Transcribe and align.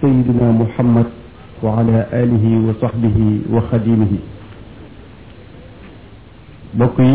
سيدنا 0.00 0.46
محمد 0.60 1.08
وعلى 1.62 1.98
آله 2.22 2.44
وصحبه 2.66 3.18
وخديمه 3.54 4.12
بقي 6.74 7.14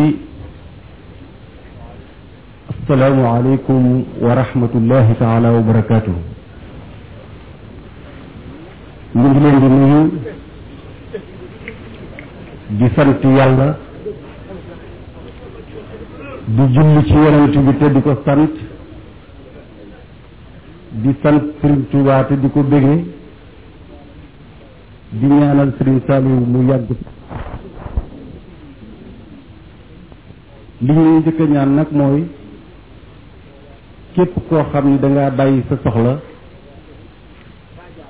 السلام 2.73 3.17
عليكم 3.33 4.03
ورحمة 4.25 4.73
الله 4.81 5.07
تعالى 5.23 5.49
وبركاته 5.57 6.17
من 9.15 9.31
لين 9.43 9.93
بسنت 12.81 13.23
يالا 13.39 13.69
دي 16.57 16.63
جولي 16.75 17.01
سي 17.07 17.15
يونت 17.23 18.60
di 21.01 21.09
sant 21.23 21.53
Serigne 21.59 21.87
Touba 21.89 22.23
te 22.25 22.37
di 22.39 22.49
ko 22.51 22.61
bëggee 22.61 23.05
di 25.09 25.25
ñaanal 25.27 25.73
Serigne 25.77 26.03
Saliou 26.05 26.45
mu 26.45 26.61
yagg 26.69 26.89
li 30.81 30.93
ñuy 30.93 31.21
jëkk 31.25 31.39
ñaan 31.51 31.73
nak 31.75 31.91
mooy 31.91 32.23
képp 34.13 34.35
koo 34.49 34.63
xam 34.71 34.89
ni 34.91 34.99
da 34.99 35.07
ngaa 35.07 35.29
bàyyi 35.31 35.63
sa 35.69 35.75
soxla 35.83 36.19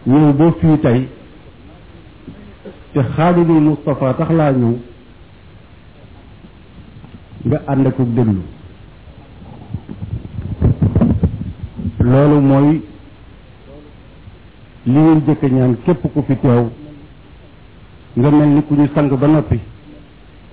ñëw 0.06 0.34
bo 0.34 0.52
fii 0.60 0.80
tey 0.82 1.08
te 2.94 3.00
xaalilu 3.16 3.60
Moustapha 3.68 4.14
tax 4.20 4.30
laa 4.32 4.52
ñëw 4.52 4.76
nga 7.46 7.58
ànd 7.68 7.88
ko 7.96 8.04
déglu 8.04 8.42
loolu 12.02 12.42
mooy 12.42 12.84
li 14.86 15.00
ngeen 15.00 15.22
jëkk 15.28 15.44
ñaan 15.52 15.78
képp 15.86 16.12
ku 16.14 16.22
fi 16.28 16.36
teew 16.36 16.70
nga 18.16 18.30
mel 18.32 18.48
ni 18.50 18.62
ku 18.66 18.74
ñu 18.76 18.90
sang 18.96 19.10
ba 19.20 19.28
noppi 19.28 19.60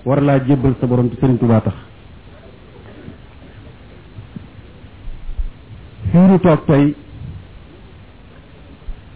war 0.05 0.23
laa 0.23 0.39
jébbal 0.41 0.75
sa 0.81 0.87
borom 0.87 1.09
ci 1.09 1.17
Sëriñ 1.17 1.39
Tuubaa 1.39 1.61
tax 1.62 1.75
fii 6.12 6.39
toog 6.43 6.65
tey 6.67 6.95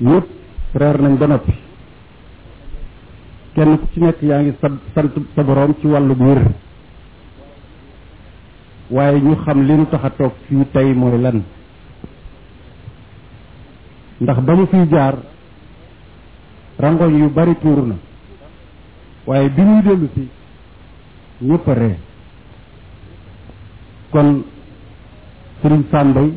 ñëpp 0.00 0.26
reer 0.74 1.00
nañ 1.02 1.14
ba 1.18 1.26
noppi 1.26 1.52
kenn 3.54 3.78
ci 3.92 4.00
nekk 4.00 4.22
yaa 4.22 4.40
ngi 4.42 4.54
sant 4.62 4.78
sa 5.34 5.42
borom 5.42 5.74
ci 5.80 5.86
wàllu 5.88 6.14
bu 6.14 6.24
wér 6.24 6.42
waaye 8.88 9.20
ñu 9.20 9.36
xam 9.44 9.60
li 9.60 9.76
taxa 9.76 9.88
tax 9.88 10.04
a 10.04 10.10
toog 10.16 10.32
fii 10.48 10.64
tey 10.72 10.92
mooy 10.94 11.20
lan 11.20 11.42
ndax 14.22 14.38
ba 14.46 14.52
mu 14.54 14.66
fiy 14.66 14.86
jaar 14.90 15.14
rangoñ 16.78 17.18
yu 17.18 17.28
bari 17.36 17.54
tuuru 17.60 17.86
na 17.86 17.96
waaye 19.26 19.48
bi 19.48 19.62
muy 19.62 19.82
dellu 19.82 20.08
si 20.14 20.22
ñëpp 21.48 21.66
ree 21.78 21.96
kon 24.12 24.28
sëriñ 25.60 25.82
Sàmbay 25.90 26.28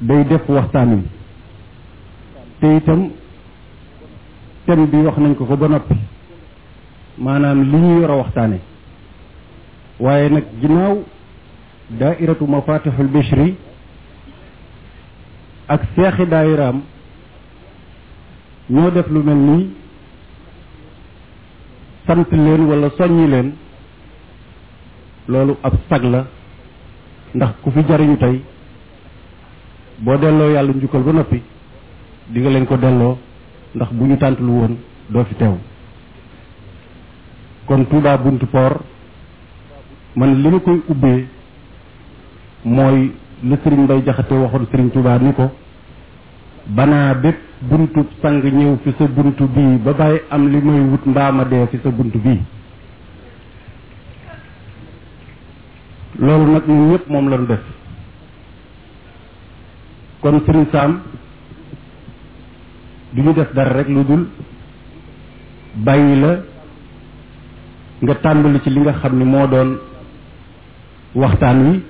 day 0.00 0.24
def 0.28 0.42
waxtaan 0.48 0.90
wi 0.94 1.02
te 2.60 2.66
itam 2.76 3.00
thème 4.66 4.86
bi 4.90 4.98
wax 5.06 5.16
nañ 5.18 5.34
ko 5.36 5.44
ko 5.46 5.56
ba 5.56 5.68
noppi 5.68 5.94
maanaam 7.18 7.62
li 7.70 7.78
ñu 7.78 8.00
yor 8.00 8.10
a 8.10 8.16
waxtaane 8.16 8.58
waaye 10.00 10.28
nag 10.30 10.44
ginnaaw 10.60 10.94
daairatu 11.90 12.44
mafatihul 12.46 13.06
bichri 13.08 13.54
ak 15.68 15.80
seexi 15.96 16.26
daayiraam 16.30 16.82
ñoo 18.70 18.90
def 18.90 19.08
lu 19.08 19.22
mel 19.22 19.36
nii 19.36 19.68
sant 22.06 22.30
leen 22.32 22.62
wala 22.68 22.88
soññi 22.96 23.26
leen 23.30 23.48
loolu 25.28 25.56
ab 25.62 25.74
sag 25.88 26.02
la 26.12 26.26
ndax 27.34 27.50
ku 27.62 27.70
fi 27.70 27.80
jariñu 27.88 28.16
tey 28.16 28.42
boo 30.04 30.16
delloo 30.16 30.50
yàlla 30.52 30.72
njukkal 30.72 31.02
ba 31.02 31.12
noppi 31.12 31.40
di 32.28 32.40
nga 32.40 32.50
leen 32.50 32.66
ko 32.66 32.76
delloo 32.76 33.18
ndax 33.74 33.90
bu 33.96 34.04
ñu 34.06 34.16
tànt 34.18 34.38
lu 34.40 34.52
woon 34.60 34.74
doo 35.08 35.24
fi 35.24 35.34
teew 35.34 35.56
kon 37.66 37.84
Touba 37.88 38.18
buntu 38.18 38.46
Port 38.46 38.82
man 40.14 40.42
li 40.42 40.48
ma 40.50 40.58
koy 40.60 40.80
ubbee 40.92 41.20
mooy 42.64 43.14
lu 43.44 43.56
sëriñ 43.62 43.86
bay 43.86 44.02
jaxate 44.06 44.32
waxon 44.34 44.66
sëriñ 44.70 44.90
touba 44.90 45.18
ni 45.18 45.32
ko 45.34 45.50
bana 46.66 47.14
bepp 47.14 47.36
buntu 47.60 48.00
sang 48.22 48.40
ñew 48.42 48.78
fi 48.82 48.92
sa 48.98 49.04
buntu 49.06 49.44
bi 49.54 49.76
ba 49.84 49.92
bay 49.92 50.22
am 50.30 50.48
li 50.48 50.60
may 50.62 50.80
wut 50.90 51.04
mbaama 51.04 51.44
de 51.44 51.66
fi 51.70 51.78
sa 51.82 51.90
buntu 51.90 52.18
bi 52.18 52.40
lolu 56.20 56.52
nak 56.52 56.66
ñepp 56.66 57.04
mom 57.08 57.24
moom 57.24 57.28
lañ 57.32 57.46
def 57.48 57.60
kon 60.22 60.40
sëriñ 60.46 60.66
sam 60.72 61.02
du 63.12 63.22
ñu 63.22 63.32
def 63.34 63.52
dar 63.54 63.66
rek 63.76 63.88
lu 63.88 64.26
bayyi 65.86 66.20
la 66.22 66.30
nga 68.00 68.14
tàmbali 68.14 68.60
ci 68.62 68.70
li 68.70 68.80
nga 68.80 68.92
xamni 69.00 69.24
mo 69.24 69.46
doon 69.46 69.70
waxtaan 71.14 71.58
wi 71.66 71.84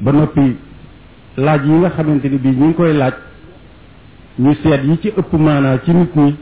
ba 0.00 0.10
noppi 0.12 0.56
laaj 1.36 1.66
yi 1.66 1.72
nga 1.78 1.90
xamante 1.94 2.28
ni 2.28 2.36
bii 2.38 2.56
ñu 2.56 2.64
ngi 2.66 2.74
koy 2.74 2.92
laaj 2.94 3.14
ñu 4.42 4.52
seet 4.62 4.82
yi 4.84 4.98
ci 5.02 5.08
ëpp 5.18 5.32
maanaa 5.32 5.78
ci 5.84 5.90
nit 5.92 6.14
ñi 6.14 6.34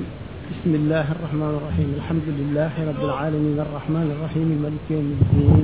بسم 0.51 0.71
الله 0.81 1.05
الرحمن 1.15 1.51
الرحيم 1.59 1.89
الحمد 1.99 2.27
لله 2.39 2.71
رب 2.89 3.01
العالمين 3.09 3.57
الرحمن 3.67 4.05
الرحيم 4.15 4.47
الملك 4.55 4.85
يوم 4.95 5.07
الدين 5.17 5.63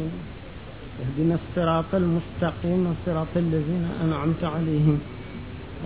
اهدنا 1.03 1.35
الصراط 1.41 1.91
المستقيم 2.03 2.81
صراط 3.05 3.33
الذين 3.45 3.83
أنعمت 4.05 4.41
عليهم 4.55 4.95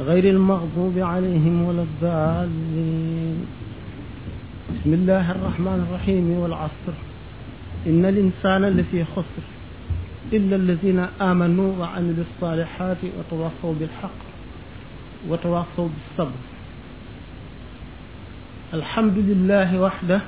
غير 0.09 0.25
المغضوب 0.35 0.95
عليهم 1.13 1.55
ولا 1.67 1.83
الضالين 1.89 3.37
بسم 4.75 4.91
الله 4.99 5.25
الرحمن 5.35 5.79
الرحيم 5.87 6.25
والعصر 6.41 6.95
إن 7.87 8.05
الإنسان 8.05 8.77
لفي 8.77 9.05
خسر 9.15 9.45
إلا 10.33 10.55
الذين 10.55 10.99
آمنوا 11.21 11.77
وعملوا 11.79 12.23
الصالحات 12.35 12.97
وتواصوا 13.17 13.73
بالحق 13.79 14.21
وتواصوا 15.29 15.89
بالصبر 15.89 16.35
الحمد 18.73 19.17
لله 19.17 19.81
وحده 19.81 20.21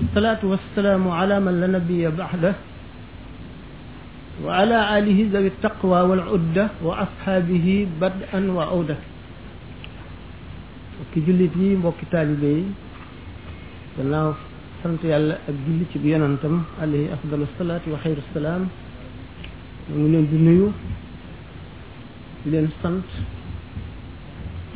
والصلاة 0.00 0.38
والسلام 0.42 1.08
على 1.10 1.40
من 1.40 1.60
لا 1.60 1.66
نبي 1.66 2.08
بعده 2.08 2.54
وعلى 4.44 4.98
آله 4.98 5.28
ذوي 5.32 5.46
التقوى 5.48 6.00
والعدة 6.00 6.68
وأصحابه 6.82 7.66
بدءا 8.00 8.40
وعودة 8.50 8.96
mbokki 11.00 11.24
jullit 11.24 11.56
yi 11.56 12.68
sant 14.82 15.02
yàlla 15.10 15.34
ak 15.48 15.54
julli 15.66 15.84
ci 15.92 15.98
bi 16.02 16.08
yonantam 16.12 16.56
alayhi 16.82 17.12
afdalu 17.16 17.44
salaatu 17.58 17.86
wa 17.92 17.98
xayru 18.02 18.22
salaam 18.34 18.62
ñu 19.90 19.94
ngi 19.98 20.08
leen 20.12 20.26
di 20.30 20.38
nuyu 20.46 20.68
di 22.42 22.48
leen 22.52 22.68
sant 22.80 23.04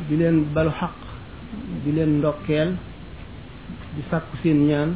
di 0.07 0.15
leen 0.19 0.35
balu 0.53 0.69
xaq 0.79 0.93
di 1.83 1.89
leen 1.95 2.11
ndokkeel 2.19 2.69
di 3.95 4.01
sàkku 4.09 4.35
seen 4.43 4.59
ñaan 4.69 4.89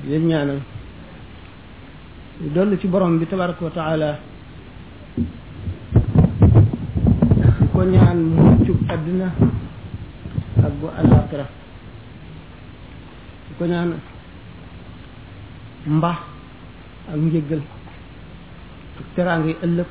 di 0.00 0.06
leen 0.10 0.24
ñaanal 0.30 0.60
ñu 2.40 2.48
dollu 2.54 2.74
ci 2.80 2.86
borom 2.92 3.12
bi 3.18 3.26
tabaraka 3.30 3.62
wa 3.68 3.72
taala 3.78 4.10
ko 7.72 7.80
ñaan 7.94 8.18
mu 8.32 8.40
muccub 8.48 8.78
àddina 8.94 9.28
ak 10.66 10.72
bu 10.80 10.86
alaxira 11.00 11.46
koñaan 13.58 13.90
mba 15.96 16.12
ak 17.10 17.16
njëggal 17.18 17.62
ak 19.00 19.06
teraangay 19.16 19.54
ëllëg 19.66 19.90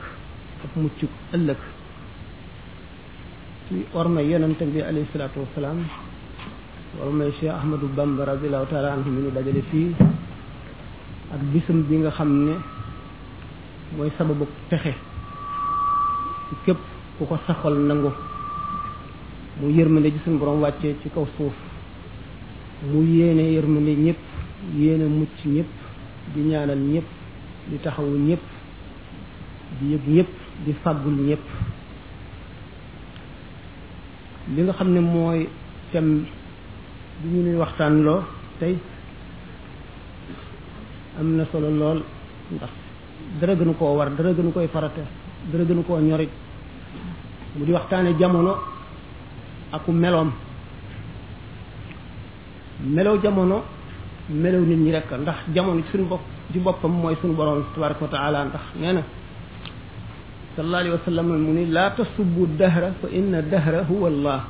ak 0.64 0.72
muccug 0.82 1.12
ëllëg 1.36 1.60
ci 3.68 3.74
ormay 3.94 4.26
yonente 4.32 4.64
bi 4.72 4.80
alayhi 4.82 5.08
salaatu 5.12 5.40
wasalaam 5.44 5.80
ormay 7.04 7.32
Cheikh 7.40 7.52
Ahmadou 7.54 7.90
Bamba 7.96 8.24
radiallahu 8.26 8.68
taala 8.72 8.94
anhu 8.94 9.10
mi 9.12 9.22
ñu 9.24 9.32
dajale 9.36 9.62
fii 9.70 9.96
ak 11.36 11.42
bisam 11.52 11.82
bi 11.88 11.96
nga 11.98 12.12
xam 12.12 12.32
ne 12.46 12.54
mooy 13.98 14.12
sababu 14.18 14.48
texe 14.70 14.92
ci 16.50 16.56
képp 16.66 16.80
ku 17.18 17.26
ko 17.26 17.38
saxal 17.46 17.76
nangu 17.88 18.12
mu 19.60 19.68
yërmande 19.70 20.08
ji 20.14 20.20
suñu 20.24 20.38
borom 20.38 20.62
wàccee 20.62 20.96
ci 21.02 21.10
kaw 21.10 21.28
suuf 21.36 21.67
mu 22.86 23.02
yéene 23.04 23.44
yërmande 23.58 23.94
ñëpp 24.06 24.18
yéene 24.78 25.06
mucc 25.18 25.36
ñëpp 25.56 25.66
di 26.36 26.42
ñaanal 26.50 26.80
ñëpp 26.94 27.06
di 27.70 27.78
taxawu 27.82 28.16
ñëpp 28.28 28.40
di 29.82 29.86
yëg 29.94 30.02
ñëpp 30.16 30.28
di 30.66 30.72
fàggul 30.84 31.14
ñëpp 31.30 31.44
li 34.56 34.62
nga 34.62 34.74
xam 34.78 34.90
ne 34.94 35.00
mooy 35.00 35.50
thème 35.92 36.26
bi 37.24 37.28
ñu 37.30 37.42
nuy 37.44 37.56
waxtaan 37.56 38.04
loo 38.04 38.22
tey 38.60 38.78
am 41.20 41.36
na 41.36 41.46
solo 41.52 41.70
lool 41.72 42.04
ndax 42.52 42.70
dara 43.40 43.56
gënu 43.56 43.74
koo 43.78 43.96
war 43.98 44.10
dara 44.16 44.34
gënu 44.34 44.52
koy 44.54 44.68
farata 44.68 45.02
dara 45.52 45.64
gënu 45.66 45.84
koo 45.84 45.98
ñorit 46.00 46.30
mu 47.58 47.66
di 47.66 47.72
waxtaane 47.72 48.16
jamono 48.20 48.56
aku 49.74 49.92
meloom 49.92 50.32
melaw 52.84 53.18
jamono 53.22 53.64
melaw 54.30 54.60
nit 54.62 54.76
ñi 54.78 54.92
rekk 54.92 55.10
ndax 55.22 55.38
jamono 55.54 55.82
suñu 55.92 56.06
bopp 56.08 56.22
ci 56.52 56.60
boppam 56.60 56.92
mooy 56.92 57.16
suñu 57.22 57.34
borom 57.34 57.64
tabaraka 57.74 58.06
wa 58.06 58.44
ndax 58.46 58.64
nee 58.80 58.92
na 58.94 59.02
sallallahu 60.56 60.82
alayhi 60.82 60.92
wa 60.96 61.02
sallam 61.06 61.28
mu 61.28 61.52
ni 61.54 61.66
laa 61.66 61.92
tasubbu 61.96 62.48
dahra 62.58 62.92
fa 63.02 63.08
inna 63.12 63.42
dahra 63.42 63.84
huwa 63.90 64.08
allah 64.10 64.42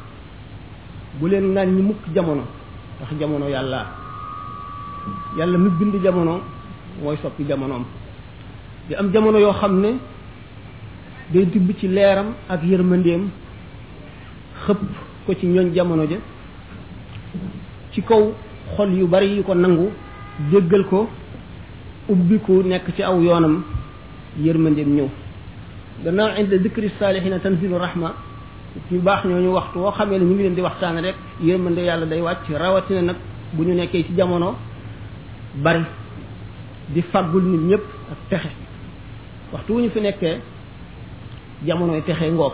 bu 1.19 1.27
leen 1.27 1.53
naan 1.53 1.69
ñi 1.75 1.81
mukk 1.83 2.01
jamono 2.13 2.43
ndax 2.97 3.19
jamono 3.19 3.47
yàlla 3.47 3.85
yàlla 5.37 5.57
mi 5.57 5.69
bind 5.79 6.03
jamono 6.03 6.41
mooy 7.01 7.17
soppi 7.21 7.45
jamonoom 7.47 7.85
di 8.89 8.95
am 8.95 9.09
jamono 9.11 9.37
yoo 9.39 9.53
xam 9.53 9.79
ne 9.79 9.89
day 11.31 11.45
tibb 11.49 11.69
ci 11.77 11.87
leeram 11.87 12.29
ak 12.49 12.61
yërmandeem 12.63 13.29
xëpp 14.65 14.81
ko 15.25 15.33
ci 15.39 15.45
ñooñ 15.47 15.71
jamono 15.73 16.03
ja 16.09 16.17
ci 17.97 18.01
kaw 18.03 18.21
xol 18.75 18.93
yu 18.93 19.07
bari 19.07 19.27
yi 19.37 19.43
ko 19.43 19.53
nangu 19.55 19.89
déggal 20.51 20.83
ko 20.85 21.09
ubbiku 22.07 22.61
nekk 22.63 22.85
ci 22.95 23.01
aw 23.01 23.17
yoonam 23.27 23.55
yërmandeem 24.45 24.89
ñëw 24.95 25.09
gannaaw 26.03 26.29
inda 26.39 26.57
dikri 26.63 26.89
saalihina 26.99 27.39
tanzilu 27.39 27.75
rahma 27.77 28.09
ñu 28.91 28.99
baax 29.01 29.23
ñoo 29.25 29.39
ñu 29.39 29.49
waxtu 29.53 29.79
woo 29.79 29.91
xamee 29.91 30.19
ne 30.19 30.25
ñu 30.25 30.33
ngi 30.35 30.43
leen 30.43 30.53
di 30.53 30.61
waxtaan 30.61 30.97
rek 31.01 31.15
yërmande 31.41 31.79
yàlla 31.81 32.05
day 32.05 32.21
wàcc 32.21 32.45
rawatina 32.55 33.01
nag 33.01 33.15
bu 33.53 33.63
ñu 33.63 33.73
nekkee 33.73 34.03
ci 34.05 34.13
jamono 34.15 34.55
bari 35.55 35.81
di 36.89 37.01
faggul 37.01 37.41
nit 37.43 37.61
ñëpp 37.61 37.83
ak 38.11 38.17
texe 38.29 38.49
waxtu 39.51 39.73
wu 39.73 39.79
ñu 39.79 39.89
fi 39.89 39.99
nekkee 40.01 40.37
jamonoy 41.65 42.03
texe 42.03 42.29
ngoog 42.29 42.53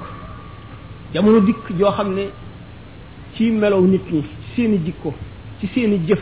jamono 1.13 1.39
dikk 1.41 1.73
joo 1.77 1.91
xam 1.91 2.13
ne 2.13 2.29
ci 3.35 3.51
melow 3.51 3.81
nit 3.81 4.07
ñi 4.09 4.23
seeni 4.55 4.93
ko 5.03 5.13
ci 5.63 5.69
seeni 5.73 5.95
jëf 6.07 6.19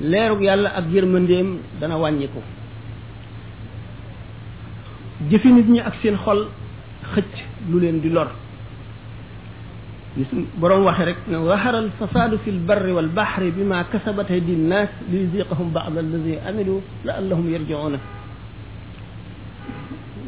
leerug 0.00 0.40
yàlla 0.46 0.70
ak 0.78 0.86
yërmandeem 0.94 1.58
dana 1.82 1.98
wàññiku 1.98 2.38
jëfi 5.30 5.48
nit 5.52 5.66
ñi 5.66 5.80
ak 5.82 5.94
seen 6.00 6.16
xol 6.16 6.46
xëcc 7.12 7.34
lu 7.70 7.78
leen 7.80 7.98
di 8.00 8.08
lor 8.10 8.30
ni 10.16 10.24
sun 10.30 10.46
borom 10.54 10.82
waxe 10.84 11.04
rek 11.04 11.18
na 11.26 11.38
wahara 11.42 11.78
al 11.78 11.90
fasad 11.98 12.38
fi 12.44 12.50
al 12.50 12.58
barri 12.68 12.92
wal 12.92 13.08
bahri 13.10 13.50
bima 13.50 13.82
kasabat 13.90 14.30
aydi 14.30 14.54
nas 14.54 14.90
li 15.10 15.18
liyuziqahum 15.26 15.72
ba'd 15.74 15.98
allazi 15.98 16.38
amilu 16.46 16.82
la 17.04 17.12
allahum 17.18 17.50
yarji'una 17.50 17.98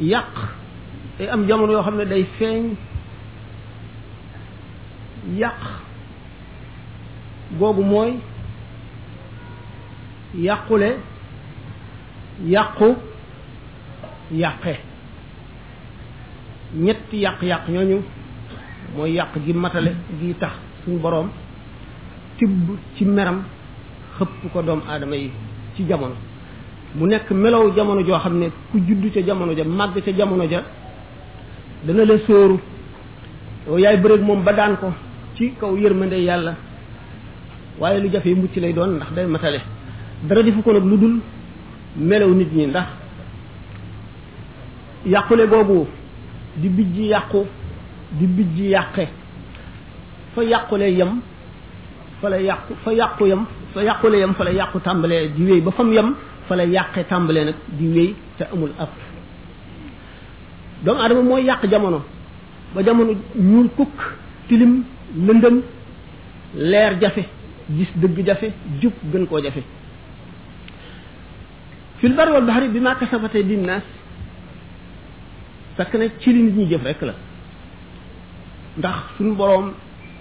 yàq 0.01 0.35
day 1.19 1.29
am 1.29 1.47
jamono 1.47 1.73
yo 1.73 1.83
xamne 1.83 2.05
day 2.07 2.27
feñ 2.39 2.75
yàq 5.39 5.86
googu 7.53 7.83
mooy 7.83 8.13
yàqule 10.35 10.97
yàqu 12.47 12.87
yàqe 14.33 14.79
ñett 16.75 17.13
yàq-yàq 17.13 17.69
ñooñu 17.69 18.03
mooy 18.97 19.13
yàq 19.13 19.35
gi 19.47 19.53
matale 19.53 19.93
gi 20.21 20.35
tax 20.35 20.53
suñu 20.85 20.99
boroom 20.99 21.29
tibb 22.37 22.71
ci 22.97 23.05
meram 23.05 23.43
xëpp 24.19 24.53
ko 24.53 24.63
doomu 24.63 24.83
aadama 24.89 25.17
yi 25.17 25.31
ci 25.77 25.85
jamono 25.89 26.15
mu 26.97 27.07
nekk 27.07 27.31
melow 27.31 27.73
jamono 27.75 28.01
joo 28.05 28.19
xam 28.19 28.39
ne 28.39 28.47
ku 28.73 28.79
judd 28.79 29.13
ca 29.15 29.21
jamono 29.25 29.53
ja 29.57 29.65
màgg 29.65 29.99
ca 30.05 30.11
jamono 30.13 30.45
ja 30.49 30.63
dana 31.85 32.05
la 32.05 32.19
sóoru 32.27 32.59
yow 33.69 33.79
yaay 33.79 33.97
bëreeg 33.99 34.23
moom 34.23 34.43
ba 34.43 34.53
daan 34.53 34.77
ko 34.77 34.93
ci 35.37 35.53
kaw 35.59 35.77
yërmande 35.79 36.17
yàlla 36.17 36.55
waaye 37.81 38.01
lu 38.01 38.09
jafee 38.11 38.35
mucc 38.35 38.57
lay 38.57 38.73
doon 38.73 38.93
ndax 38.97 39.11
day 39.15 39.27
matale 39.27 39.61
dara 40.29 40.43
defu 40.43 40.63
ko 40.63 40.73
nag 40.73 40.85
lu 40.85 40.97
dul 40.97 41.15
melow 41.97 42.31
nit 42.35 42.51
ñi 42.53 42.67
ndax 42.67 42.89
yàqule 45.07 45.45
googu 45.47 45.87
di 46.57 46.69
bijji 46.69 47.03
yàqu 47.13 47.39
di 48.13 48.27
bijji 48.27 48.69
yàqe 48.71 49.05
fa 50.35 50.43
yàqule 50.45 50.87
yam 50.99 51.21
fa 52.21 52.29
la 52.31 52.39
yàqu 52.41 52.73
fa 52.83 52.93
yàqu 52.95 53.25
yem 53.27 53.45
fa 53.73 53.83
yàqule 53.83 54.53
yàqu 54.55 54.79
tàmbalee 54.81 55.29
di 55.37 55.43
wéy 55.45 55.61
ba 55.61 55.71
fam 55.71 55.93
yem 55.93 56.15
fa 56.49 56.57
la 56.57 56.65
yàqe 56.65 57.05
tàmbalee 57.09 57.45
nag 57.45 57.55
di 57.69 57.87
wéy 57.89 58.15
te 58.39 58.45
amul 58.53 58.71
ab 58.79 58.89
doomu 60.85 61.01
aadama 61.03 61.23
mooy 61.23 61.43
yàq 61.45 61.67
jamono 61.71 62.01
ba 62.75 62.83
jamono 62.85 63.13
ñuul 63.35 63.69
kukk 63.77 63.97
tilim 64.49 64.83
lëndëm 65.17 65.57
leer 66.57 66.97
jafe 67.01 67.25
gis 67.71 67.89
dëgg 67.99 68.25
jafe 68.27 68.53
jub 68.81 68.93
gën 69.13 69.27
koo 69.27 69.41
jafe 69.43 69.63
fil 71.99 72.15
bari 72.15 72.31
wal 72.31 72.45
baxari 72.47 72.69
bi 72.69 72.81
ma 72.81 72.95
kasabate 72.95 73.43
dinnaas 73.47 73.83
fekk 75.77 75.95
na 75.95 76.05
ci 76.21 76.33
li 76.33 76.43
nit 76.43 76.55
ñi 76.57 76.67
jëf 76.69 76.83
rekk 76.85 77.03
la 77.03 77.15
ndax 78.79 78.97
suñu 79.17 79.35
boroom 79.35 79.73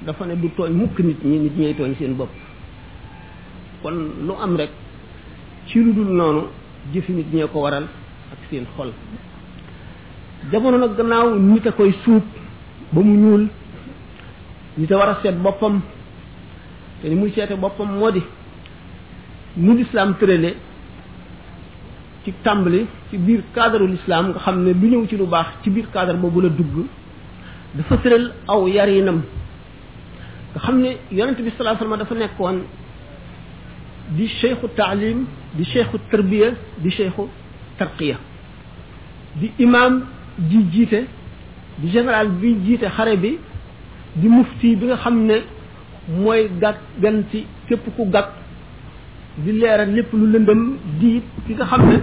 dafa 0.05 0.25
ne 0.25 0.35
du 0.35 0.49
tooñ 0.55 0.71
mukk 0.73 0.99
nit 0.99 1.23
ñi 1.23 1.37
nit 1.37 1.57
ñay 1.57 1.73
tooñ 1.75 1.95
seen 1.99 2.15
bopp 2.15 2.29
kon 3.81 3.95
lu 4.25 4.33
am 4.41 4.55
rek 4.55 4.69
ci 5.67 5.79
lu 5.83 5.93
dul 5.93 6.13
noonu 6.15 6.43
jëfi 6.93 7.11
nit 7.11 7.31
ñee 7.33 7.47
ko 7.47 7.59
waral 7.59 7.83
ak 8.31 8.39
seen 8.49 8.65
xol 8.75 8.91
jamono 10.51 10.77
nag 10.77 10.97
gannaaw 10.97 11.35
nit 11.39 11.67
a 11.67 11.71
koy 11.71 11.93
suub 12.03 12.23
ba 12.91 13.01
mu 13.01 13.13
ñuul 13.17 13.49
nit 14.77 14.91
a 14.91 14.97
war 14.97 15.09
a 15.09 15.19
seet 15.21 15.35
boppam 15.37 15.81
te 17.01 17.09
ni 17.09 17.15
muy 17.15 17.31
seete 17.31 17.55
boppam 17.59 17.89
moo 17.99 18.11
di 18.11 18.21
ni 19.57 19.71
lislaam 19.77 20.13
tërale 20.19 20.51
ci 22.23 22.31
tàmbali 22.43 22.85
ci 23.09 23.17
biir 23.17 23.41
cadre 23.55 23.85
lislaam 23.93 24.25
nga 24.31 24.39
xam 24.43 24.57
ne 24.65 24.71
lu 24.81 24.87
ñëw 24.97 25.07
ci 25.09 25.15
lu 25.17 25.25
baax 25.33 25.47
ci 25.63 25.69
biir 25.69 25.87
cadre 25.93 26.17
boobu 26.21 26.39
la 26.41 26.49
dugg 26.49 26.75
dafa 27.75 27.95
tëral 28.01 28.25
aw 28.51 28.61
yarinam 28.75 29.19
nga 30.51 30.59
xam 30.63 30.75
ne 30.83 30.89
yonente 31.17 31.41
bi 31.45 31.51
salaa 31.57 31.75
sallam 31.77 31.97
dafa 31.99 32.15
nekkoon 32.15 32.57
di 34.15 34.25
cheikhu 34.39 34.65
taalim 34.77 35.19
di 35.57 35.63
cheikhu 35.71 35.95
tarbiya 36.09 36.49
di 36.81 36.89
cheikhu 36.97 37.23
tarqiya 37.77 38.17
di 39.39 39.47
imam 39.65 39.93
di 40.49 40.57
jiite 40.71 41.01
di 41.79 41.87
général 41.93 42.27
bi 42.39 42.49
jiite 42.65 42.87
xare 42.95 43.15
bi 43.23 43.37
di 44.19 44.27
mufti 44.35 44.67
bi 44.79 44.85
nga 44.89 44.95
xam 45.03 45.17
ne 45.29 45.37
mooy 46.09 46.47
gàkk 46.61 46.77
gan 47.01 47.23
ci 47.33 47.45
képp 47.67 47.81
ku 47.97 48.05
gàkk 48.13 48.27
di 49.45 49.51
leeral 49.57 49.89
lépp 49.91 50.13
lu 50.13 50.25
lëndëm 50.31 50.61
di 51.01 51.21
ki 51.45 51.53
nga 51.53 51.65
xam 51.65 51.81
ne 51.89 51.97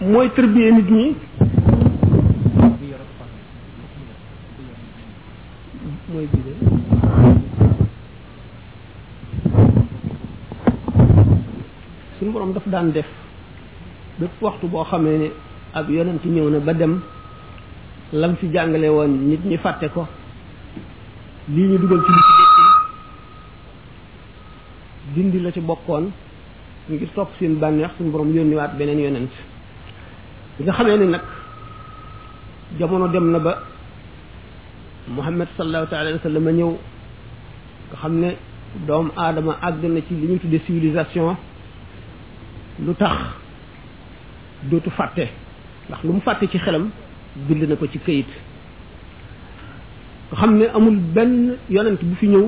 mooy 0.00 0.28
tërbiyee 0.36 0.72
nit 0.72 0.90
ñi 0.90 1.06
mooy 6.12 6.26
bidee 6.32 6.56
daf 12.54 12.66
daan 12.68 12.92
def 12.92 13.06
bépp 14.18 14.40
waxtu 14.40 14.66
boo 14.66 14.84
xamee 14.84 15.18
ne 15.18 15.30
ak 15.74 15.88
yonent 15.90 16.24
ñëw 16.24 16.48
na 16.50 16.58
ba 16.60 16.72
dem 16.72 17.00
lam 18.12 18.36
fi 18.36 18.46
jàngale 18.52 18.88
woon 18.88 19.10
nit 19.28 19.44
ñi 19.44 19.56
fàtte 19.58 19.88
ko 19.94 20.08
lii 21.54 21.66
ñu 21.72 21.76
dugal 21.78 22.00
ci 25.14 25.22
lu 25.22 25.30
ci 25.30 25.30
bokkul 25.30 25.32
dindi 25.32 25.40
la 25.40 25.50
ci 25.50 25.60
bokkoon 25.60 26.04
ñu 26.90 26.94
ngi 26.94 27.06
topp 27.14 27.30
seen 27.38 27.54
bànneex 27.58 27.92
suñu 27.96 28.10
borom 28.10 28.34
yónniwaat 28.34 28.72
beneen 28.78 28.98
yonent 28.98 29.32
bi 30.58 30.62
nga 30.64 30.72
xamee 30.72 30.96
ne 30.98 31.04
nag 31.06 31.22
jamono 32.78 33.06
dem 33.08 33.30
na 33.32 33.38
ba 33.38 33.52
muhammad 35.08 35.48
sallallahu 35.56 35.88
taala 35.90 36.10
wa 36.12 36.18
sallam 36.22 36.48
ñëw 36.56 36.68
nga 37.88 37.96
xam 38.00 38.12
ne 38.20 38.28
doomu 38.86 39.10
aadama 39.16 39.52
àgg 39.62 39.82
na 39.84 40.00
ci 40.06 40.12
li 40.20 40.26
ñu 40.26 40.38
tuddee 40.38 40.60
civilisation 40.66 41.34
lu 42.84 42.94
tax 42.94 43.16
dootu 44.64 44.90
fàtte 44.90 45.24
ndax 45.88 46.02
lu 46.04 46.12
mu 46.12 46.20
fàtte 46.20 46.46
ci 46.50 46.58
xelam 46.58 46.90
bind 47.36 47.62
na 47.68 47.76
ko 47.76 47.86
ci 47.88 47.98
këyit 47.98 48.28
xamne 50.36 50.66
amul 50.76 50.98
ben 51.16 51.32
yonent 51.74 52.00
bu 52.02 52.14
fi 52.20 52.26
ñëw 52.28 52.46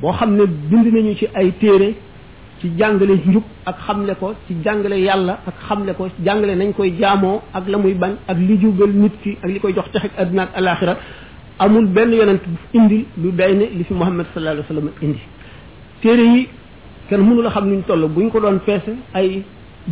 bo 0.00 0.12
xamne 0.12 0.36
ne 0.36 0.44
bind 0.70 0.86
nañu 0.94 1.14
ci 1.14 1.26
ay 1.34 1.52
téré 1.60 1.94
ci 2.60 2.70
jàngale 2.78 3.14
njub 3.26 3.42
ak 3.66 3.76
xamle 3.86 4.14
ko 4.18 4.32
ci 4.46 4.54
jàngale 4.64 4.94
yàlla 4.98 5.38
ak 5.46 5.54
xamle 5.68 5.92
ko 5.96 6.08
ci 6.16 6.22
jàngale 6.24 6.54
nañ 6.56 6.72
koy 6.72 6.90
jaamoo 6.98 7.40
ak 7.52 7.68
la 7.68 7.76
muy 7.78 7.94
bañ 7.94 8.12
ak 8.26 8.38
li 8.38 8.56
jugal 8.58 8.90
nit 8.94 9.12
ki 9.22 9.36
ak 9.42 9.50
li 9.50 9.60
koy 9.60 9.72
jox 9.74 9.90
texek 9.92 10.12
aduna 10.16 10.42
ak 10.42 10.50
alaxira 10.56 10.96
amul 11.58 11.86
benn 11.86 12.12
yonent 12.14 12.40
bu 12.46 12.78
indi 12.78 13.04
lu 13.22 13.30
day 13.32 13.54
ne 13.54 13.64
li 13.76 13.84
fi 13.84 13.94
muhammad 13.94 14.26
sallallahu 14.32 14.64
alayhi 14.68 14.68
wasallam 14.68 14.90
indi 15.02 15.20
téré 16.02 16.22
yi 16.24 16.48
kan 17.10 17.18
mënu 17.20 17.42
la 17.42 17.50
xam 17.50 17.68
nuñ 17.68 17.82
tollu 17.86 18.08
buñ 18.08 18.30
ko 18.30 18.40
doon 18.40 18.60
feese 18.64 18.92
ay 19.12 19.42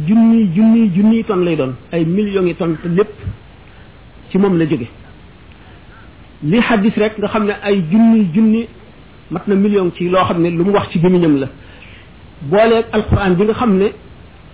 junni 0.06 0.48
junni 0.54 0.90
junni 0.94 1.24
ton 1.24 1.36
lay 1.36 1.56
doon 1.56 1.72
ay 1.92 2.04
millions 2.06 2.46
yi 2.46 2.54
ton 2.54 2.70
lépp 2.96 3.12
ci 4.30 4.38
moom 4.38 4.56
la 4.58 4.66
jóge 4.66 4.88
li 6.42 6.60
xadis 6.68 6.94
rek 6.96 7.18
nga 7.18 7.28
xamne 7.28 7.52
ay 7.62 7.80
jinni 7.90 8.30
jinni 8.32 8.68
matna 9.30 9.54
million 9.54 9.90
ci 9.94 10.08
lo 10.08 10.18
xamne 10.24 10.50
lu 10.50 10.64
mu 10.64 10.70
wax 10.72 10.88
ci 10.90 11.00
gémiñam 11.00 11.36
la 11.36 11.46
ak 12.78 12.86
alquran 12.92 13.34
bi 13.34 13.44
nga 13.44 13.54
xamne 13.54 13.88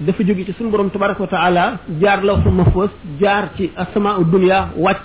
dafa 0.01 0.25
joggi 0.25 0.45
ci 0.47 0.53
sun 0.57 0.71
borom 0.71 0.91
tabarak 0.91 1.21
wa 1.21 1.27
taala 1.27 1.75
jaar 2.01 2.23
la 2.25 2.39
fu 2.41 2.49
mafos 2.51 2.91
jaar 3.21 3.51
ci 3.57 3.71
asama 3.77 4.19
dunya 4.33 4.69
wàcc 4.77 5.05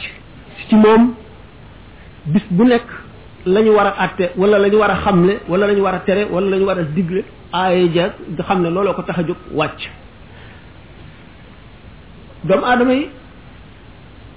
ci 0.70 0.76
mom 0.76 1.14
bis 2.26 2.44
bu 2.50 2.64
nek 2.64 2.84
lañu 3.46 3.72
wara 3.76 3.94
àtte 4.00 4.32
wala 4.38 4.58
lañu 4.58 4.78
wara 4.80 4.94
a 4.94 5.02
xamle 5.02 5.40
wala 5.50 5.68
lañu 5.68 5.82
wara 5.84 6.00
tere 6.00 6.26
wala 6.32 6.50
lañu 6.50 6.64
wara 6.66 6.84
digle 6.84 7.24
ayé 7.52 7.90
ja 7.94 8.14
nga 8.36 8.44
xamne 8.44 8.70
lolo 8.70 8.94
ko 8.94 9.02
taxaju 9.02 9.36
wàcc 9.54 9.90
dom 12.46 12.64
adamay 12.64 13.10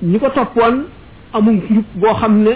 ñiko 0.03 0.29
topone 0.31 0.85
amul 1.35 1.61
jub 1.69 1.85
boo 2.01 2.15
xam 2.15 2.35
ne 2.45 2.53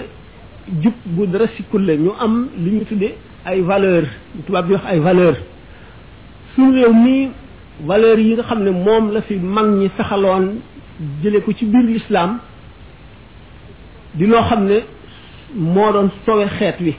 jub 0.83 0.93
bu 1.15 1.25
dara 1.27 1.47
sikkul 1.55 1.83
la 1.87 1.95
ñu 1.95 2.11
am 2.19 2.49
li 2.57 2.69
ñu 2.71 2.85
tuddee 2.85 3.15
ay 3.45 3.61
valeur 3.61 4.03
tubaab 4.45 4.67
bi 4.67 4.73
wax 4.73 4.85
ay 4.85 4.99
valeur 4.99 5.35
suñu 6.53 6.71
réew 6.71 6.93
mii 6.93 7.29
valeur 7.87 8.19
yi 8.19 8.33
nga 8.33 8.43
xam 8.43 8.63
ne 8.63 8.71
moom 8.71 9.11
la 9.13 9.21
fi 9.21 9.35
mag 9.35 9.65
ñi 9.69 9.89
saxaloon 9.97 10.59
jële 11.23 11.41
ko 11.41 11.51
ci 11.53 11.65
biir 11.65 11.83
lislaam 11.85 12.39
di 14.13 14.25
loo 14.25 14.43
xam 14.43 14.65
ne 14.65 14.77
moo 15.55 15.91
doon 15.93 16.09
sowe 16.25 16.45
xeet 16.47 16.77
wi 16.81 16.93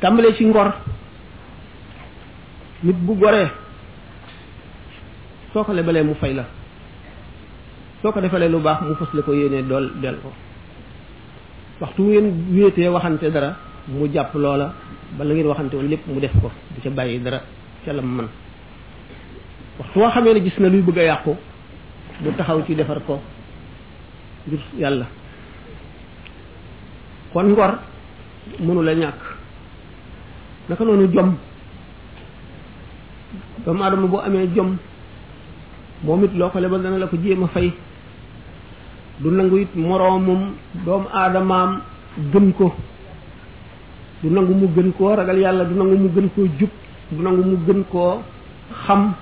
tàmbalee 0.00 0.34
ci 0.34 0.44
ngor 0.46 0.72
nit 2.82 2.96
bu 3.06 3.14
goree 3.14 3.48
soo 5.52 5.64
ko 5.64 5.72
lebalee 5.72 6.02
mu 6.02 6.14
fay 6.14 6.34
la 6.34 6.44
soo 8.04 8.12
ko 8.12 8.20
defalee 8.20 8.50
lu 8.52 8.58
baax 8.60 8.82
mu 8.84 8.92
fas 9.00 9.08
la 9.16 9.22
ko 9.24 9.32
yéenee 9.32 9.62
dool 9.64 9.88
del 9.96 10.16
ko 10.22 10.28
waxtu 11.80 12.02
ngeen 12.04 12.26
wéetee 12.52 12.88
waxante 12.92 13.30
dara 13.32 13.56
mu 13.88 14.04
jàpp 14.12 14.34
loola 14.36 14.74
ba 15.16 15.24
la 15.24 15.32
ngeen 15.32 15.46
waxante 15.48 15.72
woon 15.74 15.88
lépp 15.88 16.04
mu 16.06 16.20
def 16.20 16.32
ko 16.38 16.50
di 16.76 16.82
ca 16.84 16.90
bàyyi 16.92 17.16
dara 17.24 17.40
ca 17.86 17.92
la 17.96 18.02
man 18.02 18.28
waxtu 19.80 19.98
woo 20.00 20.10
xamee 20.10 20.34
ne 20.34 20.40
gis 20.44 20.58
na 20.58 20.68
luy 20.68 20.82
bëgg 20.82 20.98
a 20.98 21.02
yàqu 21.02 21.30
mu 22.22 22.30
taxaw 22.36 22.60
ci 22.66 22.74
defar 22.74 23.00
ko 23.06 23.18
ngir 24.48 24.60
yàlla 24.80 25.06
kon 27.32 27.48
ngor 27.52 27.72
mënu 28.60 28.82
la 28.82 28.94
ñàkk 28.94 29.20
naka 30.68 30.84
noonu 30.84 31.08
jom 31.08 31.34
doomu 33.64 33.82
aadama 33.82 34.06
boo 34.06 34.18
amee 34.20 34.46
jom 34.54 34.76
moom 36.02 36.24
it 36.24 36.32
loo 36.34 36.50
ko 36.50 36.60
lebal 36.60 36.82
dana 36.82 36.98
la 36.98 37.06
ko 37.06 37.16
jéem 37.16 37.42
a 37.44 37.48
fay 37.48 37.72
du 39.20 39.30
nangu 39.30 39.58
it 39.62 39.74
moromum 39.76 40.54
dom 40.84 41.06
adamam 41.12 41.82
gën 42.32 42.52
ko 42.54 42.74
du 44.22 44.30
nangu 44.30 44.54
mu 44.54 44.66
gën 44.74 44.92
ko 44.92 45.14
ragal 45.14 45.38
yalla 45.38 45.64
du 45.64 45.74
nangu 45.74 45.96
mu 45.96 46.08
gën 46.08 46.28
ko 46.34 46.42
jup 46.58 46.70
du 47.12 47.22
nangu 47.22 47.44
mu 47.44 47.56
gën 47.66 47.84
ko 47.90 48.22
xam 48.86 49.12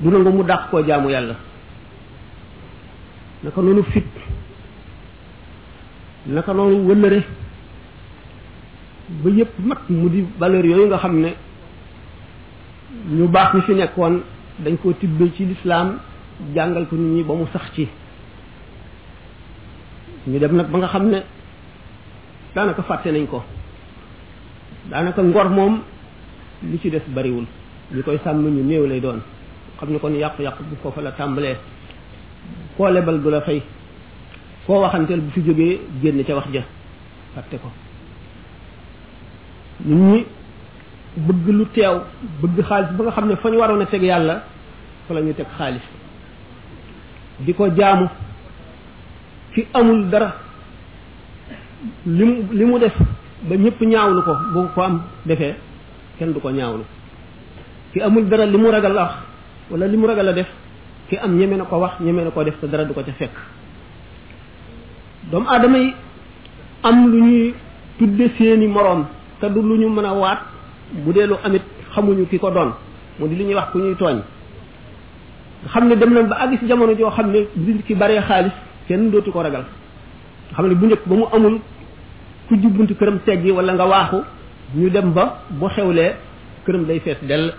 du 0.00 0.08
nangu 0.10 0.30
mu 0.30 0.42
dakh 0.44 0.68
ko 0.70 0.82
jaamu 0.86 1.10
yalla 1.10 1.34
naka 3.42 3.60
nonu 3.60 3.82
fit 3.82 4.04
naka 6.26 6.52
nonu 6.54 6.86
wëllëre 6.86 7.22
ba 9.08 9.30
yépp 9.30 9.52
mat 9.66 9.82
mu 9.88 10.08
di 10.10 10.24
valeur 10.38 10.64
yooyu 10.64 10.86
nga 10.86 10.98
xam 10.98 11.18
ne 11.20 11.30
ñu 13.10 13.26
baax 13.28 13.54
ñi 13.54 13.60
fi 13.62 13.74
nekkoon 13.74 14.20
dañ 14.60 14.76
koo 14.80 14.92
tibbe 14.92 15.32
ci 15.34 15.44
lislaam 15.44 15.98
jàngal 16.54 16.86
ko 16.86 16.94
nit 16.96 17.14
ñi 17.16 17.22
ba 17.24 17.34
mu 17.34 17.46
sax 17.52 17.72
ci 17.74 17.88
ñu 20.26 20.38
dem 20.40 20.56
nag 20.56 20.68
ba 20.68 20.78
nga 20.78 20.86
xam 20.88 21.08
ne 21.10 21.18
daanaka 22.54 22.82
fàtte 22.82 23.08
nañ 23.12 23.26
ko 23.26 23.42
daanaka 24.90 25.22
ngor 25.22 25.48
moom 25.50 25.82
li 26.62 26.78
ci 26.80 26.88
des 26.90 27.02
bariwul 27.06 27.44
lu 27.90 28.02
koy 28.02 28.18
sàmm 28.24 28.42
ñu 28.48 28.62
néew 28.64 28.86
lay 28.86 29.00
doon 29.00 29.20
xam 29.78 29.90
ne 29.90 29.98
kon 29.98 30.14
yàqu-yàqu 30.14 30.62
bu 30.64 30.90
fa 30.92 31.00
la 31.02 31.12
tàmbalee 31.12 31.56
koo 32.76 32.88
lebal 32.88 33.20
du 33.22 33.30
la 33.30 33.40
fay 33.42 33.62
koo 34.66 34.80
waxanteel 34.80 35.20
bu 35.20 35.30
fi 35.32 35.40
jógee 35.44 35.78
génn 36.02 36.24
ca 36.24 36.34
wax 36.36 36.44
ja 36.52 36.62
fàtte 37.34 37.56
ko 37.60 37.68
nit 39.84 40.02
ñi 40.06 40.24
bëgg 41.16 41.46
lu 41.54 41.66
teew 41.74 42.00
bëgg 42.40 42.64
xaalis 42.66 42.90
ba 42.96 43.04
nga 43.04 43.12
xam 43.12 43.28
ne 43.28 43.36
fa 43.36 43.50
ñu 43.50 43.56
waroon 43.58 43.82
a 43.82 43.86
teg 43.86 44.02
yàlla 44.02 44.42
fa 45.06 45.14
la 45.14 45.20
ñuy 45.20 45.34
teg 45.34 45.46
xaalis 45.58 45.82
di 47.40 47.52
ko 47.52 47.68
jaamu 47.76 48.08
ci 49.54 49.64
amul 49.72 50.10
dara 50.10 50.34
li 52.06 52.24
mu 52.28 52.34
li 52.52 52.64
mu 52.66 52.78
def 52.78 52.94
ba 53.46 53.56
ñëpp 53.56 53.80
ñaawlu 53.80 54.22
ko 54.22 54.32
bu 54.52 54.60
ko 54.74 54.80
am 54.82 55.02
defee 55.24 55.54
kenn 56.18 56.32
du 56.32 56.40
ko 56.40 56.50
ñaawlu 56.50 56.82
ki 57.92 58.00
amul 58.00 58.28
dara 58.28 58.44
li 58.46 58.58
mu 58.58 58.70
ragal 58.70 58.98
a 58.98 59.02
wax 59.02 59.14
wala 59.70 59.86
li 59.86 59.96
mu 59.96 60.06
ragal 60.06 60.28
a 60.28 60.32
def 60.32 60.48
ki 61.08 61.16
am 61.16 61.36
ñeme 61.38 61.56
na 61.56 61.64
ko 61.64 61.76
wax 61.78 62.00
ñeme 62.00 62.24
na 62.24 62.30
ko 62.30 62.42
def 62.42 62.58
te 62.60 62.66
dara 62.66 62.84
du 62.84 62.92
ko 62.94 63.00
ca 63.02 63.12
fekk 63.12 63.30
doomu 65.30 65.46
adama 65.48 65.78
yi 65.78 65.94
am 66.82 67.10
lu 67.12 67.18
ñuy 67.22 67.54
tudde 67.98 68.30
seeni 68.36 68.66
moroom 68.66 69.06
te 69.40 69.46
du 69.48 69.62
lu 69.62 69.76
ñu 69.78 69.88
mën 69.88 70.04
a 70.04 70.12
waat 70.14 70.38
bu 70.92 71.12
dee 71.12 71.26
lu 71.26 71.34
amit 71.44 71.62
xamuñu 71.94 72.26
ki 72.28 72.38
ko 72.38 72.50
doon 72.50 72.72
mu 73.20 73.28
di 73.28 73.36
li 73.36 73.44
ñuy 73.44 73.54
wax 73.54 73.70
ku 73.70 73.78
ñuy 73.78 73.94
tooñ 73.94 74.16
nga 74.18 75.70
xam 75.70 75.88
ne 75.88 75.94
dem 75.96 76.12
nañ 76.12 76.26
ba 76.28 76.36
àgg 76.40 76.58
si 76.58 76.66
jamono 76.66 76.92
joo 76.96 77.10
xam 77.10 77.30
ne 77.30 77.46
nit 77.54 77.84
ki 77.86 77.94
baree 77.94 78.20
xaalis 78.20 78.52
kenn 78.86 79.10
dootu 79.10 79.30
ko 79.32 79.42
ragal 79.42 79.64
xam 80.54 80.66
ne 80.68 80.74
bu 80.80 80.86
njëkk 80.86 81.02
ba 81.06 81.14
mu 81.16 81.24
amul 81.36 81.56
ku 82.48 82.54
jubbuntu 82.56 82.94
këram 82.94 83.18
teggi 83.24 83.50
wala 83.50 83.72
nga 83.72 83.86
waaxu 83.88 84.18
ñu 84.76 84.88
dem 84.90 85.12
ba 85.12 85.42
bu 85.48 85.66
xewlee 85.68 86.12
këram 86.64 86.84
day 86.84 87.00
fees 87.00 87.16
dell 87.22 87.54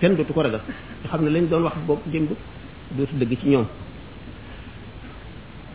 kenn 0.00 0.14
dootu 0.16 0.32
ko 0.32 0.42
ragal 0.42 0.60
nga 1.02 1.08
xam 1.10 1.24
ne 1.24 1.30
lañ 1.30 1.48
doon 1.48 1.62
wax 1.62 1.74
boobu 1.86 2.02
démb 2.10 2.28
dootu 2.96 3.14
dëgg 3.18 3.38
ci 3.40 3.48
ñoom 3.48 3.66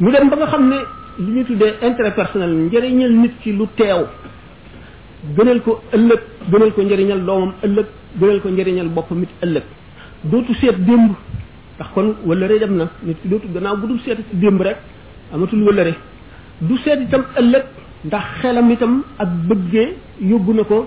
ñu 0.02 0.12
dem 0.12 0.30
ba 0.30 0.36
nga 0.36 0.48
xam 0.48 0.68
ne 0.70 0.78
li 1.20 1.32
ñu 1.32 1.46
tuddee 1.46 1.74
intérêt 1.82 2.16
personnel 2.16 2.54
njëriñal 2.66 3.12
nit 3.12 3.34
ki 3.42 3.52
lu 3.54 3.68
teew 3.76 4.06
gënal 5.38 5.62
ko 5.62 5.82
ëllëg 5.96 6.22
gënal 6.52 6.72
ko 6.74 6.82
njëriñal 6.82 7.26
doomam 7.26 7.54
ëllëg 7.66 7.88
gënal 8.20 8.42
ko 8.42 8.50
njëriñal 8.50 8.90
boppam 8.90 9.22
it 9.24 9.30
ëllëg 9.44 9.64
dootu 10.26 10.54
seet 10.56 10.78
démb 10.86 11.16
ndax 11.82 11.94
kon 11.94 12.16
wëllëre 12.26 12.60
dem 12.60 12.76
na 12.78 12.86
nit 13.04 13.18
ki 13.22 13.28
dootul 13.28 13.52
gannaaw 13.54 13.78
bu 13.80 13.88
dul 13.88 14.00
seeti 14.06 14.24
ci 14.30 14.36
démb 14.38 14.62
rek 14.62 14.78
amatul 15.34 15.64
wëllëre 15.66 15.94
du 16.62 16.78
seet 16.78 17.02
itam 17.02 17.24
ëllëg 17.40 17.64
ndax 18.06 18.24
xelam 18.42 18.70
itam 18.72 19.04
ak 19.18 19.28
bëggee 19.48 19.88
yóbbu 20.30 20.54
na 20.54 20.64
ko 20.64 20.86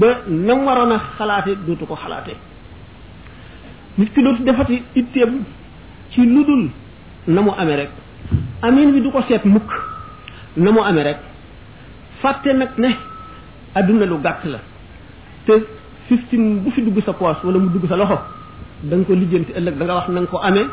ba 0.00 0.06
nam 0.28 0.66
waroon 0.66 0.92
a 0.92 0.98
xalaate 1.18 1.54
dootu 1.66 1.84
ko 1.86 1.94
xalaate 1.96 2.36
nit 3.98 4.12
ki 4.14 4.22
dootu 4.22 4.42
defati 4.44 4.82
itteem 4.94 5.42
ci 6.10 6.20
lu 6.26 6.44
dul 6.44 6.70
na 7.26 7.40
mu 7.42 7.50
amee 7.58 7.76
rek 7.76 7.90
amin 8.62 8.92
bi 8.92 9.00
du 9.00 9.10
ko 9.10 9.22
seet 9.28 9.44
mukk 9.44 9.70
na 10.56 10.70
mu 10.72 10.80
amee 10.84 11.02
rek 11.04 11.18
fàtte 12.20 12.52
nag 12.54 12.70
ne 12.78 12.94
adduna 13.74 14.06
lu 14.06 14.18
gàtt 14.22 14.44
la 14.44 14.58
te 15.46 15.52
fiftin 16.08 16.60
bu 16.62 16.70
fi 16.70 16.82
dugg 16.82 17.02
sa 17.04 17.12
poos 17.12 17.38
wala 17.44 17.58
mu 17.58 17.70
dugg 17.70 17.88
sa 17.88 17.96
loxo 17.96 18.18
da 18.82 18.94
nga 18.96 19.04
ko 19.06 19.12
lijjanti 19.12 19.52
ëllëg 19.58 19.74
danga 19.78 19.84
nga 19.84 19.94
wax 20.00 20.06
na 20.08 20.26
ko 20.32 20.36
amee 20.48 20.66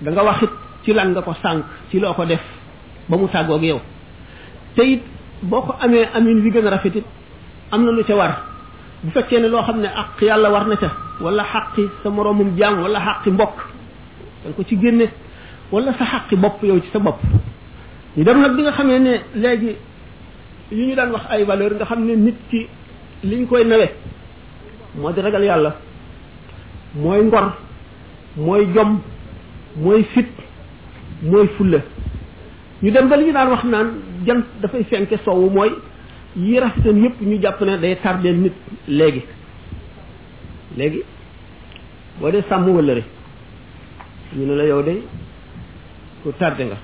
da 0.00 0.08
nga 0.10 0.22
wax 0.28 0.40
ci 0.84 0.92
lan 0.96 1.08
nga 1.12 1.20
ko 1.22 1.32
sànq 1.42 1.62
ci 1.90 2.00
loo 2.00 2.14
ko 2.14 2.24
def 2.24 2.40
ba 3.08 3.16
mu 3.16 3.28
tàggoog 3.28 3.62
yow 3.62 3.78
te 4.76 4.82
it 4.82 5.02
boo 5.42 5.60
ko 5.60 5.72
amee 5.84 6.06
amin 6.16 6.38
wi 6.40 6.50
gën 6.50 6.66
a 6.66 6.70
rafet 6.70 6.96
it 6.96 7.04
am 7.72 7.84
na 7.84 7.90
lu 7.90 8.04
ca 8.04 8.16
war 8.16 8.32
bu 9.04 9.10
fekkee 9.10 9.38
ne 9.40 9.48
loo 9.48 9.62
xam 9.62 9.80
ne 9.80 9.86
àq 9.88 10.20
yàlla 10.22 10.48
war 10.50 10.66
na 10.66 10.76
ca 10.76 10.90
wala 11.20 11.44
xaqi 11.44 11.88
sa 12.02 12.08
moroomum 12.10 12.56
jaam 12.56 12.80
wala 12.82 13.00
xaqi 13.00 13.30
mbokk 13.30 13.56
da 14.44 14.50
ko 14.56 14.62
ci 14.64 14.76
génne 14.80 15.06
wala 15.70 15.92
sa 15.98 16.04
xaqi 16.04 16.36
bopp 16.36 16.62
yow 16.62 16.80
ci 16.80 16.88
sa 16.92 16.98
bopp 16.98 17.20
ñu 18.16 18.24
dem 18.24 18.40
nag 18.40 18.56
bi 18.56 18.62
nga 18.62 18.72
xamee 18.72 18.98
ne 18.98 19.12
léegi 19.34 19.76
yu 20.72 20.86
ñu 20.86 20.94
daan 20.94 21.10
wax 21.12 21.22
ay 21.28 21.44
valeur 21.44 21.74
nga 21.74 21.84
xam 21.84 22.00
ne 22.02 22.16
nit 22.16 22.38
ki 22.50 22.66
liñ 23.24 23.46
koy 23.46 23.66
nawe 23.66 23.90
moo 24.96 25.12
di 25.12 25.20
ragal 25.20 25.44
yàlla 25.44 25.76
mooy 26.94 27.22
ngor 27.24 27.52
mooy 28.36 28.66
jom 28.74 29.00
mooy 29.76 30.02
fit 30.14 30.26
mooy 31.22 31.46
fulla 31.56 31.78
ñu 32.82 32.90
dem 32.90 33.08
ba 33.08 33.16
li 33.16 33.26
ñu 33.26 33.32
daan 33.32 33.50
wax 33.50 33.64
naan 33.64 33.90
jant 34.26 34.44
dafay 34.60 34.84
fenke 34.84 35.16
sowwu 35.24 35.50
mooy 35.50 35.70
yi 36.36 36.58
rafetan 36.60 37.02
yépp 37.02 37.20
ñu 37.20 37.40
jàpp 37.42 37.60
ne 37.62 37.78
day 37.78 37.96
tardeel 38.02 38.36
nit 38.40 38.52
léegi 38.88 39.22
léegi 40.76 41.02
boo 42.20 42.30
dee 42.30 42.42
sàmm 42.48 42.68
wëllëre 42.68 43.02
ñu 44.36 44.46
ne 44.46 44.54
la 44.56 44.64
yow 44.66 44.82
de 44.82 45.02
ku 46.22 46.30
tardé 46.38 46.64
nga 46.64 46.76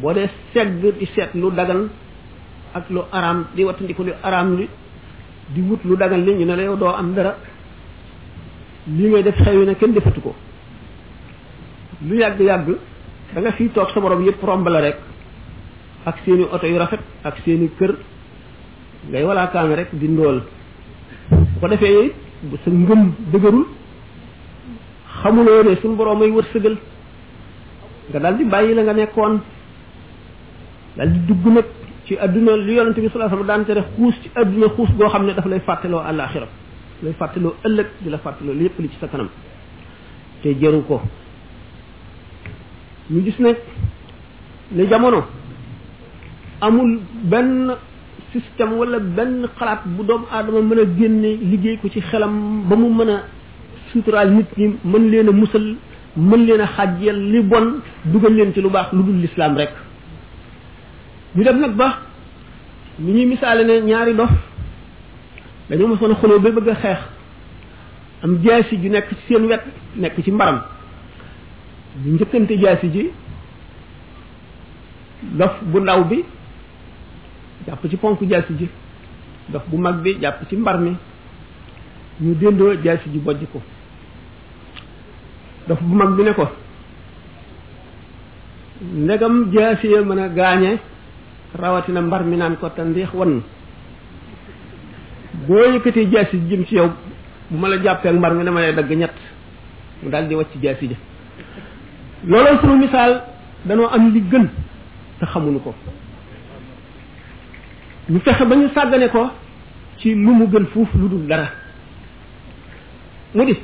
boo 0.00 0.12
dee 0.14 0.28
segg 0.52 0.80
di 0.98 1.06
seet 1.06 1.30
lu 1.34 1.50
dagal 1.52 1.88
ak 2.74 2.90
lu 2.90 3.02
araam 3.12 3.44
di 3.54 3.64
wattandiku 3.64 4.02
lu 4.04 4.12
araam 4.22 4.56
li 4.56 4.68
di 5.54 5.60
wut 5.62 5.78
lu 5.84 5.96
dagal 5.96 6.20
li 6.26 6.32
ñu 6.32 6.44
ne 6.44 6.56
la 6.56 6.62
yow 6.64 6.76
doo 6.76 6.88
am 6.88 7.14
dara 7.14 7.36
lii 8.88 9.08
ngay 9.10 9.22
def 9.24 9.36
xew 9.42 9.64
na 9.66 9.74
kenn 9.74 9.92
defatu 9.94 10.20
ko 10.22 10.32
lu 12.08 12.14
yàgg 12.18 12.40
yàgg 12.40 12.68
danga 13.34 13.50
fi 13.52 13.56
fiy 13.56 13.68
toog 13.70 13.90
sa 13.90 14.00
morom 14.00 14.22
yëpp 14.26 14.40
romb 14.48 14.66
la 14.68 14.80
rek 14.80 14.96
ak 16.08 16.16
seeni 16.24 16.44
oto 16.54 16.66
yu 16.66 16.78
rafet 16.78 17.00
ak 17.24 17.36
seeni 17.44 17.68
kër 17.78 17.92
ngay 19.10 19.24
walaakaane 19.28 19.74
rek 19.80 19.90
di 19.92 20.06
ndóol 20.08 20.38
bu 21.50 21.58
ko 21.60 21.68
defee 21.68 22.12
bu 22.48 22.56
sa 22.64 22.70
ngëm 22.70 23.02
dëgërul 23.32 23.64
xamuloo 25.22 25.62
ne 25.64 25.76
suñu 25.80 25.96
borom 25.96 26.22
ay 26.22 26.30
wërsëgal 26.36 26.76
nga 28.10 28.18
daal 28.22 28.36
di 28.38 28.44
bàyyi 28.52 28.74
la 28.74 28.82
nga 28.82 28.92
nekkoon 28.94 29.34
daal 30.96 31.10
di 31.14 31.18
dugg 31.28 31.44
nag 31.54 31.64
ci 32.06 32.14
adduna 32.24 32.52
li 32.56 32.74
yonente 32.76 33.00
bi 33.00 33.08
sallallahu 33.08 33.18
alayhi 33.18 33.34
wasallam 33.34 33.50
daan 33.50 33.64
tere 33.66 33.82
xuus 33.96 34.14
ci 34.22 34.28
adduna 34.40 34.66
xuus 34.74 34.90
goo 34.96 35.08
xam 35.12 35.24
ne 35.26 35.32
dafa 35.34 35.48
lay 35.50 35.60
fàtteloo 35.68 36.00
àllaaxira 36.10 36.46
lay 37.02 37.12
fàttaloo 37.12 37.54
ëllëg 37.66 37.86
di 38.02 38.10
la 38.10 38.18
fàttaloo 38.18 38.54
lépp 38.54 38.78
li 38.80 38.88
ci 38.88 38.96
sa 39.00 39.06
kanam 39.08 39.28
te 40.42 40.48
jaru 40.60 40.82
ko 40.88 41.00
mu 43.10 43.20
gis 43.24 43.38
ne 43.38 43.50
ne 44.72 44.84
jamono 44.90 45.22
amul 46.60 47.00
benn 47.24 47.74
système 48.32 48.72
wala 48.74 48.98
benn 48.98 49.46
xalaat 49.58 49.82
bu 49.86 50.02
doomu 50.04 50.26
aadama 50.32 50.62
mën 50.62 50.78
a 50.78 50.84
génne 50.98 51.28
liggéey 51.52 51.76
ko 51.78 51.88
ci 51.90 52.00
xelam 52.00 52.64
ba 52.68 52.76
mu 52.76 52.88
mën 52.88 53.10
a 53.10 53.24
suturaal 53.92 54.30
nit 54.30 54.48
ñi 54.56 54.74
mën 54.84 55.10
leen 55.10 55.28
a 55.28 55.32
musal 55.32 55.76
mën 56.16 56.46
leen 56.46 56.60
a 56.60 56.66
xàjjeel 56.66 57.20
li 57.32 57.40
bon 57.42 57.66
dugal 58.06 58.32
leen 58.34 58.52
ci 58.54 58.60
lu 58.60 58.70
baax 58.70 58.92
lu 58.92 59.02
dul 59.02 59.16
lislaam 59.20 59.54
rek 59.56 59.72
ñu 61.34 61.44
dem 61.44 61.60
nag 61.60 61.74
ba 61.76 61.98
ñu 63.00 63.12
ñuy 63.12 63.26
misaale 63.26 63.64
ne 63.64 63.80
ñaari 63.86 64.14
dof 64.14 64.30
dañu 65.70 65.86
ma 65.88 65.96
sona 66.00 66.14
xuloo 66.14 66.38
be 66.38 66.50
bëgg 66.50 66.70
xex 66.82 66.98
am 68.22 68.38
jaasi 68.42 68.78
ju 68.82 68.88
nekk 68.88 69.08
ci 69.08 69.14
seen 69.28 69.46
wet 69.46 69.62
nekk 69.96 70.22
ci 70.24 70.30
mbaram 70.30 70.62
bu 71.96 72.10
njëkkante 72.10 72.54
jaasi 72.58 72.86
ji 72.92 73.10
dof 75.22 75.52
bu 75.62 75.80
ndaw 75.80 76.04
bi 76.04 76.24
japp 77.66 77.84
ci 77.90 77.96
ponku 77.96 78.24
jaasi 78.28 78.52
ji 78.58 78.68
dof 79.48 79.62
bu 79.66 79.76
mag 79.78 80.00
bi 80.02 80.16
japp 80.20 80.48
ci 80.48 80.56
mbar 80.56 80.78
mi 80.78 80.92
ñu 82.22 82.34
dendoo 82.34 82.74
jaasi 82.84 83.10
ji 83.10 83.18
bojj 83.18 83.44
ko 83.52 83.60
dof 85.66 85.82
bu 85.82 85.94
mag 85.96 86.14
bi 86.16 86.22
ne 86.22 86.32
ko 86.32 86.48
ndegam 88.94 89.50
jaasi 89.52 89.86
ye 89.88 89.94
ya 89.94 90.02
mëna 90.02 90.28
gañé 90.28 90.78
rawati 91.54 91.92
na 91.92 92.00
mbar 92.02 92.22
mi 92.24 92.36
naan 92.36 92.56
ko 92.56 92.68
tan 92.68 92.90
ndiix 92.90 93.08
boo 95.46 95.62
yëkkatee 95.74 96.04
jaasi 96.10 96.36
ji 96.38 96.54
jëm 96.56 96.64
ci 96.66 96.74
yaw 96.74 96.90
bu 97.50 97.56
ma 97.58 97.68
la 97.68 97.78
jàppee 97.82 98.08
ak 98.10 98.14
mbar 98.18 98.34
nga 98.34 98.44
ne 98.44 98.50
ma 98.50 98.72
dagg 98.72 98.90
ñett 98.92 99.14
mu 100.02 100.10
daal 100.10 100.26
di 100.28 100.34
wàcc 100.34 100.58
jaasi 100.62 100.88
ji 100.88 100.96
looloo 102.26 102.58
sunu 102.60 102.76
misaal 102.78 103.22
danoo 103.64 103.86
am 103.86 104.12
li 104.12 104.20
gën 104.20 104.46
te 105.18 105.26
xamuñu 105.26 105.60
ko 105.62 105.74
ñu 108.10 108.18
fexe 108.20 108.44
ba 108.44 108.54
ñu 108.56 108.68
sàggane 108.74 109.08
ko 109.08 109.30
ci 109.98 110.14
lu 110.14 110.30
mu 110.32 110.46
gën 110.50 110.66
fuuf 110.72 110.88
lu 110.94 111.08
dul 111.08 111.26
dara 111.26 111.48
mu 113.34 113.44
di 113.44 113.56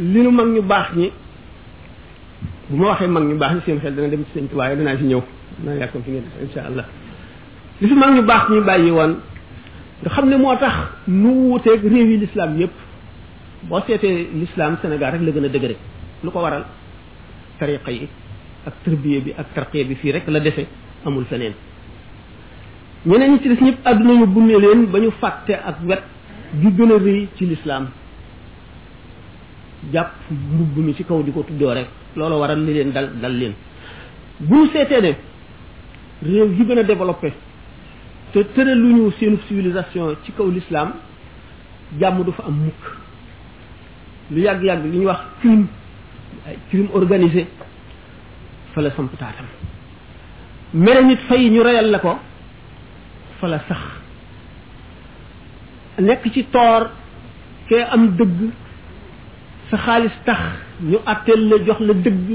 li 0.00 0.20
nu 0.22 0.30
mag 0.30 0.46
ñu 0.48 0.62
baax 0.62 0.86
ñi 0.96 1.10
bu 2.70 2.76
ma 2.76 2.86
waxee 2.88 3.06
mag 3.06 3.22
ñu 3.24 3.36
baax 3.36 3.52
ñi 3.54 3.60
seen 3.66 3.78
xel 3.80 3.94
dana 3.94 4.08
dem 4.08 4.24
ci 4.24 4.30
seen 4.34 4.48
tubaab 4.48 4.76
danaa 4.78 4.96
ci 4.96 5.04
ñëw 5.04 5.22
danaa 5.58 5.78
yàkkamti 5.80 6.10
ngeen 6.10 6.24
insha 6.42 6.64
allah 6.68 6.84
li 7.80 7.86
fi 7.88 7.94
mag 7.94 8.12
ñu 8.16 8.22
baax 8.22 8.42
ñi 8.50 8.60
bàyyi 8.60 8.90
woon 8.90 9.14
nga 10.02 10.10
xam 10.14 10.26
ne 10.28 10.36
moo 10.36 10.56
tax 10.62 10.74
nu 11.08 11.28
wuuteeg 11.48 11.80
réew 11.92 12.06
yi 12.10 12.16
lislaam 12.24 12.50
yépp 12.60 12.74
boo 13.68 13.80
seetee 13.86 14.26
lislaam 14.42 14.76
Sénégal 14.82 15.12
rek 15.12 15.22
la 15.26 15.32
gën 15.32 15.44
a 15.46 15.48
dëgëre 15.48 15.76
lu 16.24 16.30
ko 16.30 16.38
waral 16.40 16.64
tariqa 17.58 17.90
yi 17.90 18.08
ak 18.66 18.74
tërbiye 18.84 19.18
bi 19.24 19.30
ak 19.40 19.46
tarqiye 19.54 19.84
bi 19.84 19.94
fii 19.94 20.12
rek 20.12 20.26
la 20.28 20.40
dese 20.40 20.64
amul 21.04 21.24
feneen 21.24 21.54
ñeneen 23.06 23.30
ñi 23.32 23.38
ci 23.42 23.48
des 23.48 23.60
ñëpp 23.64 23.78
àdduna 23.86 24.12
ñu 24.20 24.26
bunne 24.26 24.56
leen 24.64 24.80
ba 24.92 24.98
ñu 24.98 25.10
fàtte 25.20 25.54
ak 25.70 25.76
wet 25.84 26.02
gi 26.60 26.70
gën 26.76 26.92
a 26.92 26.98
rëy 26.98 27.28
ci 27.36 27.46
lislaam 27.46 27.86
jàpp 29.92 30.10
mbubb 30.30 30.76
mi 30.84 30.94
ci 30.94 31.04
kaw 31.04 31.22
di 31.22 31.32
ko 31.32 31.42
tuddoo 31.42 31.72
rek 31.72 31.88
loolu 32.16 32.36
waral 32.42 32.60
li 32.66 32.72
leen 32.74 32.90
dal 32.92 33.08
dal 33.20 33.32
leen 33.40 33.54
bu 34.40 34.54
ñu 34.56 34.66
seetee 34.72 35.00
ne 35.00 35.10
réew 36.22 36.52
yi 36.52 36.64
gën 36.66 36.78
a 36.80 36.82
développé 36.82 37.32
te 38.44 38.60
ñu 38.64 39.10
seen 39.18 39.36
civilisation 39.48 40.16
ci 40.24 40.32
kaw 40.32 40.46
lislaam 40.50 40.92
jàmm 41.98 42.22
du 42.24 42.32
fa 42.32 42.42
am 42.46 42.54
mukk 42.66 42.82
lu 44.30 44.40
yàgg-yàgg 44.40 44.82
li 44.84 44.96
ñuy 44.98 45.06
wax 45.06 45.20
crime 45.40 45.66
ay 46.46 46.56
crime 46.68 46.90
organisé 46.92 47.46
fa 48.74 48.80
la 48.82 48.90
samp 48.90 49.10
mere 50.74 51.02
nit 51.04 51.20
fay 51.28 51.48
ñu 51.50 51.62
reyal 51.62 51.90
la 51.90 51.98
ko 51.98 52.18
fa 53.40 53.46
la 53.48 53.58
sax 53.68 53.80
nekk 56.00 56.22
ci 56.32 56.44
toor 56.50 56.90
kee 57.68 57.82
am 57.82 58.08
dëgg 58.18 58.38
sa 59.70 59.76
xaalis 59.84 60.12
tax 60.24 60.40
ñu 60.82 60.96
àtteel 61.06 61.42
la 61.48 61.56
jox 61.64 61.80
la 61.80 61.94
dëgg 61.94 62.28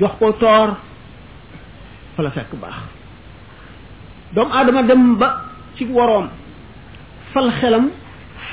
jox 0.00 0.12
ko 0.18 0.32
toor 0.32 0.68
fa 2.16 2.22
la 2.22 2.30
fekk 2.30 2.52
baax 2.60 2.99
doomu 4.34 4.52
aadama 4.56 4.82
dem 4.88 5.04
ba 5.20 5.28
ci 5.76 5.84
woroom 5.94 6.26
fal 7.32 7.48
xelam 7.60 7.84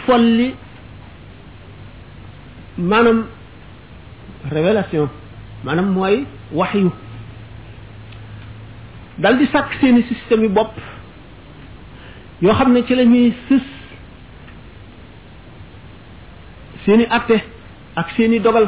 folli 0.05 0.49
maanaam 2.89 3.19
révélation 4.55 5.07
maanaam 5.65 5.87
mooy 5.95 6.15
waxyu 6.51 6.91
dal 9.21 9.37
di 9.37 9.45
sàkk 9.53 9.71
seeni 9.79 10.01
système 10.09 10.43
yi 10.45 10.49
bopp 10.49 10.73
yoo 12.41 12.53
xam 12.57 12.71
ne 12.73 12.81
ci 12.87 12.95
la 12.95 13.03
ñuy 13.05 13.33
sës 13.49 13.63
seeni 16.85 17.05
atte 17.09 17.37
ak 17.99 18.07
seeni 18.15 18.39
dogal 18.39 18.67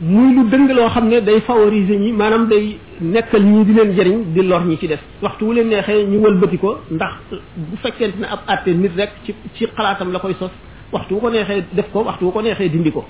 muy 0.00 0.32
lu 0.32 0.44
dëng 0.48 0.70
loo 0.74 0.88
xam 0.94 1.08
ne 1.08 1.20
day 1.20 1.40
favoriser 1.40 1.98
ñi 1.98 2.12
maanaam 2.12 2.48
day 2.48 2.78
nekkal 3.00 3.42
ñi 3.42 3.64
di 3.64 3.72
leen 3.72 3.96
jariñ 3.96 4.18
di 4.32 4.42
lor 4.44 4.62
ñi 4.64 4.76
ci 4.78 4.86
def 4.86 5.00
waxtu 5.20 5.44
wu 5.46 5.52
leen 5.54 5.68
neexee 5.68 6.04
ñu 6.06 6.18
wëlbati 6.20 6.56
ko 6.58 6.78
ndax 6.90 7.10
bu 7.54 7.76
fekkente 7.82 8.16
ne 8.20 8.26
ab 8.30 8.38
àtte 8.46 8.68
nit 8.70 8.92
rek 8.96 9.10
ci 9.24 9.34
ci 9.54 9.66
xalaatam 9.74 10.12
la 10.12 10.20
koy 10.20 10.34
sos 10.38 10.50
waxtu 10.92 11.14
wu 11.14 11.20
ko 11.20 11.30
neexee 11.30 11.64
def 11.72 11.90
ko 11.90 12.02
waxtu 12.06 12.24
wu 12.26 12.30
ko 12.30 12.40
neexee 12.42 12.68
dindi 12.70 12.92
ko 12.92 13.04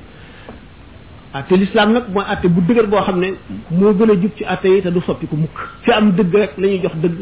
àtte 1.34 1.52
lislaam 1.58 1.92
nag 1.92 2.04
mooy 2.08 2.24
àtte 2.26 2.48
bu 2.48 2.60
dëgër 2.66 2.86
boo 2.88 3.02
xam 3.04 3.18
ne 3.20 3.34
moo 3.70 3.92
gën 3.92 4.10
a 4.10 4.14
jub 4.14 4.30
ci 4.34 4.44
àtte 4.44 4.64
yi 4.68 4.80
te 4.80 4.88
du 4.90 5.00
soppi 5.02 5.26
ko 5.26 5.36
mukk 5.36 5.58
fi 5.82 5.92
am 5.92 6.12
dëgg 6.12 6.34
rek 6.34 6.52
la 6.56 6.66
ñuy 6.68 6.80
jox 6.80 6.96
dëgg 6.96 7.18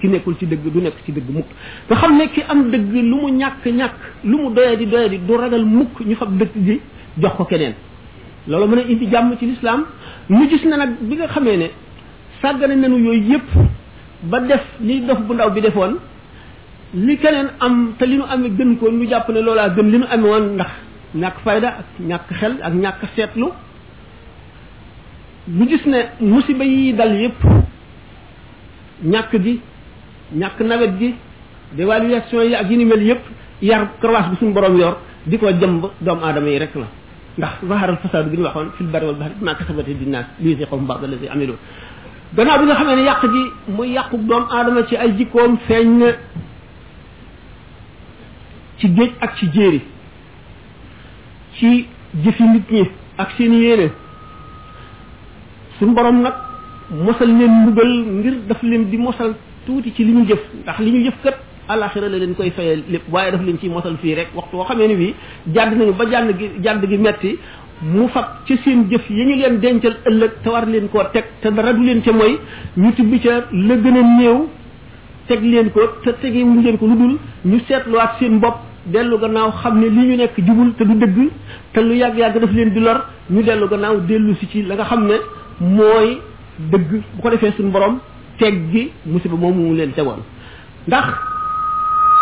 ki 0.00 0.08
nekkul 0.08 0.34
ci 0.38 0.46
dëgg 0.46 0.64
du 0.72 0.80
nekk 0.80 0.94
ci 1.04 1.12
dëgg 1.12 1.28
mukk 1.28 1.46
nga 1.90 1.96
xam 1.96 2.16
ne 2.16 2.26
ki 2.32 2.42
am 2.48 2.70
dëgg 2.70 2.88
lu 2.94 3.16
mu 3.20 3.28
ñàkk 3.32 3.66
ñàkk 3.66 3.96
lu 4.24 4.36
mu 4.38 4.50
doyadi 4.54 4.86
doyadi 4.86 5.18
du 5.26 5.34
ragal 5.36 5.62
mukk 5.64 6.00
ñu 6.06 6.14
fab 6.16 6.34
dëgg 6.38 6.54
ji 6.64 6.80
jox 7.18 7.34
ko 7.36 7.44
keneen 7.44 7.74
loolu 8.48 8.66
mën 8.68 8.78
a 8.78 8.82
indi 8.88 9.06
jàmm 9.10 9.36
ci 9.38 9.46
lislaam 9.46 9.84
ñu 10.28 10.48
gis 10.48 10.64
na 10.64 10.76
nag 10.76 10.90
bi 11.00 11.16
nga 11.16 11.26
xamee 11.28 11.56
ne 11.56 11.70
sàggane 12.42 12.74
nanu 12.76 12.96
yooyu 12.98 13.32
yëpp 13.32 13.44
ba 14.22 14.40
def 14.40 14.62
li 14.80 15.00
dof 15.02 15.18
bu 15.20 15.34
ndaw 15.34 15.50
bi 15.50 15.60
defoon 15.60 15.96
li 16.94 17.16
keneen 17.18 17.48
am 17.60 17.92
te 17.98 18.06
li 18.06 18.16
nu 18.16 18.22
amee 18.28 18.50
gën 18.50 18.78
ko 18.78 18.90
ñu 18.90 19.08
jàpp 19.10 19.28
ne 19.28 19.40
loolaa 19.40 19.68
gën 19.68 19.90
li 19.90 19.98
nu 19.98 20.04
amee 20.10 20.30
woon 20.30 20.54
ndax 20.54 20.70
ñàkk 21.14 21.36
fayda 21.44 21.68
ak 21.68 21.84
ñàkk 22.00 22.30
xel 22.40 22.52
ak 22.62 22.72
ñàkk 22.74 23.00
seetlu 23.14 23.48
ñu 25.48 25.66
gis 25.68 25.86
ne 25.86 25.98
musiba 26.20 26.64
yi 26.64 26.92
dal 26.96 27.14
yëpp 27.14 27.38
ñàkk 29.02 29.36
gi 29.42 29.60
ñàkk 30.34 30.60
nawet 30.60 30.98
gi 30.98 31.14
dévaluation 31.76 32.42
yi 32.42 32.54
ak 32.54 32.70
yi 32.70 32.76
ni 32.76 32.84
mel 32.84 33.02
yëpp 33.02 33.22
yar 33.62 33.88
krawaas 34.00 34.28
bi 34.30 34.36
suñu 34.36 34.52
borom 34.54 34.76
yor 34.78 34.96
di 35.26 35.38
ko 35.38 35.46
jëmb 35.50 35.84
doomu 36.00 36.22
aadama 36.24 36.48
yi 36.48 36.58
rek 36.58 36.74
la 36.76 36.86
ndax 37.40 37.54
zahara 37.68 37.96
fasad 38.02 38.24
bi 38.30 38.36
ñu 38.38 38.44
waxoon 38.46 38.68
fil 38.76 38.86
bar 38.94 39.02
wal 39.08 39.16
bahr 39.20 39.32
ma 39.46 39.54
kasabat 39.58 39.86
dinnas 40.00 40.26
li 40.42 40.48
yuziqum 40.50 40.80
ba'd 40.88 41.00
allazi 41.06 41.26
amilu 41.34 41.54
gannaaw 42.36 42.58
bi 42.60 42.64
nga 42.68 42.74
xamee 42.80 42.96
ne 42.98 43.02
yàq 43.08 43.22
gi 43.34 43.42
mu 43.76 43.84
yaq 43.96 44.10
doom 44.28 44.44
adama 44.58 44.80
ci 44.88 44.94
ay 45.02 45.10
jikkoom 45.16 45.52
feñ 45.66 46.00
ci 48.78 48.86
géej 48.96 49.12
ak 49.24 49.30
ci 49.38 49.46
jëri 49.54 49.80
ci 51.56 51.68
jëfi 52.22 52.42
nit 52.52 52.66
ñi 52.76 52.84
ak 53.22 53.28
seen 53.36 53.52
yéene 53.62 53.88
suñ 55.78 55.90
borom 55.96 56.18
nak 56.24 56.36
mosal 57.04 57.28
leen 57.38 57.52
mbugal 57.62 57.92
ngir 58.16 58.34
daf 58.48 58.60
leen 58.70 58.82
di 58.90 58.96
mosal 58.98 59.32
tuuti 59.64 59.88
ci 59.94 60.02
li 60.06 60.12
ñu 60.16 60.24
jëf 60.28 60.40
ndax 60.62 60.78
li 60.84 60.90
ñu 60.94 61.02
jëf 61.06 61.16
kat 61.24 61.36
alaxira 61.74 62.08
la 62.08 62.18
leen 62.18 62.34
koy 62.34 62.50
fayal 62.58 62.82
lépp 62.94 63.02
waaye 63.14 63.30
daf 63.34 63.42
leen 63.46 63.58
ciy 63.62 63.68
mosal 63.70 63.96
fii 64.02 64.14
rek 64.18 64.28
waxtu 64.34 64.56
woo 64.56 64.66
xamee 64.68 64.86
ni 64.88 64.94
bii 65.00 65.14
jàdd 65.56 65.72
nañu 65.78 65.92
ba 66.00 66.04
jàdd 66.12 66.36
gi 66.38 66.46
jàdd 66.66 66.82
gi 66.90 66.96
metti 67.06 67.38
mu 67.92 68.08
fab 68.08 68.26
ci 68.46 68.56
seen 68.64 68.86
jëf 68.90 69.08
yi 69.10 69.24
ñu 69.28 69.34
leen 69.42 69.58
dencal 69.60 69.96
ëllëg 70.10 70.30
te 70.42 70.48
war 70.50 70.66
leen 70.66 70.88
ko 70.88 71.04
teg 71.12 71.24
te 71.40 71.48
dara 71.50 71.72
du 71.72 71.82
leen 71.82 72.02
ca 72.02 72.12
mooy 72.12 72.38
ñu 72.76 72.92
tibbi 72.92 73.20
ca 73.20 73.32
la 73.68 73.74
gën 73.76 73.96
a 73.96 74.02
néew 74.18 74.46
teg 75.26 75.42
leen 75.42 75.70
ko 75.70 75.80
te 76.04 76.44
mu 76.44 76.60
leen 76.62 76.78
ko 76.78 76.86
lu 76.86 76.96
dul 76.96 77.16
ñu 77.44 77.60
seetluwaat 77.66 78.18
seen 78.18 78.40
bopp 78.40 78.58
dellu 78.86 79.18
gannaaw 79.18 79.52
xam 79.62 79.78
ne 79.80 79.88
li 79.88 80.06
ñu 80.08 80.16
nekk 80.16 80.34
jubul 80.46 80.74
te 80.74 80.84
du 80.84 80.94
dëgg 80.94 81.18
te 81.72 81.80
lu 81.80 81.94
yàgg-yàgg 81.94 82.40
daf 82.40 82.52
leen 82.52 82.70
di 82.72 82.80
lor 82.80 83.00
ñu 83.30 83.42
dellu 83.42 83.68
gannaaw 83.68 84.00
dellu 84.08 84.34
si 84.40 84.46
ci 84.48 84.62
la 84.62 84.74
nga 84.74 84.84
xam 84.84 85.06
ne 85.06 85.16
mooy 85.60 86.18
dëgg 86.70 86.90
bu 86.90 87.20
ko 87.22 87.30
defee 87.30 87.52
suñu 87.56 87.70
borom 87.70 87.98
teg 88.38 88.54
gi 88.72 88.90
musiba 89.06 89.36
moomu 89.36 89.68
mu 89.68 89.74
leen 89.76 89.92
tegoon 89.92 90.22
ndax 90.88 91.06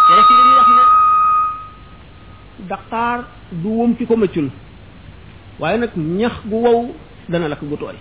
tere 0.09 0.23
si 0.29 0.33
dañuy 0.39 0.57
wax 0.59 0.71
daqaar 2.71 3.19
du 3.63 3.69
wum 3.79 3.95
ci 3.99 4.07
ko 4.07 4.17
mëccul 4.17 4.49
waaye 5.61 5.77
nag 5.79 5.91
ñax 5.97 6.33
gu 6.49 6.55
wow 6.65 6.95
dana 7.29 7.49
lakk 7.49 7.63
gu 7.69 7.77
tooy 7.77 7.95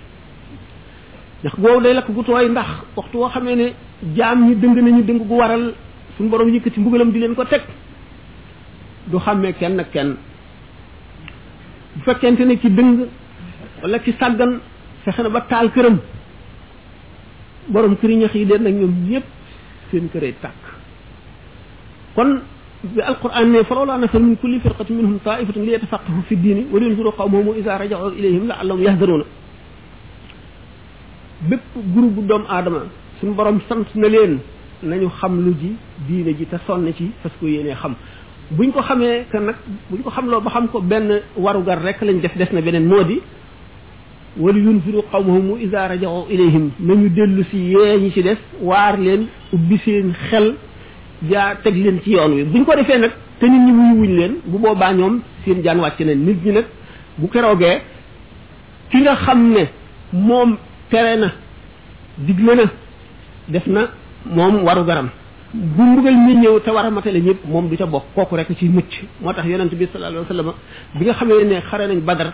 ñax 1.43 1.55
gu 1.57 1.67
wow 1.67 1.79
day 1.81 1.93
lakk 1.93 2.09
gu 2.09 2.23
tooy 2.23 2.47
ndax 2.49 2.67
waxtu 2.95 3.17
woo 3.17 3.29
xamee 3.29 3.55
ne 3.55 3.73
jaam 4.15 4.47
ñi 4.47 4.55
dëng 4.55 4.75
nañu 4.75 5.03
dëng 5.03 5.19
gu 5.27 5.35
waral 5.35 5.73
suñu 6.17 6.29
borom 6.29 6.49
yëkkati 6.53 6.79
mbugalam 6.79 7.11
di 7.11 7.19
leen 7.19 7.35
ko 7.35 7.43
teg 7.45 7.61
du 9.07 9.19
xàmmee 9.19 9.53
kenn 9.53 9.85
kenn 9.91 10.15
bu 11.95 12.03
fekkent 12.05 12.39
ne 12.39 12.57
ci 12.57 12.69
dëng 12.69 13.05
wala 13.81 13.99
ci 13.99 14.13
sàggan 14.19 14.59
fexe 15.03 15.21
na 15.23 15.29
ba 15.29 15.41
taal 15.41 15.71
këram 15.71 15.99
borom 17.67 17.95
këri 17.97 18.15
ñax 18.15 18.33
yi 18.33 18.45
deen 18.45 18.63
nag 18.63 18.73
ñoom 18.73 18.95
ñëpp 19.09 19.25
seen 19.91 20.09
këree 20.09 20.33
tàkk 20.41 20.66
kon 22.17 22.29
bi 22.93 22.99
alquran 23.01 23.47
ne 23.53 23.61
falaw 23.69 23.85
la 23.85 23.97
nafar 23.99 24.19
min 24.21 24.35
kulli 24.37 24.59
firqatin 24.65 24.93
minhum 24.97 25.19
ta'ifatun 25.27 25.61
li 25.67 25.71
yatafaqahu 25.75 26.21
fi 26.27 26.35
dini 26.43 26.63
wa 26.73 26.79
linzuru 26.83 27.11
qawmahum 27.19 27.53
idha 27.59 27.73
raja'u 27.81 28.07
ilayhim 28.19 28.43
la'allahum 28.51 28.81
yahdharuna 28.87 29.25
bépp 31.49 31.65
groupe 31.93 32.13
bu 32.17 32.21
doom 32.29 32.43
aadama 32.49 32.81
suñu 33.19 33.33
borom 33.39 33.59
sant 33.69 33.85
na 34.01 34.07
leen 34.13 34.33
nañu 34.83 35.07
xam 35.19 35.33
lu 35.45 35.51
ji 35.61 35.71
diine 36.07 36.31
ji 36.37 36.45
te 36.51 36.57
sonn 36.65 36.87
ci 36.97 37.11
parce 37.21 37.35
que 37.39 37.45
yéene 37.45 37.73
xam 37.81 37.93
buñ 38.51 38.71
ko 38.71 38.81
xamee 38.81 39.25
que 39.31 39.37
nag 39.37 39.55
buñ 39.91 40.01
ko 40.03 40.09
xamloo 40.09 40.41
ba 40.41 40.49
xam 40.49 40.67
ko 40.69 40.79
benn 40.81 41.09
warugar 41.37 41.79
rek 41.83 42.01
lañ 42.01 42.19
def 42.21 42.35
des 42.37 42.49
na 42.53 42.61
beneen 42.61 42.85
moo 42.87 43.03
di 43.03 43.19
wala 44.39 44.57
yunfiru 44.57 45.01
qawmahum 45.11 45.59
idha 45.65 45.87
raja'u 45.87 46.25
ilayhim 46.33 46.71
nañu 46.79 47.09
dellu 47.09 47.43
si 47.51 47.57
yee 47.73 47.97
ñi 48.03 48.11
ci 48.11 48.23
des 48.23 48.37
waar 48.61 48.97
leen 49.05 49.21
ubbi 49.53 49.77
seen 49.83 50.13
xel 50.29 50.53
jaa 51.23 51.55
teg 51.63 51.75
leen 51.75 51.99
ci 52.03 52.11
yoon 52.11 52.31
wi 52.35 52.43
buñ 52.43 52.63
ko 52.65 52.75
defee 52.75 52.97
nag 52.99 53.11
te 53.39 53.45
nit 53.47 53.59
ñi 53.61 53.71
wuyu 53.71 54.01
wuñ 54.01 54.15
leen 54.15 54.35
bu 54.45 54.57
boobaa 54.59 54.93
ñoom 54.93 55.21
seen 55.45 55.63
jaan 55.63 55.79
wàcc 55.79 55.99
na 56.01 56.15
nit 56.15 56.43
ñi 56.45 56.51
nag 56.51 56.65
bu 57.17 57.27
keroogee 57.29 57.81
ki 58.91 58.97
nga 59.01 59.15
xam 59.15 59.51
ne 59.53 59.65
moom 60.13 60.57
tere 60.89 61.17
na 61.17 61.31
digle 62.17 62.55
na 62.55 62.63
def 63.47 63.65
na 63.67 63.89
moom 64.25 64.63
waru 64.63 64.83
garam 64.83 65.09
bu 65.53 65.81
mbugal 65.83 66.13
mi 66.15 66.35
ñëw 66.35 66.59
te 66.63 66.69
war 66.69 66.85
a 66.85 66.91
matale 66.91 67.19
ñëpp 67.21 67.45
moom 67.47 67.67
du 67.69 67.77
ca 67.77 67.85
bokk 67.85 68.05
kooku 68.13 68.35
rek 68.35 68.47
ci 68.57 68.69
mucc 68.69 69.03
moo 69.21 69.33
tax 69.33 69.45
yonent 69.47 69.73
bi 69.73 69.87
sallallahu 69.91 70.25
alayhi 70.29 70.47
wa 70.47 70.55
bi 70.99 71.05
nga 71.05 71.13
xamee 71.13 71.43
ne 71.45 71.61
xare 71.61 71.87
nañ 71.87 71.97
badar 72.05 72.33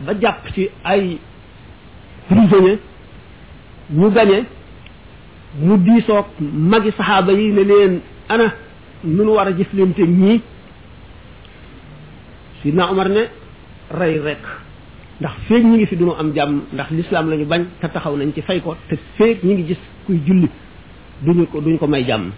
ba 0.00 0.12
jàpp 0.20 0.52
ci 0.54 0.68
ay 0.84 1.18
prisonnier 2.28 2.78
ñu 3.90 4.08
gañe 4.10 4.46
mu 5.58 5.76
diisoog 5.76 6.26
magi 6.40 6.90
saxaaba 6.96 7.32
yi 7.32 7.52
ne 7.52 7.62
leen 7.64 7.94
ana 8.28 8.52
nu 9.04 9.24
nu 9.24 9.32
war 9.36 9.48
a 9.48 9.52
jëflante 9.52 10.00
ñii 10.02 10.40
sidna 12.62 12.90
Omar 12.90 13.08
ne 13.08 13.22
rey 13.90 14.18
rek 14.20 14.40
ndax 15.20 15.32
feeg 15.48 15.64
ñi 15.64 15.76
ngi 15.76 15.86
fi 15.86 15.96
duñu 15.96 16.12
am 16.18 16.32
jàmm 16.34 16.60
ndax 16.72 16.90
lislaam 16.90 17.28
lañu 17.28 17.44
bañ 17.44 17.64
te 17.80 17.86
taxaw 17.88 18.16
nañ 18.16 18.32
ci 18.32 18.40
fay 18.40 18.60
ko 18.62 18.76
te 18.88 18.96
feeg 19.18 19.44
ñi 19.44 19.54
ngi 19.54 19.64
gis 19.66 19.78
kuy 20.06 20.20
julli 20.26 20.48
duñu 21.22 21.46
ko 21.46 21.60
duñu 21.60 21.78
ko 21.78 21.86
may 21.86 22.04
jàmm 22.04 22.32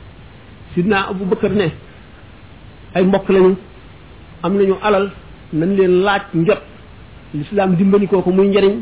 sidna 0.74 1.06
Abu 1.10 1.24
Bakar 1.24 1.52
ne 1.52 1.70
ay 2.94 3.04
mbokk 3.04 3.28
lañu 3.28 3.54
am 4.42 4.56
nañu 4.56 4.74
alal 4.82 5.10
nañ 5.52 5.76
leen 5.76 6.02
laaj 6.02 6.22
njot 6.34 6.62
lislaam 7.34 7.76
dimbali 7.76 8.06
ko 8.08 8.22
muy 8.26 8.48
njariñ 8.48 8.80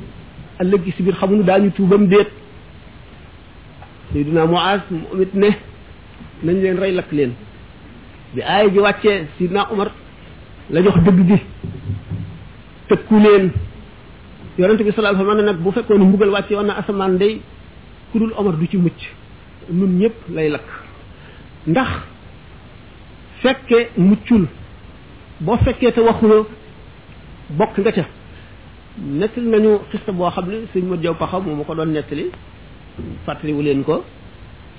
a 0.59 0.65
ëllëg 0.65 0.95
si 0.97 1.03
biir 1.03 1.15
xamuñu 1.17 1.43
daañu 1.45 1.71
tuubam 1.77 2.07
déet 2.09 2.33
Seydina 4.13 4.45
Muaz 4.47 4.83
moom 4.93 5.23
it 5.25 5.33
ne 5.35 5.49
nañ 6.45 6.57
leen 6.63 6.77
rey 6.79 6.93
lakk 6.93 7.11
leen 7.13 7.33
bi 8.35 8.41
aay 8.43 8.69
ji 8.73 8.79
wàccee 8.79 9.27
Seydina 9.39 9.67
Omar 9.73 9.91
la 10.71 10.81
jox 10.83 10.97
dëgg 11.05 11.21
bi 11.29 11.37
tëkku 12.89 13.17
leen 13.25 13.51
yonent 14.59 14.83
bi 14.85 14.93
sallallahu 14.93 15.15
alayhi 15.15 15.25
wa 15.25 15.33
sallam 15.33 15.47
nag 15.47 15.63
bu 15.65 15.71
fekkoon 15.73 16.05
mbugal 16.05 16.31
wàccee 16.31 16.57
woon 16.57 16.71
asamaan 16.71 17.17
day 17.19 17.41
ku 18.13 18.19
dul 18.19 18.33
Omar 18.37 18.57
du 18.57 18.67
ci 18.69 18.77
mucc 18.77 19.01
nun 19.71 19.93
ñëpp 20.01 20.17
lay 20.35 20.49
lakk 20.51 20.69
ndax 21.67 21.91
fekke 23.43 23.79
muccul 23.97 24.45
boo 25.41 25.57
fekkee 25.65 25.93
te 25.93 26.01
waxuloo 26.01 26.47
bokk 27.59 27.79
nga 27.79 27.93
ca 27.93 28.05
nettali 28.99 29.47
nañu 29.49 29.79
xista 29.91 30.13
boo 30.13 30.31
xam 30.31 30.47
ne 30.51 30.67
sëñ 30.73 30.85
ma 30.89 30.97
jow 31.03 31.15
paxaw 31.15 31.41
moo 31.41 31.57
ma 31.57 31.65
ko 31.65 31.75
doon 31.75 31.93
nettali 31.93 32.27
fàttaliwu 33.27 33.63
leen 33.63 33.83
ko 33.85 34.05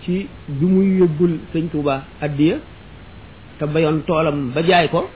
ci 0.03 0.27
bi 0.57 0.65
muy 0.65 0.97
yóbbul 0.99 1.31
sëñ 1.53 1.67
Touba 1.71 2.03
addiya 2.21 2.55
te 3.57 3.65
bayoon 3.65 4.01
toolam 4.07 4.51
ba 4.53 4.61
jaay 4.67 4.87
ko 4.89 5.09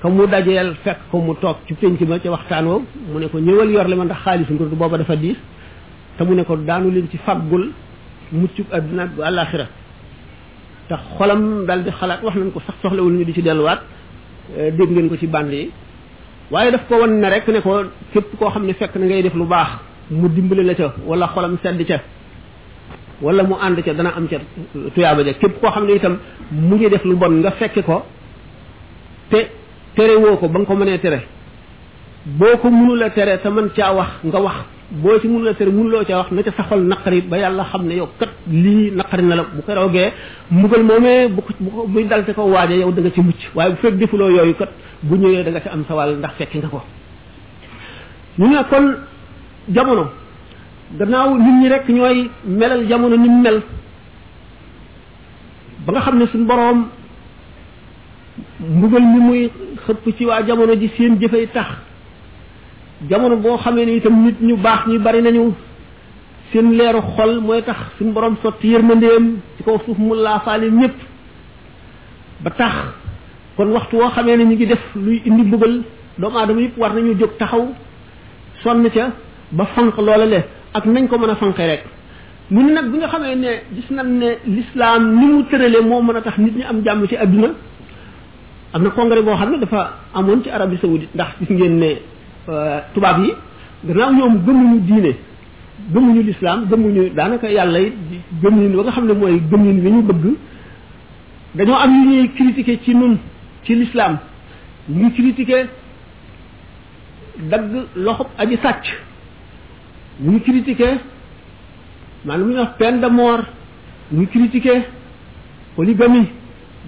ka 0.00 0.08
mu 0.08 0.26
dajeel 0.26 0.74
fekk 0.84 0.98
ko 1.10 1.18
mu 1.18 1.34
toog 1.40 1.56
ci 1.66 1.74
ki 1.74 2.04
ma 2.06 2.18
ca 2.18 2.30
waxtaan 2.30 2.64
woowu 2.66 2.84
mu 3.12 3.18
ne 3.20 3.26
ko 3.28 3.38
ñëwal 3.38 3.70
yor 3.70 3.88
li 3.88 3.96
ma 3.96 4.04
ndax 4.04 4.20
xaalisu 4.24 4.52
ngir 4.52 4.66
booba 4.66 4.98
dafa 4.98 5.16
diis 5.16 5.36
te 6.16 6.24
mu 6.24 6.34
ne 6.34 6.44
ko 6.44 6.56
daanu 6.56 6.90
leen 6.90 7.06
ci 7.10 7.18
fàggul 7.18 7.72
muccub 8.32 8.66
àdduna 8.72 9.06
bu 9.06 9.20
àllaaxira 9.22 9.66
te 10.88 10.94
xolam 11.16 11.66
dal 11.66 11.84
di 11.84 11.90
xalaat 11.90 12.20
wax 12.24 12.34
nañ 12.36 12.50
ko 12.52 12.60
sax 12.66 12.76
soxlawul 12.82 13.12
ñu 13.12 13.24
di 13.24 13.32
ci 13.32 13.42
delluwaat 13.42 13.80
eh, 14.58 14.70
dégg 14.76 14.90
ngeen 14.92 15.08
ko 15.08 15.16
ci 15.16 15.26
bànd 15.26 15.52
yi 15.52 15.70
waaye 16.50 16.70
daf 16.70 16.84
ko 16.88 16.94
wan 17.00 17.10
ne 17.22 17.28
rek 17.30 17.48
ne 17.48 17.60
ko 17.60 17.72
képp 18.12 18.28
koo 18.38 18.50
xam 18.50 18.64
ne 18.66 18.72
fekk 18.80 18.94
na 18.96 19.06
ngay 19.06 19.22
def 19.22 19.34
lu 19.34 19.44
baax 19.46 19.70
mu 20.10 20.28
dimbali 20.28 20.64
la 20.64 20.74
ca 20.74 20.94
wala 21.06 21.28
xolam 21.34 21.56
sedd 21.62 21.82
ca 21.88 21.98
wala 23.22 23.42
mu 23.48 23.54
ànd 23.60 23.82
ca 23.84 23.92
dana 23.94 24.12
am 24.16 24.26
ca 24.28 24.36
tuyaaba 24.94 25.22
ja 25.24 25.32
képp 25.34 25.60
koo 25.60 25.70
xam 25.70 25.84
ne 25.86 25.92
itam 25.94 26.18
mu 26.50 26.74
ngi 26.76 26.88
def 26.90 27.04
lu 27.04 27.14
bon 27.16 27.32
nga 27.40 27.50
fekke 27.52 27.82
ko 27.84 28.04
te 29.30 29.38
tere 29.94 30.14
woo 30.16 30.36
ko 30.36 30.48
ba 30.48 30.58
nga 30.58 30.66
ko 30.66 30.74
mënee 30.74 30.98
tere 30.98 31.20
boo 32.38 32.56
ko 32.60 32.68
mënula 32.70 33.10
tere 33.10 33.38
te 33.42 33.48
man 33.48 33.68
caa 33.76 33.92
wax 33.94 34.08
nga 34.24 34.38
wax 34.42 34.56
boo 35.02 35.18
ci 35.20 35.28
mënula 35.28 35.54
tere 35.54 35.70
mënuloo 35.70 36.04
caa 36.04 36.18
wax 36.18 36.30
ne 36.32 36.42
ca 36.42 36.52
sa 36.56 36.62
xol 36.68 36.82
naqari 36.84 37.20
ba 37.22 37.36
yàlla 37.38 37.64
xam 37.64 37.82
ne 37.86 37.94
yow 37.96 38.08
kat 38.18 38.28
lii 38.46 38.90
naqari 38.90 39.22
na 39.22 39.34
la 39.36 39.42
bu 39.54 39.62
ko 39.62 39.72
roogee 39.74 40.10
mbugal 40.50 40.82
moomee 40.82 41.28
bu 41.28 41.40
ko 41.44 41.86
buy 41.88 42.04
dal 42.04 42.24
te 42.26 42.32
ko 42.34 42.42
waaje 42.54 42.74
yow 42.82 42.92
da 42.92 43.00
nga 43.00 43.10
ci 43.10 43.20
mucc 43.22 43.40
waaye 43.54 43.70
bu 43.72 43.76
fekk 43.82 43.96
defuloo 44.00 44.28
yooyu 44.36 44.54
kat 44.54 44.70
bu 45.02 45.16
ñëwee 45.16 45.44
danga 45.44 45.60
ci 45.60 45.68
am 45.68 45.84
sa 45.88 45.94
wàll 45.94 46.16
ndax 46.18 46.32
fekki 46.38 46.58
nga 48.36 48.64
ko 48.64 48.76
jamono 49.72 50.06
gannaaw 50.98 51.32
nit 51.38 51.54
ñi 51.62 51.68
rek 51.68 51.88
ñooy 51.88 52.30
melal 52.44 52.86
jamono 52.88 53.16
ni 53.16 53.28
mel 53.28 53.62
ba 55.86 55.92
nga 55.92 56.00
xam 56.00 56.18
ne 56.18 56.26
suñ 56.26 56.44
boroom 56.46 56.86
mbugal 58.60 59.02
mi 59.02 59.20
muy 59.20 59.50
xëpp 59.86 60.16
ci 60.16 60.24
waa 60.24 60.42
jamono 60.44 60.74
ji 60.76 60.88
seen 60.96 61.18
jëfay 61.20 61.46
tax 61.48 61.68
jamono 63.08 63.36
boo 63.36 63.56
xamee 63.56 63.84
ne 63.86 63.92
itam 63.96 64.22
nit 64.24 64.36
ñu 64.40 64.56
baax 64.56 64.86
ñu 64.88 64.98
bari 65.00 65.22
nañu 65.22 65.52
seen 66.52 66.70
leeru 66.76 67.00
xol 67.16 67.40
mooy 67.40 67.62
tax 67.62 67.76
suñ 67.98 68.12
boroom 68.12 68.36
sotti 68.42 68.68
yërmandeem 68.68 69.38
ci 69.56 69.62
kaw 69.62 69.78
suuf 69.84 69.96
mu 69.98 70.14
laafaale 70.14 70.70
ñépp 70.70 70.94
ba 72.40 72.50
tax 72.50 72.74
kon 73.56 73.72
waxtu 73.72 73.96
woo 73.96 74.10
xamee 74.10 74.36
ne 74.36 74.44
ñu 74.44 74.52
ngi 74.54 74.66
def 74.66 74.94
luy 74.94 75.22
indi 75.24 75.42
mbugal 75.42 75.82
doomu 76.18 76.36
aadama 76.38 76.60
yëpp 76.60 76.78
war 76.78 76.92
nañu 76.94 77.16
jóg 77.18 77.30
taxaw 77.38 77.68
sonn 78.62 78.88
ca 78.90 79.10
ba 79.54 79.64
fank 79.74 79.96
loola 79.96 80.26
le 80.26 80.38
ak 80.72 80.84
nañ 80.86 81.06
ko 81.06 81.18
mën 81.18 81.30
a 81.30 81.36
fanqe 81.36 81.58
rek 81.62 81.84
mu 82.50 82.62
ne 82.64 82.72
nag 82.72 82.90
bi 82.90 82.98
nga 82.98 83.06
xamee 83.08 83.34
ne 83.36 83.48
gis 83.72 83.90
nañ 83.92 84.06
ne 84.18 84.26
l'islam 84.46 85.14
ni 85.14 85.26
mu 85.26 85.44
tërale 85.44 85.78
moo 85.82 86.02
mën 86.02 86.16
a 86.16 86.20
tax 86.22 86.38
nit 86.38 86.56
ñi 86.56 86.64
am 86.64 86.82
jàmm 86.84 87.06
ci 87.06 87.16
aduna 87.16 87.48
am 88.72 88.82
na 88.82 88.90
congrès 88.90 89.22
boo 89.22 89.34
xam 89.36 89.50
ne 89.52 89.58
dafa 89.58 89.90
amoon 90.12 90.42
ci 90.42 90.50
arabie 90.50 90.78
saoudite 90.78 91.14
ndax 91.14 91.28
gis 91.40 91.50
ngeen 91.52 91.78
ne 91.78 91.88
tubaab 92.94 93.18
yi 93.24 93.32
gannaaw 93.84 94.12
ñoom 94.12 94.38
gëmuñu 94.44 94.80
diine 94.80 95.12
gëmuñu 95.92 96.22
lislaam 96.22 96.66
gëmuñu 96.68 97.10
daanaka 97.14 97.48
yàlla 97.48 97.78
yi 97.80 97.92
gëmuñu 98.42 98.76
ba 98.76 98.82
nga 98.82 98.90
xam 98.92 99.06
ne 99.06 99.12
mooy 99.14 99.40
gëmuñu 99.50 99.82
wi 99.82 99.90
ñu 99.92 100.02
bëgg 100.02 100.24
dañoo 101.54 101.76
am 101.76 101.90
yu 101.94 102.10
ñuy 102.10 102.30
critiquer 102.34 102.78
ci 102.82 102.92
nun 102.94 103.18
ci 103.62 103.74
l'islam 103.76 104.18
ñu 104.88 105.12
critiquer 105.12 105.68
dagg 107.38 107.70
loxob 107.94 108.26
aji 108.36 108.56
sàcc 108.60 108.86
ñu 110.22 110.38
critiqué 110.40 110.88
maanaam 112.24 112.42
lu 112.42 112.48
ñuy 112.52 112.60
wax 112.60 112.72
peine 112.78 113.00
de 113.00 113.08
mort 113.18 113.44
ñu 114.12 114.26
critiqué 114.28 114.74
polygamie 115.74 116.28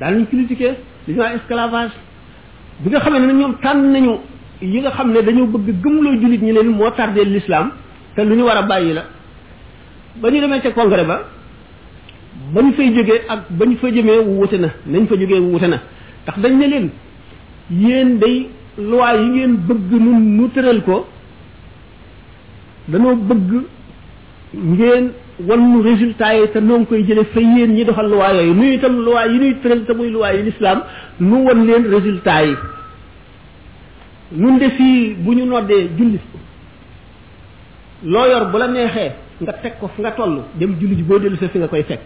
daal 0.00 0.18
ñu 0.20 0.26
critiqué 0.32 0.68
li 1.06 1.12
ñuy 1.12 1.22
wax 1.22 1.34
esclavage 1.38 1.94
bi 2.80 2.90
nga 2.90 3.00
xam 3.00 3.14
ne 3.26 3.32
ñoom 3.40 3.54
tànn 3.64 3.90
nañu 3.92 4.12
yi 4.62 4.78
nga 4.80 4.90
xam 4.96 5.10
ne 5.12 5.20
dañoo 5.26 5.46
bëgg 5.52 5.68
gëmloo 5.82 6.14
jullit 6.20 6.42
ñi 6.46 6.52
leen 6.52 6.68
moo 6.78 6.90
tardé 6.90 7.24
l'islam 7.24 7.70
te 8.14 8.20
lu 8.24 8.34
ñu 8.36 8.44
war 8.44 8.56
a 8.58 8.62
bàyyi 8.62 8.92
la 8.98 9.02
ba 10.20 10.30
ñu 10.30 10.40
demee 10.42 10.60
ca 10.60 10.70
congrès 10.70 11.04
ba 11.04 11.16
ba 12.54 12.62
ñu 12.62 12.72
fay 12.76 12.94
jógee 12.94 13.20
ak 13.28 13.40
ba 13.58 13.64
ñu 13.66 13.76
fa 13.80 13.88
jëmee 13.90 14.18
wute 14.38 14.56
na 14.62 14.68
nañ 14.92 15.04
fa 15.08 15.14
jógee 15.20 15.38
wute 15.50 15.66
na 15.72 15.78
ndax 16.22 16.38
dañ 16.42 16.52
ne 16.60 16.66
leen 16.72 16.88
yéen 17.72 18.18
day 18.20 18.48
loi 18.90 19.16
yi 19.22 19.28
ngeen 19.30 19.52
bëgg 19.66 19.90
nun 20.04 20.20
nu 20.36 20.48
tëral 20.54 20.80
ko 20.84 21.08
danoo 22.88 23.14
bëgg 23.16 23.50
ngeen 24.54 25.04
mu 25.60 25.80
résultat 25.82 26.34
yi 26.38 26.48
te 26.52 26.58
noo 26.60 26.84
koy 26.86 27.02
jële 27.06 27.24
fa 27.24 27.40
yéen 27.40 27.72
ñi 27.74 27.84
doxal 27.84 28.08
luwaa 28.08 28.32
yooyu 28.34 28.54
nuy 28.54 28.74
itam 28.74 28.98
luwaa 29.04 29.26
yi 29.26 29.38
nuy 29.38 29.54
tëral 29.62 29.84
te 29.84 29.92
muy 29.92 30.10
luwaa 30.10 30.32
yi 30.34 30.42
lislaam 30.42 30.80
nu 31.20 31.36
wan 31.46 31.66
leen 31.66 31.82
résultat 31.94 32.44
yi 32.46 32.54
nun 34.32 34.58
de 34.58 34.68
fii 34.70 35.14
bu 35.18 35.32
ñu 35.34 35.44
noddee 35.44 35.88
julli 35.98 36.18
loo 38.04 38.26
yor 38.30 38.46
bu 38.50 38.58
la 38.58 38.68
neexee 38.68 39.10
nga 39.42 39.52
teg 39.52 39.72
ko 39.80 39.88
fi 39.94 40.00
nga 40.02 40.10
toll 40.12 40.42
dem 40.54 40.76
julli 40.80 40.96
ji 40.96 41.02
boo 41.02 41.18
dellu 41.18 41.36
fi 41.36 41.58
nga 41.58 41.68
koy 41.68 41.82
fekk 41.82 42.00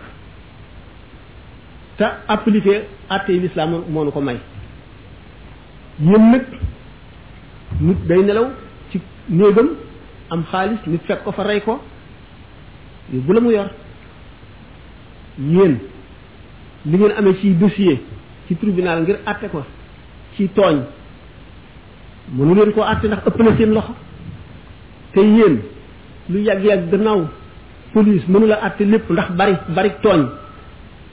te 1.97 2.05
appliqué 2.29 2.83
atte 3.11 3.31
yi 3.33 3.41
lislaam 3.41 3.71
moo 3.93 4.05
nu 4.05 4.11
ko 4.13 4.21
may 4.21 4.39
yéen 6.03 6.31
nag 6.31 6.45
nit 7.81 7.99
day 8.09 8.23
nelaw 8.23 8.47
ci 8.91 9.01
néegam 9.29 9.69
am 10.31 10.45
xaalis 10.51 10.81
nit 10.87 11.03
fekk 11.07 11.25
ko 11.27 11.33
fa 11.35 11.43
rey 11.47 11.61
ko 11.61 11.79
yóbbu 13.13 13.33
la 13.33 13.41
mu 13.41 13.51
yor 13.51 13.69
yéen 15.39 15.75
li 16.87 16.97
ngeen 16.97 17.13
amee 17.19 17.35
ci 17.41 17.55
dossier 17.55 17.99
ci 18.47 18.55
tribunal 18.57 19.03
ngir 19.03 19.19
àtte 19.27 19.49
ko 19.51 19.65
ci 20.37 20.49
tooñ 20.55 20.79
mënu 22.37 22.55
leen 22.55 22.73
koo 22.73 22.83
àtte 22.83 23.05
ndax 23.07 23.27
ëpp 23.27 23.39
na 23.43 23.57
seen 23.57 23.71
loxo 23.75 23.95
te 25.13 25.21
yéen 25.21 25.57
lu 26.31 26.39
yàgg-yàgg 26.47 26.91
gannaaw 26.91 27.21
police 27.93 28.25
mënu 28.29 28.47
la 28.47 28.59
àtte 28.67 28.83
lépp 28.85 29.11
ndax 29.11 29.31
bari 29.39 29.55
bari 29.69 29.91
tooñ 30.05 30.23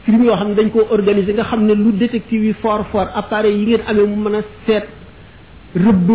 crime 0.03 0.25
yoo 0.25 0.35
xam 0.37 0.47
ne 0.49 0.55
dañ 0.55 0.69
koo 0.71 0.87
organiser 0.91 1.33
nga 1.33 1.43
xam 1.43 1.65
ne 1.65 1.73
lu 1.73 1.91
détective 1.93 2.43
yi 2.45 2.53
fort 2.61 2.85
fort 2.91 3.09
appareil 3.15 3.57
yi 3.59 3.65
ngeen 3.65 3.81
amee 3.87 4.05
mu 4.07 4.15
mën 4.29 4.35
a 4.35 4.41
seet 4.65 4.85
rëbb 5.83 6.07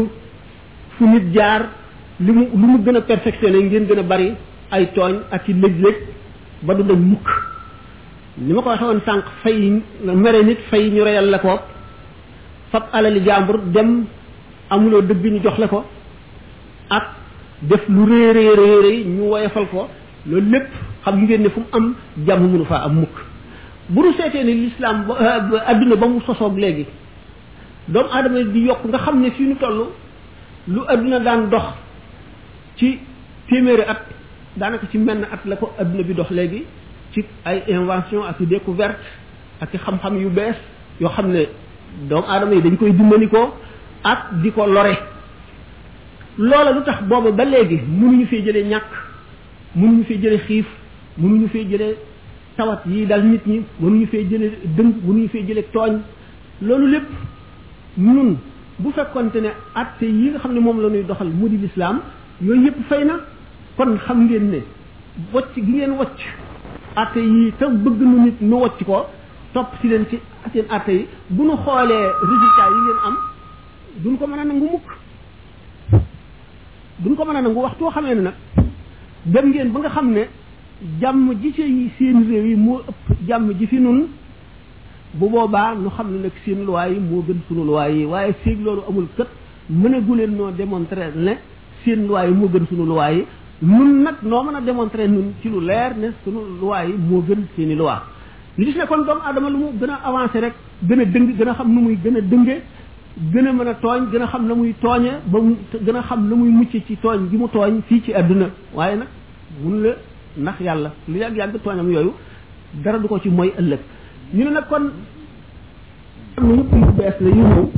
fu 0.97 1.05
nit 1.09 1.33
jaar 1.35 1.67
li 2.25 2.31
mu 2.31 2.43
lu 2.59 2.67
mu 2.71 2.79
gën 2.87 2.97
a 2.97 3.01
perfectionné 3.03 3.59
ngeen 3.67 3.85
gën 3.91 3.99
a 3.99 4.03
bari 4.13 4.31
ay 4.71 4.87
tooñ 4.95 5.13
ak 5.31 5.45
ci 5.47 5.53
lëj-lëj 5.55 5.97
ba 6.63 6.75
du 6.75 6.83
dañ 6.83 6.99
mukk 7.11 7.27
ni 8.39 8.53
ma 8.55 8.61
ko 8.63 8.69
waxee 8.69 8.87
woon 8.91 9.01
sànq 9.07 9.25
fay 9.43 9.59
mere 10.23 10.43
nit 10.45 10.59
fay 10.71 10.91
ñu 10.91 11.03
reyal 11.05 11.29
la 11.31 11.39
ko 11.39 11.59
fab 12.71 12.85
alali 12.93 13.21
jàmbur 13.25 13.59
dem 13.75 14.05
amuloo 14.71 15.01
dëbbi 15.03 15.31
ñu 15.31 15.41
jox 15.43 15.59
la 15.59 15.69
ko 15.69 15.85
ak 16.91 17.05
def 17.69 17.83
lu 17.89 18.03
rëy 18.11 18.27
rëy 18.37 18.51
rëy 18.61 18.77
rëy 18.85 18.99
ñu 19.05 19.23
woyefal 19.33 19.67
ko 19.71 19.89
loolu 20.27 20.51
lépp 20.51 20.69
xam 21.05 21.17
ngeen 21.23 21.43
ne 21.43 21.49
fu 21.49 21.61
mu 21.61 21.67
am 21.73 21.95
jàmm 22.27 22.53
mënu 22.53 22.65
faa 22.65 22.85
am 22.87 22.95
mukk 23.01 23.15
bu 23.89 24.01
nu 24.03 24.13
seetee 24.13 24.45
ne 24.45 24.53
lislaam 24.65 24.99
adduna 25.67 25.97
ba 25.97 26.07
mu 26.07 26.21
sosoog 26.21 26.59
léegi 26.59 26.87
doomu 27.89 28.09
aadama 28.13 28.43
di 28.45 28.61
yokk 28.67 28.83
nga 28.85 28.99
xam 28.99 29.21
ne 29.21 29.31
fii 29.31 29.47
nu 29.49 29.55
toll 29.57 29.79
lu 30.69 30.81
adduna 30.89 31.19
daan 31.19 31.51
dox 31.51 31.65
ci 32.83 32.99
téméré 33.49 33.85
at 33.87 34.01
danaka 34.59 34.87
ci 34.91 34.99
menn 34.99 35.23
at 35.31 35.41
la 35.47 35.57
ko 35.57 35.71
aduna 35.79 36.03
bi 36.03 36.15
dox 36.15 36.31
légui 36.31 36.65
ci 37.15 37.25
ay 37.45 37.63
invention 37.71 38.25
ak 38.27 38.43
découverte 38.43 38.99
ak 39.61 39.71
xam 39.85 39.99
xam 40.03 40.19
yu 40.19 40.29
bess 40.29 40.57
yo 41.01 41.09
xamne 41.09 41.47
doom 42.11 42.25
adama 42.29 42.55
yi 42.55 42.63
dañ 42.67 42.77
koy 42.77 42.91
dimbaliko 42.93 43.55
ak 44.03 44.21
diko 44.43 44.67
loré 44.67 44.97
loola 46.39 46.73
lu 46.73 46.83
tax 46.83 47.03
booba 47.03 47.31
ba 47.31 47.45
léegi 47.45 47.79
mënuñu 47.87 48.27
fee 48.27 48.43
jëlee 48.45 48.65
ñàkk 48.65 48.91
mënuñu 49.77 50.03
fee 50.05 50.19
jëlee 50.23 50.39
xiif 50.47 50.67
mënuñu 51.19 51.47
fee 51.49 51.69
jëlee 51.71 51.97
tawat 52.57 52.81
yi 52.87 53.07
dal 53.07 53.23
nit 53.25 53.47
ñi 53.47 53.63
mënuñu 53.81 54.07
fee 54.07 54.27
jëlee 54.31 54.59
dëng 54.77 54.93
mënuñu 55.05 55.29
fee 55.29 55.47
jëlee 55.49 55.67
tooñ 55.73 56.01
loolu 56.63 56.87
lépp 56.91 57.07
ñun 57.99 58.37
bu 58.81 58.91
fekkonte 58.91 59.37
ne 59.41 59.51
atte 59.75 60.03
yi 60.05 60.31
nga 60.31 60.39
xam 60.41 60.53
ne 60.53 60.61
moom 60.61 60.81
la 60.83 60.89
ñuy 60.89 61.05
doxal 61.05 61.29
mu 61.29 61.49
di 61.49 61.57
lislaam 61.59 62.01
yooyu 62.45 62.63
yëpp 62.67 62.81
fay 62.89 63.03
na 63.05 63.15
kon 63.77 63.97
xam 64.05 64.19
ngeen 64.27 64.47
ne 64.53 64.59
wacc 65.33 65.53
gi 65.55 65.63
ngeen 65.63 65.93
wacc 65.99 66.19
atte 67.03 67.19
yi 67.19 67.53
te 67.59 67.65
bëgg 67.85 68.01
nu 68.11 68.17
nit 68.25 68.41
nu 68.41 68.55
wacc 68.65 68.83
ko 68.87 69.01
topp 69.53 69.77
si 69.81 69.89
leen 69.89 70.07
ci 70.11 70.19
seen 70.53 70.65
atte 70.71 70.89
yi 70.91 71.07
bu 71.31 71.45
nu 71.47 71.53
xoolee 71.65 72.05
résultat 72.23 72.69
yi 72.75 72.81
ngeen 72.85 72.99
am 73.07 73.15
duñ 74.03 74.17
ko 74.19 74.27
mën 74.27 74.39
a 74.39 74.45
nangu 74.45 74.69
mukk 74.75 74.87
duñ 77.03 77.15
ko 77.17 77.25
mën 77.25 77.37
a 77.37 77.43
nangu 77.43 77.61
waxtoo 77.61 77.91
xamee 77.91 78.15
ne 78.15 78.21
nag 78.29 78.35
dem 79.25 79.51
ngeen 79.53 79.71
ba 79.73 79.81
nga 79.81 79.89
xam 79.91 80.11
ne 80.11 80.27
jàmm 81.01 81.35
ji 81.41 81.53
seen 81.99 82.27
réew 82.29 82.47
yi 82.49 82.57
moo 82.57 82.81
ëpp 82.89 83.25
jàmm 83.29 83.53
ji 83.59 83.67
fi 83.67 83.77
nun 83.79 84.09
bu 85.15 85.29
boobaa 85.29 85.75
nu 85.75 85.89
xam 85.91 86.11
ne 86.11 86.19
nekk 86.27 86.35
seen 86.45 86.65
luwaay 86.67 86.93
yi 86.95 87.01
moo 87.01 87.23
gën 87.23 87.39
sunu 87.47 87.65
luwaay 87.65 87.97
yi 87.99 88.05
waaye 88.05 88.35
séeg 88.43 88.61
loolu 88.65 88.83
amul 88.89 89.07
kët 89.17 89.29
leen 89.71 90.37
noo 90.37 90.51
démontrer 90.51 91.13
ne 91.17 91.39
seen 91.85 92.07
luwaay 92.09 92.29
yi 92.31 92.35
moo 92.35 92.47
gën 92.49 92.67
sunu 92.69 92.85
luwaay 92.87 93.17
yi 93.19 93.25
nun 93.63 94.03
nag 94.03 94.17
noo 94.23 94.43
mën 94.45 94.57
a 94.57 94.61
démontrer 94.61 95.09
nun 95.09 95.33
ci 95.41 95.49
lu 95.49 95.61
leer 95.61 95.93
ne 95.97 96.09
sunu 96.25 96.39
luwaay 96.61 96.89
yi 96.89 96.95
moo 97.09 97.23
gën 97.23 97.43
seen 97.57 97.71
i 97.71 97.75
luwaa 97.75 98.03
ñu 98.59 98.65
gis 98.65 98.77
ne 98.77 98.85
kon 98.89 99.05
doomu 99.07 99.21
aadama 99.27 99.51
lu 99.51 99.57
mu 99.59 99.65
gën 99.81 99.91
a 99.91 99.99
avancé 100.05 100.41
rek 100.41 100.55
gën 100.89 101.01
a 101.01 101.05
dëng 101.05 101.37
gën 101.37 101.49
a 101.49 101.55
xam 101.55 101.73
nu 101.75 101.81
muy 101.81 101.99
gën 102.03 102.17
a 102.17 102.21
dënge 102.21 102.61
gën 103.33 103.47
a 103.47 103.53
mën 103.53 103.69
a 103.69 103.75
tooñ 103.75 104.11
gën 104.13 104.23
a 104.23 104.27
xam 104.27 104.49
la 104.49 104.55
muy 104.55 104.75
tooñe 104.81 105.11
ba 105.27 105.39
mu 105.41 105.57
gën 105.85 105.97
a 105.97 106.03
xam 106.03 106.29
la 106.31 106.37
muy 106.37 106.49
mucc 106.51 106.71
ci 106.71 106.97
tooñ 107.03 107.29
gi 107.31 107.37
mu 107.37 107.49
tooñ 107.49 107.81
fii 107.87 108.01
ci 108.05 108.13
àdduna 108.15 108.47
waaye 108.75 108.97
nag 108.97 109.09
mun 109.63 109.83
la 109.83 109.91
ndax 110.37 110.61
yàlla 110.61 110.93
lu 111.09 111.17
yàgg 111.19 111.37
yàgg 111.37 111.57
tooñam 111.63 111.91
yooyu 111.93 112.13
dara 112.83 112.99
du 112.99 113.07
ko 113.09 113.19
ci 113.21 113.29
mooy 113.29 113.53
ëllëg 113.59 113.79
ñu 114.35 114.45
ne 114.45 114.51
nag 114.51 114.65
kon 114.69 114.91
am 116.37 116.49
na 116.49 116.55
yëpp 117.07 117.21
yu 117.21 117.21
bees 117.21 117.21
la 117.21 117.29
yu 117.29 117.37
ñëw 117.37 117.69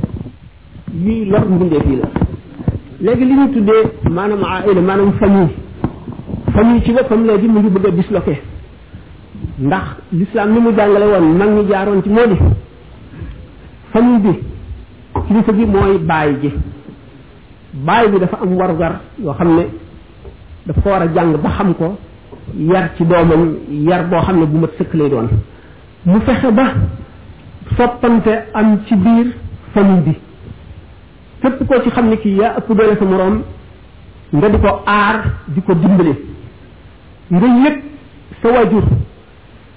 ñuy 0.93 1.25
lor 1.25 1.49
mbindeef 1.49 1.83
yi 1.89 1.95
la 1.97 2.24
léegi 3.01 3.25
li 3.25 3.33
ñu 3.33 3.47
tuddee 3.51 3.91
maanaam 4.09 4.43
aila 4.43 4.81
maanaam 4.81 5.11
famille 5.19 5.49
famille 6.53 6.83
ci 6.83 6.91
boppam 6.91 7.25
léegi 7.25 7.47
mu 7.47 7.59
ngi 7.59 7.69
bëgg 7.69 7.85
a 7.87 7.91
disloqué 7.91 8.41
ndax 9.59 9.85
l'islam 10.13 10.53
ni 10.53 10.59
mu 10.59 10.69
jàngale 10.77 11.05
woon 11.05 11.35
mag 11.37 11.49
ñi 11.49 11.65
jaaroon 11.69 12.01
ci 12.03 12.09
moo 12.09 12.27
di 12.27 12.35
famille 13.91 14.19
bi 14.21 14.39
kilifa 15.27 15.51
gi 15.53 15.65
mooy 15.65 15.97
baay 16.01 16.37
ji 16.41 16.53
baay 17.73 18.09
bi 18.09 18.19
dafa 18.19 18.37
am 18.41 18.55
warugar 18.55 18.99
yoo 19.21 19.33
xam 19.33 19.55
ne 19.55 19.65
dafa 20.65 20.81
ko 20.81 20.89
war 20.89 21.01
a 21.01 21.07
jàng 21.13 21.35
ba 21.37 21.49
xam 21.49 21.73
ko 21.75 21.97
yar 22.57 22.91
ci 22.95 23.03
doomam 23.05 23.57
yar 23.69 24.05
boo 24.05 24.21
xam 24.21 24.39
ne 24.39 24.45
bu 24.45 24.57
mat 24.59 24.71
sëkk 24.79 24.93
lay 24.93 25.09
doon 25.09 25.27
mu 26.05 26.19
fexe 26.21 26.51
ba 26.51 26.73
soppante 27.77 28.45
am 28.53 28.79
ci 28.85 28.95
biir 28.95 29.27
famille 29.73 30.01
bi 30.01 30.13
képp 31.45 31.67
koo 31.67 31.81
ci 31.83 31.89
xam 31.89 32.07
ne 32.09 32.15
kii 32.17 32.35
yaa 32.37 32.55
ëpp 32.57 32.73
doole 32.75 32.95
sa 32.99 33.05
moroom 33.05 33.43
nga 34.33 34.49
di 34.49 34.57
ko 34.59 34.81
aar 34.85 35.17
di 35.47 35.61
ko 35.61 35.73
dimbale 35.73 36.13
nga 37.27 37.47
yëg 37.65 37.77
sa 38.41 38.47
wajur 38.55 38.83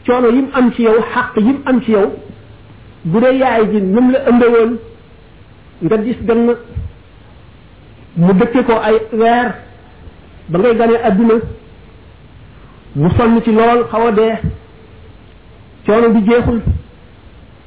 coono 0.06 0.28
yim 0.28 0.48
am 0.52 0.72
ci 0.74 0.82
yow 0.82 1.00
xàq 1.12 1.36
yim 1.36 1.58
am 1.64 1.80
ci 1.84 1.90
yow 1.92 2.10
bu 3.04 3.20
dee 3.20 3.36
yaay 3.38 3.68
ji 3.72 3.80
nim 3.80 4.10
la 4.10 4.18
ëmbe 4.28 4.46
woon 4.54 4.78
nga 5.82 5.96
gis 6.04 6.16
gann 6.26 6.54
mu 8.16 8.32
dëkke 8.32 8.64
ko 8.66 8.74
ay 8.82 8.96
weer 9.12 9.54
ba 10.48 10.58
ngay 10.58 10.76
ganee 10.76 11.02
àdduna 11.04 11.34
mu 12.94 13.10
sonn 13.16 13.40
ci 13.44 13.52
lool 13.52 13.84
xaw 13.90 14.06
a 14.06 14.10
dee 14.12 14.34
coono 15.86 16.10
bi 16.14 16.24
jeexul 16.28 16.60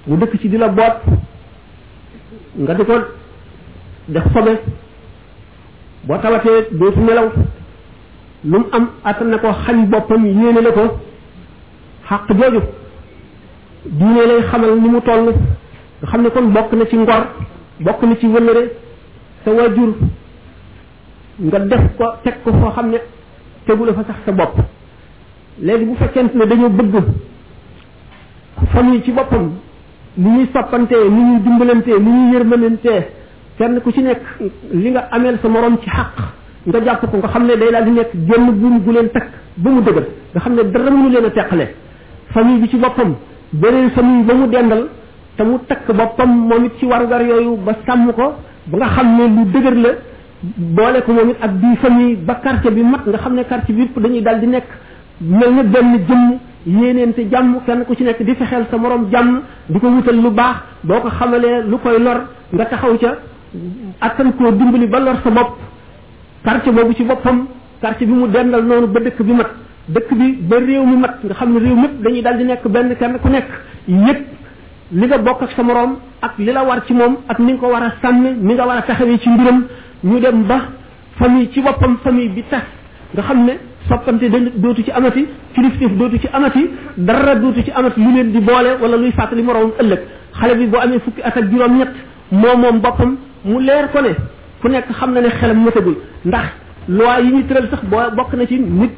mu 0.07 0.17
dëkk 0.17 0.39
ci 0.41 0.49
di 0.49 0.57
la 0.57 0.67
boot 0.69 0.97
nga 2.57 2.73
di 2.73 2.83
ko 2.85 2.95
def 4.11 4.25
sobe 4.35 4.53
boo 6.07 6.17
tawatee 6.21 6.67
dootu 6.79 6.99
nelaw 7.07 7.27
lu 8.51 8.57
mu 8.61 8.65
am 8.71 8.89
attan 9.03 9.27
na 9.31 9.37
ko 9.37 9.47
xañ 9.65 9.77
boppam 9.91 10.25
yéene 10.25 10.61
la 10.61 10.71
ko 10.71 10.81
xàq 12.09 12.27
jooju 12.39 12.61
diine 13.85 14.21
lay 14.27 14.41
xamal 14.51 14.75
ni 14.81 14.89
mu 14.89 15.01
toll 15.01 15.21
nga 15.27 16.07
xam 16.11 16.21
ne 16.23 16.29
kon 16.29 16.47
bokk 16.55 16.71
na 16.73 16.85
ci 16.87 16.95
ngor 16.97 17.23
bokk 17.79 18.01
na 18.03 18.15
ci 18.17 18.25
wëllëre 18.27 18.63
sa 19.43 19.51
wajur 19.51 19.91
nga 21.41 21.59
def 21.59 21.83
ko 21.97 22.05
teg 22.23 22.35
ko 22.43 22.51
foo 22.51 22.69
xam 22.75 22.89
ne 22.91 22.97
tegu 23.65 23.85
la 23.85 23.93
fa 23.93 24.03
sax 24.07 24.17
sa 24.25 24.31
bopp 24.33 24.55
léegi 25.59 25.85
bu 25.85 25.95
fekkent 25.95 26.33
ne 26.35 26.45
dañoo 26.45 26.69
bëgg 26.69 26.95
famille 28.73 29.03
ci 29.03 29.11
boppam 29.11 29.51
ni 30.17 30.29
ñuy 30.29 30.47
soppantee 30.53 31.09
ni 31.09 31.21
ñuy 31.23 31.39
dimbalantee 31.41 31.99
ni 31.99 32.09
ñuy 32.09 32.33
yërmanantee 32.33 32.99
kenn 33.61 33.77
ku 33.85 33.91
ci 33.93 34.01
nekk 34.01 34.21
li 34.73 34.89
nga 34.89 35.01
amel 35.15 35.37
sa 35.41 35.47
morom 35.53 35.77
ci 35.85 35.89
xaq 35.93 36.15
nga 36.65 36.79
jàpp 36.85 37.01
ko 37.09 37.17
nga 37.21 37.27
xamne 37.29 37.53
day 37.61 37.69
daal 37.71 37.85
di 37.85 37.91
nekk 37.93 38.11
génn 38.27 38.45
buum 38.59 38.79
bu 38.81 38.91
leen 38.91 39.09
tak 39.13 39.25
bu 39.55 39.69
mu 39.69 39.81
deugal 39.85 40.07
nga 40.33 40.41
xamne 40.41 40.61
dara 40.73 40.89
mu 40.91 41.09
leena 41.09 41.29
tekkale 41.29 41.65
fami 42.33 42.57
bi 42.61 42.67
ci 42.73 42.77
bopam 42.77 43.13
beneen 43.51 43.89
fami 43.91 44.23
ba 44.23 44.33
mu 44.33 44.47
dendal 44.47 44.83
te 45.37 45.43
mu 45.43 45.59
tak 45.67 45.91
bopam 45.99 46.29
momit 46.49 46.73
ci 46.79 46.85
war 46.85 47.05
gar 47.07 47.21
yoyu 47.21 47.57
ba 47.65 47.71
sam 47.85 48.11
ko 48.17 48.33
ba 48.65 48.77
nga 48.81 48.87
xamne 48.95 49.23
lu 49.37 49.43
deugar 49.53 49.75
la 49.75 49.89
boole 50.57 50.99
ko 51.05 51.11
momit 51.13 51.37
ak 51.41 51.51
bi 51.61 51.75
fami 51.85 52.15
ba 52.15 52.35
quartier 52.41 52.71
bi 52.73 52.81
mat 52.83 53.05
nga 53.05 53.17
xamne 53.17 53.41
quartier 53.47 53.75
bi 53.75 53.81
yëpp 53.83 53.99
dañuy 54.01 54.21
dal 54.23 54.39
di 54.39 54.47
nekk 54.47 54.67
melni 55.21 55.63
benn 55.63 55.91
jëm 56.07 56.25
jëmm 56.65 57.13
te 57.13 57.21
jàmm 57.29 57.59
kenn 57.65 57.85
ku 57.85 57.95
ci 57.95 58.03
nekk 58.03 58.23
di 58.23 58.33
fexel 58.35 58.65
sa 58.71 58.77
morom 58.77 59.05
jàmm 59.11 59.41
di 59.69 59.79
ko 59.79 59.87
wutal 59.87 60.15
lu 60.15 60.29
baax 60.29 60.55
boo 60.81 60.99
ko 61.01 61.09
xamalee 61.09 61.61
lu 61.69 61.77
koy 61.77 61.99
lor 62.01 62.19
nga 62.53 62.65
taxaw 62.65 62.97
ca 62.97 63.15
attan 63.99 64.31
koo 64.37 64.51
dimbali 64.51 64.87
ba 64.87 64.99
lor 64.99 65.15
sa 65.23 65.29
bopp 65.31 65.55
quartier 66.43 66.73
boobu 66.73 66.93
ci 66.95 67.03
boppam 67.03 67.47
quartier 67.81 68.07
bi 68.07 68.13
mu 68.13 68.27
dendal 68.27 68.63
noonu 68.63 68.87
ba 68.87 68.99
dëkk 69.01 69.21
bi 69.21 69.33
mat 69.33 69.49
dëkk 69.87 70.13
bi 70.19 70.31
ba 70.49 70.57
réew 70.59 70.85
mi 70.85 70.95
mat 70.97 71.17
nga 71.23 71.33
xam 71.33 71.53
ne 71.53 71.59
réew 71.59 71.75
mépp 71.75 72.01
dañuy 72.03 72.21
daal 72.21 72.37
di 72.37 72.43
nekk 72.43 72.67
benn 72.67 72.95
kenn 72.95 73.17
ku 73.21 73.27
nekk 73.29 73.47
yépp 73.87 74.19
li 74.91 75.05
nga 75.07 75.17
bokk 75.17 75.41
ak 75.43 75.51
sa 75.55 75.63
moroom 75.63 75.95
ak 76.21 76.33
li 76.37 76.51
la 76.53 76.63
war 76.63 76.81
ci 76.85 76.93
moom 76.93 77.17
ak 77.27 77.39
ni 77.39 77.51
nga 77.53 77.59
ko 77.59 77.67
war 77.71 77.83
a 77.83 77.91
sàmme 78.01 78.31
ni 78.41 78.53
nga 78.53 78.65
war 78.67 78.77
a 78.77 78.81
taxawee 78.83 79.19
ci 79.19 79.29
mbiram 79.29 79.63
ñu 80.03 80.19
dem 80.19 80.43
ba 80.43 80.61
famille 81.17 81.51
ci 81.51 81.61
boppam 81.61 81.97
famille 82.03 82.29
bi 82.29 82.43
tax 82.49 82.63
nga 83.13 83.21
xam 83.21 83.43
ne 83.45 83.57
soppante 83.89 84.29
da 84.29 84.39
dootu 84.55 84.83
ci 84.83 84.91
amati 84.91 85.27
kilifteef 85.53 85.91
dootu 85.97 86.17
ci 86.19 86.27
amati 86.31 86.69
dara 86.95 87.35
dootu 87.35 87.63
ci 87.63 87.71
amati 87.71 87.99
lu 88.01 88.13
leen 88.15 88.31
di 88.31 88.39
boole 88.39 88.77
wala 88.79 88.95
luy 88.97 89.11
fàttali 89.11 89.41
moroomam 89.43 89.73
ëllëg 89.81 90.01
xale 90.39 90.55
bi 90.55 90.67
boo 90.67 90.79
amee 90.79 90.99
fukki 90.99 91.21
at 91.21 91.35
ak 91.37 91.49
juróom 91.51 91.77
ñett 91.77 91.89
moo 92.31 92.55
moom 92.57 92.79
boppam 92.79 93.17
mu 93.45 93.59
leer 93.61 93.87
ko 93.91 94.01
ne 94.01 94.11
ku 94.61 94.67
nekk 94.67 94.89
xam 94.99 95.13
na 95.13 95.21
ne 95.21 95.29
xelam 95.39 95.63
mësagul 95.63 95.95
ndax 96.25 96.45
loi 96.87 97.23
yi 97.25 97.31
ñu 97.33 97.43
tëral 97.47 97.69
sax 97.69 97.81
boo 97.89 98.09
bokk 98.15 98.33
na 98.33 98.45
ci 98.45 98.59
nit 98.59 98.91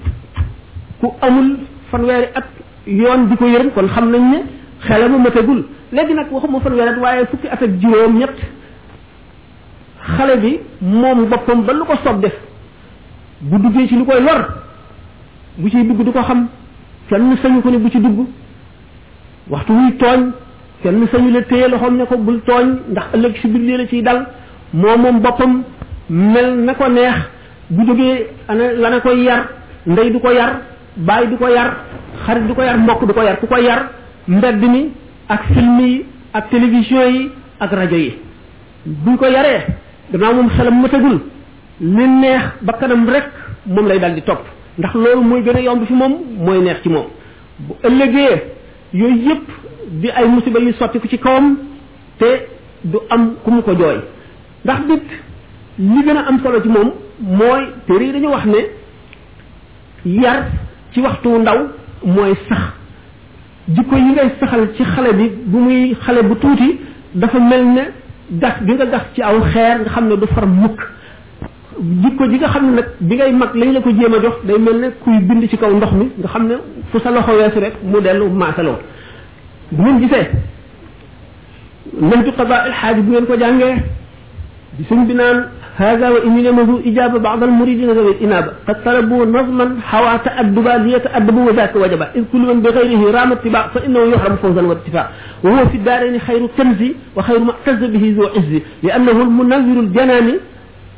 ku 0.99 1.12
amul 1.21 1.58
fanweeri 1.89 2.27
ak 2.36 2.45
yoon 2.86 3.27
di 3.29 3.36
ko 3.36 3.45
yërëm 3.47 3.71
kon 3.71 3.88
xam 3.89 4.10
nañ 4.12 4.21
ne 4.32 4.38
xelamu 4.88 5.19
mësagul 5.19 5.63
léegi 5.91 6.13
nag 6.13 6.32
waxuma 6.32 6.60
fanweeri 6.60 6.99
waaye 6.99 7.25
fukki 7.25 7.47
at 7.47 7.62
ak 7.63 7.79
juróom 7.82 8.17
ñett 8.19 8.36
xale 10.17 10.38
bi 10.38 10.60
moom 10.82 11.27
boppam 11.29 11.62
ba 11.63 11.73
lu 11.73 11.86
ko 11.86 11.93
soog 12.03 12.19
def 12.21 12.36
bu 13.39 13.58
duggee 13.60 13.88
ci 13.88 13.95
lu 13.95 14.06
koy 14.06 14.19
lor 14.21 14.47
bu 15.58 15.69
ciy 15.69 15.88
dugg 15.88 16.03
du 16.06 16.12
ko 16.12 16.21
xam 16.23 16.49
kenn 17.10 17.38
sañu 17.41 17.62
ko 17.62 17.69
ne 17.69 17.77
bu 17.77 17.89
ci 17.89 17.99
dugg 18.01 18.27
waxtu 19.49 19.71
wuy 19.73 19.97
tooñ 19.99 20.34
kenn 20.84 21.08
sañu 21.12 21.30
la 21.32 21.41
téye 21.43 21.67
loxoom 21.69 21.96
ne 21.98 22.04
ko 22.06 22.17
bul 22.17 22.41
tooñ 22.46 22.65
ndax 22.91 23.06
ëllëg 23.15 23.36
si 23.41 23.48
biir 23.48 23.62
lii 23.67 23.78
la 23.78 23.88
ciy 23.88 24.02
dal 24.04 24.28
moo 24.74 24.98
moom 24.98 25.19
boppam 25.22 25.63
mel 26.10 26.52
na 26.65 26.74
ko 26.74 26.89
neex 26.89 27.15
bu 27.69 27.86
jógee 27.88 28.28
la 28.50 28.89
na 28.89 29.00
koy 29.00 29.22
yar 29.24 29.48
ndey 29.86 30.10
du 30.12 30.19
ko 30.19 30.32
yar 30.32 30.52
baay 30.98 31.28
du 31.28 31.38
ko 31.38 31.48
yar 31.48 31.69
xarit 32.26 32.43
du 32.48 32.54
ko 32.54 32.62
yar 32.62 32.78
mbokk 32.78 33.06
du 33.08 33.13
ko 33.13 33.22
yar 33.22 33.38
ku 33.39 33.48
ko 33.48 33.58
yar 33.58 33.82
mbedd 34.28 34.62
ni 34.63 34.89
ak 35.30 35.43
film 35.54 35.80
yi 35.80 36.06
ak 36.34 36.50
télévision 36.50 37.12
yi 37.15 37.32
ak 37.62 37.72
rajo 37.72 37.96
yi 37.96 38.17
buñ 38.86 39.15
ko 39.17 39.26
yaree 39.26 39.62
gannaaw 40.12 40.34
moom 40.34 40.50
xelam 40.50 40.82
matagul 40.82 41.19
li 41.80 42.08
neex 42.08 42.41
ba 42.62 42.74
kanam 42.74 43.08
rek 43.10 43.26
moom 43.65 43.88
lay 43.88 44.00
dal 44.00 44.15
di 44.15 44.22
topp 44.22 44.41
ndax 44.78 44.93
loolu 44.96 45.22
mooy 45.22 45.41
gën 45.43 45.56
a 45.58 45.62
yomb 45.62 45.86
fi 45.88 45.93
moom 45.93 46.13
mooy 46.39 46.60
neex 46.60 46.82
ci 46.82 46.89
moom 46.89 47.06
bu 47.60 47.74
ëllëgee 47.88 48.36
yooyu 48.93 49.15
yëpp 49.27 49.45
di 50.01 50.10
ay 50.12 50.25
musiba 50.27 50.60
yu 50.60 50.73
sotti 50.73 50.99
ku 50.99 51.08
ci 51.08 51.17
kawam 51.17 51.58
te 52.19 52.45
du 52.84 52.99
am 53.10 53.34
ku 53.43 53.49
mu 53.51 53.62
ko 53.63 53.73
jooy 53.77 53.99
ndax 54.63 54.79
nit 54.88 55.03
li 55.79 56.01
gën 56.06 56.17
a 56.17 56.21
am 56.29 56.39
solo 56.43 56.62
ci 56.62 56.67
moom 56.69 56.89
mooy 57.19 57.63
te 57.88 57.93
réer 57.93 58.13
dañu 58.13 58.27
wax 58.29 58.45
ne 58.45 58.62
yar 60.21 60.47
ci 60.93 60.99
waxtu 61.01 61.29
ndaw 61.41 61.60
mooy 62.06 62.34
sax 62.47 62.62
jikko 63.67 63.95
yi 63.95 64.12
ngay 64.12 64.29
saxal 64.39 64.69
ci 64.75 64.84
xale 64.84 65.13
bi 65.13 65.25
bu 65.45 65.58
muy 65.60 65.95
xale 66.01 66.23
bu 66.23 66.36
tuuti 66.36 66.79
dafa 67.15 67.39
mel 67.39 67.65
ne 67.65 67.84
gas 68.32 68.62
bi 68.62 68.73
nga 68.73 68.86
gas 68.86 69.06
ci 69.15 69.21
aw 69.23 69.41
xeer 69.41 69.79
nga 69.82 69.89
xam 69.89 70.08
ne 70.08 70.15
du 70.17 70.27
far 70.27 70.45
mukk 70.45 70.79
jikko 71.79 72.25
ji 72.27 72.36
nga 72.39 72.47
xam 72.47 72.65
ne 72.65 72.71
nag 72.75 72.86
bi 72.99 73.15
ngay 73.15 73.31
mag 73.33 73.49
lañ 73.55 73.73
la 73.73 73.81
ko 73.81 73.89
jéem 73.89 74.13
a 74.15 74.19
jox 74.21 74.33
day 74.45 74.57
mel 74.57 74.77
ne 74.79 74.88
kuy 75.03 75.17
bind 75.19 75.47
ci 75.49 75.57
kaw 75.57 75.71
ndox 75.71 75.91
mi 75.91 76.09
nga 76.21 76.27
xam 76.27 76.47
ne 76.47 76.55
fu 76.91 76.99
sa 76.99 77.09
loxo 77.09 77.31
weesu 77.31 77.59
rek 77.59 77.73
mu 77.83 77.99
dellu 77.99 78.29
maasaloo 78.29 78.77
bu 79.71 79.81
ngeen 79.83 79.99
gisee 79.99 80.27
nahju 81.99 82.31
qada 82.38 82.67
il 82.67 82.73
xaaji 82.73 83.01
bu 83.01 83.12
ngeen 83.12 83.25
ko 83.25 83.36
jàngee 83.38 83.75
bi 84.77 84.83
suñ 84.88 85.05
bi 85.07 85.13
naan 85.13 85.45
هذا 85.75 86.09
وإن 86.09 86.38
يمه 86.45 86.81
إجابة 86.86 87.17
بعض 87.19 87.43
المريدين 87.43 87.89
ذوي 87.91 88.12
الإنابة 88.12 88.51
قد 88.67 88.83
طلبوا 88.86 89.25
نظما 89.25 89.77
حوى 89.83 90.17
تأدبا 90.25 90.69
ليتأدبوا 90.86 91.45
وذاك 91.49 91.75
وجبا 91.75 92.07
إذ 92.15 92.23
كل 92.31 92.38
من 92.45 92.62
بغيره 92.62 93.12
رام 93.12 93.31
اتباع 93.31 93.67
فإنه 93.73 93.99
يحرم 94.13 94.36
فوزا 94.36 94.62
واتفاع 94.62 95.05
وهو 95.43 95.65
في 95.65 95.77
الدارين 95.77 96.19
خير 96.27 96.43
كنز 96.57 96.79
وخير 97.17 97.39
معتز 97.50 97.81
به 97.93 98.04
ذو 98.17 98.23
عز 98.37 98.52
لأنه 98.83 99.12
المنذر 99.25 99.79
الجنان 99.85 100.27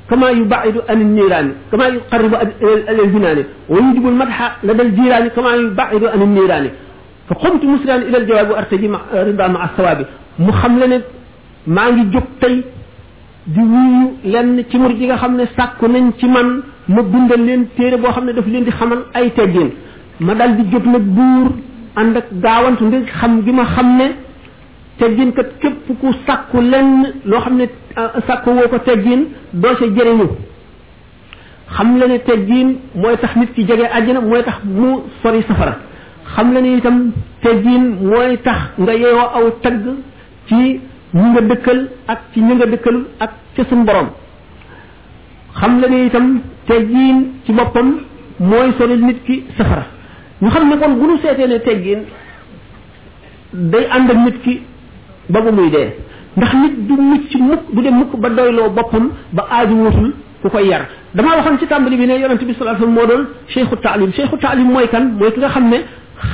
كما 0.09 0.27
يبعد 0.39 0.75
عن 0.89 0.99
النيران 1.05 1.47
كما 1.71 1.85
يقرب 1.95 2.33
الى 2.61 3.03
الجنان 3.05 3.39
ويجب 3.73 4.05
المدح 4.13 4.37
لدى 4.67 4.81
الجيران 4.87 5.25
كما 5.35 5.51
يبعد 5.63 6.03
عن 6.13 6.19
النيران 6.27 6.65
فقمت 7.29 7.63
مسرعا 7.73 7.97
الى 8.07 8.17
الجواب 8.21 8.47
وارتجي 8.51 8.87
رضا 9.27 9.47
مع 9.55 9.61
الثواب 9.69 9.99
مخملن 10.47 10.93
ما 11.75 11.83
نجي 11.91 12.03
جوك 12.13 12.27
تاي 12.41 12.55
دي 13.55 13.61
ويو 13.73 14.01
لن 14.33 14.49
تي 14.69 14.77
مرجيغا 14.83 15.15
خامن 15.21 15.39
ساكو 15.57 15.85
نن 15.93 16.05
تي 16.19 16.27
مان 16.35 16.47
ما 16.95 17.01
بوندال 17.11 17.41
لين 17.47 17.61
تيري 17.77 17.97
بو 18.03 18.09
خامن 18.15 18.29
داف 18.37 18.47
لين 18.53 18.63
دي 18.67 18.71
خامل 18.79 18.99
اي 19.19 19.27
تيدين 19.37 19.69
ما 20.27 20.33
دال 20.39 20.51
دي 20.57 20.63
جوك 20.73 20.85
نك 20.93 21.03
بور 21.17 21.47
اندك 22.01 22.25
داوانت 22.45 22.79
ندي 22.85 22.97
خام 23.19 23.31
جيما 23.45 23.63
خامن 23.75 24.11
teggin 24.97 25.31
kat 25.35 25.59
képp 25.59 25.87
ku 25.99 26.11
sàkku 26.27 26.61
lenn 26.61 27.21
loo 27.25 27.39
xam 27.41 27.55
ne 27.57 27.65
sàkku 28.27 28.49
woo 28.51 28.67
ko 28.71 28.77
teggin 28.79 29.21
doo 29.53 29.73
ca 29.79 29.85
jëriñu 29.95 30.27
xam 31.77 31.97
la 31.99 32.07
ne 32.07 32.17
teggin 32.19 32.67
mooy 32.95 33.17
tax 33.17 33.35
nit 33.35 33.53
ki 33.53 33.65
jege 33.67 33.85
àjjana 33.97 34.21
mooy 34.21 34.43
tax 34.43 34.57
mu 34.63 35.03
sori 35.21 35.41
safara 35.47 35.75
xam 36.35 36.53
la 36.53 36.61
ne 36.61 36.77
itam 36.77 37.11
teggin 37.41 37.83
mooy 38.09 38.37
tax 38.43 38.59
nga 38.77 38.93
yeewoo 38.93 39.29
aw 39.39 39.45
tagg 39.61 39.83
ci 40.47 40.79
ñi 41.13 41.29
nga 41.31 41.41
dëkkal 41.41 41.87
ak 42.07 42.19
ci 42.33 42.39
ñi 42.41 42.53
nga 42.55 42.65
dëkkal 42.65 42.97
ak 43.19 43.31
ca 43.55 43.63
sun 43.69 43.83
borom 43.85 44.09
xam 45.59 45.79
la 45.81 45.87
ne 45.87 46.05
itam 46.05 46.41
teggin 46.67 47.17
ci 47.45 47.51
boppam 47.51 47.99
mooy 48.39 48.71
sori 48.77 48.97
nit 48.97 49.19
ki 49.25 49.43
safara 49.57 49.85
ñu 50.41 50.49
xam 50.49 50.69
ne 50.69 50.77
kon 50.79 50.93
bu 50.99 51.07
nu 51.07 51.17
seetee 51.17 51.47
ne 51.47 51.59
teggin 51.59 52.01
day 53.51 53.85
ànd 53.91 54.09
ak 54.11 54.17
nit 54.17 54.41
ki 54.43 54.61
ba 55.29 55.41
bu 55.45 55.51
muy 55.55 55.71
dee 55.71 55.87
ndax 56.37 56.53
nit 56.61 56.73
du 56.87 56.95
mucc 57.01 57.35
mukk 57.39 57.61
du 57.75 57.81
dem 57.81 57.95
mukk 57.99 58.15
ba 58.21 58.29
doyloo 58.29 58.69
boppam 58.69 59.09
ba 59.33 59.45
aaju 59.51 59.75
wutul 59.85 60.13
ku 60.41 60.49
koy 60.49 60.67
yar 60.67 60.81
dama 61.15 61.29
waxoon 61.37 61.57
ci 61.59 61.67
tàmbali 61.67 61.97
bi 61.97 62.05
ne 62.05 62.13
yonent 62.19 62.37
bi 62.43 62.53
sallallahu 62.53 62.83
alayhi 62.83 62.97
wasallam 62.97 63.09
moo 63.09 63.25
doon 63.25 63.27
cheikhu 63.47 63.75
taalim 63.81 64.11
cheikhu 64.13 64.37
taalim 64.37 64.67
mooy 64.71 64.87
kan 64.87 65.05
mooy 65.19 65.31
ki 65.33 65.39
nga 65.39 65.49
xam 65.49 65.69
ne 65.69 65.77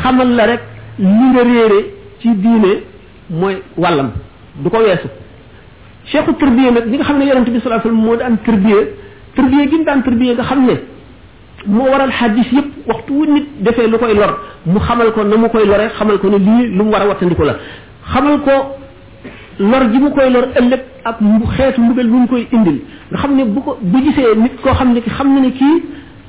xamal 0.01 0.31
la 0.37 0.45
rek 0.47 0.59
li 0.99 1.25
nga 1.33 1.43
réere 1.43 1.79
ci 2.19 2.29
diine 2.43 2.71
mooy 3.29 3.61
wàllam 3.77 4.09
du 4.61 4.69
ko 4.69 4.77
weesu 4.77 5.07
cheikhu 6.11 6.33
tërbiye 6.33 6.71
nag 6.71 6.85
li 6.87 6.95
nga 6.97 7.03
xam 7.03 7.17
ne 7.19 7.25
yonent 7.25 7.45
sallallahu 7.45 7.67
alayhi 7.67 7.83
wasallam 7.83 8.05
moo 8.05 8.15
daan 8.17 8.37
tërbiye 9.35 9.69
gi 9.69 9.77
mu 9.77 9.83
daan 9.85 10.01
nga 10.37 10.43
xam 10.49 10.59
ne 10.67 10.75
waral 11.79 12.11
xadis 12.19 12.47
yépp 12.51 12.69
waxtu 12.89 13.11
wu 13.13 13.25
nit 13.33 13.45
defee 13.63 13.87
lu 13.87 13.97
koy 13.97 14.13
lor 14.15 14.31
mu 14.65 14.79
xamal 14.87 15.09
ko 15.13 15.23
na 15.23 15.47
koy 15.53 15.65
lore 15.71 15.85
xamal 15.97 16.17
ko 16.19 16.27
ne 16.29 16.37
lii 16.47 16.63
lu 16.77 16.83
mu 16.83 16.91
war 16.91 17.01
a 17.03 17.05
la 17.05 17.15
xamal 18.11 18.37
ko 18.47 18.53
lor 19.59 19.83
ji 19.91 19.99
mu 19.99 20.11
koy 20.11 20.29
lor 20.29 20.45
ëllëg 20.55 20.81
ak 21.05 21.21
mu 21.21 21.41
xeetu 21.57 21.81
mbugal 21.81 22.07
bu 22.07 22.17
mu 22.17 22.27
koy 22.27 22.47
indil 22.51 22.79
nga 23.11 23.17
xam 23.19 23.35
ne 23.35 23.43
bu 23.45 23.61
ko 23.61 23.77
bu 23.81 23.97
gisee 24.01 24.35
nit 24.37 24.55
koo 24.61 24.73
xam 24.73 24.93
ne 24.93 25.01
ki 25.01 25.09
xam 25.09 25.33
na 25.35 25.39
ne 25.41 25.51
kii 25.51 25.81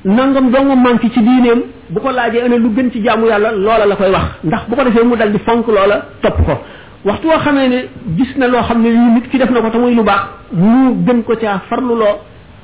nangam 0.04 0.50
dong 0.50 0.68
manqué 0.82 1.08
ci 1.10 1.20
diineem 1.20 1.62
bu 1.90 2.00
ko 2.00 2.10
laajee 2.10 2.42
ana 2.44 2.56
lu 2.56 2.68
gën 2.70 2.90
ci 2.90 3.02
jaamu 3.04 3.26
yàlla 3.26 3.52
loola 3.52 3.86
la 3.86 3.96
koy 3.96 4.10
wax 4.10 4.22
ndax 4.44 4.62
bu 4.68 4.76
ko 4.76 4.84
defee 4.84 5.04
mu 5.04 5.16
dal 5.16 5.30
di 5.32 5.38
fonk 5.38 5.66
loola 5.66 6.04
topp 6.20 6.36
ko 6.44 6.54
waxtu 7.04 7.26
woo 7.28 7.38
xamee 7.38 7.68
ne 7.68 7.88
gis 8.16 8.36
na 8.36 8.46
loo 8.48 8.62
xam 8.62 8.82
ne 8.82 8.88
lii 8.90 9.10
nit 9.14 9.28
ki 9.30 9.38
def 9.38 9.50
na 9.50 9.60
ko 9.60 9.70
te 9.70 9.78
muy 9.78 9.94
lu 9.94 10.02
baax 10.02 10.22
mu 10.52 10.94
gën 11.06 11.22
ko 11.22 11.34
caa 11.36 11.58
farluloo 11.68 12.18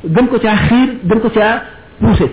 gën 0.05 0.27
ko 0.29 0.39
caa 0.39 0.57
xiir 0.67 0.97
gën 1.05 1.21
ko 1.21 1.29
caa 1.31 1.63
pousser 2.01 2.31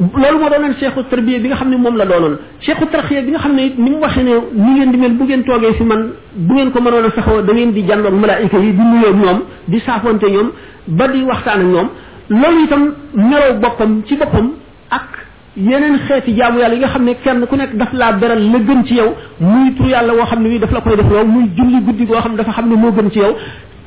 loolu 0.00 0.38
mo 0.38 0.48
doon 0.48 0.74
cheikhou 0.80 1.02
tarbiya 1.10 1.38
bi 1.40 1.48
nga 1.48 1.56
xamni 1.56 1.76
mom 1.76 1.96
la 1.96 2.06
doonoon 2.06 2.38
cheikhou 2.60 2.86
tarxiya 2.88 3.22
bi 3.22 3.30
nga 3.32 3.38
xamni 3.40 3.64
ni 3.76 3.90
mu 3.90 3.96
waxe 4.00 4.18
ne 4.18 4.30
ni 4.54 4.70
ngeen 4.78 4.90
di 4.92 4.96
mel 4.98 5.12
bu 5.12 5.24
ngeen 5.24 5.44
toge 5.44 5.72
fi 5.78 5.82
man 5.84 6.12
bu 6.34 6.54
ngeen 6.54 6.72
ko 6.72 6.80
mënoon 6.80 7.04
a 7.04 7.10
saxoo 7.14 7.42
da 7.42 7.52
ngeen 7.52 7.72
di 7.72 7.82
jàndoog 7.86 8.14
malaika 8.14 8.56
yi 8.58 8.72
di 8.72 8.82
nuyo 8.82 9.14
ñom 9.14 9.40
di 9.68 9.80
safonté 9.80 10.30
ñom 10.30 10.50
ba 10.86 11.06
di 11.08 11.22
waxtaan 11.22 11.60
ak 11.60 11.66
ñom 11.66 11.88
loolu 12.30 12.64
itam 12.64 12.94
merow 13.14 13.58
boppam 13.60 14.02
ci 14.06 14.16
boppam 14.16 14.52
ak 14.90 15.08
yeneen 15.56 15.98
xeeti 16.08 16.32
jaamu 16.36 16.58
yàlla 16.60 16.74
yi 16.74 16.80
nga 16.80 16.88
xam 16.88 17.04
ne 17.04 17.14
kenn 17.22 17.46
ku 17.46 17.54
nekk 17.56 17.76
daf 17.76 17.92
laa 17.92 18.12
beral 18.12 18.40
la 18.40 18.58
gën 18.58 18.84
ci 18.84 18.94
yow 18.94 19.14
muy 19.40 19.74
tur 19.74 19.86
yàlla 19.88 20.12
woo 20.14 20.24
xam 20.24 20.42
ne 20.42 20.48
wi 20.48 20.58
daf 20.58 20.72
la 20.72 20.80
koy 20.80 20.96
def 20.96 21.10
yow 21.10 21.24
muy 21.26 21.50
julli 21.54 21.80
guddi 21.84 22.06
goo 22.06 22.16
xam 22.20 22.30
ne 22.32 22.36
dafa 22.38 22.52
xam 22.52 22.68
ne 22.68 22.76
moo 22.76 22.92
gën 22.92 23.10
ci 23.10 23.18
yow 23.18 23.36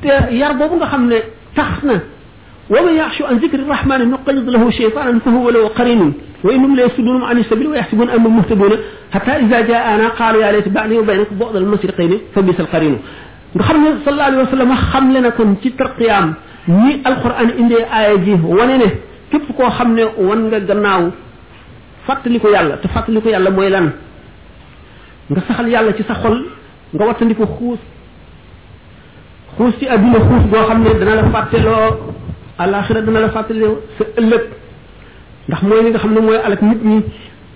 te 0.00 0.34
yar 0.34 0.54
boobu 0.56 0.76
nga 0.76 0.86
xam 0.86 1.06
ne 1.08 1.16
tax 1.54 1.82
na 1.82 2.15
ومن 2.70 2.94
يخشى 2.96 3.24
عن 3.26 3.36
ذكر 3.36 3.58
الرحمن 3.58 4.10
نقيض 4.10 4.48
له 4.48 4.70
شيطانا 4.70 5.18
فهو 5.18 5.50
له 5.50 5.68
قرين 5.68 6.12
وانهم 6.44 6.76
لا 6.76 6.84
يسدون 6.84 7.22
عن 7.24 7.38
السبيل 7.38 7.66
ويحسبون 7.66 8.08
انهم 8.10 8.36
مهتدون 8.36 8.72
حتى 9.12 9.30
اذا 9.30 9.60
جاءنا 9.60 10.08
قالوا 10.08 10.42
يا 10.42 10.52
ليت 10.52 10.68
بعدي 10.68 10.98
وبينك 10.98 11.32
بعض 11.32 11.56
المشرقين 11.56 12.18
فبئس 12.34 12.60
القرين 12.60 12.98
خرج 13.60 13.80
صلى 14.04 14.08
الله 14.14 14.22
عليه 14.24 14.38
وسلم 14.42 14.74
خمل 14.74 15.22
لكم 15.24 15.54
في 15.62 15.68
القيام 15.80 16.34
ني 16.68 16.92
القران 17.06 17.48
ان 17.60 17.72
اي 17.98 18.18
جي 18.24 18.32
ونينه 18.32 18.90
كيف 19.32 19.52
كو 19.56 19.70
خمل 19.78 19.98
وان 20.18 20.42
غا 20.50 20.58
غناو 20.68 21.02
فاتليكو 22.06 22.48
يالا 22.54 22.74
تفاتليكو 22.82 23.28
يالا 23.34 23.50
موي 23.50 23.68
لان 23.74 23.90
nga 25.30 25.42
saxal 25.48 25.66
yalla 25.74 25.90
ci 25.98 26.06
sa 26.06 26.14
xol 26.22 26.38
nga 26.94 27.02
wattandiko 27.06 27.46
xuus 27.56 27.82
xuus 29.56 29.74
ci 29.80 29.84
aduna 29.94 30.18
xuus 30.26 30.44
goo 30.52 30.62
xam 30.68 30.78
ne 30.86 30.90
dana 31.02 31.14
la 31.18 31.24
fàttelo 31.34 31.76
alaxira 32.58 33.02
dana 33.06 33.20
la 33.20 33.28
fàttali 33.30 33.62
sa 33.98 34.04
ëllëg 34.20 34.42
ndax 35.48 35.62
mooy 35.62 35.82
li 35.84 35.90
nga 35.90 35.98
xam 35.98 36.12
ne 36.14 36.20
mooy 36.20 36.36
alak 36.36 36.62
nit 36.62 36.78
ñi 36.84 37.02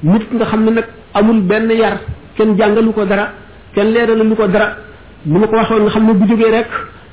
nit 0.05 0.27
nga 0.35 0.45
xam 0.47 0.65
ne 0.65 0.71
nag 0.71 0.85
amul 1.15 1.41
benn 1.43 1.71
yar 1.71 1.99
kenn 2.37 2.57
jàngalu 2.59 2.93
ko 2.93 3.05
dara 3.05 3.33
kenn 3.75 3.93
leeralu 3.93 4.35
ko 4.37 4.47
dara 4.47 4.69
ni 5.27 5.39
ma 5.39 5.47
ko 5.47 5.55
waxoon 5.57 5.83
nga 5.85 5.91
xam 5.91 6.07
ne 6.07 6.13
bu 6.13 6.27
jógee 6.29 6.51
rek 6.51 6.69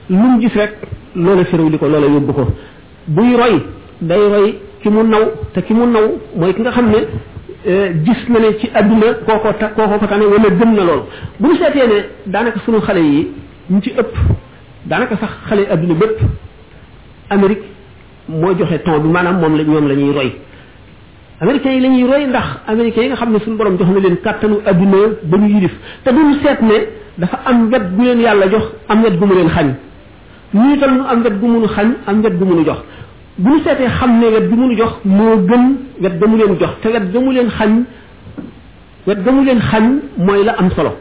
lu 0.09 0.15
mu 0.17 0.41
gis 0.41 0.55
rek 0.55 0.71
loola 1.15 1.43
firaw 1.45 1.69
li 1.69 1.77
ko 1.77 1.88
loola 1.88 2.07
yóbbu 2.07 2.33
ko 2.33 2.47
buy 3.07 3.35
roy 3.38 3.55
day 4.01 4.19
roy 4.33 4.55
ki 4.81 4.89
mu 4.89 5.03
naw 5.03 5.25
te 5.53 5.61
ki 5.61 5.73
mu 5.73 5.85
naw 5.85 6.07
mooy 6.35 6.53
ki 6.53 6.61
nga 6.61 6.71
xam 6.71 6.89
ne 6.89 6.99
gis 8.05 8.21
na 8.29 8.39
ne 8.39 8.57
ci 8.59 8.69
àdduna 8.73 9.07
kooko 9.25 9.53
ta 9.59 9.67
kooko 9.69 9.97
ko 9.99 10.07
tane 10.07 10.25
wala 10.25 10.49
gëm 10.49 10.71
na 10.75 10.83
lool 10.83 11.03
bu 11.39 11.47
ñu 11.49 11.55
seetee 11.55 11.88
ne 11.88 11.99
daanaka 12.31 12.59
sunu 12.65 12.81
xale 12.81 12.99
yi 12.99 13.31
ñu 13.69 13.81
ci 13.81 13.89
ëpp 13.97 14.13
daanaka 14.85 15.15
sax 15.17 15.29
xale 15.47 15.67
àdduna 15.71 15.93
bépp 15.93 16.19
Amérique 17.29 17.63
moo 18.30 18.53
joxe 18.57 18.78
temps 18.84 18.99
bi 19.01 19.07
maanaam 19.09 19.39
moom 19.39 19.55
la 19.55 19.63
ñoom 19.63 19.88
la 19.88 19.95
ñuy 19.95 20.11
roy 20.11 20.34
américains 21.39 21.71
yi 21.71 21.80
la 21.80 21.88
ñuy 21.88 22.03
roy 22.07 22.25
ndax 22.28 22.47
américains 22.67 23.01
yi 23.03 23.07
nga 23.09 23.15
xam 23.15 23.32
ne 23.32 23.39
suñu 23.39 23.55
borom 23.57 23.78
jox 23.78 23.88
na 23.91 23.99
leen 23.99 24.17
kàttanu 24.21 24.57
adduna 24.65 24.97
ba 25.23 25.38
ñu 25.38 25.47
yirif 25.47 25.71
te 26.03 26.09
duñu 26.11 26.34
seet 26.43 26.59
ne 26.61 26.78
dafa 27.17 27.39
am 27.45 27.69
wet 27.71 27.84
bu 27.95 28.03
leen 28.03 28.19
yàlla 28.19 28.47
jox 28.49 28.63
am 28.89 29.03
wet 29.03 29.17
gu 29.17 29.25
mu 29.25 29.34
leen 29.34 29.49
xañ 29.49 29.73
ñu 30.53 30.78
tal 30.80 30.91
nu 30.93 31.01
am 31.09 31.21
wet 31.23 31.39
gu 31.39 31.47
nu 31.47 31.67
xañ 31.67 31.89
am 32.05 32.21
wet 32.23 32.38
gu 32.38 32.45
nu 32.45 32.63
jox 32.65 32.80
bu 33.38 33.49
ñu 33.49 33.59
seetee 33.63 33.88
xam 33.89 34.19
ne 34.19 34.28
wet 34.28 34.49
mu 34.49 34.67
nu 34.67 34.75
jox 34.75 34.91
moo 35.05 35.38
gën 35.47 35.65
wet 36.01 36.19
ga 36.19 36.28
mu 36.28 36.38
leen 36.38 36.57
jox 36.59 36.69
te 36.82 36.88
wet 36.89 37.11
ga 37.11 37.19
mu 37.19 37.32
leen 37.32 37.49
xañ 37.49 37.84
wet 39.05 39.23
ga 39.23 39.32
mu 39.32 39.43
leen 39.45 39.61
xañ 39.61 39.99
mooy 40.17 40.43
la 40.43 40.53
am 40.57 40.69
solo 40.71 40.95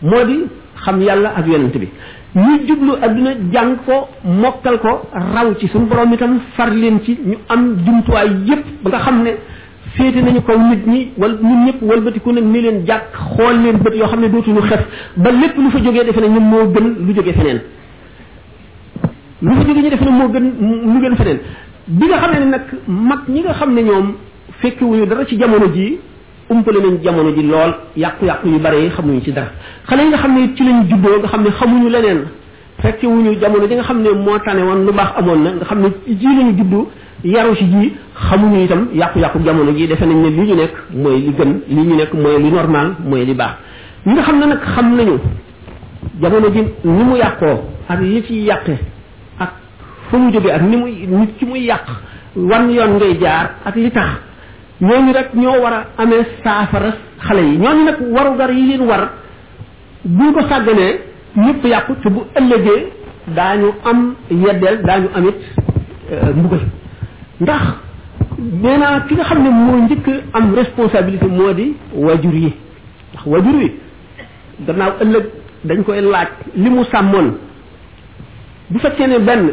moo 0.00 0.24
di 0.24 0.44
xam 0.84 1.00
yàlla 1.02 1.32
ak 1.36 1.46
yonent 1.46 1.76
bi 1.76 1.88
ñu 2.34 2.58
jublu 2.68 2.92
adduna 3.00 3.30
jàng 3.52 3.76
ko 3.86 4.08
mokkal 4.24 4.78
ko 4.80 5.02
raw 5.12 5.54
ci 5.58 5.68
boroom 5.72 5.88
borom 5.88 6.12
itam 6.12 6.38
far 6.56 6.70
leen 6.70 7.00
ci 7.04 7.18
ñu 7.24 7.36
am 7.48 7.76
jumtuwaay 7.84 8.28
yépp 8.44 8.64
ba 8.82 8.90
nga 8.90 8.98
xam 8.98 9.22
ne 9.22 9.30
féete 9.96 10.22
nañu 10.22 10.40
kaw 10.42 10.58
nit 10.58 10.86
ñi 10.86 11.10
wal 11.16 11.38
ñun 11.40 11.64
ñëpp 11.66 11.82
walbatiku 11.82 12.32
nag 12.32 12.44
ni 12.44 12.60
leen 12.60 12.86
jàkk 12.86 13.04
xool 13.14 13.60
leen 13.62 13.76
bët 13.78 13.94
yoo 13.94 14.06
xam 14.08 14.20
ne 14.20 14.28
dootuñu 14.28 14.60
xet 14.62 14.80
ba 15.16 15.30
lépp 15.30 15.56
lu 15.56 15.70
fa 15.70 15.78
jógee 15.78 16.04
defe 16.04 16.20
nañ 16.20 16.38
moo 16.40 16.66
gën 16.72 16.94
lu 17.06 17.14
jógee 17.14 17.32
feneen 17.32 17.60
lu 19.40 19.54
fa 19.54 19.60
jógee 19.66 19.82
ñu 19.82 19.90
defe 19.90 20.04
ne 20.04 20.10
moo 20.10 20.28
gën 20.28 20.52
lu 20.92 21.00
gën 21.00 21.16
feneen 21.16 21.38
bi 21.86 22.06
nga 22.06 22.18
xam 22.18 22.30
ne 22.32 22.44
nag 22.50 22.62
mag 22.86 23.20
ñi 23.28 23.40
nga 23.40 23.52
xam 23.54 23.72
ne 23.72 23.82
ñoom 23.82 24.12
fekkiwuñu 24.60 25.06
dara 25.06 25.24
ci 25.24 25.36
jamono 25.38 25.68
jii 25.72 25.98
umpale 26.48 26.78
nañ 26.80 27.02
jamono 27.04 27.30
ji 27.34 27.42
lool 27.42 27.74
yàqu-yàqu 27.96 28.46
yu 28.48 28.58
bare 28.60 28.76
yi 28.78 28.90
xamuñu 28.96 29.20
ci 29.24 29.32
dara 29.32 29.48
xale 29.86 30.02
yi 30.02 30.08
nga 30.08 30.16
xam 30.18 30.34
ne 30.34 30.54
ci 30.54 30.62
lañ 30.64 30.86
juddoo 30.88 31.18
nga 31.18 31.28
xam 31.28 31.42
ne 31.42 31.50
xamuñu 31.50 31.88
leneen 31.88 32.18
fekke 32.82 33.04
wuñu 33.06 33.34
jamono 33.40 33.66
ji 33.66 33.74
nga 33.74 33.82
xam 33.82 34.02
ne 34.02 34.10
moo 34.14 34.38
tane 34.44 34.60
woon 34.62 34.84
lu 34.86 34.92
baax 34.92 35.08
amoon 35.18 35.38
na 35.42 35.50
nga 35.54 35.64
xam 35.64 35.80
ne 35.80 35.88
ji 36.06 36.24
lañu 36.26 36.56
juddu 36.56 36.86
yaru 37.24 37.56
ci 37.56 37.64
ji 37.64 37.92
xamuñu 38.14 38.64
itam 38.64 38.88
yàqu-yàqu 38.94 39.38
jamono 39.44 39.72
ji 39.76 39.86
defe 39.88 40.02
nañ 40.06 40.16
ne 40.22 40.28
li 40.28 40.40
ñu 40.42 40.54
nekk 40.54 40.74
mooy 40.94 41.16
li 41.20 41.32
gën 41.36 41.60
li 41.68 41.82
ñu 41.82 41.94
nekk 41.96 42.12
mooy 42.14 42.38
li 42.42 42.50
normal 42.50 42.94
mooy 43.04 43.24
li 43.24 43.34
baax 43.34 43.50
ñi 44.06 44.12
nga 44.12 44.22
xam 44.22 44.38
ne 44.38 44.46
nag 44.46 44.60
xam 44.74 44.94
nañu 44.96 45.18
jamono 46.20 46.48
ji 46.52 46.60
ni 46.84 47.02
mu 47.02 47.16
yàqoo 47.16 47.60
ak 47.88 48.00
yi 48.02 48.22
ci 48.24 48.42
yàqe 48.44 48.78
ak 49.40 49.50
fa 50.10 50.16
mu 50.16 50.30
jógee 50.32 50.50
ak 50.52 50.62
ni 50.62 50.76
muy 50.76 50.92
nit 51.08 51.36
ki 51.38 51.44
muy 51.44 51.64
yàq 51.66 51.86
wan 52.36 52.70
yoon 52.70 52.96
ngay 52.98 53.18
jaar 53.20 53.54
ak 53.64 53.74
li 53.74 53.90
tax 53.90 54.10
ñooñu 54.80 55.12
rek 55.12 55.34
ñoo 55.34 55.58
war 55.62 55.72
a 55.72 56.02
amee 56.02 56.24
saafara 56.44 56.90
xale 57.20 57.38
yi 57.42 57.56
ñooñu 57.58 57.84
nag 57.84 57.96
warugar 58.14 58.50
yi 58.50 58.64
leen 58.66 58.82
war 58.88 59.10
buñ 60.04 60.32
ko 60.34 60.40
sàgganee 60.48 60.98
ñëpp 61.36 61.64
yàqu 61.64 61.92
te 62.02 62.08
bu 62.10 62.24
ëllëgee 62.38 62.86
daañu 63.28 63.72
am 63.84 64.14
yeddeel 64.30 64.82
daañu 64.84 65.08
am 65.16 65.28
it 65.28 65.36
euh, 66.12 66.34
mbugal 66.36 66.60
ndax 67.40 67.62
nee 68.38 68.78
ki 69.08 69.14
nga 69.14 69.24
xam 69.24 69.42
ne 69.42 69.48
moo 69.50 69.76
njëkk 69.76 70.06
am 70.34 70.54
responsabilité 70.54 71.26
moo 71.26 71.52
di 71.54 71.74
wajur 71.94 72.34
yi 72.34 72.52
ndax 73.10 73.26
wajur 73.26 73.62
yi 73.62 73.70
gannaaw 74.66 74.92
ëllëg 75.00 75.24
dañ 75.64 75.82
koy 75.84 76.00
laaj 76.02 76.28
li 76.54 76.68
mu 76.70 76.84
sàmmoon 76.84 77.32
bu 78.70 78.78
fekkee 78.78 79.06
ne 79.06 79.18
benn 79.20 79.52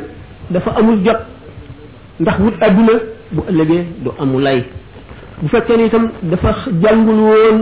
dafa 0.49 0.71
amul 0.80 0.99
jot 1.05 1.21
ndax 2.19 2.39
wut 2.39 2.55
adduna 2.61 2.93
bu 3.32 3.41
ëllëgee 3.49 3.86
du 4.03 4.09
amu 4.19 4.39
lay 4.41 4.63
bu 5.44 5.48
fekkee 5.54 5.78
ni 5.78 5.86
itam 5.89 6.06
dafa 6.32 6.52
jàngul 6.84 7.20
woon 7.28 7.58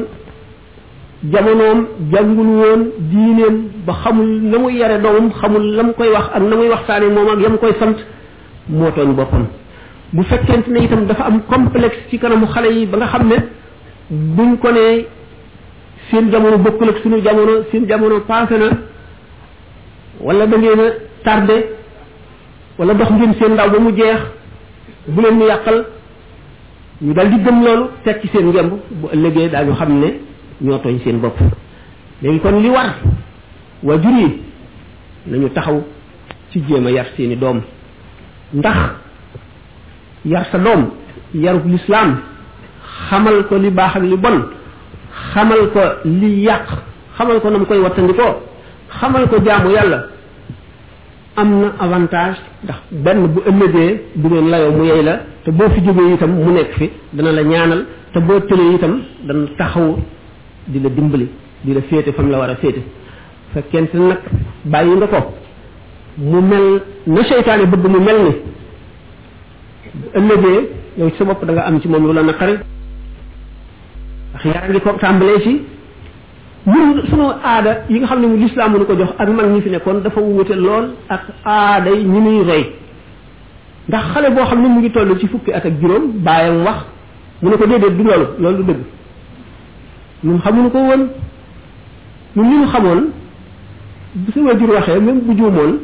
jamonoom 1.33 1.79
jàngul 2.13 2.49
woon 2.61 2.81
diineem 3.11 3.55
ba 3.85 3.93
xamul 4.03 4.29
na 4.51 4.57
muy 4.59 4.75
yare 4.79 4.97
doomam 5.03 5.31
xamul 5.41 5.65
la 5.77 5.83
mu 5.83 5.93
koy 5.97 6.09
wax 6.15 6.25
ak 6.35 6.41
na 6.49 6.55
muy 6.59 6.67
waxtaane 6.73 7.07
moom 7.15 7.29
ak 7.33 7.39
yam 7.43 7.57
koy 7.61 7.71
sant 7.79 7.97
moo 8.77 8.91
tooñ 8.95 9.11
boppam 9.17 9.45
bu 10.13 10.21
fekkente 10.29 10.67
ne 10.73 10.79
itam 10.85 11.05
dafa 11.09 11.23
am 11.29 11.37
complexe 11.53 11.97
ci 12.09 12.19
kanamu 12.19 12.47
xale 12.53 12.69
yi 12.75 12.85
ba 12.85 12.97
nga 12.97 13.07
xam 13.11 13.27
ne 13.31 13.37
buñ 14.37 14.51
ko 14.61 14.69
nee 14.71 15.05
seen 16.09 16.25
jamono 16.31 16.57
bokkul 16.63 16.89
ak 16.89 16.97
suñu 17.01 17.17
jamono 17.25 17.53
seen 17.71 17.83
jamono 17.89 18.15
passé 18.27 18.57
na 18.61 18.67
walla 20.25 20.45
da 20.47 20.57
ngeen 20.57 20.79
a 21.31 21.31
wala 22.77 22.93
dox 22.93 23.09
ngeen 23.11 23.33
seen 23.39 23.51
ndaw 23.53 23.69
ba 23.73 23.79
mu 23.79 23.91
jeex 23.97 24.21
bu 25.13 25.21
leen 25.21 25.37
ñu 25.39 25.45
yàqal 25.47 25.79
ñu 27.01 27.13
dal 27.13 27.29
di 27.31 27.37
gëm 27.41 27.63
loolu 27.63 27.85
teg 28.03 28.21
ci 28.21 28.27
seen 28.31 28.45
ngemb 28.47 28.71
bu 28.89 29.07
ëllëgee 29.13 29.49
daañu 29.49 29.73
xam 29.73 29.99
ne 29.99 30.19
ñoo 30.61 30.77
tooñ 30.77 30.99
seen 31.03 31.17
bopp 31.19 31.37
léegi 32.21 32.39
kon 32.39 32.59
li 32.61 32.69
war 32.69 32.93
wajur 33.83 34.11
yi 34.19 34.41
nañu 35.25 35.49
taxaw 35.49 35.81
ci 36.51 36.61
jéem 36.67 36.85
a 36.85 36.91
yar 36.91 37.07
seeni 37.17 37.35
doom 37.35 37.61
ndax 38.53 38.77
yar 40.25 40.45
sa 40.51 40.59
doom 40.59 40.91
yarub 41.33 41.65
lislaam 41.67 42.19
xamal 43.09 43.43
ko 43.47 43.57
li 43.57 43.69
baax 43.71 43.95
ak 43.95 44.03
li 44.03 44.17
bon 44.17 44.45
xamal 45.33 45.71
ko 45.73 45.81
li 46.05 46.41
yàq 46.43 46.67
xamal 47.17 47.39
ko 47.41 47.49
nam 47.49 47.65
koy 47.65 47.79
wattandikoo 47.79 48.35
xamal 48.99 49.27
ko 49.27 49.37
jaamu 49.45 49.71
yàlla 49.71 50.05
am 51.39 51.49
na 51.61 51.69
avantage 51.85 52.37
ndax 52.63 52.75
benn 52.91 53.27
bu 53.27 53.39
ëllëgee 53.49 53.99
bu 54.15 54.29
la 54.29 54.41
layoo 54.41 54.71
mu 54.71 54.83
yey 54.85 55.01
la 55.03 55.15
te 55.43 55.51
boo 55.51 55.69
fi 55.69 55.81
jógee 55.83 56.13
itam 56.13 56.29
mu 56.33 56.51
nekk 56.51 56.71
fi 56.77 56.89
dana 57.13 57.31
la 57.31 57.43
ñaanal 57.43 57.85
te 58.13 58.19
boo 58.19 58.39
tëlee 58.41 58.73
itam 58.75 59.01
dana 59.27 59.47
taxaw 59.57 59.97
di 60.67 60.79
la 60.81 60.89
dimbali 60.89 61.29
di 61.63 61.73
la 61.73 61.81
féete 61.81 62.11
fam 62.13 62.29
la 62.29 62.37
war 62.37 62.49
a 62.49 62.55
féete 62.55 62.81
fekkente 63.53 63.95
nag 63.97 64.19
bàyyi 64.63 64.95
nga 64.95 65.07
ko 65.07 65.33
mu 66.17 66.41
mel 66.41 66.81
na 67.05 67.23
seytaane 67.23 67.65
bëgg 67.65 67.85
mu 67.89 67.99
mel 67.99 68.19
ni 68.21 68.27
bu 69.93 70.19
ëllëgee 70.19 70.67
yow 70.97 71.09
ci 71.11 71.15
sa 71.17 71.23
bopp 71.25 71.45
da 71.45 71.61
am 71.61 71.79
ci 71.81 71.87
moom 71.87 72.11
la 72.13 72.21
naqari 72.23 72.57
ndax 74.31 74.45
yaa 74.55 74.67
ngi 74.69 74.79
ko 74.81 74.91
tàmbalee 74.99 75.41
ci 75.41 75.61
ñun 76.67 77.01
sunu 77.09 77.23
aada 77.43 77.85
yi 77.89 77.97
nga 77.99 78.05
xam 78.07 78.21
ne 78.21 78.27
mu 78.27 78.37
lislaam 78.37 78.71
mënu 78.73 78.85
ko 78.85 78.95
jox 78.95 79.09
ak 79.17 79.29
mag 79.29 79.45
ñi 79.49 79.61
fi 79.61 79.69
nekkoon 79.71 80.01
dafa 80.03 80.21
wute 80.21 80.51
lool 80.55 80.89
ak 81.09 81.21
aada 81.43 81.89
yi 81.91 82.03
ñu 82.05 82.19
muy 82.21 82.43
roy 82.43 82.65
ndax 83.89 84.03
xale 84.13 84.29
boo 84.29 84.45
xam 84.45 84.61
ne 84.61 84.67
mu 84.69 84.79
ngi 84.79 84.91
toll 84.91 85.09
ci 85.19 85.27
fukki 85.27 85.51
at 85.53 85.65
ak 85.65 85.73
juróom 85.81 86.03
bàyyam 86.21 86.63
wax 86.63 86.85
mu 87.41 87.49
ne 87.49 87.55
ko 87.57 87.65
déedéet 87.65 87.89
du 87.97 88.03
loolu 88.03 88.25
loolu 88.39 88.57
du 88.57 88.63
dëgg 88.73 88.81
ñun 90.23 90.39
xamuñu 90.39 90.69
ko 90.69 90.77
woon 90.77 91.07
ñun 92.35 92.49
li 92.49 92.57
ñu 92.57 92.67
xamoon 92.67 93.01
bu 94.13 94.31
su 94.31 94.39
wajur 94.45 94.69
waxee 94.69 94.99
même 94.99 95.21
bu 95.21 95.33
juumoon 95.37 95.79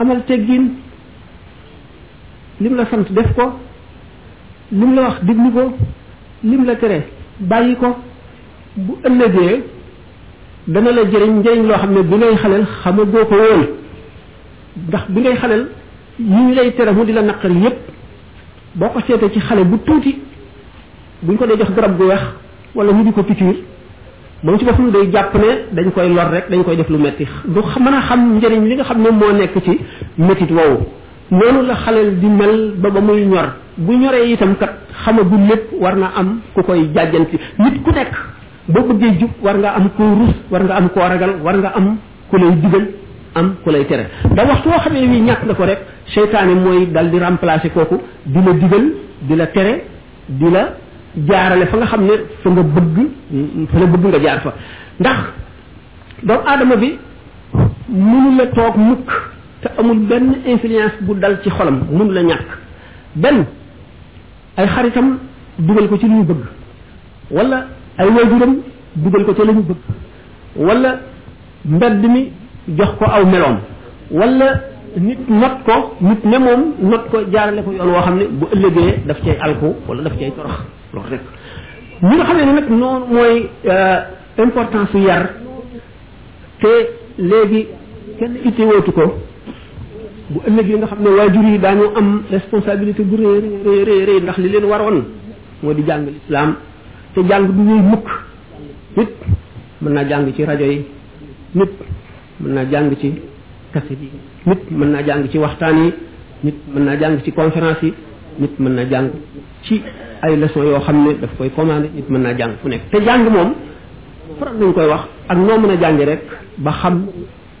amal 0.00 0.24
teggin 0.24 0.62
lim 2.60 2.74
la 2.76 2.86
sant 2.86 3.04
def 3.12 3.34
ko 3.36 3.52
lim 4.72 4.94
la 4.94 5.02
wax 5.02 5.20
diglu 5.24 5.50
ko 5.52 5.72
lim 6.44 6.64
la 6.64 6.74
tere 6.76 7.06
bàyyi 7.38 7.76
ko 7.76 7.96
bu 8.76 8.94
ëllëgee 9.04 9.62
dana 10.66 10.92
la 10.92 11.04
jëriñ 11.10 11.30
njëriñ 11.40 11.66
loo 11.66 11.76
xam 11.78 11.92
ne 11.94 12.02
bi 12.02 12.16
ngay 12.16 12.36
xalel 12.42 12.64
xamagoo 12.82 13.24
ko 13.26 13.34
woon 13.34 13.66
ndax 14.88 15.04
bi 15.08 15.20
ngay 15.20 15.36
xalel 15.36 15.68
yi 16.18 16.24
ñu 16.46 16.54
lay 16.54 16.74
tere 16.74 16.90
mu 16.90 17.04
di 17.04 17.12
la 17.12 17.22
naqar 17.22 17.50
yépp 17.52 17.76
boo 18.74 18.88
ko 18.88 19.00
seetee 19.06 19.30
ci 19.30 19.38
xale 19.40 19.64
bu 19.64 19.78
tuuti 19.84 20.18
buñ 21.22 21.36
ko 21.36 21.46
dee 21.46 21.56
jox 21.56 21.70
garab 21.74 21.96
gu 21.96 22.04
weex 22.04 22.20
wala 22.74 22.92
ñu 22.92 23.04
di 23.04 23.12
ko 23.12 23.22
pikiir 23.22 23.54
moom 24.42 24.58
ci 24.58 24.64
boppam 24.64 24.90
day 24.90 25.08
jàpp 25.12 25.34
ne 25.34 25.66
dañ 25.70 25.90
koy 25.92 26.08
lor 26.12 26.30
rek 26.30 26.50
dañ 26.50 26.64
koy 26.64 26.76
def 26.76 26.88
lu 26.88 26.98
metti 26.98 27.26
du 27.44 27.60
mën 27.80 27.94
a 27.94 28.00
xam 28.00 28.36
njëriñ 28.36 28.64
li 28.68 28.74
nga 28.74 28.84
xam 28.84 29.00
ne 29.02 29.10
moo 29.10 29.30
nekk 29.32 29.52
ci 29.62 29.78
métit 30.18 30.50
woowu 30.50 30.80
noonu 31.30 31.62
la 31.66 31.74
xaleel 31.76 32.18
di 32.18 32.26
mel 32.26 32.74
ba 32.78 32.90
ba 32.90 33.00
muy 33.00 33.24
ñor 33.24 33.54
bu 33.76 33.92
ñoree 33.92 34.32
itam 34.32 34.56
kat 34.56 34.72
xamagul 35.04 35.46
lépp 35.48 35.72
war 35.80 35.94
na 35.94 36.10
am 36.16 36.40
ku 36.54 36.62
koy 36.62 36.88
jàjjanti 36.92 37.38
nit 37.58 37.82
ku 37.84 37.90
nekk 37.92 38.12
boo 38.68 38.80
bëggee 38.88 39.16
jub 39.20 39.30
war 39.42 39.56
nga 39.58 39.74
am 39.74 39.90
koo 39.96 40.14
rus 40.18 40.34
war 40.50 40.62
nga 40.64 40.74
am 40.76 40.88
koo 40.88 41.00
ragal 41.12 41.32
war 41.44 41.56
nga 41.58 41.70
am 41.76 41.98
ku 42.30 42.36
lay 42.38 42.54
digal 42.60 42.84
am 43.34 43.56
ku 43.62 43.70
lay 43.70 43.84
tere 43.86 44.06
da 44.34 44.44
waxtu 44.44 44.68
woo 44.68 44.78
xamee 44.78 45.06
wi 45.08 45.20
ñàkk 45.20 45.42
nga 45.44 45.54
ko 45.54 45.64
rek 45.64 45.80
seytaane 46.14 46.54
mooy 46.54 46.86
dal 46.90 47.10
di 47.10 47.18
remplacer 47.18 47.70
kooku 47.72 48.00
di 48.24 48.40
la 48.42 48.52
digal 48.52 48.84
di 49.20 49.36
la 49.36 49.46
tere 49.48 49.84
di 50.26 50.50
la 50.50 50.72
jaarale 51.28 51.66
fa 51.66 51.76
nga 51.76 51.86
xam 51.86 52.02
ne 52.04 52.12
fa 52.42 52.50
nga 52.50 52.62
bëgg 52.62 52.96
fa 53.70 53.78
la 53.78 53.86
bëgg 53.86 54.06
nga 54.06 54.18
jaar 54.20 54.40
fa 54.40 54.52
ndax 55.00 55.18
doomu 56.22 56.40
aadama 56.46 56.76
bi 56.76 56.92
mënu 57.88 58.36
la 58.38 58.46
toog 58.46 58.76
mukk 58.76 59.10
te 59.60 59.68
amul 59.78 59.98
benn 60.08 60.36
influence 60.46 60.94
bu 61.00 61.14
dal 61.16 61.38
ci 61.42 61.50
xolam 61.50 61.82
mënu 61.92 62.10
la 62.12 62.20
ñàkk 62.22 62.48
benn 63.14 63.44
ay 64.56 64.66
xaritam 64.68 65.18
dugal 65.58 65.88
ko 65.88 65.98
ci 65.98 66.06
lu 66.06 66.24
bëgg 66.24 66.40
wala 67.30 67.73
ay 67.98 68.08
waajuram 68.10 68.52
dugal 69.02 69.22
ko 69.26 69.32
ci 69.34 69.42
lañu 69.46 69.62
bëgg 69.62 69.78
wala 70.66 70.90
mbedd 71.64 72.02
mi 72.14 72.22
jox 72.78 72.92
ko 72.98 73.04
aw 73.04 73.24
meloom 73.26 73.56
wala 74.10 74.46
nit 75.00 75.22
not 75.28 75.56
ko 75.66 75.76
nit 76.00 76.22
ne 76.24 76.38
moom 76.38 76.62
not 76.90 77.04
ko 77.10 77.18
jaarale 77.34 77.62
ko 77.62 77.70
yoon 77.72 77.90
woo 77.90 78.02
xam 78.02 78.16
ne 78.18 78.26
bu 78.30 78.46
ëllëgee 78.54 78.98
daf 79.06 79.20
cay 79.24 79.36
alku 79.46 79.74
wala 79.88 80.02
daf 80.02 80.18
cay 80.18 80.30
torox 80.34 80.58
loolu 80.92 81.08
rek 81.12 81.22
ñi 82.02 82.16
nga 82.16 82.24
xamee 82.24 82.46
ne 82.46 82.52
nag 82.52 82.70
noonu 82.70 83.06
mooy 83.10 83.48
importance 84.38 84.90
su 84.90 84.98
yar 84.98 85.30
te 86.60 86.72
léegi 87.18 87.66
kenn 88.18 88.34
ittewootu 88.44 88.92
ko 88.92 89.04
bu 90.30 90.38
ëllëgee 90.48 90.76
nga 90.78 90.86
xam 90.86 90.98
ne 91.02 91.08
waajur 91.08 91.44
yi 91.44 91.58
daañu 91.58 91.86
am 91.96 92.22
responsabilité 92.30 93.02
bu 93.04 93.16
rëy 93.16 93.38
rëy 93.86 94.04
rëy 94.04 94.20
ndax 94.22 94.38
li 94.38 94.48
leen 94.48 94.64
waroon 94.66 94.98
moo 95.62 95.72
di 95.72 95.82
jàng 95.86 96.06
lislaam 96.06 96.56
te 97.14 97.22
jàng 97.28 97.46
du 97.46 97.62
ñuy 97.62 97.80
mukk 97.80 98.06
nit 98.96 99.06
mën 99.82 99.94
naa 99.94 100.02
jàng 100.08 100.32
ci 100.36 100.44
rajo 100.44 100.64
yi 100.64 100.82
nit 101.54 101.68
mën 102.40 102.54
naa 102.54 102.64
jàng 102.70 102.90
ci 103.00 103.12
kaset 103.72 103.90
yi 104.00 104.08
nit 104.46 104.70
mën 104.70 104.90
naa 104.92 105.02
jàng 105.06 105.26
ci 105.30 105.38
waxtaan 105.38 105.76
yi 105.84 105.92
nit 106.42 106.54
mën 106.74 106.84
naa 106.84 106.96
jàng 106.98 107.18
ci 107.24 107.32
conférence 107.32 107.82
yi 107.84 107.92
nit 108.40 108.58
mën 108.58 108.74
naa 108.74 108.84
jàng 108.90 109.10
ci 109.62 109.80
ay 110.22 110.36
leson 110.36 110.62
yoo 110.64 110.80
xam 110.80 111.04
ne 111.06 111.14
daf 111.20 111.30
koy 111.38 111.50
commandé 111.50 111.88
nit 111.94 112.10
mën 112.10 112.20
naa 112.20 112.34
jàng 112.36 112.52
fu 112.60 112.68
nekk 112.68 112.90
te 112.90 113.00
jàng 113.04 113.32
moom 113.32 113.52
faral 114.40 114.56
nañ 114.58 114.72
koy 114.72 114.86
wax 114.88 115.00
ak 115.28 115.38
moo 115.38 115.58
mën 115.58 115.70
a 115.70 115.76
jàngi 115.80 116.04
rek 116.04 116.22
ba 116.58 116.72
xam 116.80 117.06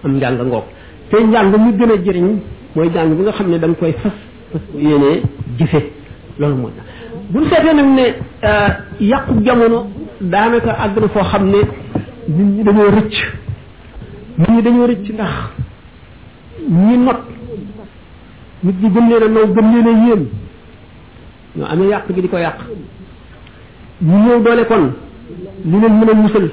am 0.02 0.12
njàng 0.16 0.38
ngoog 0.48 0.64
te 1.10 1.16
njàng 1.22 1.50
mu 1.50 1.72
gën 1.78 1.90
a 1.92 1.96
jëriñ 2.04 2.36
mooy 2.74 2.90
jàng 2.94 3.16
bi 3.16 3.22
nga 3.22 3.32
xam 3.32 3.50
ne 3.50 3.58
da 3.58 3.68
koy 3.80 3.92
fas 3.92 4.12
fas 4.52 4.60
ko 4.72 4.78
yéenee 4.78 5.22
jëfe 5.58 5.80
loolu 6.40 6.56
mooy 6.56 6.72
bu 7.32 7.38
ñu 7.40 7.48
seetee 7.48 7.72
nag 7.74 7.86
ne 7.96 8.04
euh, 8.48 8.68
yàqu 9.00 9.32
jamono 9.44 9.86
daanaka 10.20 10.70
àgg 10.84 10.96
na 11.00 11.08
foo 11.08 11.24
xam 11.30 11.44
ne 11.48 11.58
nit 11.58 11.70
ñi 12.56 12.62
dañoo 12.64 12.90
rëcc 12.90 13.14
nit 14.38 14.50
ñi 14.54 14.62
dañoo 14.62 14.86
rëcc 14.86 15.06
ndax 15.14 15.32
ñi 16.70 16.96
not 16.98 17.20
nit 18.64 18.76
ñi 18.82 18.90
gën 18.90 19.08
leen 19.10 19.22
a 19.22 19.28
naw 19.28 19.46
gën 19.54 19.66
leen 19.72 19.86
a 19.88 20.06
yéem 20.08 20.26
ñoo 21.56 21.66
amee 21.70 21.88
yàq 21.88 22.12
gi 22.14 22.20
di 22.22 22.28
ko 22.28 22.36
yàq 22.36 22.58
ñu 24.02 24.16
ñëw 24.24 24.42
doole 24.44 24.64
kon 24.66 24.84
li 25.64 25.76
leen 25.82 25.96
mën 25.98 26.08
a 26.10 26.14
musal 26.14 26.50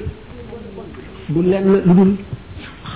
du 1.28 1.42
lenn 1.42 1.66
lu 1.86 1.92
dul 1.98 2.12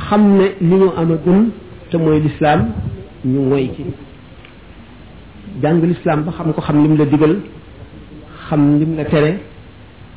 xam 0.09 0.23
ne 0.39 0.47
li 0.61 0.75
ñu 0.75 0.89
am 0.97 1.11
a 1.13 1.17
gën 1.25 1.49
te 1.91 1.97
mooy 1.99 2.21
lislaam 2.21 2.71
ñu 3.25 3.41
moy 3.51 3.71
ci 3.75 3.85
jàng 5.63 5.81
lislaam 5.83 6.23
ba 6.25 6.33
xam 6.37 6.53
ko 6.55 6.61
xam 6.63 6.83
lim 6.83 6.97
la 6.99 7.05
digal 7.05 7.37
xam 8.49 8.79
lim 8.79 8.97
la 8.97 9.05
tere 9.05 9.41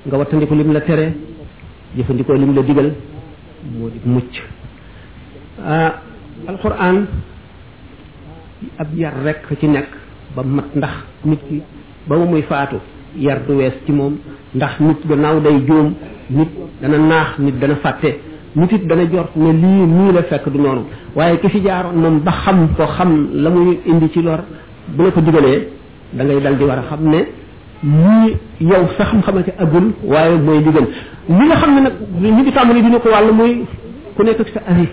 nga 0.05 0.17
wattandiku 0.17 0.53
lim 0.55 0.71
la 0.73 0.81
tere 0.81 1.05
jëfandikoo 1.97 2.33
lim 2.41 2.53
la 2.55 2.61
digal 2.61 2.89
moo 3.77 3.89
di 3.89 3.99
mucc 4.05 4.33
alquran 6.47 7.07
ab 8.77 8.87
yar 8.95 9.13
rek 9.25 9.47
ci 9.59 9.67
nekk 9.67 9.87
ba 10.35 10.43
mat 10.43 10.65
ndax 10.75 10.95
nit 11.25 11.39
ki 11.47 11.61
ba 12.07 12.15
mu 12.17 12.25
muy 12.27 12.41
faatu 12.43 12.75
yar 13.15 13.41
du 13.47 13.53
wees 13.55 13.73
ci 13.85 13.91
moom 13.91 14.13
ndax 14.53 14.79
nit 14.79 15.07
gannaaw 15.07 15.39
day 15.39 15.63
joom 15.65 15.93
nit 16.29 16.49
dana 16.81 16.97
naax 16.97 17.37
nit 17.39 17.57
dana 17.59 17.75
fàtte 17.77 18.19
nit 18.55 18.85
dana 18.85 19.05
jort 19.11 19.35
ne 19.35 19.51
lii 19.53 19.85
nii 19.87 20.11
la 20.13 20.23
fekk 20.23 20.49
du 20.49 20.59
noonu 20.59 20.83
waaye 21.15 21.39
ki 21.39 21.49
fi 21.49 21.59
jaaroon 21.63 21.95
moom 21.99 22.19
ba 22.23 22.31
xam 22.43 22.67
ko 22.75 22.85
xam 22.85 23.29
la 23.33 23.49
muy 23.49 23.79
indi 23.87 24.09
ci 24.11 24.21
lor 24.21 24.41
bu 24.95 25.03
la 25.05 25.11
ko 25.11 25.21
digalee 25.21 25.67
da 26.13 26.23
ngay 26.23 26.41
dal 26.41 26.57
di 26.57 26.63
war 26.65 26.77
a 26.79 26.83
xam 26.89 27.03
ne 27.09 27.25
ñi 27.83 28.35
yow 28.59 28.87
sa 28.97 29.05
xam-xamante 29.05 29.53
agul 29.57 29.93
waaye 30.03 30.37
mooy 30.37 30.59
li 30.59 30.71
gën 30.71 30.85
li 31.29 31.45
nga 31.47 31.55
xam 31.55 31.75
ne 31.75 31.81
nag 31.81 31.93
ñi 32.19 32.43
di 32.43 32.51
tàmbali 32.51 32.81
dina 32.81 32.99
ko 32.99 33.07
wàll 33.09 33.31
mooy 33.33 33.63
ku 34.15 34.23
nekk 34.23 34.39
ak 34.41 34.47
sa 34.53 34.59
ari 34.67 34.89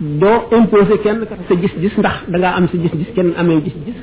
doo 0.00 0.48
imposé 0.56 0.98
kenn 1.04 1.20
kat 1.26 1.38
sa 1.48 1.54
gis-gis 1.54 1.96
ndax 1.98 2.24
da 2.26 2.38
ngaa 2.38 2.56
am 2.56 2.66
sa 2.68 2.76
gis-gis 2.78 3.14
kenn 3.14 3.32
amee 3.38 3.60
gis-gis 3.62 3.96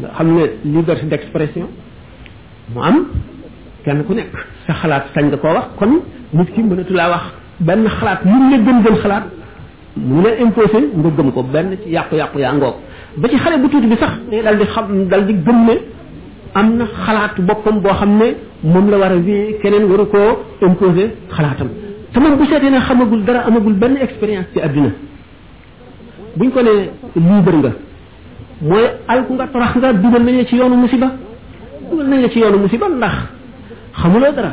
nga 0.00 0.08
xam 0.16 0.34
ne 0.34 0.44
liberté 0.64 1.06
d' 1.06 1.12
expression 1.12 1.68
mu 2.74 2.80
am 2.82 2.96
kenn 3.84 4.02
ku 4.04 4.14
nekk 4.14 4.32
sa 4.66 4.72
xalaat 4.74 5.04
sañ 5.14 5.24
nga 5.26 5.36
koo 5.36 5.52
wax 5.56 5.66
kon 5.78 5.92
nit 6.32 6.48
ki 6.52 6.62
mënatu 6.62 6.92
laa 6.92 7.08
wax 7.10 7.24
benn 7.60 7.86
xalaat 8.00 8.22
lu 8.24 8.32
mu 8.32 8.50
la 8.50 8.56
gën 8.64 8.78
gën 8.82 8.96
xalaat 8.98 9.24
mu 9.94 10.22
la 10.24 10.34
imposé 10.42 10.78
nga 11.00 11.10
gëm 11.16 11.32
ko 11.32 11.42
benn 11.44 11.68
ci 11.84 11.88
yàqu-yàqu 11.94 12.38
yaa 12.40 12.52
ngoog 12.52 12.76
ba 13.18 13.28
ci 13.28 13.36
xale 13.36 13.56
bu 13.62 13.68
tuuti 13.68 13.86
bi 13.86 13.96
sax 13.96 14.10
day 14.28 14.42
dal 14.42 14.56
di 14.58 14.64
xam 14.64 15.06
dal 15.06 15.24
di 15.24 15.34
gëm 15.34 15.60
ne 15.68 15.76
am 16.54 16.76
na 16.78 16.84
xalaatu 17.04 17.42
boppam 17.42 17.80
boo 17.82 17.94
xam 17.98 18.12
ne 18.18 18.26
moom 18.72 18.90
la 18.90 18.98
war 18.98 19.12
a 19.12 19.16
vie 19.18 19.56
keneen 19.62 19.84
waru 19.90 20.06
koo 20.12 20.32
imposer 20.66 21.08
xalaatam 21.36 21.68
te 22.12 22.20
moom 22.20 22.34
bu 22.38 22.44
seetee 22.46 22.70
ne 22.70 22.78
xamagul 22.88 23.22
dara 23.26 23.40
amagul 23.48 23.72
benn 23.82 23.96
expérience 24.06 24.48
ci 24.52 24.58
àddina 24.66 24.90
buñ 26.36 26.50
ko 26.54 26.60
ne 26.62 26.74
libre 27.28 27.58
nga 27.62 27.72
mooy 28.68 28.86
alku 29.12 29.32
nga 29.34 29.46
torax 29.52 29.72
nga 29.76 29.92
dugal 30.02 30.22
nañ 30.24 30.36
la 30.40 30.44
ci 30.48 30.56
yoonu 30.56 30.76
musiba 30.82 31.08
dugal 31.90 32.06
nañ 32.10 32.20
la 32.24 32.28
ci 32.32 32.38
yoonu 32.40 32.58
musiba 32.64 32.86
ndax 32.88 33.14
xamuloo 34.00 34.32
dara 34.38 34.52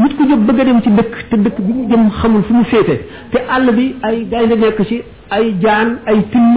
nit 0.00 0.12
ku 0.16 0.22
jóg 0.28 0.40
bëgg 0.46 0.60
a 0.60 0.64
dem 0.66 0.80
ci 0.84 0.90
dëkk 0.98 1.14
te 1.28 1.36
dëkk 1.44 1.56
bi 1.66 1.72
mu 1.78 1.82
jëm 1.90 2.04
xamul 2.20 2.42
fu 2.46 2.52
mu 2.58 2.64
féete 2.64 2.94
te 3.32 3.38
àll 3.54 3.66
bi 3.76 3.94
ay 4.08 4.16
gaynde 4.32 4.54
nekk 4.62 4.78
ci 4.88 4.96
ay 5.36 5.46
jaan 5.62 5.88
ay 6.10 6.20
till 6.32 6.54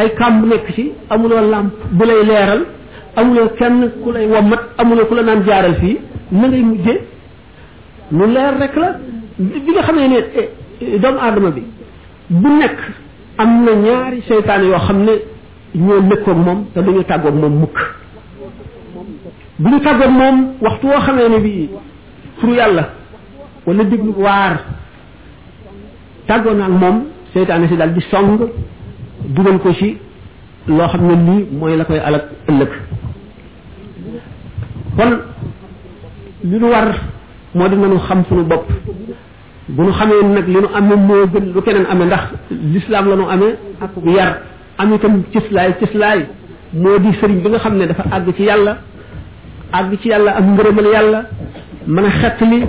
ay 0.00 0.08
kàmb 0.18 0.40
nekk 0.50 0.66
ci 0.76 0.84
amuloo 1.10 1.42
làmp 1.52 1.72
bu 1.96 2.04
lay 2.06 2.22
leeral 2.30 2.62
amuloo 3.18 3.48
kenn 3.58 3.80
ku 4.02 4.08
lay 4.12 4.26
womat 4.26 4.62
amuloo 4.78 5.06
ku 5.08 5.14
la 5.16 5.22
naan 5.22 5.42
jaaral 5.48 5.74
fii 5.80 5.94
na 6.38 6.46
ngay 6.48 6.62
mujjee 6.70 6.98
lu 8.16 8.24
leer 8.34 8.54
rek 8.62 8.74
la 8.82 8.88
bi 9.38 9.58
nga 9.74 9.82
xamee 9.86 10.08
ne 10.12 10.18
doomu 11.02 11.18
aadama 11.26 11.50
bi 11.56 11.62
bu 12.40 12.48
nekk 12.60 12.78
am 13.42 13.50
na 13.64 13.70
ñaari 13.84 14.18
seytaan 14.28 14.62
yoo 14.70 14.80
xam 14.86 14.98
ne 15.06 15.14
ñoo 15.84 16.00
lëkkoog 16.10 16.38
moom 16.46 16.58
te 16.72 16.78
dañu 16.84 17.02
tàggoog 17.08 17.36
moom 17.40 17.54
mukk 17.62 17.76
bu 19.60 19.68
ñu 19.70 19.80
tàggoog 19.80 20.12
moom 20.20 20.36
waxtu 20.62 20.86
woo 20.86 21.00
xamee 21.06 21.28
ne 21.28 21.38
bii 21.46 21.68
pour 22.40 22.50
yàlla 22.54 22.84
wala 23.66 23.84
déglu 23.84 24.12
waar 24.22 24.54
tàggoo 26.26 26.54
naag 26.54 26.70
moom 26.82 26.96
seytaane 27.32 27.66
si 27.68 27.76
daal 27.76 27.92
di 27.92 28.00
song 28.10 28.38
dugal 29.34 29.58
ko 29.58 29.72
ci 29.74 29.98
loo 30.68 30.88
xam 30.90 31.02
ne 31.08 31.14
lii 31.26 31.46
mooy 31.58 31.76
la 31.76 31.84
koy 31.84 31.98
alak 31.98 32.24
ëllëg 32.50 32.70
kon 34.98 35.12
li 36.50 36.56
nu 36.58 36.66
war 36.70 36.86
moo 37.54 37.68
di 37.68 37.76
nanu 37.76 37.98
xam 38.08 38.24
sunu 38.28 38.42
bopp 38.44 38.66
bu 39.74 39.82
nu 39.82 39.92
xamee 39.92 40.22
nag 40.24 40.46
li 40.48 40.58
nu 40.62 40.68
amee 40.74 40.96
moo 41.08 41.26
gën 41.32 41.44
lu 41.54 41.60
keneen 41.62 41.86
amee 41.92 42.06
ndax 42.06 42.22
lislaam 42.74 43.08
la 43.10 43.16
nu 43.16 43.24
amee 43.34 43.54
ak 43.80 43.90
yar 44.16 44.30
am 44.78 44.92
itam 44.94 45.22
cislaay 45.32 45.72
cislaay 45.80 46.18
moo 46.72 46.98
di 46.98 47.10
sëriñ 47.20 47.40
bi 47.42 47.48
nga 47.50 47.58
xam 47.58 47.74
ne 47.78 47.86
dafa 47.86 48.04
àgg 48.14 48.28
ci 48.36 48.42
yàlla 48.42 48.72
àgg 49.72 49.90
ci 50.02 50.08
yàlla 50.08 50.30
am 50.38 50.46
ngërëmal 50.54 50.86
yàlla 50.94 51.20
mën 51.86 52.04
a 52.04 52.10
xettali 52.20 52.60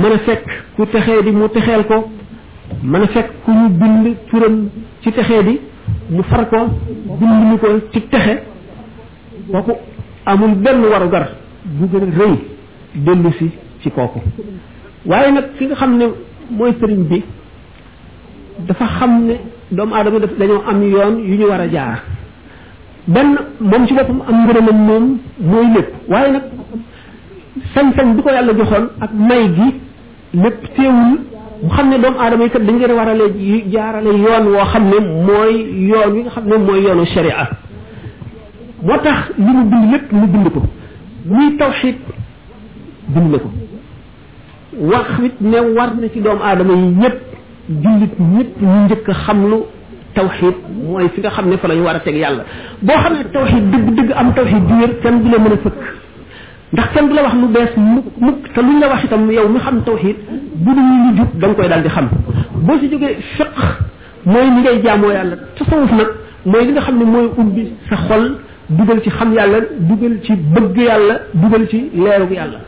mën 0.00 0.12
a 0.16 0.18
fekk 0.26 0.46
ku 0.76 0.86
texee 0.86 1.22
di 1.22 1.30
mu 1.30 1.48
texeel 1.48 1.84
ko 1.86 2.08
mën 2.90 3.02
a 3.02 3.06
fekk 3.06 3.28
ku 3.44 3.50
ñu 3.52 3.68
bind 3.80 4.16
turam 4.30 4.68
ci 5.00 5.12
texee 5.12 5.42
di 5.44 5.60
mu 6.10 6.22
far 6.22 6.48
ko 6.50 6.58
bind 7.18 7.38
ñu 7.50 7.56
ko 7.58 7.68
ci 7.92 8.00
texe 8.08 8.34
kooku 9.52 9.74
amul 10.30 10.54
benn 10.64 10.80
warugar 10.92 11.24
bu 11.64 11.84
gën 11.90 12.04
a 12.08 12.10
rëy 12.20 12.34
dellu 13.06 13.30
ci 13.82 13.88
kooku 13.90 14.20
waaye 15.10 15.32
nag 15.32 15.46
fi 15.56 15.64
nga 15.66 15.74
xam 15.80 15.96
ne 15.98 16.06
mooy 16.50 16.72
sëriñ 16.80 17.02
bi 17.10 17.18
dafa 18.68 18.86
xam 18.98 19.12
ne 19.26 19.34
doomu 19.70 19.94
aadama 19.94 20.18
daf 20.20 20.32
dañoo 20.38 20.62
am 20.70 20.78
yoon 20.82 21.14
yu 21.28 21.34
ñu 21.38 21.46
war 21.48 21.60
a 21.62 21.68
jaar 21.70 22.00
benn 23.14 23.30
moom 23.60 23.86
si 23.86 23.94
boppam 23.94 24.20
am 24.28 24.44
ngërëmam 24.44 24.78
moom 24.88 25.06
mooy 25.50 25.66
lépp 25.74 25.90
waaye 26.08 26.32
nag 26.32 26.44
sañ-sañ 27.74 28.08
bi 28.16 28.22
ko 28.22 28.28
yàlla 28.30 28.52
joxoon 28.58 28.86
ak 29.00 29.10
may 29.28 29.44
gi 29.56 29.68
lépp 30.42 30.60
teewul 30.76 31.18
mu 31.62 31.70
xam 31.74 31.88
ne 31.88 31.98
doomu 32.02 32.18
aadama 32.20 32.44
yi 32.44 32.50
kat 32.50 32.62
dañ 32.66 32.76
a 32.84 32.94
warale 33.00 33.24
jaarale 33.72 34.10
yoon 34.24 34.44
woo 34.52 34.66
xam 34.72 34.84
ne 34.92 34.98
mooy 35.26 35.54
yoon 35.90 36.12
wi 36.14 36.20
nga 36.24 36.30
xam 36.30 36.44
ne 36.48 36.56
mooy 36.58 36.80
yoonu 36.86 37.04
sharia 37.06 37.44
motax 38.82 39.30
li 39.36 39.44
mu 39.44 39.64
bind 39.64 39.92
lépp 39.92 40.12
mu 40.12 40.26
bind 40.26 40.48
ko 40.54 40.60
ni 41.34 41.56
tawhid 41.58 41.96
bind 43.14 43.32
ko 43.42 43.48
wax 44.90 45.08
nit 45.20 45.40
ne 45.40 45.60
war 45.76 45.94
na 46.00 46.08
ci 46.12 46.20
doom 46.20 46.38
aadama 46.42 46.72
yi 46.72 46.88
ñëpp 47.00 47.18
jullit 47.82 48.14
ñëpp 48.18 48.62
ñu 48.62 48.88
jëk 48.88 49.08
a 49.08 49.12
xamlu 49.26 49.56
tawhid 50.14 50.54
moy 50.86 51.08
fi 51.08 51.20
nga 51.20 51.30
xam 51.30 51.48
ne 51.48 51.56
fa 51.58 51.68
lañu 51.68 51.82
wara 51.84 51.98
war 52.06 52.14
yàlla 52.14 52.44
bo 52.82 52.92
xam 53.02 53.12
ne 53.14 53.24
tawxid 53.32 53.62
dëgg 53.70 53.94
dëgg 53.96 54.12
am 54.14 54.32
tawhid 54.34 54.64
di 54.66 54.72
wér 54.74 54.98
kenn 55.02 55.22
du 55.22 55.30
la 55.30 55.38
mëna 55.38 55.56
fëkk 55.56 55.80
ndax 56.72 56.88
kenn 56.94 57.08
du 57.08 57.14
la 57.14 57.22
wax 57.22 57.34
lu 57.34 57.48
bess 57.48 57.76
mu 57.76 58.32
ta 58.42 58.48
te 58.54 58.60
luñ 58.60 58.80
la 58.80 58.88
wax 58.88 59.04
itam 59.04 59.30
yow 59.30 59.48
mu 59.48 59.58
xam 59.58 59.82
tawhid 59.82 60.16
bu 60.54 60.70
ñu 60.70 61.10
ñu 61.10 61.16
jub 61.16 61.28
dang 61.34 61.54
koy 61.56 61.68
daldi 61.68 61.88
xam 61.88 62.08
bo 62.54 62.72
ci 62.78 62.88
joge 62.90 63.08
fiq 63.36 63.54
moy 64.24 64.50
ni 64.50 64.60
ngay 64.62 64.82
jamo 64.84 65.10
yàlla 65.10 65.36
ta 65.56 65.64
sawuf 65.68 65.90
nak 65.90 66.08
moy 66.44 66.64
li 66.64 66.72
nga 66.72 66.80
xam 66.80 66.96
moy 67.04 67.26
ubbi 67.36 67.72
sa 67.90 67.96
xol 67.96 68.38
dugal 68.70 69.00
ci 69.02 69.10
xam 69.10 69.32
yàlla 69.34 69.60
dugal 69.88 70.16
ci 70.24 70.32
bëgg 70.36 70.76
yàlla 70.76 71.14
dugal 71.34 71.66
ci 71.70 71.90
leeru 71.94 72.32
yàlla 72.32 72.58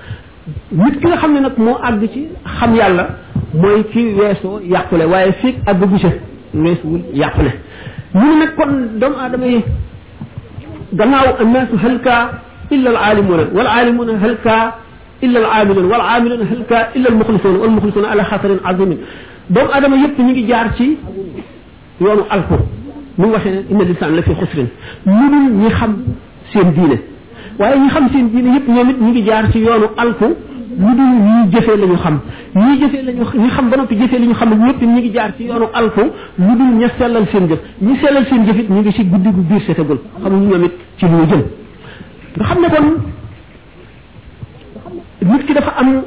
nit 0.73 0.99
ki 1.01 1.07
nga 1.07 1.17
xam 1.17 1.33
ne 1.35 1.41
nag 1.41 1.53
moo 1.59 1.77
àgg 1.83 2.03
ci 2.13 2.29
xam 2.59 2.75
yàlla 2.75 3.09
mooy 3.55 3.85
ki 3.93 4.15
weesoo 4.19 4.61
yàqule 4.65 5.05
waaye 5.05 5.33
fiig 5.33 5.57
àgg 5.67 5.81
gu 5.81 5.99
ca 6.03 6.09
weesuwul 6.55 7.01
yàqule 7.13 7.51
ñu 8.15 8.21
ne 8.23 8.37
nag 8.45 8.57
kon 8.57 8.73
doomu 8.99 9.17
aadama 9.19 9.47
yi 9.47 9.63
gannaaw 10.93 11.27
annaasu 11.41 11.77
halka 11.85 12.31
illa 12.71 12.91
al 12.91 12.97
alimuna 13.11 13.43
wal 13.55 13.67
alimuna 13.67 14.13
halka 14.23 14.57
illa 15.23 15.39
al 15.47 15.51
amilun 15.61 15.85
wal 15.91 16.01
amilun 16.01 16.41
halka 16.51 16.89
illa 16.97 17.09
al 17.11 17.17
mukhlisun 17.17 17.57
wal 17.61 17.71
mukhlisun 17.71 18.05
ala 18.11 18.25
khasarin 18.25 18.61
azimin 18.65 18.99
doomu 19.51 19.71
aadama 19.75 19.97
yépp 19.97 20.19
ñu 20.19 20.31
ngi 20.31 20.47
jaar 20.49 20.73
ci 20.77 20.97
yoonu 22.01 22.25
alku 22.31 22.55
mu 23.19 23.27
waxee 23.35 23.51
ne 23.53 23.61
inna 23.71 23.85
lisaan 23.85 24.13
la 24.17 24.23
fi 24.23 24.33
xusrin 24.41 24.67
munul 25.07 25.47
ñi 25.61 25.69
xam 25.71 25.93
seen 26.53 26.69
diine 26.77 26.97
waaye 27.59 27.77
ñi 27.83 27.89
xam 27.91 28.05
seen 28.13 28.27
diine 28.33 28.51
yëpp 28.55 28.67
ñoom 28.69 28.91
it 28.91 28.99
ñu 29.01 29.09
ngi 29.09 29.23
jaar 29.27 29.45
ci 29.51 29.59
yoonu 29.59 29.87
alku 29.97 30.27
lu 30.81 30.89
dul 30.99 31.13
ñi 31.27 31.51
jëfee 31.53 31.77
la 31.81 31.87
ñu 31.87 31.97
xam 31.97 32.19
ñi 32.55 32.79
jëfee 32.81 33.03
la 33.07 33.13
ñu 33.13 33.25
ñi 33.43 33.49
xam 33.49 33.69
ba 33.71 33.77
noppi 33.77 33.95
jëfee 34.01 34.19
li 34.19 34.27
ñu 34.29 34.35
xam 34.35 34.51
ñëpp 34.67 34.81
ñi 34.83 34.99
ngi 35.01 35.11
jaar 35.15 35.33
ci 35.37 35.45
yoonu 35.45 35.67
alku 35.73 36.01
lu 36.39 36.47
dul 36.59 36.75
ña 36.81 36.89
sellal 36.99 37.27
seen 37.33 37.49
jëf 37.49 37.59
ñi 37.81 37.97
sellal 37.97 38.25
seen 38.27 38.45
jëf 38.47 38.59
it 38.61 38.71
ñu 38.71 38.79
ngi 38.81 38.93
ci 38.93 39.05
guddi 39.05 39.31
gu 39.31 39.41
biir 39.49 39.63
setagul 39.63 39.99
xam 40.23 40.33
ñu 40.33 40.47
ñoom 40.49 40.65
it 40.65 40.73
ci 40.99 41.07
lu 41.07 41.27
jëm 41.31 41.43
nga 42.37 42.45
xam 42.45 42.59
ne 42.63 42.69
kon 42.75 42.89
nit 45.33 45.45
ki 45.47 45.53
dafa 45.53 45.73
am 45.81 46.03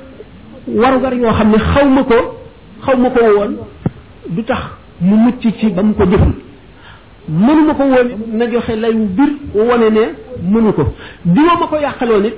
warugar 0.76 1.14
yoo 1.16 1.32
xam 1.34 1.50
ne 1.50 1.58
xaw 1.60 1.86
ma 1.90 2.04
ko 2.04 2.16
xaw 2.82 2.98
ma 2.98 3.10
ko 3.10 3.20
woon 3.38 3.54
du 4.30 4.44
tax 4.44 4.62
mu 5.02 5.16
mucc 5.16 5.40
ci 5.60 5.70
ba 5.70 5.84
mu 5.84 5.94
ko 5.94 6.06
jëful 6.06 6.34
mënuma 7.30 7.74
ko 7.74 7.84
wone 7.84 8.16
na 8.38 8.46
joxe 8.52 8.76
lay 8.76 8.94
bir 9.18 9.30
wone 9.56 9.90
ne 9.96 10.00
mënu 10.52 10.74
ko 10.76 10.84
diwa 11.26 11.54
ma 11.60 11.68
ko 11.68 11.76
yàqaloo 11.80 12.20
nit 12.20 12.34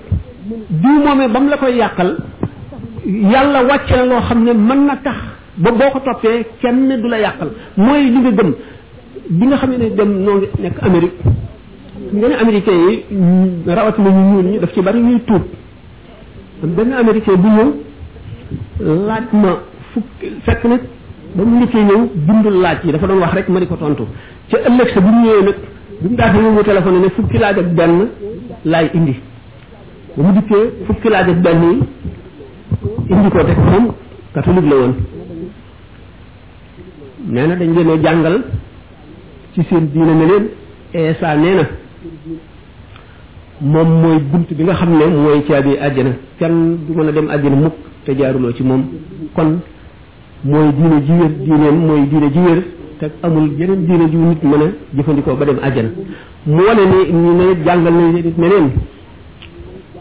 diw 0.69 0.99
moomee 1.05 1.27
bam 1.27 1.47
la 1.49 1.57
koy 1.57 1.75
yàqal 1.77 2.17
yàlla 3.05 3.63
wàcce 3.63 3.95
la 3.97 4.05
loo 4.05 4.21
xam 4.21 4.43
ne 4.43 4.53
mën 4.53 4.85
na 4.85 4.95
tax 5.03 5.15
ba 5.57 5.71
boo 5.71 5.89
ko 5.91 5.99
toppee 6.05 6.45
kenn 6.61 7.01
du 7.01 7.07
la 7.09 7.17
yàqal 7.19 7.49
mooy 7.77 8.03
li 8.03 8.17
nga 8.19 8.31
gëm 8.31 8.53
bi 9.29 9.47
nga 9.47 9.57
xam 9.57 9.69
ne 9.71 9.89
dem 9.89 10.11
noo 10.23 10.35
ngi 10.37 10.47
nekk 10.61 10.77
amérique 10.83 11.19
nga 12.13 12.27
ne 12.27 12.35
américain 12.35 12.73
yi 12.87 13.05
rawatina 13.67 14.09
ñu 14.09 14.23
ñuul 14.31 14.45
ñi 14.45 14.59
daf 14.59 14.73
ci 14.73 14.81
bari 14.81 14.99
ñuy 14.99 15.19
tuub 15.25 15.41
benn 16.63 16.93
américain 16.93 17.35
bu 17.35 17.47
ñëw 17.47 17.73
laaj 19.07 19.25
ma 19.33 19.49
fukk 19.93 20.31
fekk 20.45 20.63
nag 20.65 20.81
ba 21.35 21.43
mu 21.43 21.57
njëkkee 21.59 21.83
ñëw 21.83 22.01
bindul 22.27 22.61
laaj 22.61 22.83
yi 22.85 22.91
dafa 22.91 23.07
doon 23.07 23.19
wax 23.19 23.33
rek 23.33 23.49
ma 23.49 23.59
di 23.59 23.67
ko 23.67 23.75
tontu 23.77 24.03
ca 24.49 24.57
ëllëg 24.69 24.89
sa 24.93 24.99
bu 25.01 25.07
ñu 25.09 25.21
ñëwee 25.25 25.51
bi 26.01 26.09
mu 26.09 26.15
daata 26.15 26.37
yëngu 26.37 26.63
téléphone 26.63 26.99
ne 26.99 27.09
fukki 27.09 27.37
laaj 27.37 27.57
ak 27.59 27.69
benn 27.77 28.07
laay 28.63 28.89
indi 28.93 29.15
ba 30.15 30.23
mu 30.23 30.31
dikkee 30.33 30.65
fukki 30.87 31.09
laaj 31.09 31.29
ak 31.33 31.39
benn 31.43 31.61
indi 33.09 33.29
ko 33.31 33.43
teg 33.49 33.57
moom 33.69 33.85
catholique 34.33 34.69
la 34.69 34.75
woon 34.75 34.93
nee 37.27 37.47
na 37.47 37.55
dañ 37.55 37.73
leen 37.75 38.01
jàngal 38.03 38.43
ci 39.53 39.63
seen 39.63 39.87
diine 39.91 40.13
ne 40.13 40.37
eesa 40.93 41.35
nee 41.35 41.55
na 41.55 41.67
moom 43.61 43.89
mooy 44.01 44.19
bunt 44.19 44.47
bi 44.55 44.63
nga 44.63 44.73
xam 44.75 44.89
ne 44.97 45.05
mooy 45.07 45.41
caabi 45.47 45.75
àjjana 45.79 46.11
kenn 46.37 46.77
du 46.87 46.93
mën 46.95 47.07
a 47.07 47.11
dem 47.11 47.29
àjjana 47.29 47.55
mukk 47.55 47.75
te 48.05 48.11
jaaruloo 48.15 48.53
ci 48.53 48.63
moom 48.63 48.83
kon 49.33 49.59
mooy 50.43 50.67
diine 50.73 51.01
ji 51.05 51.11
wér 51.13 51.31
diineen 51.31 51.77
mooy 51.87 52.05
diine 52.07 52.29
ji 52.31 52.39
te 52.99 53.07
amul 53.23 53.49
geneen 53.57 53.85
diine 53.85 54.07
ju 54.11 54.17
nit 54.17 54.41
mën 54.43 54.61
a 54.63 54.67
jëfandikoo 54.97 55.35
ba 55.35 55.45
dem 55.45 55.59
àjjana 55.63 55.89
mu 56.47 56.61
wane 56.63 56.83
ni 56.91 57.11
ñu 57.11 57.31
ne 57.37 57.63
jàngal 57.65 57.93
nañ 57.93 58.13
nit 58.13 58.37
meneen 58.37 58.67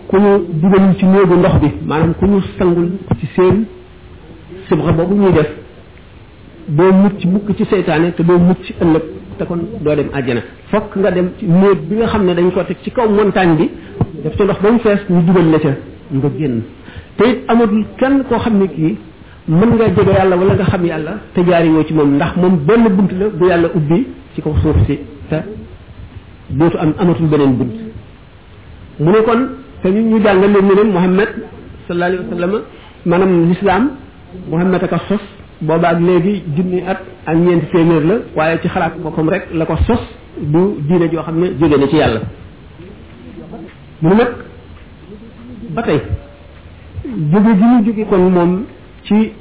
ku 0.08 0.16
ñu 0.18 0.44
dugalul 0.60 0.94
ci 0.98 1.04
néegu 1.06 1.34
ndox 1.36 1.54
bi 1.60 1.68
maanaam 1.86 2.14
ku 2.14 2.24
ñu 2.26 2.40
sangul 2.58 2.90
ci 3.18 3.26
seen 3.34 3.64
sibra 4.68 4.92
boobu 4.92 5.14
ñuy 5.14 5.32
def 5.32 5.48
doo 6.68 6.92
mucc 6.92 7.24
mukk 7.24 7.56
ci 7.56 7.64
seytaane 7.64 8.12
te 8.14 8.22
boo 8.22 8.38
mut 8.38 8.62
ci 8.62 8.74
ëllëg 8.80 9.02
te 9.38 9.44
kon 9.44 9.60
doo 9.80 9.94
dem 9.96 10.08
àjjana 10.14 10.42
fokk 10.70 10.96
nga 10.96 11.10
dem 11.10 11.30
ci 11.38 11.46
néeg 11.46 11.78
bi 11.88 11.96
nga 11.96 12.06
xam 12.06 12.24
ne 12.24 12.34
dañ 12.34 12.50
ko 12.52 12.62
teg 12.64 12.76
ci 12.82 12.90
kaw 12.92 13.08
montagne 13.08 13.56
bi 13.56 13.70
def 14.22 14.36
ci 14.36 14.42
ndox 14.42 14.60
ba 14.62 14.70
mu 14.70 14.78
fees 14.78 15.00
ñu 15.10 15.22
dugal 15.26 15.50
la 15.50 15.58
ca 15.58 15.74
nga 16.12 16.28
génn 16.38 16.60
te 17.16 17.24
it 17.28 17.38
amatul 17.48 17.84
kenn 17.96 18.22
koo 18.28 18.38
xam 18.38 18.58
ne 18.58 18.66
kii 18.68 18.96
mën 19.48 19.66
nga 19.76 19.86
jege 19.94 20.08
yàlla 20.12 20.36
wala 20.36 20.54
nga 20.56 20.64
xam 20.64 20.84
yàlla 20.86 21.12
te 21.34 21.40
jaariñoo 21.46 21.84
ci 21.86 21.92
moom 21.94 22.14
ndax 22.14 22.36
moom 22.36 22.56
benn 22.66 22.84
bunt 22.96 23.12
la 23.18 23.28
bu 23.28 23.46
yàlla 23.46 23.68
ubbi 23.74 24.06
ci 24.34 24.40
kaw 24.40 24.54
suuf 24.62 24.76
si 24.86 24.98
te 25.28 25.36
dootu 26.50 26.78
am 26.78 26.94
amatul 26.98 27.26
beneen 27.26 27.54
bunt 27.58 27.72
mu 29.00 29.10
ne 29.12 29.20
kon 29.22 29.48
te 29.82 29.88
ñu 29.88 30.18
jàngal 30.22 30.50
leen 30.52 30.64
ne 30.66 30.74
leen 30.76 30.92
Muhammad 30.92 31.28
sallallahu 31.86 32.14
alayhi 32.14 32.24
wa 32.28 32.34
sallam 32.40 32.60
maanaam 33.06 33.48
l'islam 33.48 33.90
ak 34.92 35.00
sos 35.08 35.22
booba 35.60 35.88
ak 35.88 36.00
léegi 36.00 36.42
junni 36.56 36.80
at 36.86 37.00
ak 37.26 37.36
ñeenti 37.36 37.66
téeméer 37.66 38.04
la 38.04 38.14
waaye 38.36 38.60
ci 38.62 38.68
xalaat 38.68 38.94
boppam 38.98 39.28
rek 39.28 39.48
la 39.52 39.66
ko 39.66 39.76
sos 39.86 40.00
du 40.40 40.78
diine 40.88 41.08
joo 41.12 41.22
xam 41.22 41.38
ne 41.40 41.52
jóge 41.60 41.76
na 41.78 41.86
ci 41.88 41.96
yàlla 41.96 42.20
mu 44.00 44.08
nag 44.14 44.28
ba 45.74 45.82
tey 45.82 46.00
jóge 47.32 47.52
gi 47.58 47.64
ñu 47.64 47.84
jóge 47.84 48.06
kon 48.08 48.30
moom 48.30 48.64
ci 49.04 49.32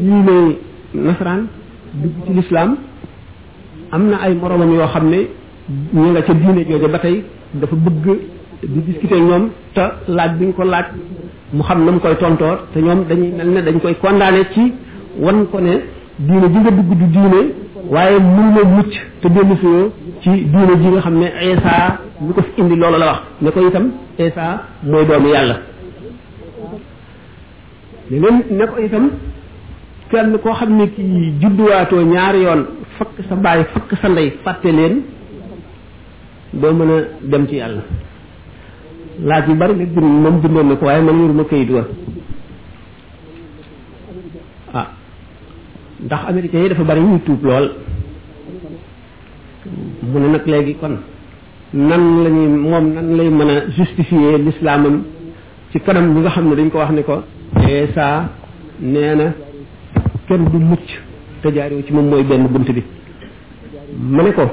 diine 0.00 0.38
nasran 0.96 1.46
dugg 2.00 2.12
ci 2.26 2.32
lislaam 2.36 2.70
am 3.92 4.02
na 4.10 4.16
ay 4.26 4.34
moromam 4.34 4.70
yoo 4.74 4.86
xam 4.92 5.06
ne 5.10 5.20
ñu 5.94 6.10
nga 6.12 6.22
ca 6.22 6.32
diine 6.32 6.64
jooja 6.68 6.88
ba 6.88 6.98
tey 6.98 7.24
dafa 7.52 7.74
bëgg 7.76 8.04
di 8.62 8.80
discuter 8.86 9.20
ñoom 9.20 9.48
te 9.74 9.82
laaj 10.08 10.32
bi 10.38 10.44
ñu 10.46 10.52
ko 10.54 10.62
laaj 10.64 10.86
mu 11.52 11.62
xam 11.62 11.84
na 11.84 11.90
mu 11.92 11.98
koy 12.00 12.16
tontoor 12.16 12.56
te 12.72 12.80
ñoom 12.80 13.04
dañuy 13.08 13.30
mel 13.36 13.48
ne 13.50 13.62
dañ 13.62 13.78
koy 13.80 13.96
condamné 14.00 14.44
ci 14.54 14.72
wan 15.18 15.46
ko 15.50 15.60
ne 15.60 15.74
diine 16.16 16.46
ji 16.50 16.58
nga 16.58 16.70
dugg 16.70 16.92
du 16.98 17.04
diine 17.06 17.40
waaye 17.90 18.18
mun 18.18 18.54
na 18.54 18.64
mucc 18.76 18.92
te 19.20 19.28
dellu 19.28 19.56
suyoo 19.56 19.90
ci 20.20 20.30
diine 20.30 20.74
ji 20.80 20.88
nga 20.88 20.98
xam 21.00 21.18
ne 21.18 21.26
Isa 21.52 21.98
mi 22.20 22.32
ko 22.32 22.40
fi 22.42 22.60
indi 22.60 22.76
loolu 22.76 22.96
la 22.98 23.06
wax 23.06 23.20
ne 23.42 23.50
ko 23.50 23.60
itam 23.68 23.90
Isa 24.18 24.62
mooy 24.84 25.04
doomu 25.04 25.28
yàlla 25.28 25.56
leneen 28.10 28.36
ne 28.58 28.64
ko 28.70 28.74
itam 28.86 29.06
kenn 30.10 30.32
koo 30.42 30.54
xam 30.58 30.70
ne 30.78 30.84
kii 30.94 31.34
judduwaatoo 31.40 32.02
ñaari 32.12 32.40
yoon 32.46 32.62
fakk 32.96 33.12
sa 33.28 33.34
baay 33.44 33.60
fakk 33.72 33.90
sa 34.00 34.08
ndey 34.08 34.28
fàtte 34.44 34.70
leen 34.78 34.94
boo 36.60 36.72
mën 36.78 36.90
a 36.94 36.96
dem 37.30 37.44
ci 37.48 37.54
yàlla 37.60 37.82
laaj 39.28 39.44
yu 39.48 39.54
bari 39.60 39.74
léegi 39.80 40.00
moom 40.24 40.36
bindoon 40.42 40.66
na 40.70 40.74
ko 40.78 40.84
waaye 40.86 41.02
man 41.06 41.20
yoruma 41.20 41.44
kayit 41.50 41.70
wa 41.76 41.82
ah 44.78 44.86
ndax 46.04 46.22
américains 46.30 46.62
yi 46.64 46.68
dafa 46.70 46.84
bari 46.90 47.00
ñuy 47.02 47.20
tuub 47.26 47.42
lool 47.48 47.66
mu 50.10 50.16
ne 50.20 50.26
nag 50.32 50.44
léegi 50.52 50.74
kon 50.80 50.94
nan 51.88 52.02
lañuy 52.24 52.48
moom 52.70 52.84
nan 52.94 53.08
lañu 53.16 53.30
mën 53.38 53.50
a 53.54 53.56
justifier 53.78 54.36
l'islamam 54.46 54.96
ci 55.70 55.78
kanam 55.84 56.06
ñi 56.14 56.20
nga 56.20 56.30
xam 56.34 56.46
ne 56.48 56.54
dañ 56.56 56.70
ko 56.72 56.78
wax 56.78 56.92
ne 56.98 57.02
ko 57.10 57.16
Eesa 57.70 58.04
nee 58.92 59.14
na 59.20 59.26
kenn 60.28 60.44
du 60.52 60.58
mucc 60.70 60.88
te 61.42 61.48
ci 61.86 61.92
moom 61.94 62.06
mooy 62.12 62.24
benn 62.30 62.46
bunt 62.52 62.68
bi 62.76 62.82
ma 64.14 64.22
ne 64.24 64.30
ko 64.38 64.44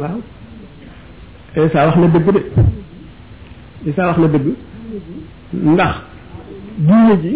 waaw 0.00 0.18
Eesa 1.60 1.80
wax 1.86 1.96
na 2.00 2.06
dëgg 2.14 2.26
de 2.36 2.40
Eesa 3.86 4.02
wax 4.08 4.16
na 4.22 4.28
dëgg 4.34 4.46
ndax 5.74 5.94
diine 6.88 7.14
ji 7.22 7.34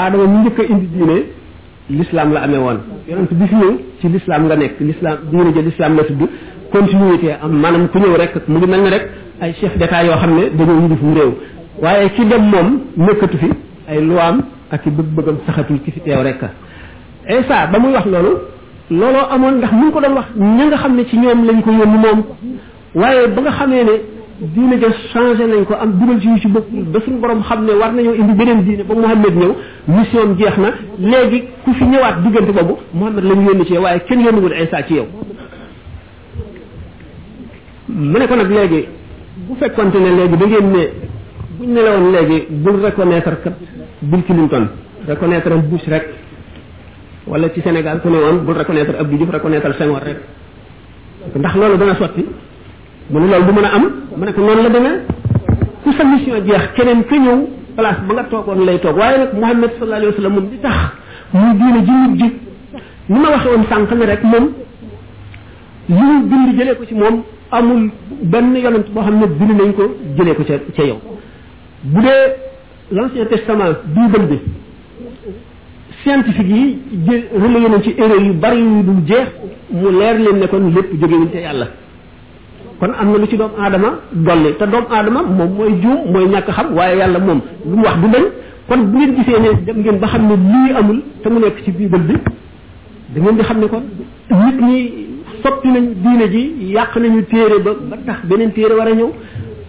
aadama 0.00 0.26
mu 0.30 0.38
njëkk 0.42 0.58
a 0.60 0.62
indi 0.72 0.86
diine 0.94 1.16
l'islam 1.90 2.32
la 2.32 2.40
amee 2.46 2.62
woon 2.66 2.78
yonent 3.10 3.30
bi 3.38 3.46
fi 3.50 3.54
ñëw 3.56 3.74
ci 4.00 4.08
l'islam 4.12 4.42
nga 4.46 4.56
nekk 4.56 4.80
l'islam 4.80 5.16
diine 5.30 5.52
ji 5.54 5.62
l'islam 5.66 5.96
la 5.96 6.04
tudd 6.04 6.22
continuité 6.72 7.32
am 7.42 7.52
maanaam 7.62 7.88
ku 7.88 7.98
ñëw 7.98 8.16
rek 8.16 8.32
mu 8.48 8.56
ngi 8.58 8.66
mel 8.68 8.80
ne 8.84 8.88
rek 8.90 9.04
ay 9.42 9.52
chef 9.60 9.76
d'état 9.78 10.04
yoo 10.04 10.16
xam 10.20 10.30
ne 10.38 10.44
dañoo 10.56 10.80
yilif 10.80 11.02
mu 11.02 11.14
réew 11.14 11.32
waaye 11.82 12.08
ci 12.16 12.24
dem 12.24 12.42
moom 12.52 12.68
nekkatu 12.96 13.36
fi 13.36 13.48
ay 13.92 14.00
luwaam 14.08 14.36
ak 14.72 14.86
i 14.86 14.90
bëgg-bëggam 14.90 15.36
saxatul 15.46 15.80
ci 15.84 15.90
fi 15.90 16.00
teew 16.00 16.22
rek 16.22 16.42
Isa 17.28 17.66
ba 17.70 17.78
muy 17.78 17.92
wax 17.92 18.06
loolu 18.06 18.32
looloo 18.90 19.26
amoon 19.30 19.58
ndax 19.58 19.72
mu 19.72 19.90
ko 19.92 20.00
doon 20.00 20.14
wax 20.16 20.26
ña 20.36 20.64
nga 20.66 20.76
xam 20.78 20.96
ne 20.96 21.04
ci 21.06 21.16
ñoom 21.18 21.44
lañ 21.46 21.60
ko 21.62 21.70
yónni 21.70 21.98
moom 22.04 22.18
waaye 22.94 23.28
ba 23.28 23.40
nga 23.42 23.52
xamee 23.52 23.84
ne 23.84 23.94
diine 24.54 24.80
ja 24.80 24.88
changé 25.12 25.44
nañ 25.46 25.64
ko 25.64 25.74
am 25.74 25.90
dugal 26.00 26.20
ci 26.20 26.28
yu 26.28 26.38
ci 26.40 26.48
bokkul 26.48 26.84
ba 26.92 26.98
suñu 27.04 27.18
borom 27.20 27.42
xam 27.42 27.64
ne 27.64 27.72
war 27.72 27.92
nañoo 27.92 28.14
indi 28.14 28.32
beneen 28.34 28.62
diine 28.64 28.82
ba 28.84 28.94
Muhammad 28.94 29.34
ñëw 29.34 29.52
mission 29.88 30.34
jeex 30.38 30.56
na 30.58 30.68
léegi 30.98 31.44
ku 31.64 31.74
fi 31.74 31.84
ñëwaat 31.84 32.22
diggante 32.22 32.52
boobu 32.52 32.78
Muhammad 32.94 33.24
lañ 33.24 33.44
yónni 33.46 33.64
ci 33.66 33.72
yow 33.74 33.82
waaye 33.82 34.00
kenn 34.08 34.20
yónniwul 34.20 34.52
Isa 34.52 34.82
ci 34.82 34.94
yow 34.94 35.06
mu 37.88 38.18
ne 38.18 38.26
ko 38.26 38.34
nag 38.36 38.50
léegi 38.50 38.86
bu 39.46 39.54
fekkonte 39.60 39.96
ne 39.98 40.10
léegi 40.16 40.36
da 40.36 40.46
ngeen 40.46 40.66
ne 40.72 41.10
bu 41.58 41.64
ñu 41.66 41.74
nelawoon 41.74 42.12
legi 42.16 42.38
bu 42.62 42.70
reconnaître 42.82 43.32
kat 43.42 43.52
bul 44.02 44.20
ci 44.26 44.32
linton 44.32 44.68
reconnaître 45.06 45.52
bush 45.68 45.84
rek 45.88 46.08
wala 47.26 47.48
ci 47.50 47.60
sénégal 47.60 48.00
ku 48.00 48.08
ne 48.08 48.38
bu 48.38 48.52
reconnaître 48.52 48.94
abdou 48.98 49.16
diouf 49.16 49.30
reconnaître 49.30 49.74
senghor 49.76 50.00
rek 50.00 50.18
ndax 51.36 51.54
lolu 51.56 51.76
dana 51.78 51.94
soti 51.96 52.24
mu 53.10 53.20
ne 53.20 53.26
lolu 53.30 53.44
du 53.46 53.52
mëna 53.52 53.68
am 53.74 53.82
mu 54.16 54.24
ne 54.26 54.32
ko 54.32 54.40
non 54.40 54.62
la 54.62 54.68
demee 54.68 54.98
ku 55.84 55.92
sa 55.92 56.04
mission 56.04 56.34
jeex 56.44 56.72
keneen 56.74 57.04
ka 57.04 57.16
ñew 57.16 57.48
place 57.76 58.00
ba 58.06 58.14
nga 58.14 58.24
toogoon 58.24 58.64
lay 58.64 58.78
tok 58.78 58.96
waye 58.96 59.18
nak 59.18 59.32
muhammad 59.34 59.70
sallallahu 59.78 60.02
alayhi 60.02 60.12
wasallam 60.14 60.40
di 60.48 60.58
tax 60.58 60.78
mu 61.34 61.54
diina 61.58 61.82
ji 61.84 61.92
nit 61.92 62.18
ji 62.18 62.32
ni 63.12 63.18
ma 63.18 63.28
waxe 63.30 63.46
won 63.46 63.64
sank 63.68 63.92
ni 63.92 64.04
rek 64.06 64.22
mom 64.22 64.48
li 65.88 65.94
ñu 65.96 66.26
bind 66.28 66.58
jëlee 66.58 66.76
ko 66.76 66.84
ci 66.86 66.94
mom 66.94 67.22
amul 67.50 67.90
ben 68.22 68.54
yonent 68.56 68.86
bo 68.90 69.00
xamne 69.02 69.26
ne 69.38 69.52
nañ 69.60 69.72
ko 69.74 69.94
jëlee 70.16 70.34
ko 70.34 70.42
ci 70.44 70.82
yow 70.82 70.98
bu 71.90 71.98
dee 72.06 72.24
l'ancien 72.94 73.26
testament 73.32 73.74
bii 73.94 74.08
bën 74.12 74.24
bi 74.30 74.36
scientifique 76.00 76.48
yi 76.54 76.64
jël 77.06 77.20
relayé 77.42 77.68
nañ 77.74 77.82
ci 77.86 77.90
erreur 78.02 78.22
yu 78.26 78.32
bari 78.42 78.58
yu 78.58 78.84
jeex 79.08 79.28
mu 79.80 79.88
leer 79.98 80.16
leen 80.24 80.36
nekkoon 80.42 80.60
kon 80.66 80.72
lépp 80.76 80.90
jógewuñ 81.00 81.30
te 81.32 81.38
yàlla 81.46 81.66
kon 82.80 82.90
am 83.00 83.10
na 83.12 83.18
lu 83.18 83.26
ci 83.26 83.36
doomu 83.36 83.54
aadama 83.64 83.88
dolli 84.12 84.56
te 84.56 84.66
doomu 84.66 84.86
aadama 84.90 85.22
moom 85.22 85.52
mooy 85.56 85.72
juum 85.82 86.12
mooy 86.12 86.24
ñàkk 86.28 86.50
xam 86.50 86.74
waaye 86.76 86.96
yàlla 86.98 87.18
moom 87.18 87.40
lu 87.68 87.76
mu 87.76 87.82
wax 87.84 87.96
du 88.00 88.08
dañ 88.10 88.24
kon 88.68 88.78
bu 88.90 88.98
ngeen 88.98 89.14
gisee 89.16 89.40
ne 89.40 89.50
dem 89.64 89.78
ngeen 89.78 89.98
ba 89.98 90.06
xam 90.06 90.22
ne 90.26 90.34
lii 90.36 90.76
amul 90.78 91.02
te 91.22 91.28
mu 91.28 91.40
nekk 91.40 91.62
ci 91.64 91.70
biibal 91.72 92.00
bi 92.00 92.14
da 93.14 93.20
ngeen 93.20 93.36
di 93.36 93.42
xam 93.42 93.58
ne 93.58 93.66
kon 93.68 93.82
nit 94.28 94.60
ñi 94.60 94.92
soppi 95.42 95.68
nañ 95.68 95.84
diine 96.02 96.30
ji 96.30 96.72
yàq 96.74 96.96
nañu 96.96 97.22
téere 97.24 97.58
ba 97.60 97.74
ba 97.90 97.96
tax 98.06 98.24
beneen 98.26 98.52
téere 98.52 98.74
war 98.74 98.86
a 98.88 98.94
ñëw 98.94 99.10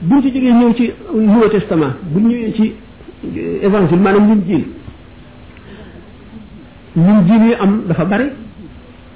buñ 0.04 0.22
ci 0.22 0.32
jógee 0.34 0.50
ñëw 0.52 0.74
ci 0.76 0.92
nouveau 1.14 1.50
testament 1.50 1.94
buñ 2.04 2.28
ñëwee 2.28 2.54
ci 2.56 2.74
évangile 3.62 4.00
maanaam 4.02 4.28
ñun 4.28 4.42
jiil 4.46 4.64
ñun 6.96 7.26
jiil 7.28 7.44
yi 7.48 7.54
am 7.60 7.82
dafa 7.88 8.06
bari 8.06 8.26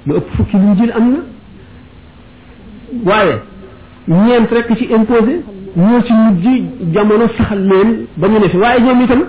lu 0.06 0.16
ëpp 0.16 0.30
fukki 0.36 0.56
ñun 0.56 0.76
jiil 0.76 0.92
am 0.92 1.10
na 1.10 1.16
waaye 3.04 3.34
ñeent 4.08 4.48
rek 4.50 4.76
ci 4.78 4.86
imposé 4.92 5.42
ñoo 5.76 6.00
ci 6.04 6.12
mujj 6.12 6.64
jamono 6.94 7.28
saxal 7.36 7.60
leen 7.68 8.06
ba 8.16 8.28
ñu 8.28 8.38
ne 8.38 8.48
fi 8.48 8.56
waaye 8.56 8.80
ñoom 8.82 9.02
itam 9.02 9.22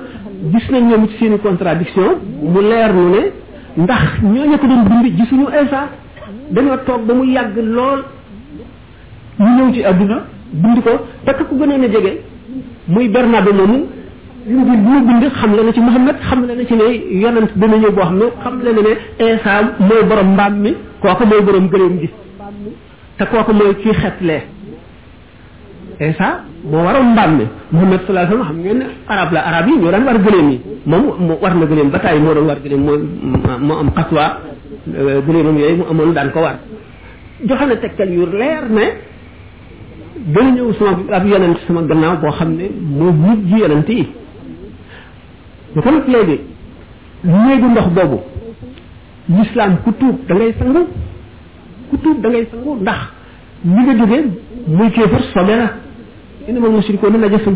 gis 0.54 0.70
nañ 0.72 0.84
ñoom 0.88 1.08
ci 1.10 1.16
seen 1.18 1.38
contradiction 1.40 2.10
mu 2.42 2.62
leer 2.62 2.94
nu 2.94 3.10
ne 3.10 3.32
ndax 3.84 4.04
ñoo 4.22 4.58
ko 4.58 4.68
doon 4.68 4.84
bind 4.88 5.18
gisuñu 5.20 5.48
Isa 5.64 5.88
dañoo 6.52 6.78
toog 6.86 7.06
ba 7.06 7.14
mu 7.14 7.24
yàgg 7.26 7.58
lool 7.58 8.04
ñu 9.40 9.48
ñëw 9.56 9.72
ci 9.74 9.84
àdduna 9.84 10.26
bind 10.54 10.82
ko 10.82 10.92
te 11.26 11.32
ku 11.46 11.56
gënoon 11.58 11.84
a 11.84 11.88
jege 11.88 12.12
muy 12.88 13.08
Bernardo 13.10 13.54
moomu 13.54 13.80
li 14.46 14.56
mu 14.86 14.96
bind 15.08 15.24
xam 15.40 15.52
la 15.56 15.64
ne 15.64 15.72
ci 15.74 15.80
Muhammad 15.80 16.18
xam 16.28 16.46
la 16.48 16.54
ne 16.56 16.66
ci 16.66 16.74
ne 16.76 16.88
yonent 17.22 17.52
dina 17.56 17.78
ñëw 17.78 17.92
boo 17.92 18.06
xam 18.06 18.16
ne 18.18 18.32
xam 18.40 18.62
la 18.64 18.74
ne 18.74 18.82
ne 18.82 18.94
Insa 19.32 19.62
mooy 19.84 20.04
borom 20.10 20.32
mbaam 20.34 20.54
mi 20.64 20.72
ko 21.02 21.08
mooy 21.26 21.42
borom 21.44 21.68
gëléem 21.70 22.00
gi 22.02 22.10
te 23.18 23.24
kooku 23.26 23.54
mooy 23.54 23.76
kii 23.76 23.94
xetlee 23.94 24.42
Insa 26.00 26.44
moo 26.64 26.84
waroon 26.84 27.12
mbaam 27.12 27.38
mi 27.38 27.44
Muhammad 27.72 28.00
sallallahu 28.08 28.34
alayhi 28.34 28.48
xam 28.50 28.60
ngeen 28.62 28.78
ne 28.78 28.86
arab 29.08 29.32
la 29.32 29.42
arab 29.50 29.68
yi 29.68 29.78
ñoo 29.82 29.92
daan 29.92 30.04
war 30.06 30.18
gëléem 30.20 30.50
yi 30.50 30.58
moom 30.86 31.04
moo 31.20 31.38
war 31.42 31.54
na 31.56 31.66
gëléem 31.66 31.90
bataay 31.92 32.14
tàyyi 32.16 32.24
moo 32.26 32.34
doon 32.34 32.46
war 32.48 32.58
gëléem 32.64 32.82
moo 32.82 33.78
am 33.80 33.92
xaswa 33.94 34.26
gëléemam 35.28 35.58
yooyu 35.58 35.76
mu 35.78 35.84
amoon 35.92 36.14
daan 36.14 36.32
ko 36.32 36.40
war 36.40 36.56
joxe 37.46 37.66
na 37.68 37.76
tegtal 37.76 38.10
yu 38.12 38.26
leer 38.26 38.66
ne 38.70 38.86
gën 40.28 40.52
ñëw 40.56 40.74
sama 40.74 41.00
ab 41.16 41.26
yonent 41.28 41.58
sama 41.68 41.82
gannaaw 41.84 42.18
boo 42.18 42.32
xam 42.32 42.50
ne 42.56 42.66
moo 42.78 43.12
mujj 43.12 43.58
yonent 43.60 43.90
yi 43.90 44.08
bu 45.74 45.82
ko 45.82 45.90
nag 45.92 46.08
léegi 46.08 46.40
néegu 47.24 47.68
ndox 47.70 47.88
boobu 47.96 48.18
l'islam 49.30 49.78
ku 49.84 49.92
tuub 50.00 50.18
da 50.28 50.34
ngay 50.36 50.54
sangu 50.60 50.84
ku 51.90 51.98
tuub 51.98 52.22
da 52.22 52.30
ngay 52.30 52.48
sangu 52.52 52.76
ndax 52.82 53.00
ñi 53.66 53.82
nga 53.84 53.96
jógee 53.98 54.24
muy 54.68 54.90
kéefar 54.92 55.22
sobe 55.34 55.54
la 55.58 55.68
ina 56.48 56.60
mal 56.60 56.72
mushrikoon 56.72 57.18
na 57.18 57.28
jëfum 57.30 57.56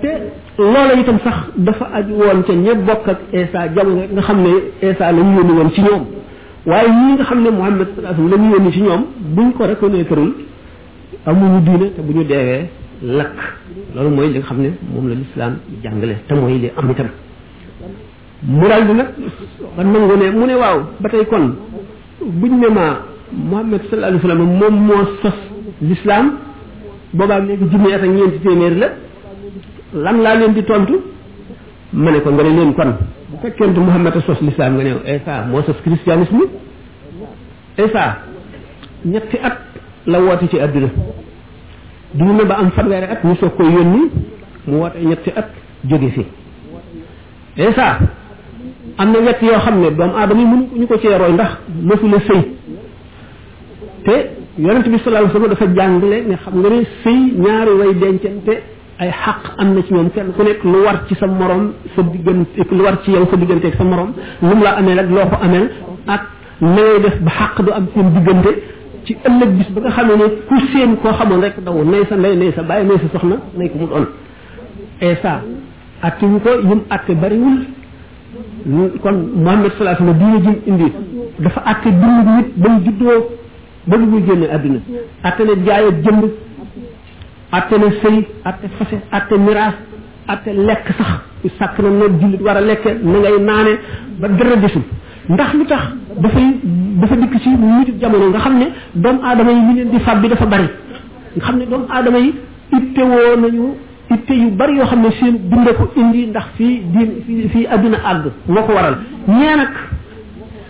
te 0.00 0.10
loola 0.58 0.94
itam 0.98 1.18
sax 1.22 1.36
dafa 1.56 1.84
aj 1.92 2.06
woon 2.10 2.42
ca 2.46 2.52
ña 2.54 2.74
bokk 2.74 3.08
ak 3.08 3.18
Esa 3.32 3.68
jamono 3.74 4.06
nga 4.12 4.22
xam 4.22 4.40
ne 4.42 4.48
Esa 4.80 5.12
la 5.12 5.22
ñu 5.22 5.36
yónni 5.38 5.52
woon 5.52 5.70
ci 5.72 5.80
ñoom 5.82 6.04
waaye 6.66 6.88
ñi 6.88 7.12
nga 7.14 7.24
xam 7.24 7.42
ne 7.42 7.50
Muhammad 7.50 7.88
sallallahu 7.94 8.22
alayhi 8.22 8.24
wasallam 8.24 8.30
la 8.30 8.36
ñu 8.36 8.54
yónni 8.56 8.72
ci 8.72 8.80
ñoom 8.82 9.04
buñ 9.34 9.52
ko 9.52 9.64
reconnaîtreul 9.66 10.32
amuñu 11.26 11.60
diine 11.64 11.90
te 11.90 12.02
bu 12.02 12.12
ñu 12.18 12.24
deewee 12.24 12.64
lakk 13.02 13.36
loolu 13.94 14.10
mooy 14.14 14.28
li 14.32 14.40
xam 14.40 14.58
ne 14.62 14.70
moom 14.92 15.08
la 15.08 15.14
lislaam 15.14 15.58
jàngale 15.82 16.16
te 16.26 16.34
mooy 16.34 16.58
li 16.58 16.70
am 16.76 16.90
itam 16.90 17.08
mu 18.42 18.68
daal 18.68 18.86
di 18.86 18.92
nag 18.92 19.08
man 19.76 19.86
mu 20.34 20.46
ne 20.46 20.54
waaw 20.54 20.78
ba 21.00 21.08
tey 21.08 21.26
kon 21.26 21.56
buñ 22.20 22.58
ne 22.58 22.68
ma 22.68 22.86
Muhammad 23.32 23.80
sallallahu 23.90 24.20
alayhi 24.22 24.26
wa 24.26 24.32
sallam 24.32 24.58
moom 24.58 24.86
moo 24.86 25.04
sos 25.22 25.38
lislaam 25.82 26.36
boobaa 27.12 27.38
léegi 27.40 27.64
junni 27.70 27.92
at 27.92 28.02
ak 28.02 28.08
ñeenti 28.10 28.38
téeméer 28.40 28.72
la 28.76 28.88
lan 30.02 30.22
laa 30.22 30.34
leen 30.36 30.52
di 30.54 30.62
tontu 30.64 30.94
ma 31.92 32.10
ne 32.10 32.20
ko 32.20 32.30
nga 32.30 32.42
ne 32.42 32.48
leen 32.50 32.74
kon 32.74 32.90
bu 33.30 33.36
fekkente 33.42 33.78
Muhammad 33.80 34.16
a 34.16 34.20
sos 34.20 34.40
lislaam 34.40 34.74
nga 34.76 34.84
ne 34.84 34.90
Isa 35.16 35.44
moo 35.48 35.62
sos 35.62 35.76
christianisme 35.82 36.42
Isa 37.78 38.18
ñetti 39.04 39.36
at 39.42 39.73
la 40.06 40.20
woote 40.20 40.48
ci 40.50 40.60
àdduna 40.60 40.88
du 42.14 42.24
ne 42.24 42.44
ba 42.44 42.54
am 42.58 42.70
fanweeri 42.70 43.04
at 43.06 43.24
ñu 43.24 43.34
soog 43.36 43.52
koy 43.56 43.66
yónni 43.72 44.10
mu 44.68 44.76
woote 44.78 44.96
ñetti 45.02 45.32
at 45.34 45.48
jóge 45.88 46.10
fi 46.10 46.24
et 47.56 47.78
am 48.98 49.10
na 49.12 49.20
ñett 49.20 49.40
yoo 49.42 49.58
xam 49.58 49.80
ne 49.80 49.90
doomu 49.90 50.12
aadama 50.16 50.40
yi 50.40 50.46
mënu 50.46 50.68
ñu 50.78 50.86
ko 50.86 50.98
cee 50.98 51.08
ndax 51.32 51.48
mësu 51.82 52.08
la 52.08 52.18
sëy 52.26 52.42
te 54.04 54.12
yonent 54.58 54.82
bi 54.88 54.98
sallallahu 54.98 55.30
alayhi 55.30 55.50
wasallam 55.50 55.74
jàngale 55.76 56.24
ne 56.28 56.36
xam 56.36 56.58
nga 56.60 56.68
ne 56.68 56.84
sëy 57.02 57.32
ñaari 57.38 57.70
way 57.70 57.94
dencante 57.94 58.62
ay 58.98 59.10
xaq 59.10 59.54
am 59.58 59.74
na 59.74 59.82
ci 59.82 59.92
ñoom 59.94 60.10
kenn 60.10 60.32
ku 60.36 60.42
nekk 60.42 60.62
lu 60.64 60.82
war 60.84 61.06
ci 61.08 61.14
sa 61.14 61.26
morom 61.26 61.72
sa 61.96 62.02
diggante 62.02 62.48
lu 62.70 62.82
war 62.82 63.02
ci 63.02 63.10
yow 63.10 63.26
sa 63.30 63.36
diggante 63.36 63.64
ak 63.66 63.74
sa 63.76 63.84
morom 63.84 64.12
lu 64.42 64.48
mu 64.54 64.62
la 64.62 64.76
amee 64.76 64.98
ak 64.98 65.08
loo 65.10 65.26
ko 65.30 65.36
ameel 65.42 65.70
ak 66.06 66.22
na 66.60 66.68
ngay 66.70 67.00
def 67.02 67.18
ba 67.20 67.30
xaq 67.30 67.62
du 67.64 67.72
am 67.72 67.86
seen 67.94 68.10
diggante 68.12 68.73
ci 69.06 69.14
ëllëg 69.28 69.50
bis 69.58 69.70
ba 69.74 69.80
nga 69.84 69.90
xamee 69.96 70.16
ne 70.16 70.24
ku 70.48 70.56
seen 70.72 70.96
koo 71.02 71.12
xamoon 71.18 71.40
rek 71.44 71.56
daw 71.64 71.76
nay 71.92 72.02
sa 72.08 72.16
ndey 72.16 72.36
nay 72.40 72.50
sa 72.56 72.62
bàyyi 72.68 72.84
nay 72.88 72.96
sa 73.02 73.08
soxna 73.14 73.36
nay 73.58 73.68
ko 73.70 73.76
mu 73.80 73.86
doon 73.90 74.04
Isa 75.00 75.32
atte 76.08 76.22
wu 76.30 76.38
ko 76.44 76.50
yim 76.68 76.80
atte 76.94 77.12
bariwul 77.22 77.58
kon 79.02 79.16
Muhammad 79.44 79.72
sallallahu 79.76 80.04
ma 80.04 80.10
wasallam 80.10 80.40
diine 80.40 80.52
indi 80.70 80.88
dafa 81.44 81.60
atte 81.72 81.86
dund 82.02 82.26
nit 82.36 82.48
ba 82.62 82.68
mu 82.72 82.80
juddoo 82.84 83.20
ba 83.88 83.96
mu 84.00 84.06
muy 84.06 84.22
àdduna 84.56 84.80
atte 85.28 85.40
ne 85.48 85.54
jaay 85.66 85.84
jënd 86.04 86.22
atte 87.58 87.72
ne 87.82 87.88
sëy 88.00 88.18
atte 88.50 88.66
fase 88.78 88.96
atte 89.18 89.34
miraas 89.46 89.76
atte 90.32 90.50
lekk 90.66 90.86
sax 90.96 91.56
sàkk 91.58 91.76
na 91.84 91.88
noonu 91.90 92.18
jullit 92.20 92.40
war 92.46 92.56
a 92.56 92.60
lekke 92.70 92.90
na 93.02 93.18
ngay 93.18 93.36
naane 93.48 93.72
ba 94.20 94.26
dara 94.38 94.56
desul 94.64 94.82
ndax 95.28 95.54
lu 95.58 95.64
tax 95.64 95.84
dafay 96.20 96.46
dafa 97.00 97.14
dikk 97.16 97.34
ci 97.42 97.48
mujj 97.48 97.88
jamono 98.00 98.28
nga 98.30 98.38
xam 98.44 98.54
ne 98.60 98.66
doomu 98.94 99.20
aadama 99.24 99.50
yi 99.52 99.60
ñu 99.66 99.72
leen 99.74 99.90
di 99.90 100.00
fab 100.00 100.20
bi 100.20 100.28
dafa 100.28 100.46
bari 100.46 100.68
nga 101.36 101.44
xam 101.46 101.56
ne 101.58 101.64
doomu 101.66 101.86
aadama 101.90 102.18
yi 102.18 102.30
ittewoo 102.76 103.36
nañu 103.42 103.62
itte 104.12 104.32
yu 104.42 104.50
bari 104.50 104.76
yoo 104.76 104.84
xam 104.86 105.00
ne 105.00 105.10
seen 105.18 105.36
dund 105.50 105.68
ko 105.78 105.90
indi 105.96 106.26
ndax 106.26 106.46
fii 106.56 106.82
diin 106.92 107.10
fii 107.26 107.48
fii 107.48 107.66
àdduna 107.74 107.96
àgg 108.10 108.24
moo 108.48 108.62
ko 108.66 108.72
waral 108.74 108.94
ñee 109.28 109.56
nag 109.56 109.70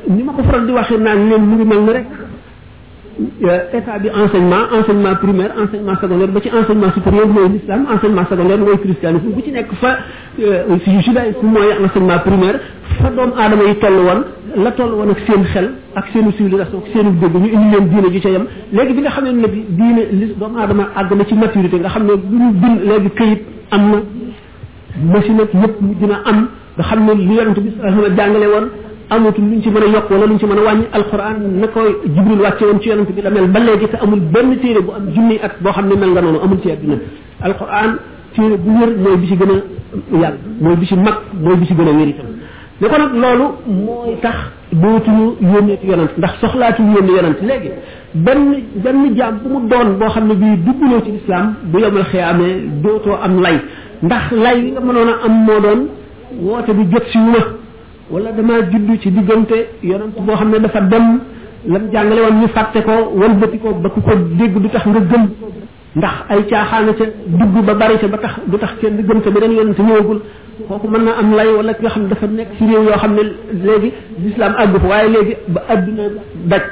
ni 0.09 0.23
ma 0.23 0.33
ko 0.33 0.43
faral 0.45 0.67
di 0.67 0.73
waxee 0.73 0.99
naan 0.99 1.29
leen 1.29 1.43
mu 1.45 1.57
ngi 1.57 1.65
mel 1.67 1.81
ni 1.87 1.93
rek 1.93 2.07
état 3.73 3.99
bi 4.01 4.09
enseignement 4.11 4.67
enseignement 4.77 5.15
primaire 5.23 5.53
enseignement 5.63 5.95
secondaire 6.01 6.29
ba 6.29 6.41
ci 6.43 6.49
enseignement 6.51 6.93
supérieur 6.93 7.27
mooy 7.29 7.49
l'islam 7.53 7.87
enseignement 7.95 8.25
secondaire 8.31 8.59
mooy 8.59 8.77
christianisme 8.83 9.29
bu 9.37 9.43
ci 9.43 9.53
nekk 9.53 9.69
fa 9.81 9.93
si 10.37 11.03
judaïsme 11.07 11.47
mooy 11.47 11.75
enseignement 11.85 12.19
primaire 12.27 12.59
fa 12.99 13.11
doom 13.11 13.31
aadama 13.39 13.63
yi 13.69 13.77
toll 13.77 13.95
woon 14.07 14.25
la 14.65 14.73
toll 14.73 14.93
woon 14.95 15.11
ak 15.13 15.19
seen 15.29 15.45
xel 15.53 15.71
ak 15.95 16.07
seenu 16.13 16.33
civilisation 16.33 16.79
ak 16.79 16.91
seenu 16.93 17.11
dégg 17.21 17.35
ñu 17.37 17.49
indi 17.57 17.77
leen 17.77 17.89
diine 17.89 18.11
ju 18.15 18.21
ca 18.21 18.29
yem 18.31 18.47
léegi 18.73 18.95
bi 18.95 19.01
nga 19.03 19.11
xam 19.11 19.25
ne 19.31 19.47
bi 19.49 19.65
diine 19.69 20.03
li 20.13 20.35
doom 20.37 20.57
aadama 20.57 20.89
àgg 20.97 21.13
na 21.17 21.25
ci 21.25 21.35
maturité 21.35 21.77
nga 21.79 21.89
xam 21.91 22.05
ne 22.07 22.15
bu 22.17 22.37
ñu 22.39 22.53
bind 22.53 22.79
léegi 22.85 23.11
këyit 23.15 23.43
am 23.71 23.83
na 23.93 25.15
machine 25.15 25.41
ak 25.41 25.55
yëpp 25.55 25.77
dina 26.01 26.17
am 26.25 26.49
nga 26.77 26.83
xam 26.85 27.05
ne 27.05 27.13
li 27.15 27.33
yonent 27.35 27.59
bi 27.61 27.71
sallallahu 27.71 27.79
alayhi 27.79 27.97
wa 27.97 28.03
sallam 28.03 28.17
jàngale 28.17 28.47
woon 28.47 28.69
amatul 29.11 29.45
luñ 29.45 29.63
ci 29.63 29.69
mën 29.71 29.83
a 29.83 29.87
yokk 29.87 30.11
wala 30.11 30.27
luñ 30.27 30.39
ci 30.39 30.47
mën 30.47 30.59
a 30.59 30.63
wàññi 30.63 30.85
alquran 30.93 31.37
na 31.61 31.67
ko 31.69 31.81
jibril 32.05 32.41
wàcce 32.41 32.63
woon 32.65 32.81
ci 32.81 32.89
yonante 32.89 33.13
bi 33.13 33.21
la 33.23 33.31
mel 33.31 33.47
ba 33.51 33.59
léegi 33.61 33.89
te 33.89 33.97
amul 34.03 34.21
benn 34.21 34.57
téere 34.61 34.81
bu 34.81 34.91
am 34.93 35.11
junni 35.15 35.39
at 35.43 35.53
boo 35.61 35.71
xam 35.73 35.87
ne 35.89 35.97
mel 35.97 36.11
nga 36.11 36.21
noonu 36.23 36.39
amul 36.43 36.59
ci 36.63 36.71
àdduna 36.71 36.97
alquran 37.43 37.95
téere 38.35 38.57
bu 38.57 38.71
wér 38.79 38.97
mooy 38.99 39.17
bi 39.17 39.27
ci 39.27 39.37
gën 39.37 39.49
a 39.49 40.17
yàlla 40.17 40.37
mooy 40.61 40.77
bi 40.77 40.87
ci 40.87 40.95
mag 40.97 41.17
mooy 41.41 41.57
bi 41.57 41.67
ci 41.67 41.75
gën 41.75 41.89
a 41.89 41.93
wér 41.93 42.09
itam 42.09 42.27
ne 42.81 42.87
ko 42.89 42.95
nag 42.99 43.13
loolu 43.13 43.47
mooy 43.67 44.17
tax 44.23 44.37
dootuñu 44.73 45.35
yónnee 45.41 45.79
ci 45.81 45.87
yonant 45.87 46.17
ndax 46.19 46.33
soxlaatuñu 46.41 46.95
yónnee 46.97 47.17
yonant 47.17 47.41
léegi 47.43 47.71
benn 48.15 48.39
benn 48.77 49.15
jaam 49.17 49.39
bu 49.43 49.49
mu 49.53 49.69
doon 49.69 49.99
boo 49.99 50.09
xam 50.09 50.27
ne 50.29 50.35
bii 50.35 50.57
dugguloo 50.65 51.03
ci 51.05 51.11
lislaam 51.13 51.55
bu 51.65 51.79
yomal 51.79 52.05
xiyaamee 52.05 52.81
dootoo 52.83 53.17
am 53.23 53.41
lay 53.43 53.61
ndax 54.03 54.31
lay 54.33 54.71
nga 54.73 54.81
mënoon 54.81 55.09
a 55.09 55.15
am 55.25 55.35
moo 55.47 55.61
doon 55.61 55.81
woote 56.41 56.71
bi 56.73 56.85
jot 56.91 57.05
si 57.13 57.19
wu 57.19 57.63
wala 58.11 58.33
dama 58.33 58.61
juddu 58.73 58.97
ci 59.03 59.11
diggante 59.11 59.55
yonent 59.91 60.13
boo 60.27 60.35
xam 60.37 60.51
ne 60.55 60.59
dafa 60.65 60.81
dem 60.83 61.07
lam 61.67 61.83
jàngale 61.93 62.21
woon 62.21 62.41
ñu 62.41 62.49
fàtte 62.55 62.79
ko 62.85 62.93
wëlbati 63.21 63.59
ko 63.63 63.73
ba 63.83 63.89
ku 63.91 64.01
ko 64.01 64.11
dégg 64.39 64.59
du 64.63 64.69
tax 64.69 64.85
nga 64.87 65.01
gëm 65.11 65.29
ndax 65.97 66.15
ay 66.29 66.43
caaxaana 66.51 66.93
ca 66.99 67.05
dugg 67.27 67.65
ba 67.67 67.75
bari 67.75 67.99
ca 67.99 68.07
ba 68.09 68.19
tax 68.19 68.35
du 68.47 68.59
tax 68.59 68.73
kenn 68.81 69.01
gëm 69.09 69.21
ca 69.23 69.31
beneen 69.31 69.53
yonent 69.53 69.79
ñëwagul 69.79 70.21
kooku 70.69 70.87
mën 70.89 71.03
na 71.05 71.13
am 71.17 71.35
lay 71.35 71.49
wala 71.57 71.73
ki 71.75 71.81
nga 71.83 71.91
xam 71.91 72.03
ne 72.03 72.09
dafa 72.09 72.27
nekk 72.27 72.49
ci 72.59 72.65
réew 72.67 72.85
yoo 72.85 72.97
xam 72.99 73.15
ne 73.15 73.23
léegi 73.65 73.93
lislaam 74.25 74.53
àgg 74.59 74.79
fa 74.81 74.87
waaye 74.87 75.09
léegi 75.09 75.37
ba 75.49 75.61
àdduna 75.71 76.03
daj 76.45 76.63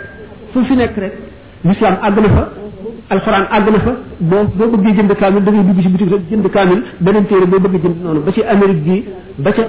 fu 0.52 0.64
fi 0.68 0.74
nekk 0.76 0.96
rek 0.98 1.12
lislaam 1.64 1.96
àgg 2.02 2.16
na 2.20 2.28
fa 2.36 2.44
القران 3.16 3.44
اغنا 3.56 3.78
فا 3.84 3.92
بو 4.30 4.38
بو 4.58 4.64
بغي 4.82 4.92
جند 4.98 5.12
كامل 5.20 5.40
داغي 5.46 5.60
دوجي 5.68 5.82
سي 5.84 5.88
بوتيك 5.94 6.10
رك 6.14 6.24
جند 6.32 6.46
كامل 6.56 6.78
بنين 7.04 7.24
تيري 7.30 7.46
بو 7.52 7.58
بغي 7.64 7.78
جند 7.84 7.96
نونو 8.06 8.20
باسي 8.26 8.40
امريك 8.54 8.78
دي 8.86 8.96
باسي 9.44 9.62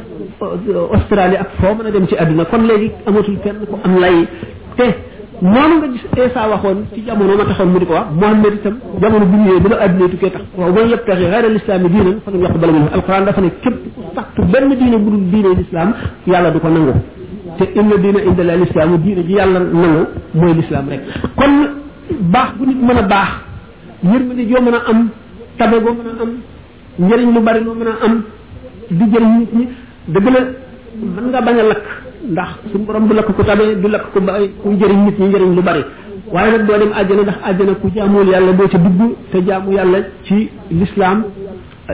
اوستراليا 0.95 1.37
اك 1.43 1.49
فو 1.61 1.71
مانا 1.77 1.89
ديم 1.93 2.05
سي 2.11 2.15
ادنا 2.23 2.43
كون 2.51 2.61
لغي 2.69 2.87
اموتول 3.09 3.37
لاي 4.03 4.15
تي 4.77 4.87
نونو 5.55 5.75
غا 5.83 5.87
جيس 5.93 6.03
ايسا 6.19 6.41
واخون 6.51 6.77
سي 6.93 6.99
جامونو 7.07 7.33
ما 7.39 7.43
تاخون 7.49 7.67
مودي 7.73 7.85
كو 7.89 7.95
محمد 8.21 8.55
تام 8.63 8.75
جامونو 9.03 9.25
بي 9.31 9.37
نيي 9.39 9.57
بلا 9.65 9.75
ادنا 9.85 10.05
تو 10.11 10.17
كي 10.21 10.29
تاخ 10.33 11.21
غير 11.33 11.43
الاسلام 11.51 11.83
دينا 11.93 12.11
فنم 12.23 12.41
يقبل 12.47 12.69
منه 12.75 12.87
القران 12.97 13.21
دا 13.27 13.31
فني 13.37 13.49
كيب 13.63 13.75
ساكت 14.15 14.35
بن 14.53 14.71
دينا 14.81 14.97
بودو 15.05 15.17
دين 15.33 15.45
الاسلام 15.55 15.89
يالا 16.31 16.49
دوكو 16.55 16.69
نانغو 16.75 16.93
تي 17.57 17.65
ان 17.79 17.89
دينا 18.03 18.19
عند 18.27 18.39
الاسلام 18.45 18.91
دينا 19.05 19.21
جي 19.27 19.33
يالا 19.39 19.59
نانغو 19.81 20.49
الاسلام 20.57 20.85
رك 20.91 21.01
كون 21.41 21.53
baax 22.11 22.49
bu 22.59 22.63
nit 22.67 22.79
mën 22.87 22.97
a 22.97 23.03
baax 23.11 23.29
yërmande 24.03 24.43
joo 24.49 24.61
mën 24.61 24.73
a 24.75 24.81
am 24.89 24.99
tabe 25.57 25.75
boo 25.81 25.93
mën 25.93 26.07
a 26.09 26.21
am 26.23 26.31
njëriñ 26.99 27.33
lu 27.33 27.41
bari 27.41 27.63
noo 27.63 27.73
mën 27.75 27.87
a 27.87 27.95
am 28.05 28.23
di 28.89 29.05
jëriñ 29.11 29.31
nit 29.39 29.53
ñi 29.57 29.67
dëgg 30.13 30.25
la 30.33 30.39
mën 31.15 31.27
nga 31.29 31.41
bañ 31.41 31.57
a 31.59 31.63
lakk 31.63 31.85
ndax 32.31 32.49
suñu 32.71 32.85
borom 32.85 33.07
du 33.07 33.13
lakk 33.13 33.27
ku 33.33 33.43
tabe 33.43 33.75
du 33.81 33.87
lakk 33.87 34.05
ko 34.13 34.19
bari 34.21 34.51
ku 34.61 34.69
njëriñ 34.69 34.99
nit 35.05 35.19
ñi 35.19 35.27
njëriñ 35.27 35.55
lu 35.55 35.61
bari 35.61 35.81
waaye 36.31 36.51
nag 36.51 36.65
doo 36.67 36.77
dem 36.77 36.91
àjjana 36.93 37.21
ndax 37.21 37.37
àjjana 37.49 37.73
ku 37.75 37.89
jaamul 37.95 38.27
yàlla 38.27 38.51
doo 38.51 38.67
ca 38.67 38.77
dugg 38.77 39.15
te 39.31 39.37
jaamu 39.47 39.71
yàlla 39.73 39.99
ci 40.23 40.49
lislaam 40.71 41.23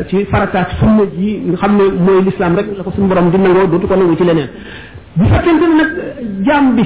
ci 0.07 0.25
farataak 0.25 0.71
sunna 0.79 1.03
ji 1.17 1.41
nga 1.47 1.57
xam 1.57 1.77
ne 1.77 1.83
mooy 2.03 2.23
lislaam 2.23 2.55
rek 2.55 2.67
la 2.77 2.83
ko 2.83 2.91
suñu 2.95 3.07
borom 3.07 3.29
di 3.31 3.37
nangoo 3.37 3.67
dootu 3.67 3.87
ko 3.87 3.95
nangu 3.95 4.15
ci 4.17 4.23
leneen 4.23 4.49
bu 5.15 5.25
fekkente 5.25 5.65
nag 5.77 5.89
jaam 6.45 6.75
bi 6.75 6.83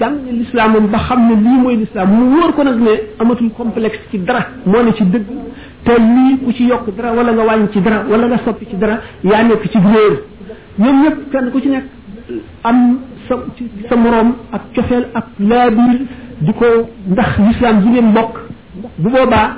jàng 0.00 0.18
lislaamam 0.30 0.86
ba 0.92 0.98
xam 1.08 1.28
ne 1.28 1.34
lii 1.34 1.58
mooy 1.62 1.76
lislaam 1.76 2.08
mu 2.10 2.34
wóor 2.40 2.52
ko 2.54 2.62
nag 2.64 2.78
ne 2.80 2.90
amatul 3.18 3.50
complexe 3.56 3.98
ci 4.10 4.18
dara 4.18 4.40
moo 4.66 4.82
ne 4.82 4.92
ci 4.92 5.04
dëgg 5.04 5.24
te 5.84 5.90
lii 5.98 6.38
ku 6.44 6.52
ci 6.52 6.64
yokk 6.66 6.94
dara 6.96 7.12
wala 7.14 7.32
nga 7.32 7.44
wàññ 7.46 7.68
ci 7.72 7.80
dara 7.80 8.04
wala 8.08 8.26
nga 8.26 8.38
soppi 8.44 8.66
ci 8.66 8.76
dara 8.76 9.00
yaa 9.24 9.42
nekk 9.44 9.66
ci 9.72 9.78
wóor 9.78 10.22
ñoom 10.78 11.02
ñëpp 11.02 11.30
kenn 11.32 11.50
ku 11.50 11.60
ci 11.60 11.68
nekk 11.68 11.84
am 12.64 12.98
sa 13.28 13.34
ci 13.56 13.70
sa 13.88 13.96
morom 13.96 14.34
ak 14.52 14.60
cofeel 14.74 15.04
ak 15.14 15.26
laabiir 15.38 16.00
di 16.40 16.52
ko 16.52 16.66
ndax 17.06 17.38
lislaam 17.38 17.80
ji 17.82 17.92
leen 17.94 18.04
mbokk 18.08 18.34
bu 18.98 19.10
boobaa 19.10 19.56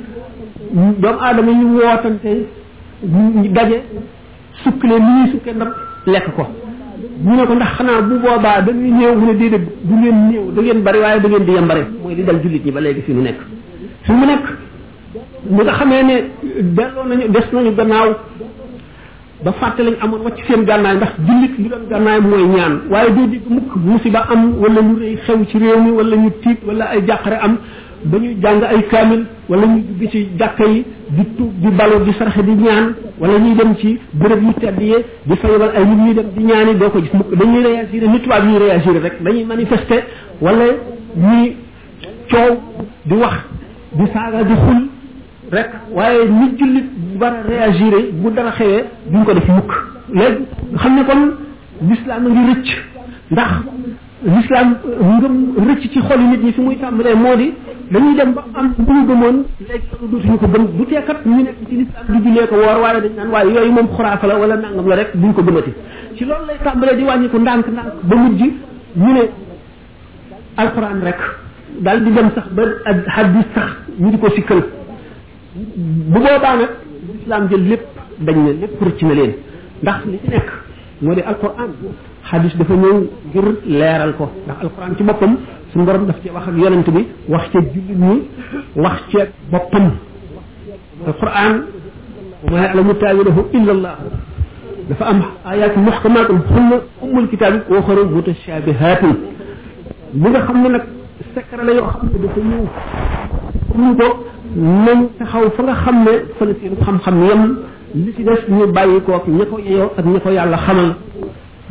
doom 0.72 1.16
aadama 1.20 1.50
yi 1.50 1.64
wootante 1.64 2.59
ñu 3.08 3.48
daje 3.52 3.82
sukkale 4.62 4.98
ni 4.98 5.10
ñuy 5.10 5.30
sukkee 5.32 5.52
ndab 5.54 5.68
lekk 6.06 6.28
ko 6.36 6.44
ñu 7.24 7.34
ne 7.36 7.46
ko 7.46 7.54
ndax 7.54 7.68
xanaa 7.78 8.02
bu 8.02 8.18
boobaa 8.18 8.60
dañuy 8.60 8.90
ngay 8.90 8.90
néew 8.98 9.14
mu 9.14 9.26
ne 9.26 9.34
déedéet 9.38 9.60
du 9.82 9.94
ngeen 9.94 10.28
néew 10.28 10.50
da 10.54 10.60
ngeen 10.62 10.82
bari 10.82 10.98
waaye 10.98 11.20
da 11.20 11.28
ngeen 11.28 11.44
di 11.44 11.52
yembare 11.52 11.86
mooy 12.02 12.14
di 12.14 12.22
dal 12.24 12.40
jullit 12.42 12.62
ñi 12.64 12.70
ba 12.72 12.80
léegi 12.80 13.00
fi 13.02 13.12
mu 13.12 13.22
nekk 13.22 13.38
fi 14.02 14.12
mu 14.12 14.24
nekk 14.26 14.44
ñi 15.50 15.60
nga 15.62 15.72
xamee 15.72 16.02
ne 16.02 16.30
delloo 16.76 17.04
nañu 17.08 17.28
des 17.28 17.46
nañu 17.56 17.74
gannaaw 17.74 18.08
ba 19.44 19.52
fàtte 19.52 19.82
lañ 19.82 19.94
amoon 20.02 20.20
wàcc 20.22 20.44
seen 20.46 20.64
gànnaay 20.64 20.96
ndax 20.96 21.12
jullit 21.26 21.58
li 21.58 21.68
doon 21.68 21.86
gànnaay 21.88 22.20
mooy 22.20 22.42
ñaan 22.44 22.80
waaye 22.90 23.10
doo 23.14 23.26
dégg 23.28 23.46
mukk 23.48 23.76
musiba 23.76 24.26
am 24.30 24.58
wala 24.60 24.80
lu 24.82 24.98
rëy 25.00 25.16
xew 25.24 25.42
ci 25.48 25.56
réew 25.58 25.80
mi 25.82 25.90
wala 25.90 26.16
ñu 26.16 26.30
tiit 26.42 26.58
wala 26.66 26.84
ay 26.90 27.02
jàqare 27.06 27.38
am 27.40 27.56
ba 28.04 28.18
ñu 28.18 28.34
jàng 28.42 28.62
ay 28.62 28.82
kaamil 28.90 29.24
wala 29.48 29.66
ñu 29.66 29.80
dugg 29.88 30.10
ci 30.10 30.28
jàkka 30.38 30.64
yi 30.66 30.84
di 31.10 31.24
tu 31.36 31.50
di 31.56 31.68
balu 31.70 32.04
di 32.04 32.12
saraxe 32.14 32.42
di 32.42 32.52
ñaan 32.52 32.94
wala 33.20 33.38
ñuy 33.38 33.54
dem 33.54 33.74
ci 33.76 33.98
béréb 34.12 34.42
yu 34.42 34.52
tedd 34.60 34.80
yi 34.80 34.94
di 35.26 35.36
fayabal 35.36 35.70
ay 35.76 35.84
nit 35.84 35.96
ñuy 35.96 36.14
dem 36.14 36.26
di 36.34 36.42
ñaani 36.44 36.74
doo 36.76 36.88
ko 36.90 37.00
gis 37.00 37.12
mukk 37.12 37.34
dañuy 37.36 37.62
réagir 37.62 38.02
nit 38.08 38.20
tubaab 38.22 38.44
ñuy 38.46 38.58
réagir 38.58 38.92
rek 39.02 39.22
dañuy 39.22 39.44
manifester 39.44 40.04
wala 40.40 40.64
ñuy 41.14 41.54
coow 42.30 42.56
di 43.04 43.14
wax 43.14 43.34
di 43.92 44.04
saaga 44.14 44.42
di 44.44 44.54
xul 44.54 44.82
rek 45.52 45.68
waaye 45.92 46.24
nit 46.24 46.56
jullit 46.58 46.84
bu 46.96 47.18
war 47.20 47.32
a 47.36 47.42
réagir 47.48 47.94
bu 48.14 48.30
dara 48.30 48.52
xewee 48.52 48.84
duñ 49.12 49.24
ko 49.24 49.32
def 49.34 49.48
mukk 49.48 49.72
léegi 50.14 50.44
xam 50.78 50.94
ne 50.96 51.04
kon 51.04 51.36
l'islam 51.86 52.28
ngi 52.30 52.52
rëcc 52.52 52.84
ndax 53.30 53.50
l'islam 54.24 54.76
ngëm 55.02 55.68
rëcc 55.70 55.82
ci 55.92 56.00
xol 56.00 56.18
nit 56.30 56.42
ñi 56.42 56.52
fi 56.52 56.60
muy 56.62 56.76
tàmbalee 56.76 57.14
moo 57.14 57.36
di 57.36 57.52
dañuy 57.90 58.14
dem 58.14 58.32
ba 58.34 58.44
am 58.54 58.72
bu 58.78 58.92
ñu 58.92 59.06
gëmoon 59.06 59.44
léegi 59.68 59.84
sax 59.90 60.00
dootuñu 60.00 60.36
ko 60.38 60.46
gëm 60.46 60.66
bu 60.78 60.86
kat 60.86 61.26
ñu 61.26 61.42
nekk 61.42 61.56
ci 61.68 61.74
lislam 61.76 62.06
du 62.06 62.22
jullee 62.24 62.46
ko 62.46 62.54
woor 62.54 62.78
waaye 62.82 63.00
dañ 63.02 63.12
naan 63.16 63.28
waaye 63.32 63.52
yooyu 63.52 63.72
moom 63.72 63.88
xuraafa 63.96 64.26
la 64.26 64.36
wala 64.38 64.56
nangam 64.56 64.86
la 64.88 64.96
rek 64.96 65.10
duñ 65.16 65.32
ko 65.34 65.42
gëmati 65.42 65.72
ci 66.16 66.24
loolu 66.24 66.44
lay 66.46 66.56
tàmbalee 66.62 66.96
di 66.96 67.02
wàññi 67.02 67.28
ko 67.30 67.38
ndànk 67.38 67.66
ndànk 67.66 67.92
ba 68.02 68.16
mujj 68.16 68.42
ñu 68.96 69.12
ne 69.12 69.22
alquran 70.56 71.00
rek 71.02 71.18
dal 71.80 72.02
di 72.04 72.12
dem 72.12 72.30
sax 72.34 72.46
ba 72.52 72.62
hadis 73.06 73.44
sax 73.54 73.70
ñu 73.98 74.10
di 74.10 74.18
ko 74.18 74.30
sikkal 74.30 74.62
bu 75.52 76.18
boobaa 76.18 76.54
nag 76.56 76.68
lislam 77.18 77.48
jël 77.50 77.66
lépp 77.68 77.84
dañ 78.20 78.36
ne 78.44 78.52
lépp 78.52 78.80
rëcc 78.82 79.02
na 79.02 79.14
leen 79.14 79.32
ndax 79.82 80.04
li 80.06 80.18
ci 80.24 80.30
nekk 80.30 80.48
moo 81.00 81.14
di 81.14 81.22
alquran 81.22 81.70
hadis 82.22 82.56
dafa 82.56 82.72
ñëw 82.74 83.02
ngir 83.30 83.44
leeral 83.66 84.14
ko 84.14 84.30
ndax 84.46 84.60
alquran 84.62 84.94
ci 84.96 85.02
boppam 85.02 85.38
suñu 85.72 85.84
borom 85.84 86.06
daf 86.06 86.16
ci 86.22 86.30
wax 86.30 86.46
ak 86.48 86.56
yonent 86.56 86.88
bi 86.90 87.02
wax 87.28 87.44
ci 87.50 87.58
jullit 87.72 87.96
ñi 87.96 88.22
wax 88.76 88.96
ci 89.10 89.16
boppam 89.50 89.90
alquran 91.06 91.62
وما 92.48 92.64
يعلم 92.64 92.92
تاويله 92.92 93.36
الا 93.54 93.72
الله 93.72 93.96
dafa 94.90 95.04
am 95.10 95.20
ayat 95.44 95.76
muhkamat 95.76 96.28
hunna 96.28 96.76
umul 97.02 97.28
kitab 97.28 97.52
wa 97.70 97.78
ukhra 97.78 98.02
mutashabihat 98.14 99.02
li 100.14 100.28
nga 100.30 100.40
xamne 100.46 100.68
nak 100.74 100.84
secret 101.34 101.62
la 101.66 101.72
yo 101.72 101.82
xamne 101.84 102.16
dafa 102.24 102.40
ñew 102.50 102.64
ñu 103.76 103.94
ko 103.94 104.06
nañ 104.56 104.98
taxaw 105.18 105.50
fa 105.56 105.62
nga 105.62 105.74
xamne 105.84 106.12
fa 106.38 106.44
la 106.44 106.52
seen 106.60 106.74
xam 106.84 106.96
xam 107.04 107.16
yam 107.28 107.42
li 107.94 108.12
ci 108.16 108.22
def 108.24 108.48
ñu 108.48 108.66
bayyi 108.72 109.00
ko 109.04 109.10
ak 109.14 109.24
ñako 109.28 109.56
yeyo 109.60 109.92
ak 109.98 110.04
ñako 110.04 110.30
yalla 110.30 110.56
xamal 110.56 110.96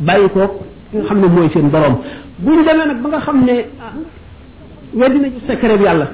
bayyi 0.00 0.28
ko 0.30 0.42
nga 0.94 1.02
xamne 1.08 1.26
moy 1.28 1.48
seen 1.52 1.68
borom 1.68 1.96
bu 2.44 2.50
ñu 2.54 2.62
demee 2.64 2.86
nag 2.90 3.00
ba 3.02 3.08
nga 3.08 3.20
xam 3.20 3.36
ne 3.46 3.54
weddi 5.00 5.18
na 5.18 5.26
ci 5.34 5.40
secret 5.46 5.76
bi 5.78 5.82
yàlla 5.84 6.06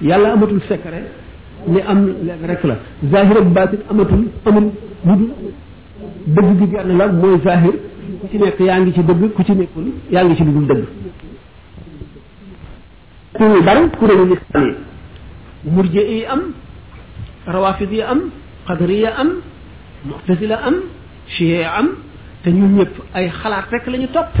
yàlla 0.00 0.32
amatul 0.32 0.60
secret 0.68 1.04
li 1.68 1.80
am 1.82 2.00
rek 2.50 2.64
la 2.64 2.76
zahir 3.12 3.36
ak 3.42 3.48
batin 3.56 3.80
amatul 3.90 4.24
amul 4.48 4.66
lu 5.06 5.14
dul 6.26 6.44
dëgg 6.44 6.58
gi 6.58 6.66
benn 6.66 6.96
la 6.98 7.06
mooy 7.12 7.38
zahir 7.44 7.74
ku 8.20 8.26
ci 8.30 8.38
nekk 8.38 8.58
yaa 8.60 8.78
ngi 8.80 8.92
ci 8.92 9.02
dëgg 9.08 9.32
ku 9.34 9.42
ci 9.44 9.52
nekkul 9.52 9.86
yaa 10.10 10.24
ngi 10.24 10.34
ci 10.36 10.44
lu 10.44 10.52
dul 10.52 10.66
dëgg 10.66 10.84
ku 13.34 13.42
ñu 13.44 13.62
bari 13.62 13.82
kuréelu 13.98 14.24
lisaan 14.30 14.66
yi 15.64 15.70
murje 15.74 16.00
yi 16.10 16.24
am 16.26 16.42
rawafid 17.46 17.92
yi 17.92 18.02
am 18.02 18.20
qadriya 18.66 19.14
am 19.14 19.30
muxtasila 20.06 20.56
am 20.66 20.74
shia 21.26 21.70
am 21.70 21.88
te 22.42 22.50
ñun 22.50 22.74
ñëpp 22.78 22.94
ay 23.14 23.28
xalaat 23.30 23.68
rek 23.70 23.86
lañu 23.86 24.08
topp 24.12 24.34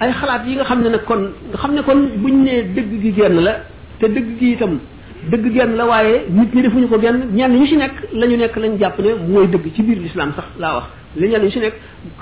ay 0.00 0.10
xalaat 0.18 0.44
yi 0.48 0.54
nga 0.56 0.64
xam 0.64 0.80
ne 0.82 0.88
nag 0.88 1.04
kon 1.04 1.20
nga 1.50 1.58
xam 1.62 1.72
ne 1.74 1.82
kon 1.82 1.98
buñ 2.22 2.36
nee 2.44 2.62
dëgg 2.74 2.92
gi 3.02 3.10
genn 3.16 3.36
la 3.46 3.52
te 3.98 4.06
dëgg 4.08 4.38
gi 4.38 4.52
itam 4.52 4.78
dëgg 5.30 5.44
genn 5.54 5.72
la 5.76 5.84
waaye 5.86 6.24
nit 6.30 6.54
ñi 6.54 6.62
defuñu 6.62 6.88
ko 6.88 6.98
genn 7.00 7.18
ñenn 7.34 7.52
ñu 7.60 7.66
si 7.66 7.76
nekk 7.76 7.92
la 8.12 8.26
ñu 8.26 8.36
nekk 8.36 8.56
lañ 8.56 8.78
jàpp 8.80 8.98
ne 8.98 9.10
mooy 9.28 9.46
dëgg 9.48 9.64
ci 9.74 9.82
biir 9.82 9.98
lislaam 10.00 10.32
sax 10.34 10.46
laa 10.58 10.72
wax 10.74 10.84
li 11.16 11.28
ñenn 11.28 11.42
ñu 11.42 11.50
ci 11.50 11.58
nekk 11.58 11.74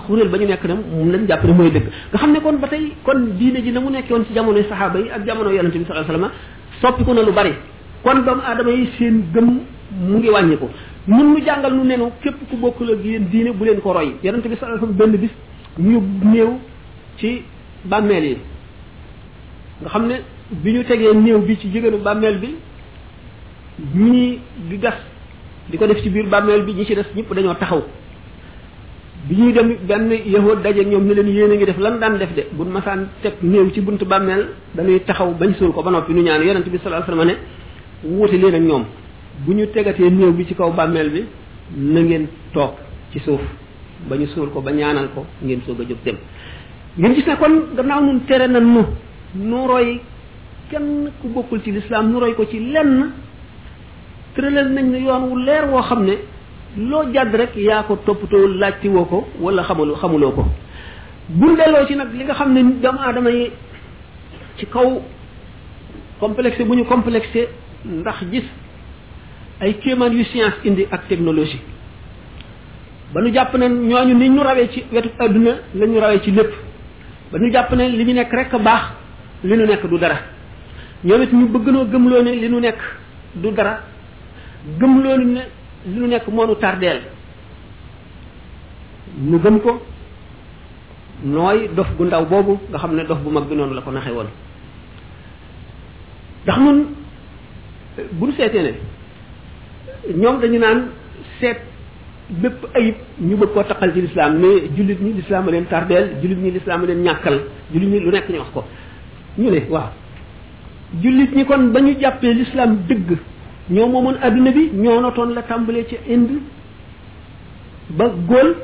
xuréel 0.05 0.29
ba 0.29 0.37
ñu 0.39 0.47
nekk 0.47 0.65
na 0.67 0.75
moom 0.75 1.11
lañ 1.13 1.27
jàpp 1.29 1.45
mooy 1.59 1.71
dëgg 1.71 1.85
nga 2.13 2.19
xam 2.19 2.33
ne 2.33 2.41
kon 2.41 2.53
ba 2.59 2.67
tey 2.69 2.91
kon 3.05 3.21
diine 3.39 3.59
ji 3.65 3.71
na 3.71 3.81
mu 3.81 3.91
nekkoon 3.91 4.25
ci 4.27 4.33
jamonoy 4.35 4.65
saxaaba 4.69 4.99
yi 4.99 5.11
ak 5.11 5.25
jamono 5.25 5.51
yonente 5.53 5.79
bi 5.79 5.85
sallallahu 5.87 6.11
alayhi 6.11 6.25
wasallam 6.25 6.83
soppiku 6.83 7.13
na 7.15 7.23
lu 7.23 7.33
bari 7.33 7.53
kon 8.03 8.19
doomu 8.25 8.43
aadama 8.45 8.71
yi 8.71 8.89
seen 8.99 9.23
gëm 9.33 9.49
mu 10.09 10.19
ngi 10.19 10.29
wàññi 10.31 10.59
ko 10.59 10.69
mun 11.07 11.27
mu 11.33 11.39
jàngal 11.47 11.73
nu 11.77 11.85
nenu 11.85 12.07
képp 12.23 12.35
ku 12.51 12.57
bokkul 12.57 12.91
ak 12.93 13.05
yéen 13.05 13.29
diine 13.31 13.51
bu 13.53 13.65
leen 13.65 13.81
ko 13.81 13.93
roy 13.93 14.15
yonente 14.25 14.49
bi 14.49 14.57
sallallahu 14.59 14.85
alayhi 14.85 14.99
wasallam 14.99 14.99
benn 14.99 15.21
bis 15.23 15.33
ñu 15.79 16.03
néew 16.33 16.59
bàmmeel 17.85 18.25
yi 18.25 18.37
nga 19.83 19.89
xam 19.91 20.09
ne 20.09 20.15
bi 20.63 20.73
ñu 20.73 20.83
tegee 20.85 21.13
néew 21.15 21.39
bi 21.47 21.57
ci 21.57 21.71
jigéenu 21.73 21.99
bàmmeel 21.99 22.39
bi 22.39 22.49
ñii 23.95 24.39
di 24.69 24.79
gas 24.79 24.95
di 25.71 25.77
ko 25.77 25.87
def 25.87 26.03
ci 26.03 26.11
biir 26.11 26.27
bàmmeel 26.27 26.63
bi 26.65 26.73
ñi 26.73 26.85
ci 26.85 26.95
def 26.95 27.07
ñëpp 27.15 27.35
dañoo 27.35 27.55
taxaw 27.55 27.83
bi 29.29 29.35
ñuy 29.37 29.53
dem 29.53 29.77
benn 29.87 30.11
yahood 30.27 30.63
daje 30.63 30.85
ñoom 30.85 31.07
ne 31.07 31.15
leen 31.15 31.29
yéen 31.29 31.51
a 31.51 31.55
ngi 31.55 31.65
def 31.65 31.79
lan 31.79 31.99
daan 32.01 32.19
def 32.19 32.35
de 32.35 32.47
buñ 32.53 32.69
masaan 32.71 33.09
teg 33.23 33.35
néew 33.43 33.71
ci 33.73 33.81
bunt 33.81 33.99
bàmmeel 34.05 34.49
dañuy 34.75 35.01
taxaw 35.05 35.33
bañ 35.35 35.55
suul 35.55 35.73
ko 35.73 35.83
ba 35.83 35.91
noppi 35.91 36.13
nu 36.13 36.23
bi 36.23 36.29
sallallahu 36.79 37.05
alayhi 37.11 37.19
wasallam 37.19 37.27
ne 37.27 37.37
wuute 38.05 38.33
leen 38.37 38.55
ak 38.55 38.63
ñoom 38.63 38.85
bu 39.47 39.53
ñu 39.55 39.67
tegatee 39.73 40.11
néew 40.11 40.33
bi 40.33 40.45
ci 40.47 40.55
kaw 40.55 40.73
bàmmeel 40.73 41.11
bi 41.11 41.25
nangeen 41.77 42.27
toog 42.53 42.73
ci 43.13 43.21
suuf 43.21 43.41
ba 44.09 44.17
ñu 44.17 44.27
suul 44.27 44.49
ko 44.51 44.61
ba 44.61 44.73
ñaanal 44.73 45.09
ko 45.15 45.25
ngeen 45.43 45.61
soog 45.67 45.81
a 45.81 45.85
jóg 45.85 45.99
dem 46.05 46.17
ngeen 46.99 47.15
gis 47.15 47.27
ne 47.27 47.37
kon 47.37 47.55
gannaaw 47.77 48.01
nun 48.03 48.21
tere 48.27 48.47
na 48.49 48.61
nu 48.61 48.83
nu 49.37 49.57
roy 49.69 50.01
kenn 50.71 51.11
ku 51.23 51.29
bokkul 51.29 51.63
ci 51.63 51.71
lislaam 51.71 52.11
nu 52.11 52.19
roy 52.19 52.35
ko 52.35 52.45
ci 52.51 52.59
lenn 52.59 53.11
tëralal 54.35 54.69
nañ 54.75 54.85
ne 54.91 54.99
yoon 54.99 55.23
wu 55.31 55.37
leer 55.39 55.65
woo 55.71 55.81
xam 55.83 56.05
ne 56.05 56.15
loo 56.77 57.05
jàdd 57.15 57.35
rek 57.35 57.57
yaa 57.57 57.83
ko 57.85 57.97
toppatoo 58.05 58.49
laajti 58.49 58.89
woo 58.89 59.05
ko 59.05 59.29
wala 59.41 59.63
xamul 59.63 59.95
xamuloo 59.97 60.33
ko 60.33 60.45
bu 61.29 61.57
delloo 61.57 61.87
ci 61.87 61.95
nag 61.95 62.13
li 62.13 62.25
nga 62.25 62.35
xam 62.35 62.53
ne 62.53 62.63
doomu 62.83 62.99
aadama 62.99 63.31
yi 63.31 63.51
ci 64.59 64.67
kaw 64.67 65.01
complexé 66.21 66.65
bu 66.65 66.75
ñu 66.77 66.85
complexé 66.85 67.49
ndax 67.85 68.25
gis 68.33 68.45
ay 69.61 69.75
kéemaan 69.75 70.11
yu 70.13 70.25
science 70.25 70.57
indi 70.65 70.85
ak 70.91 71.07
technologie 71.09 71.61
ba 73.15 73.21
nu 73.23 73.31
jàpp 73.33 73.55
ne 73.57 73.69
ñooñu 73.69 74.15
ni 74.19 74.29
ñu 74.31 74.41
rawee 74.43 74.69
ci 74.73 74.83
wetu 74.93 75.11
adduna 75.19 75.53
la 75.77 75.87
ñu 75.87 75.99
rawee 76.01 76.21
ci 76.25 76.33
lépp 76.33 76.53
ba 77.33 77.39
ñu 77.39 77.51
jàpp 77.53 77.73
ne 77.75 77.89
li 77.89 78.05
ñu 78.05 78.13
nekk 78.15 78.33
rek 78.33 78.51
baax 78.63 78.83
li 79.45 79.57
ñu 79.57 79.65
nekk 79.67 79.87
du 79.87 79.99
dara 79.99 80.17
ñoom 81.05 81.21
ñu 81.23 81.47
bëgg 81.49 81.69
noo 81.69 81.85
gëmloo 81.85 82.23
ne 82.23 82.31
li 82.35 82.49
ñu 82.49 82.59
nekk 82.61 82.79
du 83.35 83.51
dara 83.53 83.81
gëmloo 84.79 85.17
ne 85.19 85.41
li 85.87 86.01
ñu 86.01 86.07
nekk 86.07 86.27
moo 86.29 86.47
nu 86.47 86.55
tardeel 86.57 87.01
nu 89.19 89.39
gëm 89.39 89.61
ko 89.61 89.83
nooy 91.25 91.69
dof 91.75 91.89
gu 91.97 92.05
ndaw 92.05 92.25
boobu 92.25 92.59
nga 92.71 92.79
xam 92.79 92.95
ne 92.95 93.05
dof 93.05 93.19
bu 93.19 93.31
mag 93.31 93.45
bi 93.47 93.55
noonu 93.57 93.75
la 93.75 93.83
ko 93.83 93.91
naxe 93.91 94.11
woon 94.11 94.29
ndax 96.45 96.59
nun 96.59 96.87
bu 98.13 98.27
ñu 98.29 98.33
seetee 98.33 98.63
ne 98.63 98.75
ñoom 100.17 100.41
dañu 100.41 100.59
naan 100.59 100.87
seet 101.41 101.59
bépp 102.31 102.67
ayib 102.77 102.95
ñu 103.21 103.37
bëgg 103.37 103.53
koo 103.55 103.63
taqal 103.63 103.93
ci 103.95 104.01
lislaam 104.03 104.39
mais 104.39 104.69
jullit 104.77 105.01
ñi 105.01 105.13
lislaam 105.15 105.49
leen 105.51 105.65
tardeel 105.67 106.11
jullit 106.23 106.39
ñi 106.39 106.51
lislaam 106.51 106.85
leen 106.85 107.03
ñàkkal 107.03 107.37
jullit 107.73 107.89
ñi 107.89 108.01
lu 108.01 108.11
nekk 108.11 108.29
ñu 108.29 108.39
wax 108.39 108.51
ko 108.53 108.65
ñu 109.39 109.51
ne 109.51 109.63
waaw 109.71 109.89
jullit 111.03 111.35
ñi 111.35 111.45
kon 111.47 111.73
ba 111.73 111.81
ñu 111.81 111.97
jàppee 111.99 112.35
lislaam 112.35 112.77
dëgg 112.89 113.19
ñoo 113.71 113.87
moomoon 113.89 114.17
adduna 114.23 114.51
bi 114.51 114.71
ñoo 114.75 115.01
notoon 115.01 115.33
la 115.35 115.43
tàmbalee 115.43 115.87
ci 115.89 115.97
Inde 116.07 116.39
ba 117.91 118.13
Gaulle 118.29 118.55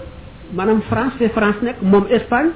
maanaam 0.53 0.83
France 0.83 1.15
te 1.19 1.29
France 1.29 1.63
nekk 1.63 1.77
moom 1.81 2.05
Espagne 2.11 2.51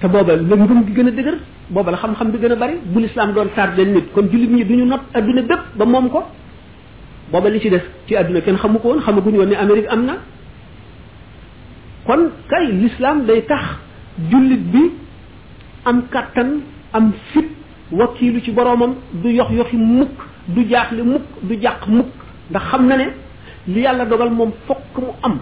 te 0.00 0.06
booba 0.08 0.36
la 0.36 0.42
ngëm 0.56 0.84
gi 0.86 0.92
gën 0.94 1.08
a 1.08 1.10
dëgër 1.10 1.38
booba 1.68 1.90
la 1.90 1.96
xam-xam 1.98 2.30
bi 2.30 2.38
gën 2.38 2.52
a 2.52 2.56
bari 2.56 2.74
bu 2.86 3.00
lislaam 3.00 3.32
doon 3.34 3.48
tardeel 3.54 3.88
nit 3.92 4.12
kon 4.14 4.28
jullit 4.32 4.48
ñi 4.48 4.64
du 4.64 4.76
ñu 4.76 4.84
not 4.86 5.02
adduna 5.12 5.42
bépp 5.42 5.60
ba 5.76 5.84
moom 5.84 6.08
ko 6.08 6.22
boba 7.32 7.48
li 7.50 7.60
ci 7.60 7.68
def 7.70 7.82
ci 8.08 8.16
aduna 8.16 8.40
ken 8.40 8.56
xamu 8.56 8.78
ko 8.78 8.88
woon 8.90 9.00
xamaguñu 9.04 9.38
woon 9.38 9.52
amérique 9.54 9.88
amna 9.88 10.16
kon 12.06 12.30
kay 12.48 12.72
l'islam 12.72 13.24
day 13.26 13.42
tax 13.44 13.64
julit 14.30 14.58
bi 14.72 14.90
am 15.84 16.02
katan 16.10 16.60
am 16.92 17.12
fit 17.32 17.46
wakilu 17.92 18.40
ci 18.42 18.50
boromam 18.52 18.94
du 19.12 19.28
yox 19.30 19.50
yoxi 19.52 19.76
mukk 19.76 20.10
du 20.48 20.64
jaaxle 20.70 21.02
mukk 21.02 21.22
du 21.42 21.60
jàq 21.62 21.86
mukk 21.88 22.06
ndax 22.50 22.62
xam 22.70 22.86
na 22.86 22.96
ne 22.96 23.08
li 23.66 23.80
yàlla 23.80 24.06
dogal 24.06 24.30
moom 24.30 24.50
fokk 24.66 24.98
mu 24.98 25.06
am 25.22 25.38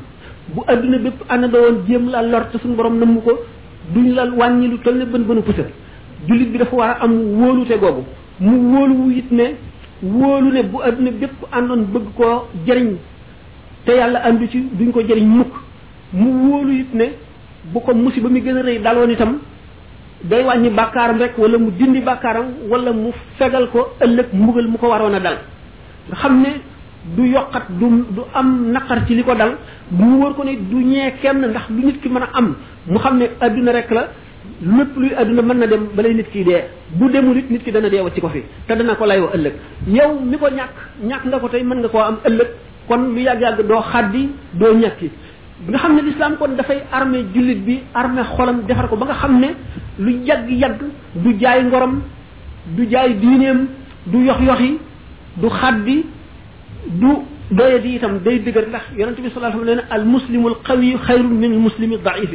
bu 0.55 0.63
aduna 0.67 0.99
bépp 0.99 1.23
ana 1.29 1.47
àndandoo 1.47 1.61
woon 1.63 1.87
jéem 1.89 2.09
la 2.11 2.23
lor 2.23 2.43
ci 2.51 2.59
suñ 2.59 2.75
borom 2.75 2.99
nam 2.99 3.21
ko 3.23 3.33
duñ 3.95 4.15
la 4.15 4.25
wàññi 4.37 4.69
lu 4.69 4.79
toll 4.79 4.99
ne 4.99 5.05
bën 5.05 5.23
bënu 5.23 5.43
pësal 5.43 5.71
julit 6.27 6.47
bi 6.51 6.59
dafa 6.59 6.75
war 6.77 6.91
a 6.91 7.05
am 7.05 7.13
wóolute 7.37 7.79
googu 7.79 8.05
mu 8.41 8.75
wóolu 8.77 9.11
it 9.19 9.31
ne 9.31 9.55
wóolu 10.03 10.53
ne 10.53 10.63
bu 10.63 10.83
àdduna 10.83 11.11
bépp 11.13 11.47
àndoon 11.53 11.85
bëgg 11.93 12.07
ko 12.17 12.49
jëriñ 12.67 12.97
te 13.85 13.93
yàlla 13.97 14.19
àndu 14.27 14.47
ci 14.51 14.69
duñ 14.79 14.91
ko 14.93 15.01
jëriñ 15.01 15.25
mukk 15.27 15.53
mu 16.13 16.49
wóolu 16.51 16.73
it 16.81 16.95
ne 16.95 17.13
bu 17.73 17.81
ko 17.81 17.95
musiba 17.95 18.29
mi 18.29 18.41
gën 18.41 18.57
a 18.57 18.63
rëy 18.63 18.79
daloon 18.83 19.11
itam 19.11 19.39
day 20.25 20.45
wàññi 20.45 20.71
bàkkaaram 20.71 21.19
rekk 21.19 21.39
wala 21.39 21.59
mu 21.59 21.71
dindi 21.71 22.01
bàkkaaram 22.01 22.45
wala 22.71 22.93
mu 22.93 23.11
fegal 23.39 23.69
ko 23.73 23.95
ëllëg 24.01 24.27
mbugal 24.33 24.69
mu 24.69 24.79
ko 24.79 24.89
waroon 24.89 25.15
a 25.15 25.21
dal 25.21 25.37
nga 26.09 26.17
xam 26.17 26.41
ne 26.41 26.61
du 27.17 27.25
yokkat 27.29 27.67
du 27.81 27.87
du 28.11 28.21
am 28.35 28.71
naqar 28.73 29.07
ci 29.07 29.15
li 29.15 29.23
ko 29.25 29.35
dal 29.35 29.57
mu 29.93 30.19
wóor 30.19 30.35
ko 30.35 30.45
ne 30.45 30.57
du 30.71 30.77
ñee 30.77 31.15
kenn 31.23 31.39
ndax 31.41 31.69
du 31.71 31.87
nit 31.87 32.01
ki 32.03 32.09
mën 32.09 32.23
a 32.23 32.29
am 32.35 32.55
mu 32.87 32.99
xam 32.99 33.17
ne 33.17 33.31
àdduna 33.41 33.73
rek 33.73 33.91
la 33.91 34.09
lépp 34.63 34.97
luy 34.97 35.15
àdduna 35.15 35.43
mën 35.43 35.55
na 35.59 35.67
dem 35.67 35.87
balay 35.97 36.15
nit 36.15 36.27
kii 36.33 36.45
dee 36.45 36.65
bu 36.95 37.09
demul 37.11 37.37
it 37.37 37.51
nit 37.51 37.63
ki 37.65 37.71
dana 37.73 37.91
dee 37.91 38.01
wacc 38.01 38.21
ko 38.21 38.29
fi 38.29 38.41
te 38.67 38.75
dana 38.77 38.95
ko 38.95 39.07
layoo 39.07 39.29
ëllëg 39.35 39.53
yow 39.89 40.19
mi 40.25 40.37
ko 40.39 40.47
ñàkk 40.49 40.75
ñàkk 41.05 41.25
nga 41.27 41.39
ko 41.39 41.49
tey 41.49 41.63
mën 41.63 41.79
nga 41.79 41.89
koo 41.89 42.01
am 42.01 42.17
ëllëg 42.25 42.49
kon 42.89 43.03
lu 43.15 43.21
yàgg-yàgg 43.21 43.67
doo 43.69 43.81
xaddi 43.93 44.31
doo 44.55 44.75
ñàkki 44.75 45.11
nga 45.69 45.79
xam 45.79 45.95
ne 45.95 46.03
lislaam 46.03 46.37
kon 46.39 46.49
dafay 46.57 46.79
armé 46.91 47.19
jullit 47.35 47.65
bi 47.67 47.81
armé 47.95 48.23
xolam 48.35 48.61
defar 48.67 48.89
ko 48.89 48.97
ba 48.97 49.07
nga 49.07 49.15
xam 49.15 49.41
ne 49.41 49.49
lu 49.99 50.11
yàgg-yàgg 50.25 50.81
du 51.15 51.31
jaay 51.41 51.65
ngorom 51.65 52.01
du 52.77 52.85
jaay 52.91 53.15
diineem 53.15 53.67
du 54.07 54.19
yox 54.25 54.41
yoxi 54.41 54.79
du 55.37 55.49
xaddi 55.51 56.05
du 56.87 57.36
دوي 57.59 57.79
دي 57.79 57.99
تام 58.03 58.13
داي 58.27 58.39
دغر 58.47 58.65
ناخ 58.75 58.85
يونس 59.01 59.19
بي 59.23 59.29
صلى 59.31 59.39
الله 59.41 59.51
عليه 59.55 59.63
وسلم 59.63 59.81
المسلم 59.97 60.43
القوي 60.53 60.91
خير 61.07 61.23
من 61.43 61.53
المسلم 61.59 61.91
الضعيف 61.99 62.31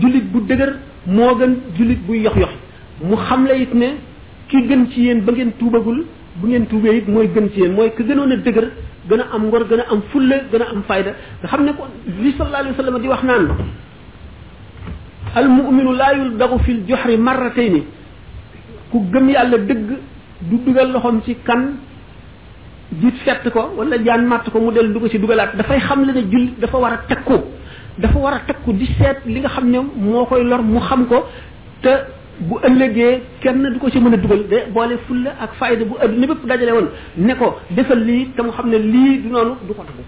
جوليت 0.00 0.26
بو 0.32 0.38
دغر 0.50 0.70
مو 1.16 1.28
غن 1.38 1.52
جوليت 1.76 2.00
بو 2.08 2.14
يخ 2.26 2.34
يخ 2.42 2.52
مو 3.08 3.16
خام 3.28 3.40
لا 3.50 3.54
يت 3.62 3.72
ني 3.80 3.88
كي 4.50 4.58
غن 4.68 4.82
سي 4.92 5.00
يين 5.06 5.18
با 5.26 5.32
غن 5.36 5.50
توبا 5.60 5.80
غول 5.84 5.98
بو 6.40 6.44
غن 6.50 6.62
توبا 6.72 6.90
يت 6.96 7.06
موي 7.14 7.26
غن 7.34 7.46
سي 7.52 7.58
يين 7.62 7.72
موي 7.76 7.90
كي 7.96 8.02
غنونا 8.08 8.36
دغر 8.46 8.66
غنا 9.10 9.24
ام 9.36 9.42
غور 9.52 9.62
غنا 9.70 9.84
ام 9.92 10.00
فول 10.10 10.32
غنا 10.52 10.66
ام 10.72 10.80
فايدا 10.88 11.12
خا 11.40 11.46
خام 11.52 11.60
نكو 11.68 11.82
لي 12.24 12.30
صلى 12.36 12.46
الله 12.48 12.60
عليه 12.64 12.72
وسلم 12.74 12.94
دي 13.04 13.08
واخ 13.12 13.22
المؤمن 15.40 15.88
لا 16.00 16.08
يلدغ 16.20 16.50
في 16.64 16.70
الجحر 16.76 17.10
مرتين 17.26 17.74
كو 18.92 18.96
غم 19.12 19.26
يالا 19.34 19.64
دغ 19.70 19.86
دو 20.48 20.56
دغال 20.64 20.94
سي 21.26 21.34
كان 21.46 21.62
jiit 23.02 23.14
set 23.24 23.46
ko 23.54 23.60
wala 23.80 23.96
jaan 24.06 24.26
matt 24.30 24.50
ko 24.52 24.60
mu 24.64 24.70
dellu 24.76 24.92
du 24.94 25.00
ko 25.04 25.08
ci 25.14 25.18
dugalaat 25.22 25.54
dafay 25.58 25.78
xam 25.86 26.04
le 26.08 26.12
ne 26.18 26.22
jullit 26.32 26.54
dafa 26.64 26.78
war 26.84 26.92
a 26.92 26.98
takku 27.10 27.36
dafa 28.04 28.18
war 28.24 28.32
a 28.34 28.40
takku 28.50 28.72
di 28.80 28.86
seet 28.92 29.18
li 29.34 29.40
nga 29.42 29.48
xam 29.56 29.68
ne 29.74 29.78
moo 30.04 30.24
koy 30.32 30.42
lor 30.44 30.62
mu 30.70 30.80
xam 30.88 31.06
ko 31.12 31.18
te 31.82 31.92
bu 32.48 32.56
ëllëgee 32.68 33.10
kenn 33.42 33.62
du 33.74 33.78
ko 33.84 33.90
ci 33.90 33.98
mën 34.02 34.14
a 34.14 34.16
dugal 34.24 34.42
de 34.52 34.58
boole 34.78 34.94
fulla 35.06 35.30
ak 35.46 35.50
fayda 35.58 35.84
bu 35.84 35.94
adduna 36.04 36.26
bépp 36.30 36.46
dajale 36.52 36.72
woon 36.76 36.88
ne 37.28 37.34
ko 37.42 37.46
defal 37.70 38.00
lii 38.08 38.28
te 38.36 38.42
mu 38.42 38.50
xam 38.56 38.68
ne 38.74 38.78
lii 38.92 39.18
du 39.22 39.28
noonu 39.34 39.52
du 39.68 39.72
ko 39.78 39.82
tax 39.88 39.98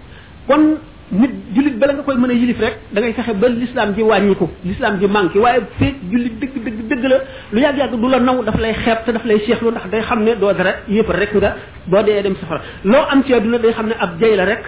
kon 0.47 0.63
nit 1.11 1.29
jullit 1.55 1.79
bala 1.79 1.93
nga 1.95 2.01
koy 2.03 2.15
mën 2.17 2.29
a 2.29 2.33
yilif 2.33 2.59
rek 2.59 2.77
da 2.91 2.99
ngay 3.01 3.13
fexe 3.13 3.33
ba 3.39 3.47
l'islam 3.47 3.93
ji 3.95 4.01
wàññiku 4.03 4.49
l'islam 4.65 4.99
ji 4.99 5.07
manqué 5.07 5.39
waaye 5.39 5.61
feeg 5.79 5.95
jullit 6.11 6.33
dëgg 6.39 6.63
dëgg 6.65 6.87
dëgg 6.89 7.03
la 7.07 7.17
lu 7.53 7.59
yàgg-yàgg 7.61 7.95
du 7.95 8.07
la 8.09 8.19
naw 8.19 8.43
daf 8.43 8.59
lay 8.59 8.73
xeeb 8.73 8.97
te 9.05 9.11
daf 9.11 9.23
lay 9.23 9.39
seexlu 9.39 9.69
ndax 9.71 9.87
day 9.89 10.01
xam 10.01 10.23
ne 10.23 10.35
doo 10.35 10.51
dara 10.53 10.71
yëpp 10.89 11.09
rek 11.09 11.33
nga 11.35 11.55
boo 11.85 12.03
dee 12.03 12.21
dem 12.21 12.35
safara 12.41 12.61
loo 12.83 13.05
am 13.09 13.23
ci 13.23 13.33
àdduna 13.33 13.57
day 13.57 13.71
xam 13.73 13.87
ne 13.87 13.93
ab 13.99 14.19
jay 14.19 14.35
la 14.35 14.45
rek 14.45 14.63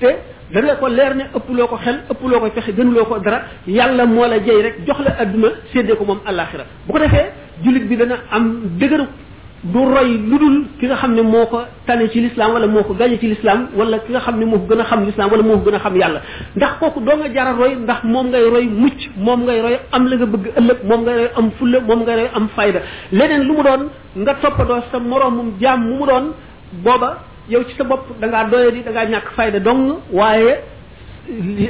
te 0.00 0.08
dana 0.52 0.74
ko 0.76 0.88
leer 0.88 1.14
ne 1.14 1.24
ëpp 1.34 1.48
loo 1.56 1.66
ko 1.68 1.76
xel 1.76 2.00
ëpp 2.10 2.22
loo 2.28 2.40
ko 2.40 2.50
fexe 2.54 2.72
gënuloo 2.76 3.04
ko 3.04 3.18
dara 3.18 3.42
yàlla 3.68 4.06
moo 4.06 4.26
la 4.26 4.38
jay 4.44 4.62
rek 4.62 4.76
jox 4.86 4.98
la 4.98 5.14
àdduna 5.22 5.48
séddee 5.72 5.94
ko 5.94 6.04
moom 6.04 6.20
àllaaxira 6.26 6.64
bu 6.86 6.92
ko 6.92 6.98
defee 6.98 7.26
jullit 7.62 7.86
bi 7.86 7.96
dana 7.96 8.16
am 8.30 8.62
dëgëru 8.80 9.06
du 9.64 9.78
roy 9.80 10.08
lu 10.18 10.38
dul 10.38 10.56
ki 10.78 10.86
nga 10.86 10.96
xam 10.96 11.14
ne 11.14 11.22
moo 11.22 11.46
ko 11.46 11.60
tane 11.86 12.08
ci 12.10 12.20
lislaam 12.20 12.52
wala 12.52 12.66
moo 12.66 12.82
ko 12.84 12.92
gañe 12.92 13.18
ci 13.18 13.28
lislaam 13.28 13.68
wala 13.74 13.98
ki 14.00 14.10
nga 14.12 14.20
xam 14.20 14.38
ne 14.38 14.44
moo 14.44 14.58
ko 14.58 14.66
gën 14.68 14.80
a 14.80 14.84
xam 14.84 15.06
lislaam 15.06 15.30
wala 15.32 15.42
moo 15.42 15.56
ko 15.58 15.70
gën 15.70 15.74
a 15.76 15.78
xam 15.78 15.96
yàlla 15.96 16.20
ndax 16.56 16.72
kooku 16.80 17.00
doo 17.00 17.16
nga 17.16 17.28
jara 17.32 17.52
roy 17.56 17.74
ndax 17.76 18.00
moom 18.04 18.26
ngay 18.28 18.42
roy 18.54 18.66
mucc 18.66 19.00
moom 19.16 19.44
ngay 19.44 19.60
roy 19.62 19.78
am 19.92 20.06
la 20.08 20.16
nga 20.16 20.26
bëgg 20.26 20.46
ëllëg 20.60 20.78
moom 20.84 21.00
ngay 21.02 21.16
roy 21.16 21.28
am 21.38 21.50
fulla 21.58 21.80
moom 21.80 22.00
ngay 22.02 22.16
roy 22.16 22.28
am 22.34 22.48
fayda 22.56 22.80
leneen 23.12 23.42
lu 23.48 23.52
mu 23.56 23.62
doon 23.62 23.82
nga 24.16 24.34
toppandoo 24.42 24.82
sa 24.92 24.98
moroomum 24.98 25.52
jaam 25.60 25.80
mu 25.82 25.94
mu 25.98 26.06
doon 26.08 26.26
booba 26.84 27.10
yow 27.48 27.62
ci 27.66 27.74
sa 27.78 27.84
bopp 27.84 28.04
da 28.20 28.26
ngaa 28.26 28.44
doye 28.50 28.82
da 28.84 28.90
ngaa 28.90 29.06
ñàkk 29.12 29.28
fayda 29.34 29.60
dong 29.60 29.94
waaye 30.12 30.56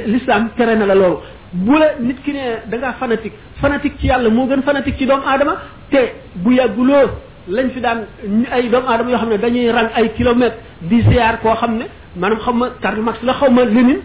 lislaam 0.07 0.49
tere 0.57 0.75
na 0.75 0.85
la 0.85 0.95
loolu 0.95 1.17
bu 1.53 1.71
la 1.79 1.87
nit 2.01 2.17
ki 2.25 2.33
ne 2.33 2.61
da 2.69 2.77
ngaa 2.77 2.95
fanatique 2.99 3.97
ci 3.99 4.07
yàlla 4.07 4.29
moo 4.29 4.47
gën 4.47 4.61
fanatique 4.63 4.97
ci 4.97 5.05
doomu 5.05 5.23
aadama 5.25 5.53
te 5.89 6.01
bu 6.35 6.51
yàgguloo 6.51 7.09
lañ 7.47 7.69
fi 7.73 7.81
daan 7.81 8.05
ay 8.51 8.69
doomu 8.69 8.87
aadama 8.87 9.09
yoo 9.11 9.17
xam 9.19 9.29
ne 9.29 9.37
dañuy 9.37 9.71
rang 9.71 9.89
ay 9.95 10.09
kilomètres 10.15 10.57
di 10.81 11.01
ziar 11.01 11.39
koo 11.41 11.53
xam 11.55 11.77
ne 11.77 11.85
maanaam 12.17 12.39
xam 12.41 12.57
ma 12.57 12.69
Karl 12.81 13.01
Marx 13.01 13.17
la 13.23 13.33
xaw 13.33 13.49
ma 13.51 13.63
Lénine 13.65 13.99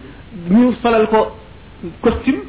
ñu 0.49 0.73
solal 0.81 1.07
ko 1.07 1.35
costume 2.01 2.41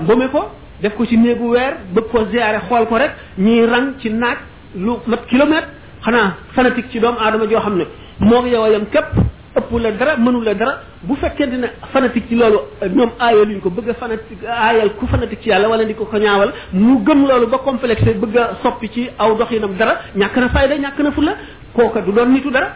mbome 0.00 0.28
ko 0.30 0.50
def 0.82 0.94
ko 0.96 1.04
ci 1.06 1.16
néegu 1.16 1.48
weer 1.48 1.76
bëgg 1.94 2.08
ko 2.10 2.26
ziare 2.30 2.58
xool 2.68 2.86
ko 2.86 2.96
rek 2.96 3.12
ñuy 3.38 3.66
rang 3.66 3.94
ci 4.00 4.10
naaj 4.10 4.38
lu 4.76 4.90
mat 5.06 5.24
kilomètre 5.28 5.68
xanaa 6.04 6.34
fanatique 6.54 6.90
ci 6.90 7.00
doomu 7.00 7.18
aadama 7.18 7.46
joo 7.48 7.60
xam 7.60 7.76
ne 7.78 7.84
moo 8.20 8.46
yow 8.46 8.62
a 8.64 8.70
yam 8.70 8.84
képp 8.92 9.12
ëpp 9.58 9.72
la 9.82 9.90
dara 10.00 10.14
mënu 10.24 10.40
la 10.46 10.54
dara 10.60 10.72
bu 11.08 11.14
fekkente 11.22 11.56
ne 11.58 11.66
fanatique 11.92 12.28
ci 12.28 12.34
loolu 12.34 12.58
ñoom 12.96 13.10
aayal 13.20 13.46
luñ 13.48 13.60
ko 13.60 13.70
bëgg 13.70 13.88
a 13.90 13.94
fanatique 13.94 14.44
aayal 14.46 14.90
ku 14.96 15.06
fanatique 15.06 15.42
ci 15.42 15.48
yàlla 15.48 15.68
wala 15.68 15.84
di 15.84 15.94
ko 15.94 16.04
ko 16.04 16.16
ñaawal 16.18 16.52
mu 16.72 17.02
gëm 17.04 17.26
loolu 17.26 17.46
ba 17.46 17.58
complexe 17.58 18.14
bëgg 18.14 18.36
a 18.36 18.50
soppi 18.62 18.90
ci 18.92 19.08
aw 19.18 19.34
doxinam 19.36 19.74
dara 19.76 19.98
ñàkk 20.16 20.36
na 20.38 20.48
fayda 20.48 20.76
ñàkk 20.78 20.98
na 21.02 21.12
fu 21.12 21.20
la 21.22 21.34
kooka 21.74 22.00
du 22.02 22.12
doon 22.12 22.28
nitu 22.32 22.50
dara 22.50 22.68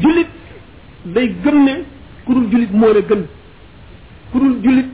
julit 0.00 0.28
day 1.06 1.28
gëm 1.44 1.64
ne 1.64 1.72
ku 2.24 2.34
dul 2.34 2.48
julit 2.50 2.70
moo 2.72 2.92
la 2.92 3.00
gën 3.00 3.22
ku 4.32 4.38
dul 4.38 4.56
julit 4.62 4.88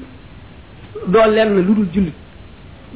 doo 1.06 1.26
lenn 1.30 1.56
lu 1.66 1.74
dul 1.74 1.86
julit 1.92 2.14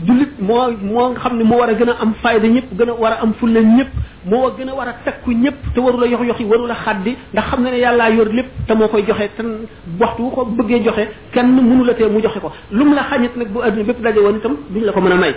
julit 0.07 0.30
mo 0.40 0.70
mo 0.82 1.11
nga 1.11 1.20
xamni 1.24 1.42
mo 1.44 1.59
wara 1.59 1.74
gëna 1.74 1.92
am 2.03 2.12
fayda 2.22 2.46
ñëpp 2.46 2.68
gëna 2.78 2.92
wara 2.92 3.01
war 3.03 3.12
a 3.18 3.22
am 3.24 3.32
fulla 3.34 3.61
ñëpp 3.62 3.92
mo 4.30 4.38
gën 4.46 4.57
gëna 4.59 4.74
wara 4.74 4.92
takku 5.05 5.30
ñëpp 5.32 5.59
te 5.74 5.80
waru 5.80 5.99
la 5.99 6.07
yox 6.07 6.22
yox 6.26 6.38
yi 6.40 6.44
waru 6.46 6.66
la 6.68 6.74
xaddi 6.74 7.16
ndax 7.32 7.46
xam 7.51 7.62
na 7.62 7.70
ne 7.70 7.78
yalla 7.78 8.11
yor 8.11 8.28
lépp 8.30 8.46
te 8.66 8.74
mo 8.74 8.86
koy 8.88 9.03
joxe 9.07 9.28
tan 9.36 9.66
waxtu 9.99 10.30
ko 10.34 10.44
bëgge 10.44 10.84
joxe 10.84 11.05
kenn 11.32 11.46
mënu 11.51 11.84
la 11.84 11.94
te 11.94 12.03
mu 12.05 12.20
joxe 12.22 12.38
ko 12.40 12.53
lum 12.70 12.94
la 12.94 13.03
xagnit 13.11 13.36
nak 13.36 13.49
bu 13.49 13.59
aduna 13.62 13.82
bépp 13.84 14.01
daje 14.03 14.18
won 14.20 14.38
tam 14.40 14.57
duñ 14.70 14.82
la 14.84 14.92
ko 14.92 15.01
mëna 15.01 15.14
may 15.16 15.34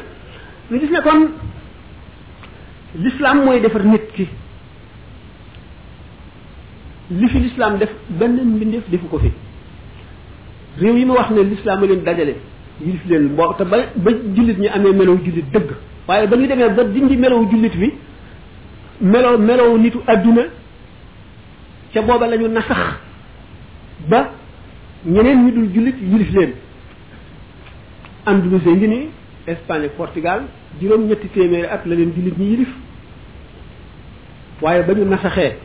ñu 0.70 0.80
gis 0.80 0.90
ne 0.92 1.02
kon 1.02 1.28
l'islam 3.00 3.44
moy 3.46 3.60
defar 3.62 3.84
nit 3.84 4.06
ki 4.14 4.28
li 7.10 7.28
fi 7.30 7.40
l'islam 7.40 7.78
def 7.80 7.90
benn 8.10 8.36
mbindef 8.38 8.88
defu 8.90 9.08
ko 9.08 9.18
fi 9.20 9.32
réew 10.80 10.98
yi 11.00 11.06
mu 11.06 11.14
wax 11.14 11.32
ne 11.32 11.42
l'islam 11.42 11.82
leen 11.82 12.04
dajale 12.04 12.38
yilif 12.80 13.02
leen 13.10 13.28
boo 13.38 13.54
te 13.58 13.64
ba 13.66 13.78
ba 13.96 14.12
jullit 14.36 14.58
ñi 14.60 14.68
amee 14.68 14.92
melow 14.94 15.18
jullit 15.24 15.46
dëgg 15.52 15.70
waaye 16.08 16.28
ba 16.28 16.36
ñu 16.36 16.48
demee 16.48 16.70
ba 16.70 16.84
dindi 16.84 17.18
melow 17.18 17.46
jullit 17.50 17.76
bi 17.78 17.94
melow 19.02 19.38
melow 19.38 19.78
nitu 19.78 19.98
àdduna 20.08 20.42
ca 21.94 22.02
booba 22.02 22.28
lañu 22.28 22.48
nasax 22.48 22.78
ba 24.10 24.32
ñeneen 25.06 25.46
ñi 25.46 25.52
dul 25.52 25.68
jullit 25.74 25.96
yilif 26.02 26.32
leen 26.34 26.52
andalusé 28.26 28.70
ngi 28.70 28.88
ni 28.88 29.08
espagne 29.48 29.86
ak 29.86 29.92
portugal 29.98 30.44
juróom 30.80 31.06
ñetti 31.08 31.28
téeméeri 31.28 31.66
at 31.68 31.86
la 31.86 31.96
leen 31.96 32.12
jullit 32.16 32.38
ñi 32.38 32.50
yilif 32.52 32.70
waaye 34.62 34.84
ba 34.84 34.94
ñu 34.94 35.06
nasaxee 35.06 35.56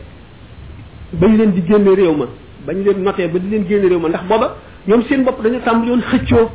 ba 1.13 1.27
ñu 1.27 1.37
leen 1.37 1.51
di 1.53 1.61
génne 1.67 1.95
réew 1.95 2.15
ma 2.15 2.25
ba 2.65 2.73
ñu 2.73 2.83
leen 2.83 3.01
notee 3.01 3.27
ba 3.27 3.39
di 3.39 3.49
leen 3.49 3.65
génne 3.67 3.87
réew 3.87 3.99
ma 3.99 4.09
ndax 4.09 4.23
booba 4.25 4.57
ñoom 4.87 5.03
seen 5.03 5.23
bopp 5.23 5.41
dañu 5.41 5.59
tàmbali 5.63 5.89
woon 5.91 6.01
xëccoo 6.01 6.49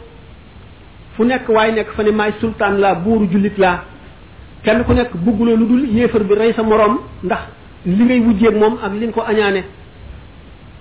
fu 1.16 1.24
nekk 1.24 1.48
waaye 1.48 1.72
nekk 1.72 1.90
fa 1.96 2.02
ne 2.04 2.10
maay 2.10 2.32
sultaan 2.40 2.78
laa 2.82 2.94
buuru 2.94 3.26
jullit 3.30 3.56
laa 3.58 3.84
kenn 4.64 4.82
ku 4.86 4.92
nekk 4.94 5.12
bugguloo 5.24 5.56
lu 5.56 5.66
dul 5.66 5.84
yéefar 5.90 6.22
bi 6.24 6.34
rey 6.38 6.52
sa 6.54 6.62
moroom 6.62 6.96
ndax 7.24 7.42
li 7.86 8.04
ngay 8.04 8.20
wujjeeg 8.20 8.54
moom 8.56 8.78
ak 8.82 8.92
li 9.00 9.10
ko 9.12 9.20
añaane 9.30 9.62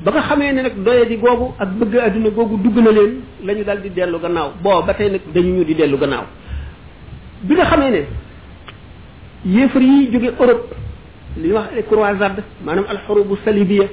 ba 0.04 0.12
nga 0.12 0.22
xamee 0.22 0.52
ne 0.54 0.62
nag 0.62 0.76
doye 0.86 1.06
di 1.06 1.18
googu 1.18 1.46
ak 1.60 1.70
bëgg 1.80 1.96
àdduna 2.08 2.30
googu 2.30 2.56
dugg 2.64 2.78
na 2.84 2.92
leen 2.98 3.14
la 3.46 3.54
ñu 3.54 3.64
dal 3.64 3.82
di 3.82 3.90
dellu 3.90 4.20
gannaaw 4.24 4.50
boo 4.64 4.82
ba 4.88 4.94
tey 4.94 5.10
nag 5.10 5.22
dañu 5.34 5.52
ñu 5.58 5.64
di 5.64 5.76
dellu 5.76 5.98
gannaaw 5.98 6.26
bi 7.44 7.56
nga 7.56 7.66
xamee 7.66 7.90
ne 7.92 8.02
yéefar 9.46 9.82
yi 9.82 10.10
jóge 10.12 10.30
Europe 10.40 10.72
li 11.38 11.48
ñuy 11.50 11.54
wax 11.54 11.66
ay 11.76 11.84
croisade 11.84 12.42
maanaam 12.66 12.86
alxurubu 12.90 13.38
salibiya 13.44 13.88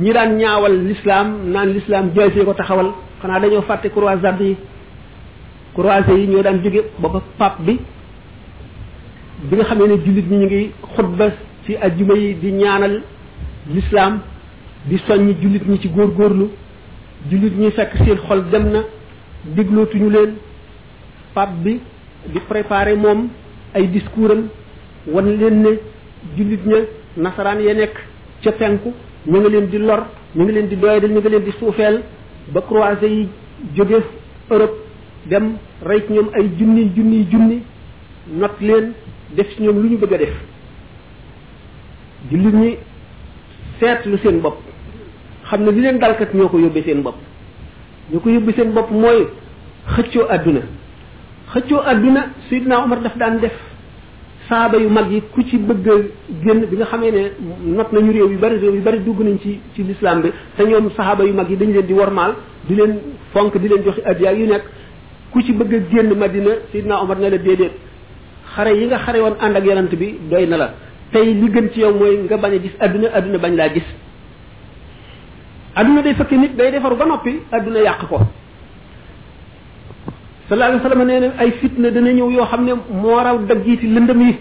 ñi 0.00 0.12
daan 0.12 0.36
ñaawal 0.38 0.86
l'islam 0.88 1.26
naan 1.52 1.72
l'islam 1.74 2.10
jaay 2.14 2.44
ko 2.44 2.54
taxawal 2.54 2.90
xanaa 3.22 3.40
dañoo 3.40 3.62
fàtte 3.62 3.88
croisade 3.94 4.40
yi 4.44 4.56
croisés 5.78 6.18
yi 6.18 6.26
ñoo 6.28 6.42
daan 6.42 6.60
jóge 6.64 6.80
booba 6.98 7.20
pap 7.38 7.60
bi 7.64 7.78
bi 9.48 9.56
nga 9.56 9.64
xam 9.64 9.78
ne 9.78 9.96
jullit 10.04 10.26
ñi 10.30 10.36
ñu 10.38 10.44
ngi 10.46 10.70
xutba 10.96 11.28
ci 11.64 11.76
ajjuma 11.76 12.14
yi 12.16 12.34
di 12.40 12.50
ñaanal 12.52 13.00
lislaam 13.72 14.18
di 14.88 14.98
soññ 15.06 15.36
jullit 15.40 15.62
ñi 15.68 15.78
ci 15.80 15.88
góor 15.88 16.10
góorlu 16.16 16.48
jullit 17.30 17.54
ñi 17.58 17.70
fekk 17.70 17.96
seen 18.04 18.18
xol 18.26 18.42
dem 18.50 18.70
na 18.72 18.80
déglootuñu 19.44 20.10
leen 20.10 20.34
pape 21.34 21.54
bi 21.62 21.80
di 22.26 22.40
préparer 22.48 22.96
moom 22.96 23.28
ay 23.72 23.86
discours 23.90 24.30
am 24.32 24.48
wan 25.06 25.26
leen 25.26 25.62
ne 25.62 25.78
jullit 26.36 26.66
ña 26.66 26.78
nasaraan 27.18 27.60
ya 27.60 27.72
nekk 27.74 27.94
ca 28.42 28.50
penku 28.52 28.92
ñu 29.26 29.38
ngi 29.38 29.50
leen 29.50 29.66
di 29.70 29.78
lor 29.78 30.02
ñu 30.34 30.42
ngi 30.42 30.52
leen 30.52 30.66
di 30.68 30.74
doyadal 30.76 31.10
ñu 31.12 31.20
ngi 31.20 31.28
leen 31.28 31.44
di 31.44 31.52
suufeel 31.52 32.02
ba 32.52 32.60
croisés 32.62 33.08
yi 33.10 33.28
jóge 33.74 34.02
Europe 34.50 34.87
dem 35.26 35.56
rey 35.84 36.00
ci 36.06 36.12
ñoom 36.12 36.28
ay 36.34 36.50
junni 36.58 36.92
junni 36.94 37.26
junni 37.30 37.62
not 38.34 38.60
leen 38.60 38.92
def 39.34 39.48
ci 39.56 39.62
ñoom 39.62 39.82
lu 39.82 39.88
ñu 39.88 39.98
bëgg 39.98 40.12
a 40.12 40.18
def 40.18 40.32
jullit 42.30 42.54
ñi 42.54 42.76
seetlu 43.80 44.18
seen 44.18 44.40
bopp 44.40 44.56
xam 45.44 45.64
ne 45.64 45.70
li 45.70 45.80
leen 45.80 45.98
dalkat 45.98 46.34
ñoo 46.34 46.48
ko 46.48 46.58
yóbbee 46.58 46.82
seen 46.84 47.02
bopp 47.02 47.16
ñoo 48.10 48.20
ko 48.20 48.28
yóbbee 48.30 48.54
seen 48.56 48.72
bopp 48.72 48.90
mooy 48.90 49.26
xëccoo 49.86 50.26
àdduna 50.28 50.60
xëccoo 51.54 51.80
àdduna 51.80 52.24
Seydina 52.48 52.82
Omar 52.84 53.00
daf 53.02 53.16
daan 53.16 53.38
def 53.40 53.52
saaba 54.48 54.78
yu 54.78 54.88
mag 54.88 55.10
yi 55.10 55.22
ku 55.32 55.42
ci 55.42 55.58
bëgg 55.58 55.86
a 55.88 55.94
génn 56.44 56.64
bi 56.66 56.76
nga 56.76 56.86
xamee 56.86 57.10
ne 57.10 57.32
not 57.76 57.92
nañu 57.92 58.12
réew 58.12 58.30
yu 58.30 58.38
bari 58.38 58.58
réew 58.58 58.72
yu 58.74 58.80
bari 58.82 59.00
dugg 59.04 59.20
nañ 59.20 59.38
ci 59.40 59.60
ci 59.74 59.82
lislaam 59.82 60.22
bi 60.22 60.30
te 60.56 60.62
ñoom 60.64 60.90
saaba 60.96 61.24
yu 61.24 61.32
mag 61.34 61.48
yi 61.50 61.56
dañu 61.56 61.72
leen 61.72 61.86
di 61.86 61.92
wormaal 61.92 62.34
di 62.66 62.74
leen 62.74 62.98
fonk 63.32 63.58
di 63.58 63.68
leen 63.68 63.82
jox 63.82 63.98
addiya 64.04 64.32
yu 64.32 64.46
nekk 64.46 64.64
ku 65.30 65.42
ci 65.44 65.52
bëgg 65.52 65.72
a 65.74 65.78
génn 65.90 66.14
madina 66.16 66.50
sidna 66.72 67.02
omar 67.02 67.18
ne 67.18 67.28
la 67.30 67.38
déedéet 67.38 67.72
xare 68.54 68.70
yi 68.76 68.86
nga 68.86 68.98
xare 68.98 69.18
woon 69.20 69.34
ànd 69.40 69.56
ak 69.56 69.64
yonent 69.64 69.94
bi 69.94 70.18
doy 70.30 70.46
na 70.46 70.56
la 70.56 70.68
tey 71.12 71.34
li 71.34 71.50
gën 71.52 71.70
ci 71.72 71.80
yow 71.80 71.94
mooy 71.94 72.16
nga 72.22 72.36
bañ 72.36 72.52
a 72.54 72.58
gis 72.58 72.72
adduna 72.80 73.08
adduna 73.12 73.38
bañ 73.38 73.52
laa 73.56 73.68
gis 73.68 73.84
adduna 75.74 76.02
day 76.02 76.14
fekk 76.14 76.30
nit 76.32 76.56
day 76.56 76.70
defaru 76.70 76.96
ba 76.96 77.04
noppi 77.04 77.40
àdduna 77.52 77.78
yàq 77.80 78.06
ko 78.08 78.20
sallallahu 80.48 80.80
alayhi 80.84 80.98
wa 80.98 81.06
sallam 81.06 81.32
ay 81.38 81.50
fitna 81.60 81.90
dana 81.90 82.10
ñëw 82.12 82.30
yoo 82.30 82.46
xam 82.46 82.64
ne 82.64 82.72
moo 82.90 83.18
raw 83.22 83.38
daggiiti 83.38 83.86
lëndëm 83.86 84.20
yi 84.20 84.38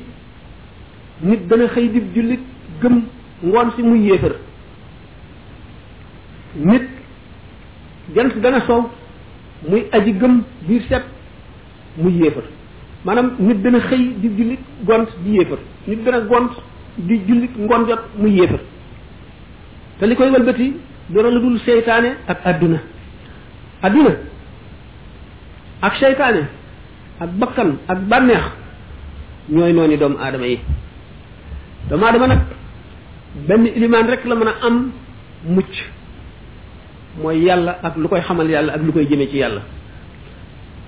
nit 1.24 1.48
dana 1.48 1.68
xëy 1.68 1.90
dib 1.90 2.16
jullit 2.16 2.40
gëm 2.82 3.02
ngoon 3.44 3.72
si 3.76 3.84
muy 3.84 4.06
yéefar 4.10 4.36
nit 6.56 6.84
jant 8.16 8.42
dana 8.42 8.62
sow 8.66 8.90
muy 9.66 9.88
aji 9.92 10.12
gëm 10.14 10.44
biir 10.68 10.82
set 10.92 11.04
muy 12.02 12.14
yéefar 12.22 12.44
maanaam 13.06 13.28
nit 13.48 13.62
dana 13.64 13.80
xëy 13.90 14.04
di 14.22 14.28
jullit 14.38 14.60
gont 14.88 15.08
di 15.24 15.32
yéefar 15.38 15.58
nit 15.88 16.04
dana 16.06 16.20
gont 16.32 16.52
di 17.08 17.16
jullit 17.28 17.56
ngon 17.58 17.88
jot 17.90 18.04
muy 18.18 18.32
yéefar 18.38 18.60
te 20.00 20.06
li 20.06 20.16
koy 20.16 20.30
walbati 20.30 20.68
dara 21.10 21.30
la 21.32 21.40
dul 21.40 21.60
seytaane 21.60 22.10
ak 22.28 22.40
àdduna 22.46 22.80
àdduna 23.82 24.12
ak 25.82 25.94
seytaane 26.00 26.44
ak 27.20 27.30
bakkan 27.40 27.78
ak 27.88 28.00
bànneex 28.10 28.44
ñooy 29.50 29.74
nooni 29.74 29.98
doom 29.98 30.16
aadama 30.20 30.46
yi 30.48 30.58
doom 31.90 32.04
aadama 32.04 32.28
nag 32.28 32.40
benn 33.48 33.66
iliman 33.68 34.08
rek 34.08 34.26
la 34.26 34.36
mën 34.36 34.48
a 34.48 34.66
am 34.68 34.92
mucc 35.46 35.74
mooy 37.22 37.42
yàlla 37.48 37.72
ak 37.88 37.96
lu 37.98 38.08
koy 38.10 38.22
xamal 38.28 38.50
yàlla 38.54 38.72
ak 38.78 38.82
lu 38.86 38.92
koy 38.96 39.06
jëme 39.10 39.26
ci 39.32 39.38
yàlla 39.38 39.62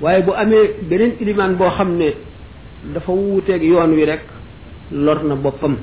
waaye 0.01 0.22
bu 0.26 0.31
amee 0.41 0.64
beneen 0.89 1.14
ilimaan 1.22 1.53
boo 1.60 1.69
xam 1.77 1.89
ne 1.99 2.07
dafa 2.93 3.11
wuuteeg 3.11 3.64
yoon 3.72 3.91
wi 3.97 4.03
rek 4.06 4.22
lor 4.91 5.19
na 5.23 5.35
boppam 5.35 5.76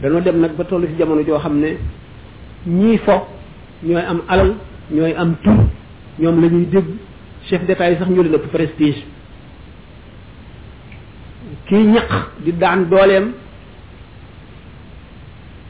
dañoo 0.00 0.20
dem 0.20 0.40
nag 0.40 0.52
ba 0.58 0.64
toll 0.64 0.86
ci 0.88 0.96
jamono 0.98 1.22
joo 1.26 1.38
xam 1.38 1.56
ne 1.62 1.70
ñii 2.66 2.98
fo 3.04 3.14
ñooy 3.86 4.02
am 4.12 4.20
alal 4.28 4.52
ñooy 4.90 5.12
am 5.12 5.34
tur 5.42 5.56
ñoom 6.18 6.40
la 6.42 6.48
ñuy 6.48 6.66
dégg 6.66 6.86
chef 7.46 7.62
d'état 7.66 7.90
yi 7.90 7.96
sax 7.98 8.08
ñoo 8.10 8.22
leen 8.22 8.34
ëpp 8.34 8.46
prestige 8.56 9.02
kii 11.66 11.84
ñaq 11.94 12.10
di 12.44 12.52
daan 12.56 12.88
dooleem 12.90 13.26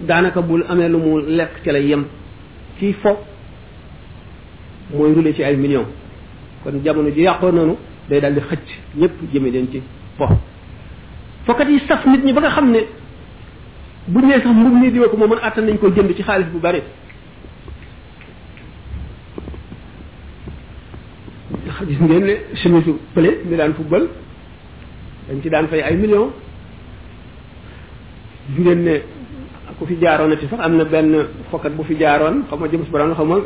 daanaka 0.09 0.40
bul 0.40 0.64
amee 0.68 0.89
lu 0.89 0.98
mu 0.98 1.12
lekk 1.39 1.52
ci 1.62 1.70
lay 1.72 1.86
yem 1.89 2.05
kii 2.78 2.93
fo 3.02 3.12
moy 4.93 5.12
rule 5.15 5.35
ci 5.35 5.43
ay 5.43 5.56
millions 5.56 5.86
kon 6.65 6.73
jamono 6.85 7.09
ji 7.10 7.23
yàqoo 7.23 7.51
nonu 7.52 7.77
day 8.09 8.20
dal 8.20 8.35
di 8.35 8.40
xëc 8.40 8.60
ñëpp 8.98 9.12
jëme 9.32 9.51
den 9.51 9.66
ci 9.70 9.82
po 10.16 10.24
fokkat 11.44 11.69
yi 11.69 11.78
saf 11.86 12.06
nit 12.06 12.24
ñi 12.24 12.32
ba 12.32 12.40
nga 12.40 12.51
xamné 12.51 12.86
bu 14.09 14.20
ñé 14.24 14.35
sax 14.35 14.47
mbub 14.47 14.81
ni 14.82 14.90
diwa 14.90 15.09
ko 15.09 15.16
moom 15.16 15.31
mën 15.31 15.39
atal 15.43 15.65
nañ 15.65 15.78
ko 15.78 15.90
jënd 15.94 16.15
ci 16.16 16.23
xaalis 16.23 16.47
bu 16.47 16.59
bari 16.59 16.82
gis 21.86 22.01
ngeen 22.01 22.24
ne 22.24 22.32
chemise 22.55 22.90
pële 23.15 23.31
mi 23.44 23.56
daan 23.56 23.74
football 23.74 24.09
dañ 25.28 25.40
ci 25.43 25.48
daan 25.51 25.69
fay 25.69 25.81
ay 25.82 25.97
millions 25.97 26.31
gis 28.56 28.62
ngeen 28.65 28.82
ne 28.85 29.02
ko 29.78 29.85
fi 29.85 29.94
jaaroon 30.01 30.36
ci 30.40 30.47
sax 30.48 30.59
amna 30.60 30.85
ben 30.85 31.27
fokat 31.51 31.70
bu 31.73 31.85
fi 31.85 31.94
jaaroon 31.98 32.47
xam 32.48 32.59
nga 32.59 32.69
jëmus 32.69 32.89
borom 32.90 33.12
xam 33.12 33.43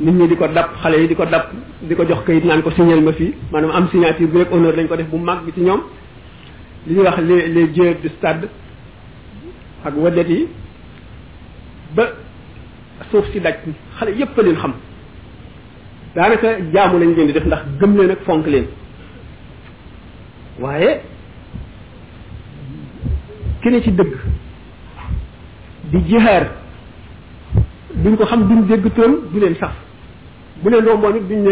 nit 0.00 0.12
ñi 0.12 0.26
di 0.28 0.36
ko 0.36 0.46
dab 0.46 0.70
xale 0.80 1.00
yi 1.00 1.06
di 1.08 1.14
ko 1.14 1.24
dab 1.24 1.46
di 1.80 1.94
ko 1.94 2.04
jox 2.06 2.18
kayit 2.24 2.44
naan 2.44 2.62
ko 2.62 2.70
signal 2.70 3.02
ma 3.02 3.12
fii 3.12 3.34
maanaam 3.50 3.70
am 3.70 3.88
signature 3.90 4.26
bi 4.26 4.38
rek 4.38 4.50
honneur 4.52 4.76
lañ 4.76 4.86
ko 4.88 4.96
def 4.96 5.06
bu 5.08 5.16
mag 5.18 5.42
bi 5.44 5.52
ci 5.52 5.60
ñoom 5.60 5.80
li 6.86 6.94
ñuy 6.94 7.02
wax 7.04 7.18
les 7.20 7.48
les 7.48 7.66
dieux 7.66 7.94
du 8.00 8.08
stade 8.10 8.48
ak 9.84 9.94
wadet 9.96 10.28
yi 10.28 10.46
ba 11.96 12.10
suuf 13.10 13.28
si 13.32 13.40
daj 13.40 13.56
xale 13.98 14.10
yépp 14.16 14.36
leen 14.40 14.56
xam 14.56 14.72
daanaka 16.14 16.48
jaamu 16.72 16.98
lañ 17.00 17.14
leen 17.14 17.26
di 17.26 17.32
def 17.32 17.44
ndax 17.46 17.62
gëm 17.80 17.96
leen 17.96 18.10
ak 18.10 18.20
fonk 18.24 18.46
leen 18.46 18.66
waaye 20.60 21.00
ki 23.62 23.68
ne 23.70 23.82
ci 23.82 23.90
dëgg 23.90 24.12
di 25.90 25.98
jihaar 26.08 26.44
duñ 28.02 28.16
ko 28.16 28.24
xam 28.26 28.42
duñ 28.48 28.60
dégg 28.68 28.92
turam 28.94 29.14
du 29.32 29.40
leen 29.40 29.56
saf 29.58 29.74
bu 30.64 30.70
ne 30.70 30.80
ndoom 30.80 31.00
moom 31.00 31.16
it 31.16 31.24
duñ 31.28 31.40
ne 31.44 31.50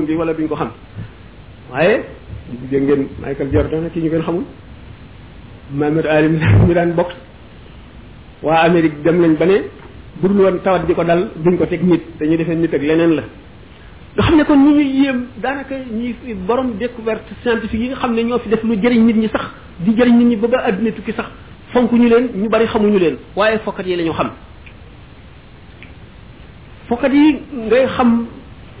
ngi 0.00 0.14
wala 0.16 0.32
duñ 0.34 0.48
ko 0.48 0.54
xam 0.56 0.70
waaye 1.72 2.02
dégg 2.70 2.82
ngeen 2.82 3.06
Michael 3.20 3.52
Jordan 3.52 3.90
ki 3.92 4.00
ñu 4.00 4.10
gën 4.10 4.22
xamul 4.22 4.44
Mahmoud 5.74 6.06
Ali 6.06 6.28
mi 6.28 6.74
daan 6.74 6.92
box 6.94 7.08
waa 8.42 8.62
Amérique 8.66 8.96
dem 9.04 9.20
nañ 9.20 9.34
ba 9.36 9.46
ne 9.46 9.62
bu 10.20 10.28
dul 10.28 10.40
woon 10.40 10.58
tawat 10.64 10.86
ji 10.88 10.94
ko 10.94 11.04
dal 11.04 11.30
duñ 11.36 11.58
ko 11.58 11.66
teg 11.66 11.82
nit 11.82 12.00
dañuy 12.18 12.36
defee 12.38 12.54
nit 12.56 12.74
ak 12.74 12.80
leneen 12.82 13.14
la 13.16 13.22
nga 14.16 14.22
xam 14.22 14.36
ne 14.36 14.44
kon 14.44 14.56
ñi 14.64 14.70
ñuy 14.72 14.86
yéem 15.04 15.26
daanaka 15.40 15.74
ñi 15.78 16.14
borom 16.34 16.76
découverte 16.78 17.32
scientifique 17.42 17.80
yi 17.82 17.88
nga 17.88 17.96
xam 17.96 18.14
ne 18.14 18.22
ñoo 18.22 18.38
fi 18.38 18.48
def 18.48 18.62
lu 18.62 18.74
jëriñ 18.80 19.04
nit 19.04 19.14
ñi 19.16 19.28
sax 19.28 19.42
di 19.80 19.92
jëriñ 19.94 20.16
nit 20.16 20.24
ñi 20.28 20.36
ba 20.36 20.48
ba 20.48 20.58
àddina 20.64 20.92
tukki 20.92 21.12
sax 21.12 21.26
fonk 21.72 21.92
ñu 21.92 22.08
leen 22.08 22.28
ñu 22.34 22.48
bari 22.48 22.66
xamuñu 22.66 22.98
leen 22.98 23.16
waaye 23.36 23.58
fokkat 23.58 23.86
yi 23.86 23.96
la 23.96 24.02
ñu 24.04 24.12
xam 24.12 24.30
fokkat 26.88 27.12
yi 27.12 27.36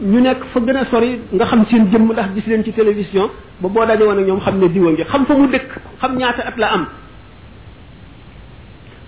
ñu 0.00 0.20
nekk 0.20 0.44
fa 0.52 0.60
gën 0.60 0.76
a 0.76 0.84
sori 0.90 1.20
nga 1.32 1.46
xam 1.46 1.64
seen 1.70 1.88
mu 2.04 2.12
ndax 2.12 2.26
gis 2.34 2.46
leen 2.46 2.62
ci 2.64 2.72
télévision 2.72 3.30
ba 3.60 3.68
boo 3.68 3.86
daje 3.86 4.02
woon 4.02 4.18
ak 4.18 4.26
ñoom 4.26 4.40
xam 4.40 4.58
ne 4.58 4.68
diwa 4.68 4.90
ngi 4.92 5.04
xam 5.04 5.24
fa 5.24 5.34
mu 5.34 5.46
dëkk 5.46 5.68
xam 6.00 6.16
ñaata 6.18 6.42
at 6.48 6.56
la 6.58 6.66
am 6.72 6.86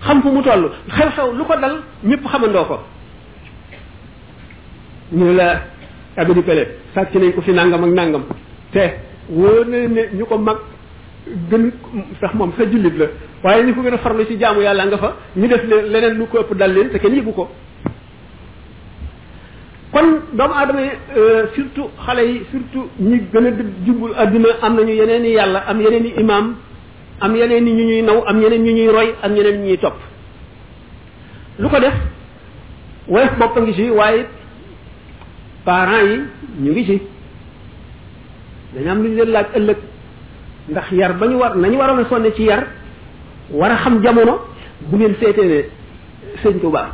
xam 0.01 0.21
fu 0.21 0.29
mu 0.31 0.41
toll 0.41 0.71
xew-xew 0.89 1.31
lu 1.37 1.43
ko 1.45 1.55
dal 1.61 1.75
ñëpp 2.07 2.25
xamandoo 2.27 2.65
ko 2.65 2.79
ñu 5.11 5.33
la 5.35 5.61
abidi 6.17 6.41
pele 6.41 6.63
sàcc 6.95 7.13
nañ 7.15 7.31
ko 7.35 7.41
fi 7.41 7.51
nangam 7.51 7.83
ak 7.83 7.91
nangam 7.93 8.23
te 8.71 8.81
wóor 9.29 9.67
na 9.67 9.87
ne 9.87 10.01
ñu 10.17 10.25
ko 10.25 10.37
mag 10.39 10.57
gën 11.49 11.71
sax 12.19 12.33
moom 12.33 12.51
sa 12.57 12.65
jullit 12.65 12.95
la 12.97 13.05
waaye 13.43 13.63
ñu 13.63 13.75
ko 13.75 13.81
gën 13.83 13.93
a 13.93 13.97
farlu 13.99 14.25
ci 14.25 14.37
jaamu 14.39 14.61
yàlla 14.61 14.87
nga 14.87 14.97
fa 14.97 15.15
ñu 15.35 15.47
def 15.47 15.63
leneen 15.67 16.15
lu 16.17 16.25
ko 16.27 16.39
ëpp 16.39 16.55
dal 16.55 16.73
leen 16.73 16.89
te 16.89 16.97
kenn 16.97 17.15
yëgu 17.15 17.31
ko 17.31 17.47
kon 19.91 20.07
doomu 20.37 20.53
aadama 20.53 20.81
yi 20.85 20.91
euh, 21.17 21.47
surtout 21.57 21.89
xale 22.05 22.21
yi 22.25 22.41
surtout 22.51 22.89
ñi 23.01 23.19
gën 23.33 23.47
a 23.47 23.51
jubul 23.85 24.13
àdduna 24.15 24.49
am 24.61 24.75
nañu 24.75 24.93
yeneen 24.93 25.23
i 25.25 25.31
yàlla 25.33 25.63
am 25.67 25.81
yeneen 25.81 26.05
i 26.05 26.13
imaam 26.21 26.55
am 27.21 27.35
yeneen 27.35 27.67
i 27.67 27.71
ñu 27.71 27.83
ñuy 27.87 28.01
naw 28.03 28.23
am 28.27 28.41
yeneen 28.41 28.63
ñu 28.63 28.71
ñuy 28.71 28.87
roy 28.93 29.13
am 29.23 29.31
ñu 29.33 29.41
ñuy 29.41 29.77
topp 29.77 29.95
lu 31.57 31.69
ko 31.69 31.79
def 31.79 31.95
woyof 33.07 33.37
bopp 33.39 33.57
ngi 33.59 33.73
ci 33.73 33.89
waaye 33.89 34.25
parent 35.65 36.07
yi 36.07 36.21
ñu 36.63 36.71
ngi 36.71 36.85
ci 36.85 37.01
dañu 38.75 38.89
am 38.89 39.03
lu 39.03 39.09
ñu 39.09 39.15
leen 39.15 39.31
laaj 39.31 39.45
ëllëg 39.55 39.77
ndax 40.69 40.91
yar 40.91 41.13
ba 41.17 41.25
ñu 41.27 41.35
war 41.39 41.55
nañu 41.57 41.77
waroon 41.77 41.99
a 41.99 42.05
sonne 42.09 42.31
ci 42.35 42.43
yar 42.43 42.63
war 43.49 43.71
a 43.71 43.77
xam 43.77 44.03
jamono 44.03 44.37
bu 44.81 44.97
ngeen 44.97 45.15
seetee 45.19 45.47
ne 45.47 45.65
sëñ 46.43 46.59
Tuubaa 46.61 46.89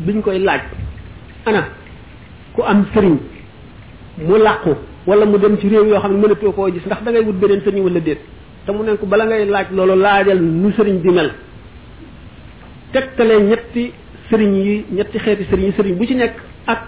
duñ 0.00 0.20
koy 0.20 0.38
laaj 0.38 0.60
ana 1.46 1.62
ku 2.54 2.60
am 2.62 2.84
sëriñ 2.94 3.16
mu 4.28 4.36
làqu 4.38 4.70
wala 5.06 5.26
mu 5.26 5.38
dem 5.38 5.58
ci 5.58 5.68
réew 5.68 5.86
yoo 5.88 5.98
xam 6.00 6.12
ne 6.12 6.18
mënatoo 6.22 6.52
koo 6.52 6.70
gis 6.70 6.84
ndax 6.86 7.02
da 7.02 7.20
wut 7.20 7.36
beneen 7.38 7.62
sëriñ 7.62 7.82
wala 7.82 8.00
déet 8.00 8.20
te 8.66 8.72
mu 8.72 8.82
ne 8.84 8.94
ko 8.96 9.06
bala 9.06 9.24
ngay 9.26 9.46
laaj 9.46 9.66
loolu 9.72 9.96
laajal 9.98 10.40
nu 10.40 10.72
sëriñ 10.72 10.98
bi 11.02 11.10
mel 11.10 11.32
tegtale 12.92 13.42
ñetti 13.42 13.92
sëriñ 14.30 14.52
yi 14.54 14.84
ñetti 14.92 15.18
xeeti 15.18 15.44
sëriñ 15.50 15.64
yi 15.66 15.72
sëriñ 15.72 15.94
bu 15.96 16.06
ci 16.06 16.14
nekk 16.14 16.34
ak 16.66 16.80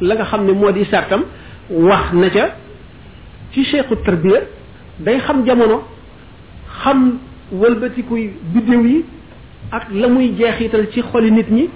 la 0.00 0.14
nga 0.14 0.24
xam 0.24 0.44
ne 0.44 0.52
moo 0.52 0.70
di 0.72 0.84
sartam 0.84 1.24
wax 1.70 2.12
na 2.12 2.28
ca 2.30 2.54
ci 3.52 3.64
cheikhu 3.64 3.96
tarbiya 4.04 4.40
day 4.98 5.18
xam 5.20 5.44
jamono 5.46 5.82
xam 6.82 7.18
wëlbatikuy 7.52 8.28
biddéw 8.52 8.84
yi 8.84 9.04
ak 9.70 9.86
la 9.92 10.08
muy 10.08 10.34
jeex 10.36 10.38
jeexital 10.58 10.88
ci 10.90 11.00
xoli 11.00 11.30
nit 11.30 11.48
ñi 11.50 11.68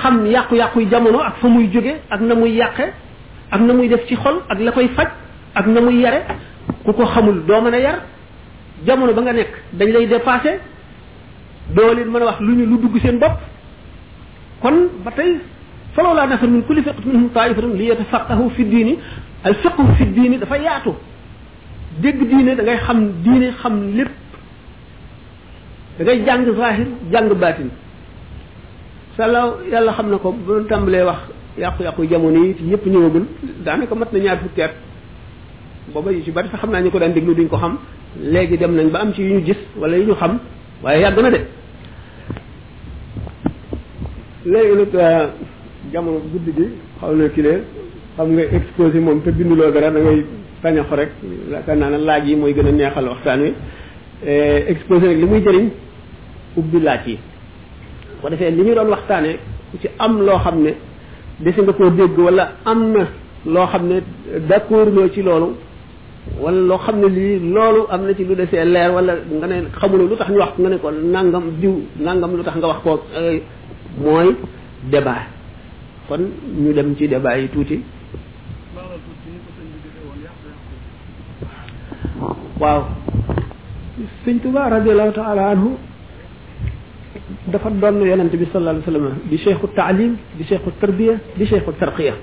xam 0.00 0.24
yàqu 0.32 0.54
yàqu 0.56 0.80
jamono 0.90 1.18
ak 1.18 1.36
fa 1.40 1.48
muy 1.48 1.68
jóge 1.72 2.00
ak 2.10 2.20
na 2.20 2.34
muy 2.34 2.50
yàqe 2.54 2.92
ak 3.50 3.60
na 3.60 3.74
muy 3.74 3.88
def 3.88 4.06
ci 4.08 4.16
xol 4.16 4.40
ak 4.48 4.58
la 4.60 4.72
koy 4.72 4.88
faj 4.88 5.08
ak 5.54 5.66
na 5.66 5.80
muy 5.80 6.00
yare 6.00 6.22
ku 6.84 6.92
ko 6.92 7.06
xamul 7.06 7.42
doo 7.46 7.60
mën 7.60 7.74
a 7.74 7.78
yar 7.78 7.94
jamono 8.86 9.12
ba 9.12 9.22
nga 9.22 9.32
nekk 9.32 9.52
dañ 9.72 9.88
lay 9.92 10.06
dépassé 10.06 10.60
doo 11.74 11.94
leen 11.94 12.08
mën 12.10 12.22
a 12.22 12.24
wax 12.24 12.40
lu 12.40 12.54
ñu 12.54 12.66
lu 12.66 12.76
dugg 12.78 12.98
seen 13.02 13.18
bopp 13.18 13.38
kon 14.60 14.74
ba 15.04 15.10
tey 15.12 15.40
falaw 15.94 16.14
laa 16.14 16.26
nafar 16.26 16.48
min 16.48 16.62
kulli 16.62 16.82
fiqat 16.82 17.04
minhum 17.04 17.28
taifatun 17.32 17.74
li 17.76 17.84
yatafaqahu 17.88 18.50
fi 18.50 18.64
diini 18.64 18.98
al 19.44 19.54
fiqhu 19.54 19.82
fi 19.98 20.04
diini 20.06 20.38
dafa 20.38 20.56
yaatu 20.58 20.90
dégg 22.00 22.20
diine 22.28 22.56
da 22.56 22.62
ngay 22.62 22.76
xam 22.86 23.08
diine 23.24 23.50
xam 23.60 23.74
lépp 23.96 24.10
da 25.98 26.04
ngay 26.04 26.22
jàng 26.24 26.46
zahir 26.56 26.86
jàng 27.12 27.28
batin 27.40 27.68
salaaw 29.16 29.48
yàlla 29.72 29.92
xam 29.96 30.10
na 30.10 30.16
ko 30.22 30.28
bu 30.32 30.46
doon 30.46 30.64
tàmbalee 30.70 31.04
wax 31.08 31.20
yàqu-yàqu 31.62 32.02
jamono 32.10 32.44
yi 32.44 32.52
yëpp 32.70 32.84
ñëwagul 32.92 33.24
daanaka 33.64 33.94
mat 33.94 34.10
na 34.12 34.18
ñaar 34.20 34.38
fukki 34.42 34.62
booba 35.92 36.10
yi 36.12 36.22
ci 36.24 36.30
bari 36.30 36.48
sax 36.52 36.60
xam 36.60 36.70
naa 36.72 36.80
ñu 36.80 36.90
ko 36.90 36.98
daan 36.98 37.12
déglu 37.14 37.34
duñ 37.34 37.48
ko 37.48 37.56
xam 37.62 37.76
léegi 38.32 38.56
dem 38.58 38.72
nañ 38.76 38.88
ba 38.90 38.98
am 39.00 39.12
ci 39.12 39.22
yu 39.22 39.34
ñu 39.34 39.44
gis 39.44 39.58
wala 39.80 39.96
yu 39.98 40.04
ñu 40.06 40.14
xam 40.20 40.38
waaye 40.82 41.02
yàgg 41.02 41.18
na 41.22 41.30
de 41.30 41.40
léegi 44.52 44.74
nag 44.80 44.94
euh, 44.94 45.26
jamono 45.92 46.18
guddi 46.32 46.52
gi 46.58 46.66
xaw 47.00 47.14
na 47.16 47.28
kilee 47.34 47.60
xam 48.16 48.28
nga 48.34 48.42
exposé 48.58 48.98
moom 49.00 49.20
te 49.24 49.30
binduloo 49.30 49.70
dara 49.72 49.90
da 49.90 50.00
ngay 50.00 50.20
rek 50.98 51.10
naa 51.80 51.90
ne 51.90 51.98
laaj 52.08 52.24
yi 52.28 52.36
mooy 52.36 52.52
gën 52.54 52.66
a 52.66 52.72
neexal 52.72 53.08
waxtaan 53.12 53.40
wi 53.42 53.52
euh, 54.30 54.58
exposé 54.72 55.04
nag 55.06 55.18
li 55.22 55.26
muy 55.30 55.40
jëriñ 55.44 55.66
ubbi 56.56 56.80
laaj 56.80 57.04
yi 57.06 57.16
boo 58.22 58.30
defee 58.30 58.50
li 58.50 58.62
ñu 58.62 58.74
doon 58.74 58.88
waxtaanee 58.88 59.36
ku 59.70 59.76
ci 59.82 59.88
am 59.98 60.20
loo 60.26 60.38
xam 60.38 60.62
ne 60.62 60.72
dese 61.40 61.60
nga 61.62 61.72
koo 61.72 61.90
dégg 61.90 62.16
wala 62.18 62.44
am 62.64 62.80
na 62.92 63.02
loo 63.46 63.66
xam 63.66 63.82
ne 63.88 63.96
d'accord 64.48 64.88
ñoo 64.92 65.10
ci 65.14 65.22
loolu 65.22 65.48
wala 66.40 66.58
loo 66.68 66.78
xam 66.78 66.96
ne 67.00 67.06
lii 67.08 67.40
loolu 67.54 67.80
am 67.90 68.02
na 68.06 68.14
ci 68.14 68.24
lu 68.24 68.34
desee 68.34 68.64
leer 68.64 68.90
wala 68.94 69.12
nga 69.38 69.46
ne 69.46 69.56
xamuloo 69.80 70.08
lu 70.08 70.16
tax 70.16 70.28
nga 70.30 70.68
ne 70.68 70.76
ko 70.78 70.88
nangam 70.90 71.44
diw 71.60 71.74
nangam 72.00 72.36
lu 72.36 72.42
tax 72.44 72.56
nga 72.56 72.68
wax 72.68 72.78
ko 72.84 73.02
euh, 73.16 73.38
mooy 74.02 74.34
débat 74.90 75.22
kon 76.08 76.22
ñu 76.62 76.72
dem 76.72 76.94
ci 76.96 77.08
débat 77.08 77.38
yi 77.38 77.48
tuuti 77.48 77.80
waaw 82.60 82.82
sëñ 84.24 84.36
Tuubaa 84.42 84.68
radiyallahu 84.70 85.12
taala 85.12 85.42
anhu 85.52 85.72
دفع 87.52 87.68
دون 87.82 88.06
يلنتبي 88.08 88.44
صلى 88.52 88.58
الله 88.60 88.72
عليه 88.80 88.86
وسلم 88.88 89.06
بشيخ 89.30 89.58
التعليم 89.64 90.12
بشيخ 90.40 90.62
التربية 90.66 91.14
بشيخ 91.40 91.64
الترقية 91.68 92.14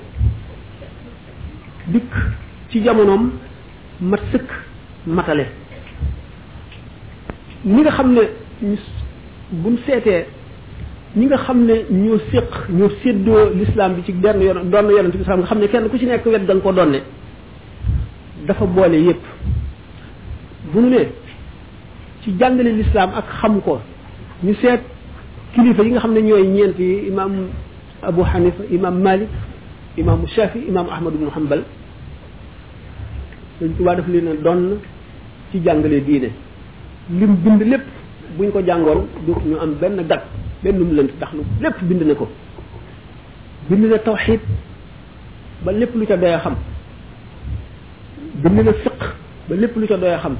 ديك 1.93 2.09
تي 2.73 2.79
جامونوم 2.83 3.23
متسك 4.09 4.47
متالي 5.15 5.45
نيغا 7.73 7.91
خامني 7.97 8.23
بوم 9.61 9.75
سيتي 9.85 10.15
نيغا 11.19 11.37
خامني 11.45 11.75
نيو 12.01 12.17
سيق 12.31 12.49
نيو 12.77 12.89
سيدو 13.03 13.33
الاسلام 13.53 13.91
بي 13.95 14.01
سي 14.07 14.11
دون 14.23 14.69
دون 14.71 14.85
يلنتبي 14.97 15.21
صلى 15.21 15.29
الله 15.29 15.33
عليه 15.33 15.33
وسلم 15.33 15.49
خامني 15.51 15.67
كين 15.71 15.83
كوشي 15.91 16.05
نيك 16.09 16.25
ويت 16.27 16.43
دان 16.49 16.59
كو 16.65 16.71
دوني 16.77 17.01
دا 18.47 18.53
فا 18.57 18.65
بولي 18.65 18.97
ييب 19.07 19.21
بوم 20.73 20.85
ني 20.93 21.01
تي 22.23 22.29
جانغالي 22.39 22.69
الاسلام 22.79 23.09
اك 23.19 23.27
خامكو 23.41 23.77
ñu 24.43 24.53
seet 24.55 24.79
kilifa 25.53 25.83
yi 25.83 25.91
nga 25.91 25.99
xam 25.99 26.13
ne 26.13 26.21
ñooy 26.21 26.47
ñeent 26.47 26.79
yi 26.79 27.07
imam 27.09 27.33
abu 28.01 28.23
xanifa 28.23 28.63
imam 28.71 28.97
malik 29.01 29.27
imaamu 29.97 30.27
shafi 30.27 30.59
imaamu 30.69 30.89
ahmad 30.91 31.13
ibnu 31.15 31.29
hanbal 31.35 31.61
dañ 33.59 33.69
tubaa 33.77 33.95
daf 33.95 34.07
leen 34.07 34.41
donn 34.43 34.77
ci 35.51 35.59
jàngale 35.63 35.99
diine 36.05 36.29
lim 37.19 37.35
bind 37.35 37.61
lépp 37.69 37.83
buñ 38.37 38.51
ko 38.51 38.61
jàngoon 38.65 39.07
du 39.25 39.31
ñu 39.45 39.57
am 39.61 39.73
benn 39.73 40.07
gat 40.07 40.23
benn 40.63 40.77
mu 40.79 40.93
lënt 40.95 41.11
ndax 41.17 41.31
lu 41.33 41.43
lépp 41.59 41.83
bind 41.83 42.01
na 42.07 42.15
ko 42.15 42.29
bind 43.69 43.85
na 43.89 43.97
tawxid 43.99 44.39
ba 45.65 45.71
lépp 45.73 45.95
lu 45.95 46.05
ca 46.05 46.15
doy 46.15 46.29
a 46.31 46.39
xam 46.39 46.55
bind 48.35 48.55
na 48.65 48.71
fiq 48.73 48.99
ba 49.49 49.55
lépp 49.57 49.75
lu 49.75 49.85
ca 49.87 49.97
doy 49.97 50.11
a 50.11 50.17
xam 50.19 50.35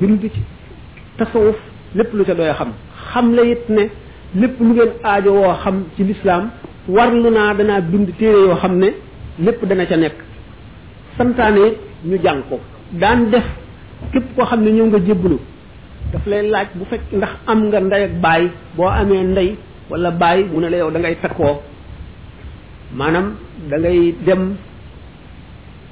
bind 0.00 0.20
ci 0.22 0.40
tasawuf 1.16 1.56
lépp 1.94 2.10
lu 2.16 2.22
ca 2.24 2.34
doy 2.34 2.50
xam 2.58 2.70
xam 3.14 3.32
la 3.36 3.42
it 3.42 3.58
ne 3.68 3.82
lépp 4.34 4.60
lu 4.60 4.66
ngeen 4.74 4.88
aajo 5.02 5.30
woo 5.32 5.54
xam 5.64 5.84
ci 5.96 6.04
lislaam 6.04 6.48
warlu 6.88 7.30
naa 7.30 7.54
danaa 7.54 7.80
bind 7.80 8.08
téere 8.18 8.38
yoo 8.46 8.56
xam 8.62 8.78
ne 8.78 8.88
lépp 9.38 9.64
dana 9.68 9.84
ca 9.90 9.96
nekk 9.96 10.12
santaane 11.18 11.60
it 11.66 11.74
ñu 12.04 12.16
jàng 12.24 12.42
ko 12.50 12.56
daan 13.00 13.30
def 13.32 13.44
képp 14.12 14.24
koo 14.36 14.44
xam 14.46 14.62
ne 14.64 14.70
ñëw 14.70 14.86
nga 14.86 14.98
jébbalu 15.06 15.38
daf 16.12 16.26
lay 16.26 16.42
laaj 16.50 16.68
bu 16.74 16.84
fekk 16.90 17.02
ndax 17.12 17.30
am 17.46 17.68
nga 17.68 17.80
ndey 17.80 18.02
ak 18.04 18.14
baay 18.22 18.42
boo 18.76 18.86
amee 18.88 19.22
ndey 19.24 19.50
wala 19.90 20.10
baay 20.10 20.42
mu 20.44 20.60
ne 20.60 20.68
la 20.70 20.76
yow 20.76 20.90
da 20.90 20.98
ngay 20.98 21.16
takkoo 21.22 21.56
maanaam 22.96 23.26
da 23.70 23.76
ngay 23.78 24.14
dem 24.26 24.42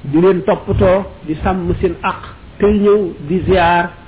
di 0.04 0.18
leen 0.20 0.40
toppatoo 0.46 1.04
di 1.26 1.34
sàmm 1.44 1.72
seen 1.80 1.94
aq 2.02 2.20
tey 2.58 2.74
ñëw 2.84 3.00
di 3.28 3.38
ziar 3.46 3.99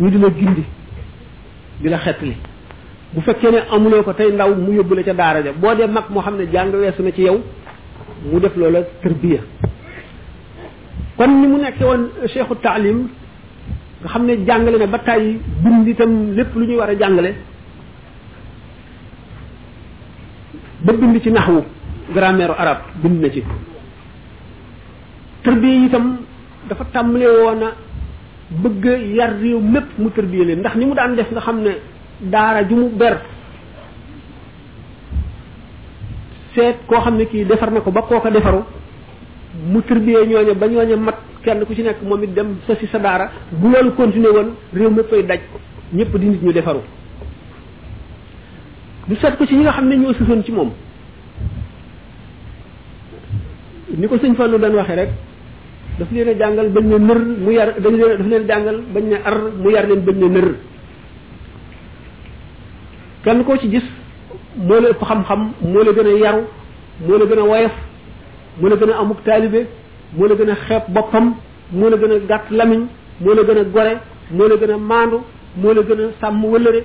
ñu 0.00 0.08
di 0.08 0.18
la 0.18 0.28
gindi 0.32 0.64
di 1.80 1.88
la 1.88 1.98
xetli 1.98 2.36
bu 3.12 3.20
fekkee 3.20 3.50
ne 3.50 3.58
amuloo 3.70 4.02
ko 4.02 4.12
tey 4.14 4.32
ndaw 4.32 4.54
mu 4.56 4.72
yóbbu 4.72 4.94
la 4.94 5.02
ca 5.02 5.12
daara 5.12 5.42
ja 5.44 5.52
boo 5.52 5.74
dee 5.74 5.86
mag 5.86 6.04
moo 6.08 6.22
xam 6.22 6.36
ne 6.36 6.48
jàng 6.50 6.72
weesu 6.74 7.02
na 7.02 7.10
ci 7.12 7.22
yow 7.22 7.40
mu 8.30 8.38
def 8.40 8.56
loola 8.56 8.80
tërbiya 9.02 9.40
kon 11.16 11.28
ni 11.40 11.46
mu 11.46 11.58
nekkee 11.58 11.84
woon 11.84 12.02
cheikhu 12.26 12.54
taalim 12.62 13.08
nga 14.00 14.08
xam 14.08 14.24
ne 14.24 14.44
jàngale 14.46 14.78
na 14.78 14.86
ba 14.86 14.98
tàyyi 15.00 15.38
bind 15.62 15.86
itam 15.86 16.32
lépp 16.36 16.54
lu 16.54 16.66
ñuy 16.66 16.76
war 16.76 16.88
a 16.90 16.94
jàngale 16.98 17.34
ba 20.80 20.92
bind 20.92 21.20
ci 21.22 21.30
naxwu 21.30 21.62
grammaire 22.14 22.54
arab 22.56 22.78
bind 23.02 23.20
na 23.20 23.28
ci 23.30 23.42
tërbiya 25.42 25.84
itam 25.86 26.16
dafa 26.68 26.84
tàmbale 26.92 27.26
woon 27.44 27.62
a 27.64 27.72
bëgg 28.50 28.86
a 28.90 28.96
yar 28.98 29.30
réew 29.40 29.60
mépp 29.60 29.86
mu 29.98 30.10
tërbiyee 30.10 30.44
leen 30.44 30.58
ndax 30.58 30.74
ni 30.76 30.86
mu 30.86 30.94
daan 30.94 31.14
def 31.14 31.30
nga 31.30 31.40
xam 31.40 31.60
ne 31.62 31.72
daara 32.30 32.64
ju 32.68 32.74
mu 32.76 32.88
ber 32.98 33.20
seet 36.54 36.78
koo 36.86 36.98
xam 37.00 37.16
ne 37.16 37.26
kii 37.26 37.44
defar 37.44 37.70
na 37.70 37.80
ko 37.80 37.90
ba 37.92 38.02
kooka 38.02 38.30
defaru 38.30 38.62
mu 39.72 39.80
tërbiyee 39.82 40.26
ñooñe 40.26 40.54
ba 40.58 40.66
ñooñe 40.66 40.96
mat 40.96 41.16
kenn 41.44 41.64
ku 41.64 41.74
ci 41.74 41.82
nekk 41.82 42.02
moom 42.02 42.22
it 42.24 42.34
dem 42.34 42.56
sa 42.66 42.74
si 42.74 42.86
sa 42.88 42.98
daara 42.98 43.30
bu 43.52 43.68
loolu 43.70 43.92
continué 43.94 44.28
woon 44.30 44.54
réew 44.74 44.90
mépp 44.90 45.12
ay 45.12 45.22
daj 45.26 45.40
ñëpp 45.94 46.18
di 46.18 46.26
ñu 46.42 46.52
defaru 46.52 46.80
du 49.06 49.14
seet 49.14 49.36
ko 49.36 49.46
ci 49.46 49.54
ñi 49.54 49.62
nga 49.62 49.70
xam 49.72 49.86
ne 49.88 49.96
ñoo 49.96 50.12
susoon 50.14 50.42
ci 50.44 50.50
moom 50.50 50.70
ni 53.96 54.06
ko 54.08 54.16
sëñ 54.18 54.34
Fallou 54.34 54.58
daan 54.58 54.74
waxee 54.74 54.96
rek 54.96 55.10
daf 56.00 56.10
leen 56.12 56.38
jàngal 56.38 56.68
bañ 56.68 56.84
ne 56.88 56.98
nër 56.98 57.18
mu 57.44 57.50
yar 57.52 57.74
dañ 57.82 57.92
leen 57.94 58.18
daf 58.18 58.26
leen 58.30 58.42
a 58.42 58.46
jàngal 58.46 58.78
bañ 58.94 59.04
ne 59.08 59.16
ar 59.28 59.36
mu 59.62 59.70
yar 59.70 59.86
leen 59.88 60.00
bañ 60.06 60.16
ne 60.20 60.28
nër 60.28 60.48
kenn 63.24 63.44
koo 63.44 63.56
ci 63.60 63.68
gis 63.72 63.84
moo 64.66 64.80
la 64.80 64.88
ëpp 64.92 65.02
xam-xam 65.08 65.42
moo 65.72 65.82
la 65.84 65.92
gën 65.96 66.06
a 66.14 66.18
yaru 66.24 66.42
moo 67.06 67.18
la 67.18 67.24
gën 67.30 67.38
a 67.42 67.44
woyof 67.50 67.74
moo 68.60 68.68
la 68.70 68.76
gën 68.76 68.90
a 68.90 68.98
amuk 69.00 69.18
taalibe 69.26 69.60
moo 70.16 70.26
la 70.28 70.34
gën 70.38 70.50
a 70.52 70.54
xeeb 70.66 70.82
boppam 70.94 71.26
moo 71.78 71.88
la 71.90 71.96
gën 72.00 72.12
a 72.14 72.18
gàtt 72.28 72.44
lamiñ 72.58 72.82
moo 73.22 73.34
la 73.34 73.42
gën 73.46 73.58
a 73.62 73.64
gore 73.74 73.92
moo 74.36 74.48
la 74.48 74.54
gën 74.60 74.70
a 74.70 74.76
maandu 74.90 75.18
moo 75.60 75.72
la 75.74 75.82
gën 75.82 76.00
a 76.04 76.12
sàmm 76.20 76.44
wëllëre 76.52 76.80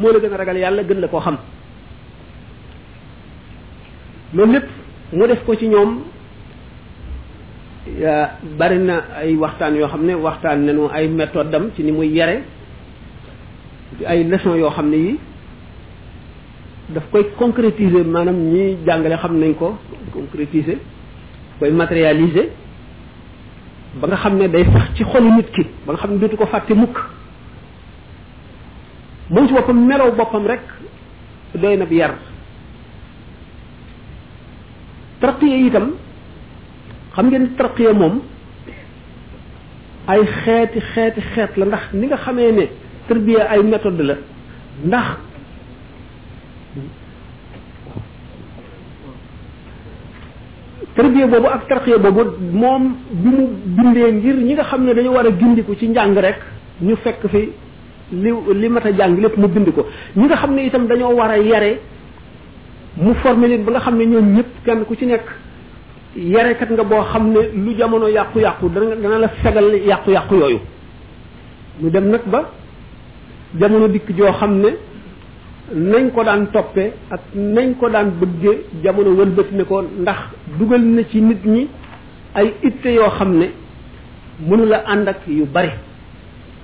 moo 0.00 0.12
la 0.12 0.18
gën 0.22 0.32
a 0.32 0.36
ragal 0.36 0.56
yàlla 0.62 0.82
gën 0.88 1.00
la 1.02 1.08
koo 1.08 1.20
xam 1.20 1.36
loolu 4.34 4.52
lépp 4.52 4.68
mu 5.16 5.26
def 5.28 5.40
ko 5.46 5.54
ci 5.56 5.66
ñoom 5.68 5.92
bari 8.58 8.78
na 8.78 9.18
ay 9.18 9.34
waxtaan 9.36 9.74
yoo 9.76 9.88
xam 9.88 10.06
ne 10.06 10.14
waxtaan 10.14 10.66
nañu 10.66 10.88
ay 10.92 11.08
méthode 11.08 11.54
am 11.54 11.70
ci 11.74 11.82
ni 11.82 11.92
muy 11.92 12.12
yare 12.12 12.44
ay 14.06 14.24
leçon 14.24 14.54
yoo 14.56 14.70
xam 14.70 14.88
ne 14.90 14.96
yi 14.96 15.18
daf 16.88 17.04
koy 17.10 17.26
concrétiser 17.36 18.04
maanaam 18.06 18.38
ñi 18.52 18.76
jàngale 18.86 19.16
xam 19.16 19.38
nañ 19.40 19.54
ko 19.54 19.78
concrétiser 20.12 20.78
koy 21.58 21.70
matérialiser 21.70 22.48
ba 24.00 24.06
nga 24.08 24.16
xam 24.16 24.36
ne 24.38 24.48
day 24.48 24.64
sax 24.64 24.94
ci 24.94 25.04
xolu 25.04 25.30
nit 25.34 25.50
ki 25.50 25.62
ba 25.86 25.92
nga 25.92 26.00
xam 26.00 26.12
ne 26.12 26.18
dootu 26.18 26.36
ko 26.36 26.46
fàtte 26.46 26.74
mukk 26.74 26.96
moom 29.30 29.46
ci 29.48 29.54
boppam 29.54 29.86
melow 29.86 30.12
boppam 30.12 30.46
rek 30.46 30.60
doy 31.54 31.76
na 31.76 31.84
bi 31.86 31.96
yar 31.96 32.14
tarqiya 35.20 35.56
itam 35.66 35.92
xam 37.16 37.30
ngeen 37.30 37.46
tarqiya 37.58 37.92
moom 37.92 38.20
ay 40.06 40.20
xeeti 40.44 40.80
xeeti 40.94 41.20
xeet 41.34 41.56
la 41.58 41.66
ndax 41.66 41.82
ni 41.92 42.06
nga 42.06 42.16
xamee 42.16 42.52
ne 42.52 42.66
tarbiya 43.08 43.42
ay 43.50 43.62
méthode 43.62 44.00
la 44.02 44.14
ndax 44.86 45.08
tarbiya 50.96 51.26
boobu 51.26 51.46
ak 51.48 51.62
tarqiya 51.68 51.98
boobu 51.98 52.22
moom 52.62 52.82
bi 53.22 53.28
mu 53.28 53.44
bindee 53.76 54.12
ngir 54.12 54.36
ñi 54.46 54.52
nga 54.54 54.64
xam 54.64 54.84
ne 54.84 54.94
dañu 54.94 55.10
war 55.12 55.26
a 55.26 55.30
gindiku 55.38 55.74
ci 55.76 55.86
njàng 55.88 56.14
rek 56.18 56.38
ñu 56.80 56.96
fekk 56.96 57.22
fi 57.32 57.50
li 58.22 58.30
li 58.60 58.68
mat 58.68 58.86
a 58.86 58.92
jàng 58.96 59.20
lépp 59.20 59.36
mu 59.38 59.48
bind 59.48 59.68
ko 59.74 59.86
ñi 60.16 60.24
nga 60.26 60.36
xam 60.36 60.54
ne 60.54 60.62
itam 60.66 60.86
dañoo 60.86 61.14
war 61.16 61.30
a 61.30 61.36
yare 61.38 61.80
mu 62.96 63.12
formé 63.22 63.48
nit 63.48 63.64
ba 63.64 63.70
nga 63.72 63.80
xam 63.80 63.96
ne 63.98 64.04
ñoom 64.06 64.34
ñëpp 64.36 64.50
kenn 64.64 64.84
ku 64.84 64.94
ci 64.96 65.06
nekk 65.06 65.26
yarekat 66.16 66.68
nga 66.74 66.84
boo 66.84 67.04
xam 67.12 67.30
ne 67.30 67.40
lu 67.54 67.74
jamono 67.78 68.08
yàqu-yàqu 68.08 68.68
dana 68.74 68.94
dana 68.96 69.18
la 69.18 69.28
fegal 69.28 69.74
yàqu-yàqu 69.74 70.34
yooyu 70.34 70.60
mu 71.80 71.90
dem 71.90 72.10
nag 72.10 72.22
ba 72.26 72.44
jamono 73.58 73.88
dikk 73.88 74.10
joo 74.16 74.32
xam 74.32 74.58
ne 74.60 74.70
nañ 75.72 76.10
ko 76.10 76.24
daan 76.24 76.46
toppee 76.52 76.92
ak 77.10 77.20
nañ 77.34 77.74
ko 77.78 77.88
daan 77.88 78.10
bëggee 78.20 78.64
jamono 78.82 79.10
wëlbati 79.10 79.54
ne 79.54 79.64
ko 79.64 79.82
ndax 79.82 80.18
dugal 80.58 80.80
na 80.82 81.04
ci 81.04 81.20
nit 81.22 81.44
ñi 81.44 81.68
ay 82.34 82.54
itte 82.62 82.86
yoo 82.88 83.10
xam 83.10 83.38
ne 83.38 83.46
mënula 84.48 84.82
ànd 84.86 85.08
ak 85.08 85.20
yu 85.28 85.46
bari 85.46 85.70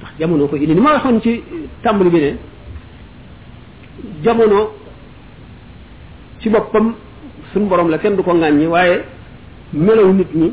ndax 0.00 0.10
jamono 0.18 0.48
ko 0.48 0.56
indi 0.56 0.74
ni 0.74 0.80
ma 0.80 0.92
waxoon 0.94 1.20
ci 1.20 1.40
tàmbali 1.82 2.10
bi 2.10 2.18
ne 2.18 2.36
jamono 4.24 4.72
ci 6.40 6.48
boppam 6.50 6.94
suñu 7.52 7.68
borom 7.68 7.88
la 7.90 7.98
kenn 7.98 8.16
du 8.16 8.22
ko 8.24 8.32
ŋàññi 8.32 8.66
waaye 8.66 9.04
melaw 9.72 10.12
nit 10.12 10.34
ñi 10.34 10.52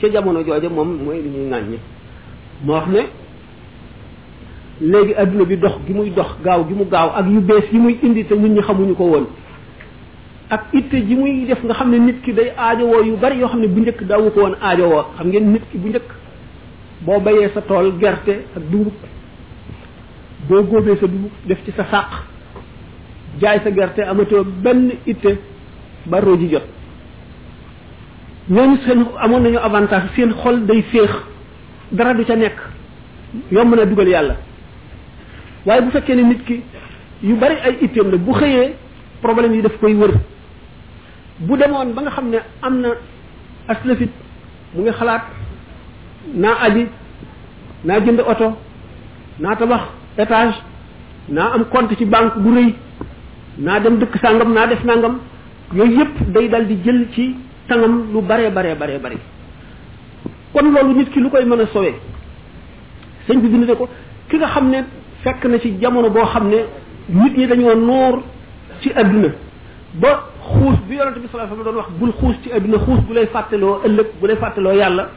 ca 0.00 0.08
jamono 0.10 0.42
jooja 0.44 0.68
moom 0.68 0.96
mooy 1.04 1.22
li 1.22 1.28
ñuy 1.28 1.48
ŋàññi 1.50 1.78
moo 2.66 2.80
xam 2.80 2.92
ne 2.92 3.00
léegi 4.80 5.14
adduna 5.14 5.44
bi 5.44 5.56
dox 5.56 5.72
gi 5.86 5.92
muy 5.92 6.10
dox 6.10 6.30
gaaw 6.44 6.66
gi 6.68 6.74
mu 6.74 6.84
gaaw 6.90 7.10
ak 7.16 7.26
yu 7.26 7.40
bees 7.40 7.64
yi 7.72 7.78
muy 7.78 7.98
indi 8.02 8.24
te 8.24 8.34
nit 8.34 8.54
ñu 8.54 8.62
xamuñu 8.62 8.94
ko 8.94 9.04
woon 9.04 9.26
ak 10.50 10.66
ite 10.72 11.06
ji 11.06 11.14
muy 11.16 11.46
def 11.46 11.62
nga 11.64 11.74
xam 11.74 11.90
ne 11.90 11.98
nit 11.98 12.20
ki 12.22 12.32
day 12.32 12.52
aajowoo 12.56 13.02
yu 13.04 13.16
bari 13.16 13.38
yoo 13.38 13.48
xam 13.48 13.60
ne 13.60 13.66
bu 13.68 13.80
njëkk 13.80 14.02
daawu 14.04 14.30
ko 14.30 14.40
woon 14.40 14.54
aajowoo 14.60 15.04
xam 15.16 15.28
ngeen 15.28 15.52
nit 15.52 15.62
ki 15.70 15.78
bu 15.78 15.88
njëkk 15.88 16.08
boo 17.00 17.20
bayee 17.20 17.48
sa 17.54 17.62
tool 17.62 17.92
gerte 18.00 18.44
ak 18.56 18.62
dugub 18.70 18.92
boo 20.48 20.62
góobee 20.62 20.96
sa 20.96 21.06
dugub 21.06 21.30
def 21.46 21.58
ci 21.64 21.72
sa 21.72 21.84
sàq 21.90 22.22
jaay 23.40 23.60
sa 23.64 23.70
gerte 23.70 24.00
amatoo 24.02 24.44
benn 24.44 24.90
ite 25.06 25.38
ba 26.06 26.20
roo 26.20 26.36
ji 26.38 26.48
jot 26.50 26.62
ñooñu 28.50 28.76
seen 28.86 29.06
amoon 29.20 29.40
nañu 29.42 29.56
avantage 29.58 30.08
seen 30.16 30.32
xol 30.42 30.66
day 30.66 30.82
féex 30.82 31.10
dara 31.92 32.12
du 32.14 32.24
ca 32.24 32.36
nekk 32.36 32.56
yomb 33.50 33.74
na 33.74 33.86
dugal 33.86 34.06
yàlla 34.08 34.36
waaye 35.64 35.80
bu 35.80 35.90
fekkee 35.90 36.14
ne 36.14 36.22
nit 36.22 36.44
ki 36.44 36.60
yu 37.22 37.34
bari 37.36 37.54
ay 37.64 37.78
itteem 37.80 38.10
la 38.10 38.16
bu 38.18 38.32
xëyee 38.34 38.74
problème 39.22 39.54
yi 39.54 39.62
daf 39.62 39.78
koy 39.80 39.94
wër 39.94 40.10
bu 41.38 41.56
demoon 41.56 41.92
ba 41.94 42.02
nga 42.02 42.10
xam 42.10 42.28
ne 42.28 42.38
am 42.62 42.80
na 42.80 42.88
aslafit 43.68 44.10
mu 44.74 44.82
ngi 44.82 44.92
xalaat 44.92 45.22
naa 46.34 46.56
aji 46.64 46.86
naa 47.84 48.00
jënd 48.00 48.20
oto 48.20 48.58
naa 49.38 49.54
tabax 49.56 49.82
étage 50.18 50.54
naa 51.28 51.54
am 51.54 51.64
compte 51.70 51.96
ci 51.96 52.04
banque 52.04 52.38
bu 52.38 52.52
rëy 52.54 52.74
naa 53.58 53.80
dem 53.80 53.96
dëkk 53.98 54.18
sàngam 54.20 54.52
naa 54.52 54.66
def 54.66 54.84
nangam 54.84 55.18
yooyu 55.72 55.98
yëpp 55.98 56.32
day 56.34 56.48
dal 56.48 56.66
di 56.66 56.76
jël 56.84 57.06
ci 57.14 57.34
tangam 57.68 58.12
lu 58.12 58.20
bare 58.20 58.50
bare 58.56 58.74
bare 58.78 58.96
bare 59.04 59.16
kon 60.52 60.68
loolu 60.74 60.92
nit 60.98 61.10
ki 61.12 61.20
lu 61.20 61.30
koy 61.30 61.44
mën 61.44 61.60
a 61.60 61.66
sowe 61.72 61.90
sëñ 63.26 63.38
bi 63.40 63.48
bind 63.48 63.64
ne 63.68 63.74
ko 63.74 63.88
ki 64.28 64.36
nga 64.36 64.48
xam 64.54 64.68
ne 64.68 64.84
fekk 65.22 65.44
na 65.46 65.58
ci 65.58 65.76
jamono 65.80 66.10
boo 66.10 66.24
xam 66.26 66.48
ne 66.48 66.58
nit 67.08 67.36
ñi 67.36 67.46
dañoo 67.46 67.74
noor 67.74 68.22
ci 68.80 68.90
àdduna 68.94 69.28
ba 69.94 70.12
xuus 70.42 70.78
bi 70.86 70.94
yonente 70.96 71.18
bi 71.20 71.28
sallallahu 71.30 71.52
alayhi 71.52 71.64
wasallam 71.64 71.64
doon 71.64 71.76
wax 71.76 71.90
bul 71.98 72.12
xuus 72.12 72.36
ci 72.42 72.50
adduna 72.52 72.78
xuus 72.78 73.00
bu 73.06 73.12
lay 73.14 73.26
fàttaloo 73.26 73.80
ëllëg 73.86 74.06
bu 74.20 74.26
lay 74.26 74.36
fàttaloo 74.36 74.72
yàlla 74.72 75.08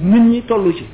nit 0.00 0.20
ñi 0.22 0.42
tollu 0.44 0.72
ci 0.74 0.84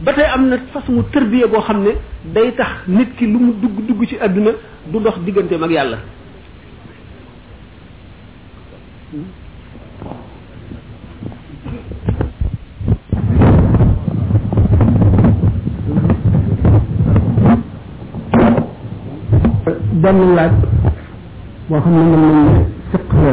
ba 0.00 0.12
tey 0.14 0.24
am 0.24 0.48
na 0.48 0.56
fas 0.72 0.88
mu 0.90 1.04
tërbiye 1.10 1.46
boo 1.46 1.60
xam 1.60 1.82
ne 1.82 1.90
day 2.24 2.54
tax 2.56 2.86
nit 2.88 3.14
ki 3.16 3.26
lu 3.30 3.38
mu 3.38 3.52
dugg 3.60 3.86
dugg 3.86 4.04
ci 4.06 4.16
àdduna 4.18 4.50
du 4.86 4.98
dox 4.98 5.16
digganteem 5.20 5.62
ak 5.62 5.70
yàlla 5.70 5.98
benn 19.66 20.18
laaj 20.36 20.50
boo 21.68 21.80
xam 21.84 21.94
ne 21.96 22.04
mën 22.12 22.20
nañ 22.20 22.36
ne 22.48 22.54
siq 22.90 23.06
la 23.22 23.30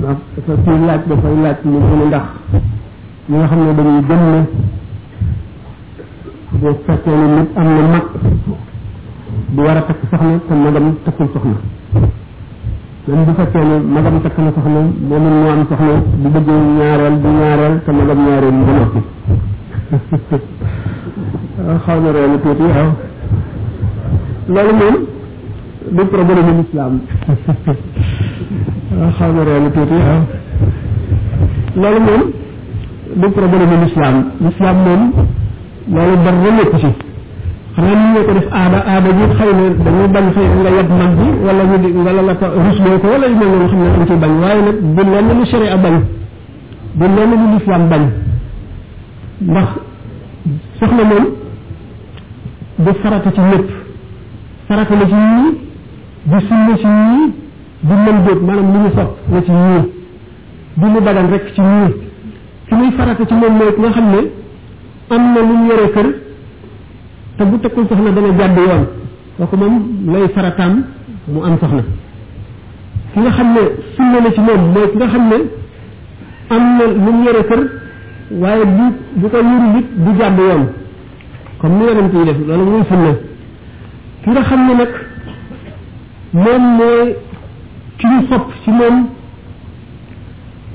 ndax 0.00 0.20
kuy 0.64 0.78
laaj 0.88 1.00
dafay 1.08 1.34
laaj 1.44 1.58
lu 1.64 1.78
mu 1.98 2.04
ndax 2.08 2.26
ñi 3.28 3.36
nga 3.38 3.46
xam 3.50 3.60
ne 3.66 3.72
dañuy 3.78 4.02
gëm 4.08 4.22
ne 4.32 4.38
bu 6.60 6.68
fekkee 6.86 7.16
ne 7.20 7.26
nit 7.36 7.48
am 7.60 7.68
na 7.76 7.82
mag 7.92 8.06
bu 9.54 9.60
war 9.66 9.76
a 9.76 9.82
takk 9.86 10.00
soxna 10.10 10.38
te 10.48 10.54
magam 10.64 10.86
takkul 11.04 11.26
soxna 11.34 11.56
même 13.08 13.24
bu 13.26 13.32
fekkee 13.40 13.64
ne 13.68 13.76
magam 13.94 14.16
takk 14.22 14.36
na 14.44 14.50
soxna 14.54 14.70
moom 15.08 15.24
mu 15.42 15.48
am 15.54 15.62
soxna 15.68 15.94
bu 16.22 16.28
bëgg 16.34 16.48
ñaareel 16.78 17.16
bu 17.22 17.28
ñaareel 17.38 17.74
te 17.84 17.90
magam 17.98 18.18
ñaareel 18.26 18.54
mu 18.56 18.64
ba 18.66 18.72
noppi 18.78 19.00
xaw 21.84 21.98
na 22.02 22.10
reelu 22.14 22.36
tuuti 22.42 22.62
waaw 22.74 22.88
loolu 24.50 24.72
moom 24.74 24.96
du 25.96 26.04
problème 26.06 26.62
islam 26.66 27.00
xaw 29.18 29.30
na 29.32 29.42
réew 29.48 29.70
tuuti 29.74 29.98
du 33.20 33.28
problème 33.38 33.74
islam 33.88 34.14
islam 34.50 34.76
moom 34.86 35.02
loolu 35.96 36.16
dara 36.24 36.50
nekk 36.56 36.72
ci 36.82 36.90
xanaa 37.74 37.96
ni 38.12 38.20
ko 38.26 38.32
def 38.38 38.48
aada 38.60 38.78
aada 38.94 39.08
bi 39.18 39.24
xëy 39.38 39.50
na 39.56 39.66
dañuy 39.84 40.08
bañ 40.14 40.26
xëy 40.34 40.46
nga 40.60 40.70
yab 40.78 40.88
mag 41.00 41.12
bi 41.20 41.26
wala 41.46 41.62
ñu 41.70 41.76
di 41.84 41.90
wala 42.06 42.22
la 42.28 42.34
ko 42.40 42.46
rusloo 42.64 42.98
ko 43.02 43.06
wala 43.14 43.26
xam 43.70 44.04
ci 44.08 44.14
bañ 44.22 44.32
bu 44.94 45.02
lenn 45.12 45.28
lu 45.38 45.44
sharia 45.50 45.76
bañ 45.84 45.96
bu 46.98 47.04
lenn 47.16 47.30
lu 47.40 47.56
islam 47.60 47.82
bañ 47.90 48.02
ndax 49.50 49.68
soxna 50.80 51.04
moom 51.10 51.24
du 52.84 52.92
farata 53.02 53.30
ci 53.36 53.40
farata 54.70 54.94
la 54.94 55.04
ci 55.08 55.14
ñii 55.14 55.58
di 56.22 56.46
sunna 56.46 56.76
ci 56.76 56.86
ñii 56.86 57.32
di 57.88 57.92
mëndóot 58.04 58.40
maanaam 58.46 58.72
li 58.72 58.78
ñu 58.78 58.90
sopp 58.94 59.88
di 60.76 60.84
lu 60.92 61.00
dagan 61.02 61.26
rek 61.30 61.52
ci 61.54 61.60
ñii 61.60 61.92
ki 62.68 62.74
muy 62.74 62.92
farata 62.92 63.26
ci 63.26 63.34
moom 63.34 63.56
mooy 63.56 63.74
nga 63.76 63.90
xam 63.90 64.04
ne 64.10 64.20
am 65.10 65.32
na 65.34 65.40
mu 65.42 65.66
yore 65.66 65.90
kër 65.90 66.06
te 67.36 67.44
bu 67.46 67.58
tekkul 67.58 67.86
soxna 67.88 68.10
dana 68.10 68.28
jàdd 68.38 68.56
yoon 68.58 68.86
kooku 69.38 69.56
moom 69.56 69.82
lay 70.12 70.28
farataam 70.28 70.84
mu 71.26 71.42
am 71.42 71.58
ki 73.12 73.18
nga 73.20 73.30
xam 73.30 73.46
ne 73.54 73.62
sunna 73.96 74.18
la 74.22 74.30
ci 74.32 74.40
moom 74.40 74.70
mooy 74.72 74.90
ki 74.92 74.96
nga 74.96 75.06
xam 75.08 75.26
ne 75.26 75.38
am 76.48 76.76
na 76.78 76.86
lu 77.04 77.10
mu 77.16 77.24
yore 77.24 77.44
kër 77.44 77.66
waaye 78.38 78.64
bu 78.66 78.82
bu 79.14 79.28
ko 79.30 79.36
yuru 79.36 79.68
nit 79.74 79.86
du 79.96 80.14
jàdd 80.18 80.38
yoon 80.38 80.66
comme 81.58 81.74
ni 81.78 81.84
yonent 81.86 82.14
yi 82.20 82.24
def 82.24 82.46
loolu 82.46 82.70
muy 82.70 82.82
sunna 82.88 83.16
ki 84.24 84.30
nga 84.30 84.42
xamne 84.44 84.72
nak 84.80 84.90
mom 86.32 86.62
moy 86.78 87.16
ci 87.98 88.06
ñu 88.06 88.26
fop 88.28 88.52
ci 88.62 88.70
mom 88.70 89.08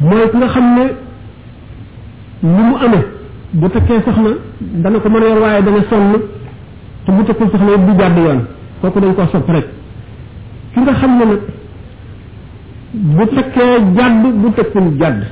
moy 0.02 0.30
ki 0.32 0.38
nga 0.38 0.48
xamne 0.48 0.84
ñu 2.42 2.64
mu 2.70 2.76
amé 2.86 2.98
bu 3.54 3.70
takkee 3.70 4.02
soxna 4.06 4.32
na 4.90 5.00
ko 5.00 5.10
mëna 5.10 5.26
yor 5.26 5.38
waye 5.42 5.62
da 5.64 5.72
na 5.72 5.78
son 5.90 6.22
ci 7.06 7.12
bu 7.12 7.24
takkul 7.24 7.50
soxna 7.52 7.70
yëpp 7.72 7.86
du 7.90 7.98
jàdd 8.00 8.18
yoon 8.18 8.48
kooku 8.82 9.00
dañ 9.00 9.14
ko 9.14 9.28
sopp 9.32 9.50
rek 9.50 9.68
ki 10.74 10.80
nga 10.80 10.94
xamne 10.94 11.18
nak 11.18 11.28
nag 11.28 11.40
bu 13.18 13.26
takkee 13.36 13.84
jàdd 13.96 14.34
bu 14.42 14.52
takkul 14.54 14.98
jàdd 15.00 15.24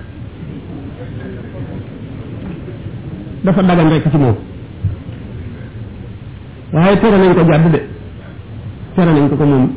dafa 3.43 3.61
dagal 3.63 3.89
rek 3.89 4.03
ci 4.11 4.17
mom 4.17 4.35
waye 6.73 6.99
tere 6.99 7.17
nañ 7.17 7.33
ko 7.33 7.51
jàdd 7.51 7.71
de 7.71 7.92
tere 8.95 9.11
nañ 9.13 9.25
ko 9.31 9.35
ko 9.41 9.45
moom 9.45 9.67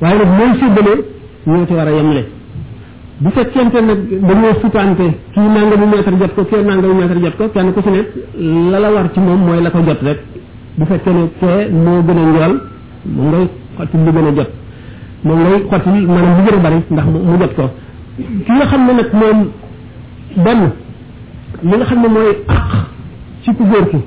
waaye 0.00 0.18
nag 0.18 0.28
mooy 0.38 0.60
séddale 0.60 0.94
ñoo 1.46 1.66
ci 1.66 1.72
war 1.74 1.88
a 1.88 1.92
yemle 1.92 2.28
bu 3.20 3.30
fekkente 3.30 3.80
nag 3.80 3.98
dañoo 4.28 4.54
futante 4.60 5.06
kii 5.34 5.40
nangamu 5.56 5.86
mètre 5.86 6.10
jot 6.20 6.34
ko 6.34 6.44
kee 6.44 6.62
nangamu 6.62 6.94
mètre 7.00 7.18
jot 7.22 7.36
ko 7.38 7.44
kenn 7.48 7.72
ku 7.72 7.80
fi 7.82 7.88
ne 7.90 8.70
la 8.70 8.78
la 8.78 8.90
war 8.90 9.10
ci 9.12 9.20
moom 9.20 9.40
mooy 9.42 9.62
la 9.62 9.70
ko 9.70 9.78
jot 9.86 10.00
rek 10.02 10.18
bu 10.76 10.84
fekkee 10.84 11.12
ne 11.12 11.30
kee 11.40 11.70
moo 11.70 12.00
ndax 16.90 17.06
mu 17.14 17.32
jot 17.40 17.54
ko 17.54 17.70
ki 18.16 18.52
nga 18.52 18.66
xam 18.66 18.80
ne 18.86 18.92
nag 18.92 19.10
moom 19.12 19.48
benn 20.44 21.82
xam 21.84 22.00
ne 22.02 22.08
mooy 22.08 22.30
àq 22.48 22.70
ci 23.42 23.50
ku 23.54 23.62
ko 23.62 23.98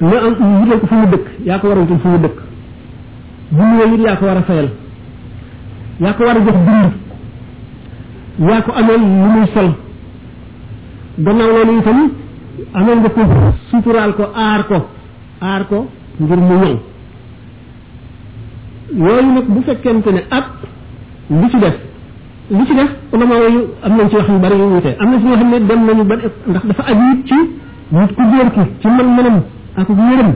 nga 0.00 0.20
am 0.22 0.62
wutal 0.62 0.78
ko 0.80 0.86
fu 0.86 0.94
mu 0.94 1.06
dëkk 1.10 1.26
yaa 1.44 1.58
ko 1.58 1.66
warantul 1.68 1.98
fu 1.98 2.06
mu 2.08 2.18
dëkk 2.18 2.38
bu 3.50 3.62
mu 3.62 4.00
yaa 4.04 4.14
ko 4.16 4.26
war 4.26 4.36
a 4.36 4.42
fayal 4.42 4.68
Ya 6.00 6.12
ko 6.14 6.22
war 6.24 6.34
jox 6.38 6.54
dund 6.54 6.92
yaa 8.48 8.60
ko 8.62 8.70
amal 8.80 8.96
lu 9.02 9.26
muy 9.34 9.46
sol 9.52 9.70
gannaaw 11.26 11.48
loolu 11.54 11.72
itam 11.82 11.98
amal 12.80 12.96
nga 13.02 13.08
ko 13.16 13.20
suturaal 13.70 14.12
ko 14.18 14.22
aar 14.44 14.62
ko 14.70 14.78
aar 15.42 15.62
ko 15.70 15.78
ngir 16.22 16.36
mu 16.38 16.54
ñëw 16.54 16.78
yooyu 19.02 19.28
nag 19.34 19.46
bu 19.50 19.60
fekkente 19.66 20.10
ne 20.14 20.20
ak 20.38 20.46
li 21.40 21.48
ci 21.50 21.56
def 21.64 21.76
li 22.54 22.62
ci 22.68 22.72
def 22.78 22.90
ulama 23.12 23.34
yu 23.54 23.62
am 23.82 23.92
nañ 23.96 24.08
ci 24.08 24.14
wax 24.16 24.28
yu 24.30 24.38
bari 24.38 24.54
yu 24.56 24.68
wute 24.70 24.94
am 25.02 25.10
na 25.10 25.18
ci 25.18 25.24
ñoo 25.26 25.34
xam 25.40 25.50
ne 25.50 25.58
dem 25.66 25.82
nañu 25.86 26.04
ba 26.04 26.14
ndax 26.46 26.64
dafa 26.68 26.94
nit 26.94 27.26
ci 27.26 27.34
nit 27.88 28.10
ku 28.14 28.22
góor 28.22 28.50
ki 28.54 28.60
ci 28.80 28.86
man 28.86 29.06
manam 29.16 29.42
ak 29.74 29.88
yërëm 29.88 30.30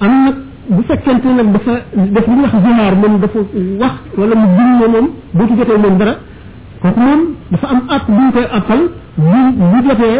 am 0.00 0.12
nag 0.24 0.36
bu 0.68 0.82
fekkente 0.88 1.28
nag 1.38 1.48
dafa 1.54 1.74
def 2.16 2.26
li 2.28 2.34
wax 2.42 2.54
zihaar 2.66 2.94
moom 3.02 3.14
dafa 3.22 3.38
wax 3.80 3.94
wala 4.18 4.34
mu 4.42 4.46
junne 4.56 4.86
moom 4.94 5.06
boo 5.36 5.46
ci 5.48 5.54
jotee 5.60 5.78
moom 5.84 5.96
dara 6.00 6.14
kooku 6.82 7.00
moom 7.06 7.20
dafa 7.52 7.66
am 7.74 7.80
at 7.96 8.04
bu 8.08 8.20
ñu 8.22 8.30
koy 8.34 8.46
appal 8.58 8.80
bu 9.16 9.38
bu 9.58 9.78
jotee 9.88 10.18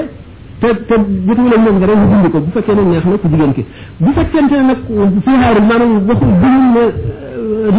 te 0.60 0.68
te 0.88 0.94
jotul 1.26 1.52
ak 1.56 1.60
moom 1.66 1.78
dara 1.80 1.92
mu 2.00 2.06
dund 2.12 2.26
ko 2.32 2.38
bu 2.44 2.50
fekkee 2.56 2.74
ne 2.76 2.82
neex 2.90 3.04
na 3.04 3.16
ku 3.22 3.28
jigéen 3.32 3.52
ki 3.56 3.64
bu 4.02 4.10
fekkente 4.18 4.54
ne 4.58 4.64
nag 4.70 4.78
zihaar 5.24 5.56
maanaam 5.68 5.92
waxul 6.08 6.32
junne 6.42 6.72
ne 6.76 6.84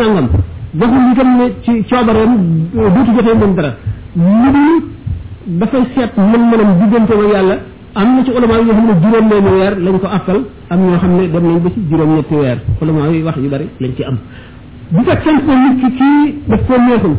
nangam 0.02 0.28
waxul 0.82 1.04
itam 1.14 1.30
ne 1.40 1.46
ci 1.64 1.72
coobareem 1.90 2.32
boo 2.94 3.04
ci 3.06 3.12
jotee 3.18 3.36
moom 3.42 3.54
dara 3.58 3.72
lu 4.16 4.50
dul 4.54 4.76
dafay 5.60 5.84
seet 5.96 6.12
mën 6.30 6.44
mënam 6.52 6.70
diggante 6.80 7.14
ma 7.18 7.26
yàlla 7.34 7.58
am 7.96 8.16
na 8.16 8.24
ci 8.24 8.30
ulama 8.32 8.54
yoo 8.62 8.66
xam 8.74 8.86
ne 8.86 8.94
juróom 9.02 9.28
benn 9.30 9.50
weer 9.60 9.74
lañ 9.80 10.00
ko 10.00 10.08
àkkal 10.08 10.44
am 10.70 10.80
ñoo 10.80 10.98
xam 11.00 11.12
ne 11.18 11.28
dem 11.28 11.44
nañ 11.44 11.60
ba 11.64 11.70
ci 11.70 11.80
juróom 11.90 12.16
ñetti 12.16 12.34
weer 12.36 12.58
ulama 12.82 13.08
yi 13.10 13.24
wax 13.24 13.36
yu 13.38 13.50
bari 13.50 13.70
lañ 13.82 13.96
ci 13.96 14.04
am 14.04 14.18
bu 14.90 15.02
fekkente 15.04 15.44
ko 15.46 15.52
nit 15.52 15.80
ki 15.80 15.92
kii 15.98 16.36
daf 16.48 16.66
koo 16.68 16.78
neexul 16.78 17.18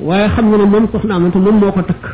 waaye 0.00 0.28
xam 0.36 0.48
nga 0.48 0.56
ne 0.56 0.64
moom 0.64 0.86
soxna 0.92 1.14
amante 1.14 1.36
moom 1.38 1.56
moo 1.58 1.72
ko 1.72 1.80
takk 1.82 2.04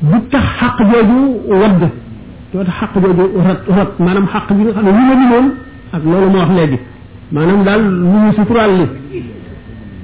bu 0.00 0.20
tax 0.30 0.44
xaq 0.60 0.78
jooju 0.78 1.58
wadd 1.60 1.80
doo 2.52 2.64
tax 2.64 2.74
xaq 2.78 2.92
jooju 3.00 3.42
rat 3.46 3.64
rat 3.76 3.92
maanaam 3.98 4.26
xaq 4.28 4.52
bi 4.52 4.62
nga 4.64 4.72
xam 4.72 4.84
ne 4.84 4.90
lu 4.90 5.02
la 5.08 5.14
limoon 5.14 5.46
ak 5.92 6.02
loolu 6.04 6.30
ma 6.30 6.38
wax 6.40 6.50
léegi 6.56 6.78
maanaam 7.32 7.64
daal 7.64 7.82
lu 8.00 8.08
ñu 8.26 8.32
suturaal 8.36 8.72
li 8.78 8.86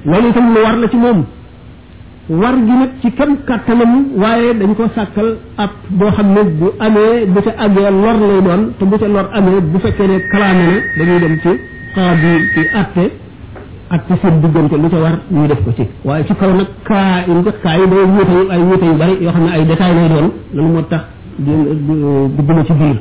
loolu 0.05 0.27
itam 0.29 0.45
lu 0.53 0.59
war 0.65 0.77
la 0.77 0.87
ci 0.89 0.97
moom 0.97 1.19
war 2.29 2.53
gi 2.55 2.71
nag 2.71 2.89
ci 3.01 3.11
kam 3.15 3.37
kàttanam 3.47 4.05
waaye 4.15 4.53
dañ 4.59 4.73
ko 4.75 4.83
sàkkal 4.95 5.37
ab 5.57 5.69
boo 5.89 6.11
xam 6.11 6.27
ne 6.33 6.43
bu 6.59 6.71
amee 6.79 7.25
bu 7.33 7.41
ca 7.41 7.51
àggee 7.63 7.91
lor 7.91 8.13
lay 8.27 8.41
doon 8.45 8.71
te 8.79 8.85
bu 8.85 8.97
ca 8.97 9.07
lor 9.07 9.27
amee 9.33 9.59
bu 9.71 9.79
fekkee 9.79 10.07
ne 10.07 10.17
kalaame 10.31 10.63
na 10.65 10.73
dañuy 10.97 11.19
dem 11.19 11.35
ci 11.43 11.49
xaadi 11.95 12.33
ci 12.53 12.61
àtte 12.79 13.03
ak 13.89 14.01
ci 14.07 14.13
seen 14.21 14.39
diggante 14.41 14.75
lu 14.81 14.87
ca 14.89 14.97
war 15.05 15.15
ñu 15.31 15.47
def 15.47 15.57
ko 15.65 15.71
ci 15.75 15.85
waaye 16.05 16.23
ci 16.25 16.33
kaw 16.39 16.51
nag 16.59 16.67
kaa 16.83 17.25
yi 17.27 17.33
nag 17.33 17.47
kaa 17.63 17.75
yi 17.79 17.87
day 17.91 18.03
wuute 18.55 18.85
yu 18.85 18.93
bari 19.01 19.17
yoo 19.23 19.31
xam 19.31 19.43
ne 19.43 19.51
ay 19.51 19.65
détails 19.65 19.95
lay 19.95 20.09
doon 20.09 20.27
loolu 20.53 20.73
moo 20.75 20.81
tax 20.87 21.01
dugguma 22.35 22.63
ci 22.67 22.73
biir 22.73 22.97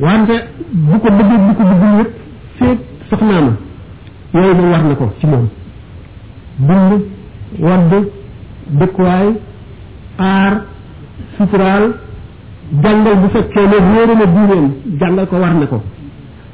wante 0.00 0.34
ko 1.02 1.08
bëggee 1.18 1.38
war 4.32 4.82
na 4.88 4.94
ko 4.94 5.12
ci 5.20 5.26
moom 5.26 5.48
dund 6.56 6.92
wadd 7.60 8.14
dëkkuwaay 8.68 9.28
aar 10.18 10.62
suturaal 11.36 11.90
jàngal 12.82 13.14
bu 13.22 13.28
fekkee 13.32 13.66
ne 13.66 13.76
wóoru 13.92 14.14
na 14.18 14.26
diineen 14.26 14.72
jàngal 15.00 15.26
ko 15.28 15.36
war 15.36 15.54
ne 15.54 15.66
ko 15.66 15.82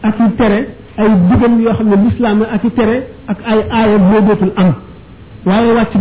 أكي 0.09 0.27
ترى 0.41 0.61
أي 1.01 1.09
دجن 1.31 1.53
يأخذ 1.69 1.87
الإسلام 1.99 2.39
أكي 2.57 2.71
ترى 2.79 2.97
أك 3.33 3.39
أي 3.53 3.61
آية 3.81 3.97
موجودة 4.11 4.41
الأم 4.49 4.73
وهاي 5.47 5.69
وات 5.77 5.93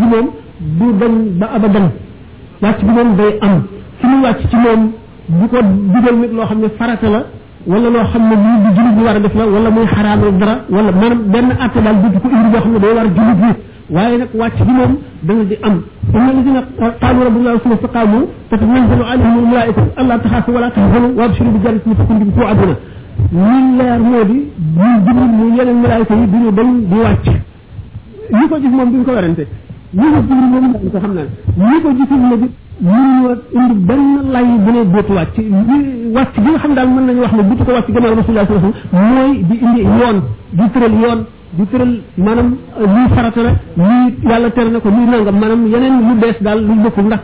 بدن 0.81 1.15
بأبدن 1.39 1.85
wàcc 2.61 2.83
bi 2.83 2.91
moom 2.93 3.15
day 3.17 3.37
am 3.41 3.61
fi 4.01 4.07
mu 4.07 4.21
wàcc 4.23 4.41
ci 4.49 4.55
moom 4.57 4.91
bu 5.27 5.47
ko 5.47 5.57
digal 5.95 6.15
nit 6.19 6.31
loo 6.33 6.45
xam 6.45 6.59
ne 6.61 6.69
farata 6.77 7.09
la 7.09 7.23
wala 7.67 7.89
loo 7.89 8.03
xam 8.13 8.21
ne 8.29 8.35
lii 8.35 8.57
di 8.63 8.69
jullit 8.75 8.95
bi 8.97 9.01
war 9.05 9.15
a 9.15 9.19
def 9.19 9.33
la 9.35 9.45
wala 9.45 9.69
muy 9.69 9.85
xaraamal 9.85 10.31
dara 10.39 10.55
wala 10.69 10.91
maanaam 10.91 11.21
benn 11.33 11.49
atte 11.59 11.81
daal 11.83 11.95
dugg 12.03 12.19
ko 12.21 12.27
indi 12.27 12.49
boo 12.51 12.59
xam 12.61 12.71
ne 12.71 12.79
day 12.79 12.93
war 12.97 13.05
jullit 13.15 13.39
bi 13.41 13.53
waaye 13.95 14.17
nag 14.17 14.29
wàcc 14.33 14.59
bi 14.65 14.71
moom 14.79 14.93
dana 15.23 15.43
di 15.43 15.55
am 15.63 15.81
inna 16.09 16.29
alladina 16.31 16.61
qaalu 17.01 17.19
rabbuna 17.25 17.49
rasulu 17.53 17.75
faqaamu 17.81 18.19
tatanzalu 18.49 19.03
alayhim 19.11 19.33
almalaika 19.37 19.81
alla 19.95 20.17
taxaafu 20.19 20.51
wala 20.51 20.69
tahzanu 20.71 21.07
wa 21.17 21.23
abshiru 21.25 21.49
bi 21.55 21.59
jannatin 21.63 21.93
kuntum 22.07 22.29
tu'aduna 22.35 22.75
ñi 23.33 23.57
leer 23.77 23.99
moo 23.99 24.23
di 24.29 24.37
ñu 24.77 24.89
jibril 25.05 25.29
ñu 25.37 25.45
yeneen 25.57 25.77
malaika 25.85 26.13
yi 26.15 26.25
duñu 26.31 26.51
dañ 26.57 26.69
di 26.89 26.95
wàcc 27.05 27.27
li 28.37 28.47
ko 28.49 28.55
gis 28.61 28.71
moom 28.77 28.89
duñ 28.91 29.03
ko 29.03 29.11
werante 29.11 29.45
ñi 29.93 30.01
ko 30.11 30.19
jiw 30.27 30.35
moom 30.35 30.51
dañ 30.75 30.89
ko 30.91 30.99
xam 30.99 31.13
naa 31.15 31.27
ñi 31.57 31.79
ko 31.81 31.89
gisul 31.95 32.19
ne 32.27 32.35
bi 32.41 32.47
mënuñoo 32.83 33.35
indi 33.59 33.77
benn 33.85 34.31
lay 34.33 34.43
bu 34.43 34.71
ne 34.71 34.83
dootu 34.91 35.13
wàcc 35.13 35.37
wàcc 36.15 36.35
bi 36.43 36.51
nga 36.51 36.59
xam 36.61 36.73
daal 36.75 36.87
mën 36.89 37.05
nañu 37.05 37.21
wax 37.21 37.31
ne 37.33 37.41
butu 37.43 37.63
ko 37.63 37.71
wàcc 37.71 37.87
gannaaw 37.93 38.15
rasulullah 38.15 38.45
sallallahu 38.47 38.67
alayhi 38.67 38.83
wasallam 38.83 39.13
mooy 39.15 39.31
di 39.49 39.55
indi 39.65 39.81
yoon 39.97 40.17
di 40.51 40.63
tëral 40.73 40.93
yoon 41.01 41.19
di 41.55 41.63
tëral 41.71 41.91
maanaam 42.17 42.49
lii 42.79 43.07
farata 43.15 43.41
la 43.47 43.51
lii 43.77 44.05
yàlla 44.29 44.49
tere 44.51 44.69
na 44.71 44.79
ko 44.83 44.89
lii 44.89 45.07
nangam 45.07 45.35
maanaam 45.39 45.61
yeneen 45.73 45.95
lu 46.07 46.13
bees 46.19 46.37
daal 46.43 46.59
lu 46.67 46.73
bokkul 46.83 47.03
ndax 47.05 47.21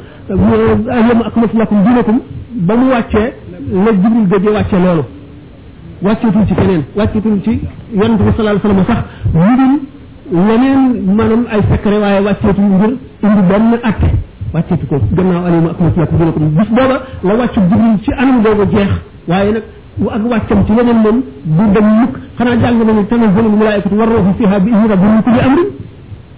ayyam 0.98 1.20
ak 1.28 1.36
mas 1.36 1.52
lakum 1.60 1.78
dinakum 1.84 2.18
ba 2.68 2.74
mu 2.80 2.86
wàccee 2.96 3.28
la 3.84 3.90
jibril 3.92 4.28
gëjee 4.32 4.52
wàccee 4.56 4.80
loolu 4.86 5.04
wàcceetul 6.02 6.46
ci 6.48 6.56
keneen 6.56 6.84
wàcceetul 6.96 7.36
ci 7.44 7.60
yonente 7.94 8.24
bi 8.24 8.32
sallallahu 8.36 8.56
alayhi 8.56 8.64
wasallam 8.64 8.86
sax 8.88 9.02
ñu 9.36 9.93
leneen 10.32 10.82
manam 11.18 11.44
ay 11.52 11.60
secret 11.70 12.00
waaye 12.00 12.20
wàcceetu 12.24 12.62
ngir 12.62 12.92
indi 13.26 13.42
benn 13.50 13.74
atte 13.90 14.10
wàcceetu 14.54 14.86
ko 14.88 14.96
gannaaw 15.18 15.44
alima 15.48 15.70
ak 15.72 15.80
masiya 15.84 16.06
ko 16.10 16.16
ko 16.18 16.40
bis 16.58 16.70
booba 16.70 16.84
la 17.28 17.34
wàccu 17.40 17.60
jibril 17.70 17.98
ci 18.04 18.12
anam 18.22 18.38
boobu 18.44 18.64
jeex 18.72 18.92
waaye 19.28 19.50
nag 19.52 19.66
ak 20.16 20.24
wàccam 20.32 20.60
ci 20.66 20.74
leneen 20.78 21.00
moom 21.04 21.18
du 21.56 21.64
dem 21.74 21.88
mukk 22.00 22.14
xanaa 22.38 22.56
jàng 22.62 22.78
nañu 22.88 23.04
tanazzul 23.12 23.46
al 23.46 23.52
malaikatu 23.52 23.96
war 24.00 24.08
ruhu 24.16 24.32
fiha 24.38 24.60
bi 24.60 24.70
izni 24.72 24.88
rabbihim 24.92 25.20
kulli 25.26 25.42
amrin 25.48 25.68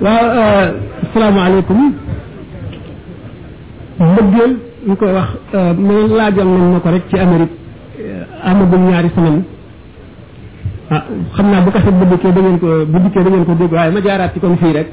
waaw 0.00 0.72
asalaamaaleykum 1.04 1.80
e, 4.00 4.04
mbëggeel 4.12 4.52
ñu 4.88 4.94
koy 5.00 5.12
wax 5.16 5.28
e, 5.56 5.72
mu 5.84 5.92
ne 5.92 6.14
laajoon 6.16 6.48
nañ 6.56 6.72
ma 6.72 6.80
ko 6.84 6.88
rek 6.90 7.04
ci 7.08 7.16
amérique 7.18 7.56
e, 7.98 8.02
amagul 8.50 8.78
ñaari 8.78 9.10
semaine 9.14 9.42
ah 10.90 11.04
xam 11.36 11.46
naa 11.50 11.60
bu 11.60 11.70
kase 11.70 11.90
bu 11.90 12.04
dikkee 12.06 12.32
da 12.32 12.40
ngeen 12.40 12.58
ko 12.58 12.68
bu 12.88 12.98
dikkee 13.00 13.22
da 13.24 13.30
ngeen 13.30 13.44
ko 13.44 13.54
dégg 13.54 13.72
waaye 13.72 13.90
ma 13.92 14.00
jaaraat 14.02 14.32
ci 14.32 14.40
kon 14.40 14.56
fii 14.56 14.72
rek 14.72 14.88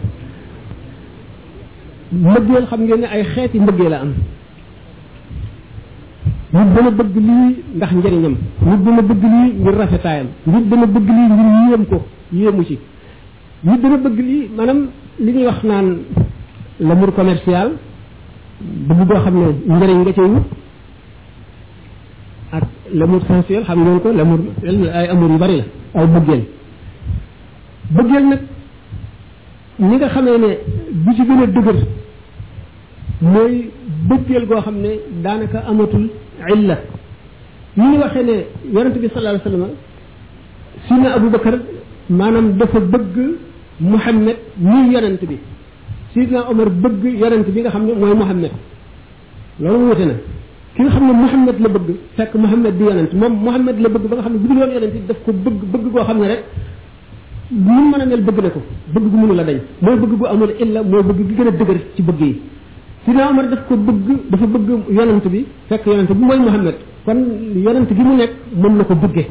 mbëggeel 2.11 2.65
xam 2.67 2.81
ngeen 2.83 2.99
ne 2.99 3.05
ay 3.07 3.23
xeeti 3.23 3.59
mbëggeel 3.59 3.89
la 3.89 3.99
am 4.01 4.13
nit 6.53 6.69
dana 6.75 6.91
bëgg 6.91 7.15
lii 7.15 7.51
ndax 7.75 7.91
njëriñam 7.93 8.35
nit 8.67 8.81
dana 8.85 9.01
bëgg 9.01 9.23
lii 9.23 9.49
ngir 9.61 9.75
rafetaayam 9.77 10.27
nit 10.45 10.65
dana 10.69 10.85
bëgg 10.85 11.07
lii 11.07 11.27
ngir 11.33 11.47
yéem 11.69 11.85
ko 11.85 12.03
yéemu 12.33 12.63
ci 12.65 12.77
ñu 13.65 13.77
dina 13.77 13.97
bëgg 13.97 14.19
li 14.19 14.49
maanaam 14.55 14.79
li 15.19 15.31
ñuy 15.33 15.45
wax 15.45 15.63
naan 15.63 15.97
l'amour 16.79 17.13
commercial 17.13 17.71
bëgg 18.61 18.99
goo 19.07 19.15
xam 19.23 19.35
ne 19.37 19.73
njëriñ 19.75 19.97
nga 20.01 20.13
cay 20.13 20.23
wut 20.25 20.45
ak 22.51 22.63
l'amour 22.93 23.21
sensuel 23.27 23.63
xam 23.65 23.79
ngeen 23.83 23.99
ko 23.99 24.11
l'amour 24.11 24.39
ay 24.93 25.07
amour 25.09 25.29
yu 25.31 25.37
bari 25.37 25.57
la 25.57 25.63
ay 25.99 26.07
bëggeel 26.07 26.43
bëggeel 27.95 28.25
nag 28.29 28.39
ñi 29.79 29.95
nga 29.95 30.07
xamee 30.07 30.37
ne 30.37 30.51
bi 31.03 31.15
ci 31.15 31.21
gën 31.27 31.41
a 31.43 31.47
dëgër 31.47 31.79
mooy 33.21 33.71
bëggeel 34.09 34.45
goo 34.47 34.61
xam 34.61 34.77
ne 34.79 34.91
daanaka 35.23 35.59
amatul 35.67 36.07
illa 36.53 36.77
ni 37.75 37.83
ñu 37.83 37.97
waxee 37.99 38.23
ne 38.23 38.35
yonent 38.73 38.95
bi 39.01 39.09
sallallahu 39.09 39.35
alayhi 39.35 39.49
wasallam 39.49 39.67
sina 40.87 41.13
abubakar 41.13 41.59
maanaam 42.09 42.53
dafa 42.57 42.79
bëgg 42.79 43.15
muhammad 43.81 44.37
muy 44.57 44.93
yonent 44.93 45.21
bi 45.29 45.37
sidna 46.13 46.47
omar 46.51 46.69
bëgg 46.69 47.03
yonent 47.23 47.47
bi 47.53 47.61
nga 47.61 47.69
xam 47.71 47.85
ne 47.87 47.93
mooy 47.93 48.13
muhammad 48.15 48.51
loolu 49.59 49.85
wute 49.89 50.05
na 50.07 50.13
ki 50.75 50.81
nga 50.83 50.89
xam 50.91 51.05
ne 51.07 51.13
muhammad 51.13 51.57
la 51.59 51.69
bëgg 51.69 51.87
fekk 52.17 52.33
muhammad 52.35 52.77
di 52.77 52.83
yonent 52.83 53.11
moom 53.13 53.33
muhammad 53.45 53.79
la 53.79 53.89
bëgg 53.89 54.05
ba 54.09 54.15
nga 54.15 54.23
xam 54.25 54.33
ne 54.33 54.39
budul 54.39 54.57
woon 54.61 54.71
yonent 54.75 55.07
daf 55.07 55.17
ko 55.25 55.31
bëgg 55.45 55.61
bëgg 55.71 55.83
goo 55.93 56.03
xam 56.05 56.17
ne 56.19 56.27
rek 56.27 56.43
mu 57.51 57.81
mën 57.89 58.01
a 58.01 58.05
mel 58.05 58.21
bëgg 58.27 58.39
na 58.43 58.49
ko 58.49 58.59
bëgg 58.93 59.05
gu 59.11 59.17
mënu 59.21 59.33
la 59.39 59.43
dañ 59.43 59.57
mooy 59.81 59.95
bëgg 60.01 60.13
bu 60.19 60.25
amul 60.25 60.51
illa 60.63 60.79
mooy 60.83 61.03
bëgg 61.09 61.19
gi 61.27 61.33
gën 61.37 61.47
a 61.47 61.51
dëgër 61.51 61.79
ci 61.95 62.01
bëgg 62.07 62.19
yi 62.29 62.35
sidna 63.03 63.29
omar 63.31 63.47
daf 63.49 63.61
ko 63.67 63.73
bëgg 63.87 64.07
dafa 64.31 64.45
bëgg 64.55 64.69
yonent 64.97 65.25
bi 65.33 65.45
fekk 65.69 65.83
yonent 65.85 66.09
bi 66.17 66.23
mooy 66.29 66.37
muhammad 66.47 66.75
kon 67.05 67.19
yonent 67.65 67.89
gi 67.95 68.01
mu 68.09 68.15
nekk 68.21 68.33
moom 68.61 68.73
la 68.77 68.83
ko 68.83 68.95
bëggee 69.03 69.27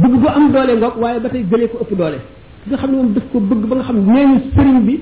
bëgg 0.00 0.14
bu 0.22 0.26
am 0.36 0.44
doole 0.52 0.72
ngoog 0.76 0.96
waaye 1.02 1.20
ba 1.24 1.28
tey 1.28 1.42
gëlee 1.50 1.68
ko 1.72 1.78
ëpp 1.84 1.94
doole 2.00 2.18
nga 2.70 2.78
xam 2.80 2.90
ne 2.92 2.96
moom 2.96 3.12
daf 3.16 3.24
ko 3.32 3.38
bëgg 3.48 3.62
ba 3.68 3.74
nga 3.76 3.84
xam 3.88 3.96
ne 3.96 4.12
nee 4.12 4.40
sëriñ 4.54 4.76
bi 4.86 4.94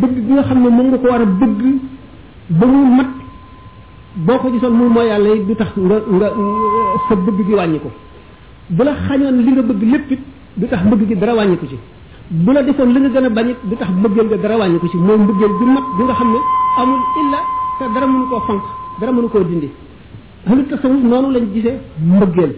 bëgg 0.00 0.16
bi 0.26 0.32
nga 0.34 0.44
xam 0.48 0.58
ne 0.64 0.68
moom 0.70 0.86
nga 0.90 0.98
ko 1.02 1.06
war 1.12 1.22
a 1.22 1.24
bëgg 1.40 1.58
ba 2.58 2.66
mu 2.66 2.78
mat 2.96 3.10
boo 4.26 4.38
ko 4.42 4.48
gisoon 4.52 4.74
muy 4.78 4.88
mooy 4.94 5.06
yàlla 5.08 5.30
du 5.48 5.54
tax 5.56 5.70
nga 5.76 5.96
nga 6.16 6.28
sa 7.08 7.14
bëgg 7.26 7.38
gi 7.46 7.54
wàññi 7.58 7.78
ko 7.84 7.90
bu 8.76 8.82
la 8.84 8.92
xañoon 9.06 9.36
li 9.44 9.50
nga 9.52 9.62
bëgg 9.70 9.82
lépp 9.92 10.10
it 10.14 10.20
du 10.58 10.66
tax 10.68 10.82
bëgg 10.90 11.02
gi 11.08 11.16
dara 11.18 11.34
wàññi 11.34 11.56
ko 11.58 11.66
ci 11.70 11.78
bu 12.44 12.50
la 12.52 12.62
defoon 12.62 12.88
li 12.94 12.98
nga 13.00 13.08
gën 13.14 13.26
a 13.26 13.30
bañ 13.36 13.48
it 13.52 13.58
du 13.68 13.74
tax 13.76 13.90
bëggeel 14.02 14.26
nga 14.30 14.36
dara 14.42 14.56
wàññi 14.62 14.78
ko 14.78 14.88
ci 14.92 14.96
mat 14.96 15.18
bi 15.18 16.02
nga 16.06 16.14
xam 16.18 16.30
ne 16.34 16.40
amul 16.80 17.00
illa 17.22 17.38
te 17.78 17.84
dara 17.94 18.06
mënu 18.12 18.24
koo 18.30 18.40
fank 18.46 18.62
dara 19.00 19.12
mënu 19.12 19.28
koo 19.32 19.42
dindi 19.50 19.68
ahlu 20.46 20.62
tasawuf 20.70 21.02
noonu 21.10 21.28
lañ 21.34 21.44
gisee 21.54 21.78
mbëggeel 22.14 22.52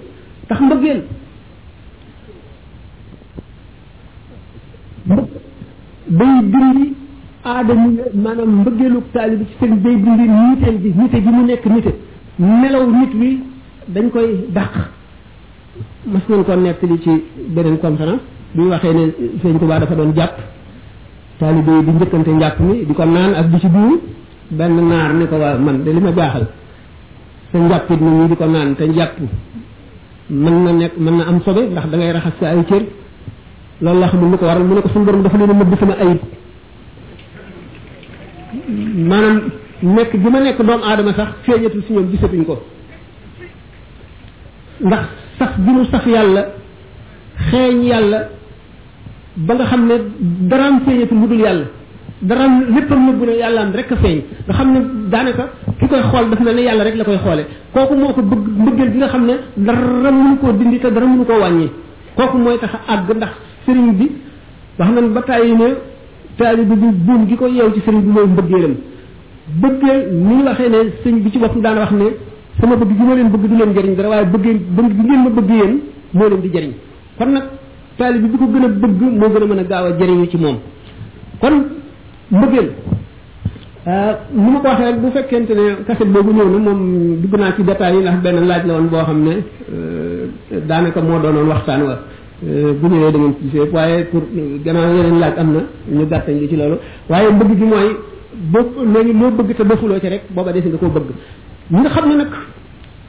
tax 0.48 0.60
mbëggeel 0.66 1.00
day 5.06 5.20
dindi 6.52 6.85
aada 7.52 7.72
mu 7.81 7.89
maanaam 8.24 8.52
mbëggeelu 8.60 8.98
taalib 9.14 9.39
bi 9.40 9.44
ci 9.51 9.55
sëriñ 9.60 9.78
day 9.85 9.97
dindi 10.05 10.24
niiteel 10.35 10.76
gi 10.82 11.28
mu 11.32 11.44
nekk 11.44 11.64
nite 11.66 11.93
melaw 12.60 12.85
nit 12.98 13.12
wi 13.20 13.40
dañ 13.94 14.10
koy 14.10 14.28
daq 14.52 14.72
mas 16.12 16.22
nañ 16.28 16.43
ko 16.44 16.55
nekk 16.56 16.82
li 16.82 16.98
ci 17.05 17.12
beneen 17.55 17.78
conférence 17.78 18.22
bi 18.55 18.62
ñu 18.62 18.68
waxee 18.68 18.93
ne 18.94 19.05
sëriñ 19.40 19.59
Tuubaa 19.59 19.78
dafa 19.81 19.94
doon 19.94 20.12
jàpp 20.14 20.36
taalibe 21.39 21.70
yi 21.72 21.85
di 21.85 21.90
njëkkante 21.90 22.28
njàpp 22.31 22.59
mi 22.60 22.85
di 22.86 22.93
ko 22.94 23.05
naan 23.05 23.35
ak 23.35 23.47
di 23.51 23.59
ci 23.59 23.68
duur 23.68 24.01
benn 24.48 24.74
naar 24.89 25.12
ne 25.14 25.24
ko 25.26 25.36
waa 25.36 25.59
man 25.59 25.82
de 25.85 25.90
li 25.93 26.01
ma 26.01 26.10
jaaxal 26.16 26.47
sa 27.52 27.59
njàppit 27.59 28.01
nit 28.01 28.14
ñi 28.20 28.26
di 28.28 28.36
ko 28.36 28.47
naan 28.47 28.74
te 28.74 28.85
njàpp 28.89 29.16
mën 30.31 30.56
na 30.64 30.72
nekk 30.72 30.94
mën 30.97 31.16
na 31.16 31.24
am 31.26 31.40
sobe 31.44 31.62
ndax 31.72 31.86
da 31.90 31.97
ngay 31.97 32.12
raxas 32.12 32.35
ci 32.39 32.44
ay 32.47 32.64
cër 32.70 32.82
loolu 33.82 34.01
la 34.01 34.09
xamul 34.09 34.30
lu 34.30 34.36
ko 34.38 34.44
waral 34.46 34.64
mu 34.64 34.74
ne 34.74 34.80
ko 34.82 34.88
suñu 34.88 35.05
borom 35.05 35.22
dafa 35.22 35.36
leen 35.36 35.48
nëbb 35.56 35.78
sama 35.78 35.94
ayib 35.98 36.18
maanaam 39.09 39.42
nekk 39.82 40.12
bi 40.16 40.30
ma 40.30 40.40
nekk 40.40 40.62
doomu 40.62 40.84
aadama 40.84 41.12
sax 41.14 41.28
feeñatul 41.44 41.82
si 41.86 41.92
ñoom 41.92 42.10
gisatuñ 42.10 42.44
ko 42.46 42.60
ndax 44.80 45.05
sax 45.38 45.52
bi 45.59 45.70
mu 45.70 45.84
sax 45.86 46.06
yàlla 46.06 46.46
xeeñ 47.51 47.82
yàlla 47.82 48.28
ba 49.36 49.55
nga 49.55 49.64
xam 49.64 49.86
ne 49.86 49.94
daraam 50.48 50.80
feeñatul 50.86 51.18
lu 51.18 51.26
dul 51.26 51.40
yàlla 51.40 51.64
daraam 52.20 52.64
léppam 52.74 53.06
nëbbu 53.09 53.24
ne 53.26 53.32
yàllaam 53.32 53.72
rek 53.72 53.90
a 53.92 53.96
feeñ 53.96 54.22
nga 54.46 54.55
xam 54.55 54.72
ne 54.72 54.80
daanaka 55.10 55.51
ki 55.78 55.86
koy 55.88 56.01
xool 56.01 56.28
daf 56.30 56.40
na 56.40 56.52
ne 56.52 56.60
yàlla 56.62 56.84
rek 56.84 56.94
la 56.94 57.05
koy 57.05 57.16
xoole 57.18 57.44
kooku 57.72 57.94
moo 57.96 58.12
ko 58.12 58.22
bëgg 58.22 58.44
mbëggeel 58.62 58.90
bi 58.90 58.98
nga 58.98 59.09
xam 59.09 59.24
ne 59.26 59.34
dara 59.56 60.10
mënu 60.12 60.38
koo 60.40 60.52
dindi 60.52 60.78
te 60.78 60.92
dara 60.92 61.06
mënu 61.06 61.24
koo 61.24 61.40
wàññi 61.40 61.70
kooku 62.16 62.38
mooy 62.38 62.59
tax 62.59 62.72
àgg 62.88 63.10
ndax 63.16 63.32
sëriñ 63.65 63.89
bi 63.99 64.07
wax 64.78 64.89
nañ 64.95 65.09
ba 65.12 65.23
tàyyi 65.23 65.53
ne 65.55 65.69
taalibe 66.36 66.74
bi 66.81 66.89
buum 67.07 67.27
gi 67.28 67.36
ko 67.36 67.47
yeew 67.47 67.73
ci 67.74 67.81
sëriñ 67.85 68.01
bi 68.01 68.11
mooy 68.11 68.27
mbëggeelam 68.27 68.74
bëggeel 69.62 70.01
ni 70.12 70.35
ñu 70.35 70.45
waxee 70.45 70.69
ne 70.69 70.78
sëñ 71.03 71.15
bi 71.23 71.31
ci 71.31 71.39
boppam 71.39 71.61
daan 71.61 71.78
wax 71.78 71.91
ne 71.91 72.07
sama 72.61 72.77
bëgg 72.77 72.97
gi 72.97 73.03
ma 73.03 73.15
leen 73.15 73.31
bëgg 73.31 73.47
du 73.49 73.57
leen 73.57 73.73
jëriñ 73.74 73.95
dara 73.97 74.09
waaye 74.09 74.27
bëggee 74.27 74.61
bëgg 74.77 74.91
gi 74.97 75.03
ngeen 75.09 75.23
ma 75.23 75.31
bëgg 75.41 75.51
yéen 75.51 75.73
moo 76.12 76.28
leen 76.28 76.41
di 76.41 76.49
jëriñ 76.55 76.70
kon 77.19 77.31
nag 77.32 77.45
taalibe 77.97 78.27
bi 78.32 78.36
ko 78.36 78.47
gën 78.53 78.65
a 78.65 78.69
bëgg 78.69 79.01
moo 79.01 79.31
gën 79.32 79.43
a 79.43 79.47
mën 79.47 79.59
a 79.59 79.65
gaaw 79.65 79.85
a 79.86 79.91
jëriñu 79.99 80.27
ci 80.31 80.36
moom 80.36 80.59
kon 81.39 81.55
mbëggeel 82.31 82.69
ah, 83.86 84.12
ni 84.32 84.51
ma 84.53 84.59
ko 84.61 84.66
waxee 84.69 84.97
bu 85.01 85.09
fekkente 85.15 85.53
ne 85.55 85.85
kaset 85.86 86.09
boobu 86.12 86.31
ñëw 86.32 86.49
na 86.51 86.59
moom 86.59 87.16
dugg 87.20 87.35
naa 87.39 87.53
ci 87.57 87.62
détails 87.65 87.97
yi 87.97 88.01
ndax 88.03 88.20
benn 88.23 88.47
laaj 88.47 88.65
la 88.66 88.73
woon 88.74 88.89
boo 88.89 89.03
xam 89.05 89.23
ne 89.23 89.35
euh, 89.73 90.27
daanaka 90.69 91.01
moo 91.01 91.19
doonoon 91.23 91.47
waxtaan 91.49 91.82
wa 91.82 91.97
bu 92.43 92.86
ñëwee 92.89 93.12
da 93.12 93.19
ngeen 93.19 93.35
ci 93.39 93.43
gisee 93.48 93.69
waaye 93.73 94.05
pour 94.11 94.23
gannaaw 94.65 94.94
yeneen 94.97 95.19
laaj 95.19 95.35
am 95.39 95.52
na 95.55 95.61
ñu 95.89 96.05
gàttañ 96.06 96.35
li 96.40 96.48
ci 96.48 96.56
loolu 96.56 96.77
waaye 97.09 97.31
bëgg 97.31 97.56
gi 97.59 97.65
mooy 97.65 97.97
boo 98.35 98.66
léegi 98.93 99.12
loo 99.20 99.31
bëgg 99.31 99.55
te 99.56 99.62
defuloo 99.65 100.01
ci 100.01 100.09
rek 100.09 100.23
booba 100.31 100.52
desi 100.52 100.69
nga 100.69 100.77
koo 100.78 100.89
bëgg 100.89 101.05
ñi 101.70 101.81
nga 101.81 101.89
xam 101.90 102.09
ne 102.09 102.15
nag 102.16 102.28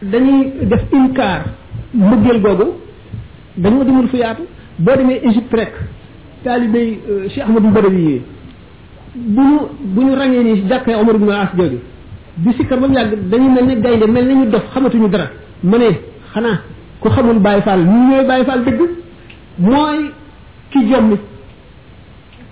dañuy 0.03 0.68
def 0.68 0.84
inkaar 0.91 1.41
mbëggeel 1.93 2.41
googu 2.41 2.65
dañoo 3.57 3.84
demul 3.84 4.07
fu 4.10 4.15
yaatu 4.18 4.43
boo 4.77 4.95
demee 4.95 5.22
égypte 5.23 5.53
rek 5.56 5.73
taalibe 6.43 6.76
yi 6.77 6.99
cheikh 7.30 7.43
ahmadou 7.49 7.72
badawi 7.72 8.02
yi 8.07 8.22
bu 9.15 9.41
ñu 9.41 9.60
bu 9.81 10.02
ñu 10.02 10.14
ràññee 10.15 10.43
nii 10.43 10.64
jàkkee 10.69 10.93
omar 10.95 11.15
ibn 11.15 11.30
as 11.31 11.49
jooju 11.57 11.80
bi 12.38 12.53
sikkar 12.60 12.80
ba 12.80 12.88
mu 12.88 12.93
yàgg 12.93 13.27
dañu 13.30 13.49
mel 13.52 13.65
ne 13.65 13.81
gaynde 13.81 14.06
mel 14.07 14.26
nañu 14.27 14.49
dof 14.49 14.64
xamatuñu 14.73 15.10
dara 15.10 15.30
ma 15.64 15.77
ne 15.80 15.85
xanaa 16.34 16.61
ku 16.99 17.10
xamul 17.10 17.39
bàyyi 17.39 17.61
faal 17.64 17.80
ñu 17.84 18.10
ñooy 18.11 18.23
bàyyi 18.26 18.45
faal 18.45 18.64
dëgg 18.64 18.80
mooy 19.60 20.11
ki 20.72 20.80
jommi 20.90 21.18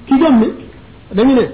ki 0.08 0.14
jommi 0.20 0.48
dañu 1.14 1.34
ne 1.36 1.48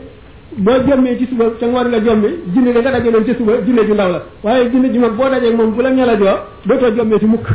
boo 0.57 0.81
jommee 0.87 1.17
ci 1.17 1.25
suba 1.27 1.45
te 1.57 1.65
ngoon 1.65 1.87
nga 1.89 1.99
jommi 1.99 2.27
jinne 2.53 2.71
da 2.71 2.79
nga 2.81 2.91
dajaloon 2.99 3.25
ci 3.25 3.33
suba 3.35 3.53
jinne 3.65 3.81
ju 3.85 3.93
ndaw 3.93 4.09
la 4.11 4.21
waaye 4.43 4.69
jinne 4.71 4.91
ju 4.93 4.99
mag 4.99 5.13
boo 5.15 5.29
dajee 5.29 5.51
moom 5.53 5.71
bu 5.73 5.81
la 5.81 5.89
ñalajoo 5.91 6.37
dootoo 6.65 6.95
jommee 6.95 7.17
ci 7.19 7.25
mukk 7.25 7.47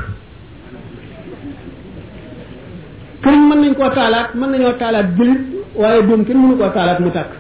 këriñ 3.23 3.41
mën 3.49 3.59
nañ 3.61 3.75
koo 3.75 3.89
taalaat 3.91 4.31
mën 4.35 4.51
nañoo 4.51 4.73
taalaat 4.79 5.07
jëlit 5.17 5.41
waaye 5.77 6.03
doom 6.03 6.25
kenn 6.25 6.37
mënu 6.37 6.57
koo 6.57 6.71
taalaat 6.75 6.99
mu 7.01 7.11
tàkk 7.11 7.31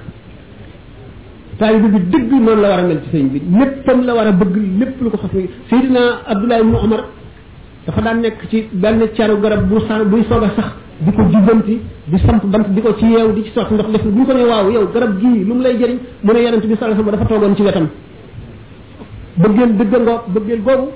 taali 1.59 1.79
bi 1.83 1.99
dëgg 2.13 2.31
noonu 2.33 2.61
la 2.63 2.69
war 2.69 2.79
a 2.79 2.83
mel 2.83 3.01
ci 3.03 3.17
sëñ 3.17 3.27
bi 3.31 3.43
léppam 3.59 4.05
la 4.05 4.15
war 4.15 4.27
a 4.29 4.33
bëgg 4.33 4.57
lépp 4.79 5.01
lu 5.01 5.11
ko 5.11 5.17
xas 5.17 5.31
Seydina 5.69 6.21
Abdoulaye 6.27 6.61
ibnu 6.63 6.77
Omar 6.77 7.03
dafa 7.86 8.01
daan 8.01 8.19
nekk 8.24 8.48
ci 8.51 8.69
benn 8.73 9.01
ceru 9.15 9.40
garab 9.40 9.69
bu 9.69 9.78
sa 9.86 10.05
buy 10.05 10.24
soog 10.28 10.44
a 10.44 10.51
sax 10.56 10.66
di 11.05 11.11
ko 11.12 11.23
jubbanti 11.31 11.77
di 12.09 12.19
samp 12.24 12.44
bant 12.47 12.69
di 12.74 12.81
ko 12.81 12.94
ci 12.97 13.06
yeew 13.06 13.32
di 13.35 13.44
ci 13.44 13.51
sotti 13.55 13.74
ndox 13.74 13.89
def 13.93 14.02
bu 14.02 14.19
ñu 14.19 14.24
ko 14.24 14.32
ne 14.32 14.44
waaw 14.44 14.69
yow 14.70 14.89
garab 14.93 15.19
gii 15.20 15.44
lu 15.44 15.55
mu 15.55 15.62
lay 15.62 15.77
jëriñ 15.77 15.98
mu 16.23 16.32
ne 16.32 16.40
yonent 16.40 16.65
bi 16.66 16.73
a 16.74 16.85
alayhi 16.85 16.98
wasallam 17.01 17.11
dafa 17.12 17.24
toogoon 17.28 17.56
ci 17.56 17.62
wetam 17.62 17.89
bëggeel 19.35 19.77
dëgg 19.77 19.94
ngoo 20.01 20.20
bëggeel 20.35 20.62
googu 20.62 20.89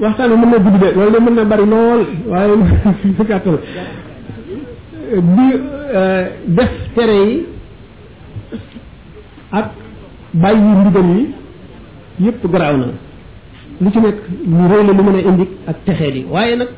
waxtaan 0.02 0.30
mën 0.30 0.50
na 0.50 0.58
gudd 0.64 0.80
de 0.80 0.92
loolu 0.96 1.12
de 1.12 1.20
mën 1.24 1.34
na 1.34 1.44
bari 1.46 1.66
lool 1.70 2.02
waaye 2.28 2.52
su 3.18 3.24
gàttal 3.30 3.60
bi 5.36 5.48
euh, 5.96 6.24
def 6.56 6.72
tere 6.94 7.16
yi 7.30 7.38
ak 9.60 9.68
bàyyi 10.42 10.72
ndigal 10.80 11.10
yi 11.16 11.24
yépp 12.26 12.42
garaaw 12.52 12.76
na 12.82 12.86
lu 13.82 13.92
ci 13.94 14.00
nekk 14.00 14.20
lu 14.56 14.64
réy 14.72 14.84
la 14.88 14.94
lu 14.98 15.04
mën 15.04 15.16
a 15.16 15.22
indi 15.30 15.46
ak 15.72 15.78
texee 15.86 16.12
di 16.14 16.22
waaye 16.34 16.56
nag 16.56 16.70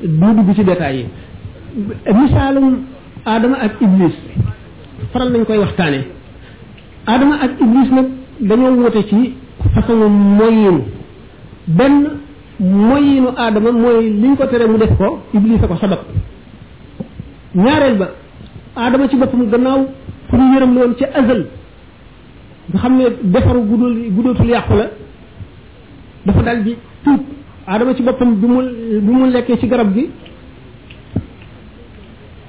du 0.00 0.34
dugg 0.36 0.54
ci 0.54 0.64
détails 0.64 1.00
yi 1.00 1.06
misaalum 2.20 2.66
aadama 3.24 3.56
ak 3.66 3.72
iblis 3.80 4.16
faral 5.12 5.30
nañ 5.32 5.44
koy 5.46 5.58
waxtaane 5.64 6.00
aadama 7.10 7.34
ak 7.44 7.50
iblis 7.64 7.88
nag 7.96 8.06
dañoo 8.48 8.76
wute 8.84 9.02
ci 9.10 9.18
façon 9.74 10.08
moyin 10.38 10.78
ben 11.68 11.92
moyinu 12.58 13.28
adama 13.36 13.70
moy 13.72 14.00
liñ 14.20 14.34
ko 14.36 14.46
téré 14.48 14.66
mu 14.66 14.78
def 14.78 14.96
ko 14.98 15.18
iblis 15.34 15.60
ko 15.60 15.76
sabab 15.76 16.00
ñaarel 17.54 17.94
ba 17.98 18.06
adama 18.76 19.08
ci 19.08 19.16
bopum 19.16 19.50
gannaaw 19.50 19.80
fu 20.28 20.36
ñu 20.36 20.54
yërëm 20.54 20.74
loon 20.74 20.94
ci 20.96 21.04
azal 21.04 21.46
nga 22.72 22.78
xam 22.78 22.98
defaru 23.22 23.60
gudul 23.68 23.94
gudootul 24.16 24.46
yaq 24.48 24.68
la 24.70 24.86
dafa 26.26 26.42
dal 26.42 26.62
bi 26.62 26.74
tuub 27.04 27.20
adama 27.66 27.94
ci 27.94 28.02
bopum 28.02 28.34
bi 28.40 28.46
mu 28.46 28.60
bi 29.02 29.10
mu 29.16 29.26
lekkee 29.30 29.58
ci 29.58 29.66
garab 29.68 29.92
gi 29.92 30.08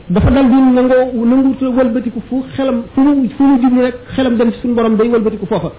dafa 0.10 0.30
dal 0.32 0.46
bi 0.46 0.56
nangoo 0.76 1.26
nangu 1.26 1.56
wëlbatiku 1.60 2.22
fu 2.30 2.44
xelam 2.54 2.84
fu 2.94 3.02
mu 3.02 3.30
fu 3.36 3.44
mu 3.44 3.60
jublu 3.62 3.82
rek 3.82 3.96
xelam 4.16 4.36
dem 4.38 4.52
ci 4.52 4.60
sun 4.62 4.74
borom 4.74 4.96
day 4.96 5.10
wëlbatiku 5.10 5.46
foofa 5.46 5.72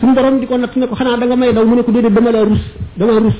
sun 0.00 0.12
borom 0.14 0.40
diko 0.40 0.56
nat 0.58 0.76
ne 0.76 0.86
ko 0.86 0.94
xana 0.94 1.16
da 1.20 1.24
nga 1.26 1.36
may 1.36 1.52
daw 1.52 1.64
mu 1.64 1.74
ne 1.76 1.82
ko 1.82 1.90
dede 1.92 2.10
dama 2.10 2.30
la 2.32 2.42
rus 2.42 2.60
dama 2.98 3.18
rus 3.20 3.34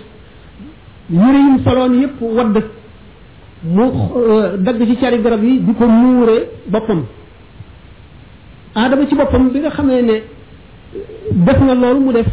yére 1.12 1.38
yim 1.38 1.58
salon 1.64 2.00
yep 2.00 2.12
wad 2.22 2.62
mu 3.62 3.84
dag 4.64 4.78
ci 4.86 4.96
ciari 4.96 5.20
garab 5.22 5.42
yi 5.42 5.58
diko 5.60 5.84
ko 5.84 6.32
bopam 6.72 7.04
adama 8.74 9.06
ci 9.08 9.14
bopam 9.14 9.50
bi 9.52 9.58
nga 9.60 9.70
xamé 9.70 10.02
ne 10.02 10.22
def 11.46 11.58
na 11.60 11.74
lolou 11.74 12.00
mu 12.00 12.12
def 12.12 12.26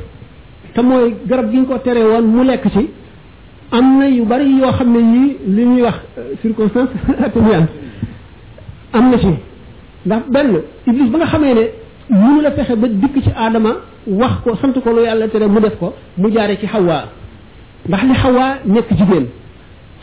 te 0.74 0.82
moy 0.82 1.16
garab 1.28 1.50
gi 1.52 1.58
nga 1.58 1.66
ko 1.74 1.80
tere 1.80 2.04
woon 2.04 2.26
mu 2.26 2.44
lekk 2.46 2.66
ci 2.72 2.88
am 3.72 4.02
yu 4.04 4.26
bari 4.26 4.48
yoo 4.58 4.72
xam 4.72 4.90
ne 4.92 5.36
li 5.46 5.66
ñuy 5.66 5.82
wax 5.82 5.98
circonstance 6.42 6.92
atténuante 7.26 7.70
am 8.94 9.18
ci 9.20 9.36
ndax 10.06 10.24
benn 10.30 10.62
iblis 10.88 11.10
ba 11.10 11.18
nga 11.18 11.26
xamee 11.26 11.54
ne 11.56 11.70
mënu 12.10 12.42
la 12.42 12.52
fexe 12.52 12.76
ba 12.76 12.88
dikk 12.88 13.16
ci 13.24 13.30
aadama 13.36 13.70
wax 14.08 14.32
ko 14.44 14.56
sant 14.62 14.74
ko 14.84 14.90
lu 14.92 15.02
yàlla 15.04 15.28
tere 15.30 15.48
mu 15.48 15.60
def 15.62 15.76
ko 15.80 15.94
mu 16.18 16.30
jaare 16.32 16.58
ci 16.60 16.68
xawaa 16.68 17.04
ndax 17.88 18.04
li 18.04 18.14
xawaa 18.24 18.54
nekk 18.66 18.90
jigéen 18.98 19.26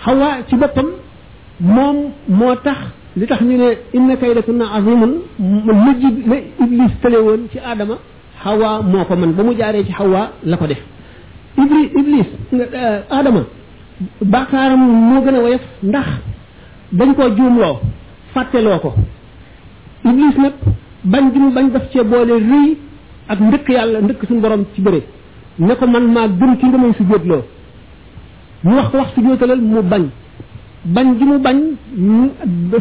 xawaa 0.04 0.34
ci 0.48 0.54
boppam 0.56 0.86
moom 1.60 1.96
moo 2.28 2.54
tax 2.64 2.78
li 3.16 3.26
tax 3.26 3.40
ñu 3.42 3.56
ne 3.58 3.68
inna 3.92 4.16
kaydakunna 4.16 4.64
azimun 4.76 5.12
la 5.66 5.92
ji 6.00 6.08
la 6.30 6.36
iblis 6.64 6.92
tële 7.02 7.18
woon 7.26 7.40
ci 7.52 7.58
aadama 7.58 7.96
xawaa 8.44 8.82
moo 8.82 9.04
ko 9.04 9.16
man 9.16 9.32
ba 9.34 9.42
mu 9.42 9.52
jaaree 9.58 9.84
ci 9.84 9.92
xawaa 9.92 10.30
la 10.42 10.56
ko 10.56 10.66
def 10.66 10.80
iblis 11.56 11.90
iblis 12.00 12.28
aadama 13.10 13.38
euh, 13.40 14.04
baakaaram 14.24 14.80
moo 14.80 15.20
gën 15.24 15.34
a 15.34 15.40
woyof 15.40 15.60
ndax 15.82 16.08
dañ 16.92 17.14
koo 17.14 17.28
juumloo 17.36 17.76
fàtteloo 18.32 18.78
ko 18.80 18.94
iblis 20.04 20.36
nag 20.38 20.52
bañ 21.04 21.30
gi 21.32 21.38
mu 21.38 21.50
bañ 21.50 21.70
def 21.70 21.84
cee 21.92 22.02
boole 22.04 22.30
rëy 22.38 22.76
ak 23.28 23.40
ndëkk 23.40 23.68
yàlla 23.68 24.00
ndëkk 24.02 24.20
suñu 24.26 24.40
boroom 24.40 24.64
ci 24.74 24.80
bëre 24.82 25.00
ne 25.58 25.74
ko 25.74 25.86
man 25.86 26.06
maa 26.12 26.28
gën 26.28 26.56
ki 26.58 26.66
nga 26.66 26.76
may 26.78 26.92
su 26.94 27.04
jóotloo 27.08 27.42
mu 28.62 28.74
wax 28.76 28.90
ko 28.90 28.96
wax 28.98 29.08
su 29.14 29.20
mu 29.20 29.82
bañ 29.82 30.04
bañ 30.84 31.16
gi 31.18 31.24
mu 31.24 31.38
bañ 31.38 31.56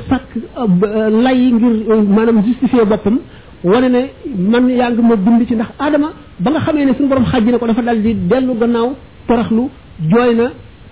sàkk 0.10 0.32
euh, 0.56 1.10
lay 1.22 1.52
ngir 1.52 1.76
euh, 1.92 2.02
maanaam 2.16 2.44
justifier 2.46 2.86
boppam 2.86 3.20
wane 3.64 3.90
ne 3.90 4.02
man 4.50 4.68
yaa 4.70 4.90
ngi 4.92 5.02
ma 5.02 5.16
bind 5.16 5.48
ci 5.48 5.54
ndax 5.56 5.70
aadama 5.80 6.10
ba 6.40 6.52
nga 6.52 6.60
xamee 6.60 6.86
ne 6.86 6.94
suñu 6.96 7.08
borom 7.08 7.26
xaj 7.26 7.44
na 7.52 7.58
ko 7.58 7.66
dafa 7.68 7.82
dal 7.82 8.02
di 8.02 8.14
dellu 8.28 8.54
gannaaw 8.60 8.90
toraxlu 9.28 9.64
jooy 10.12 10.36
na 10.36 10.46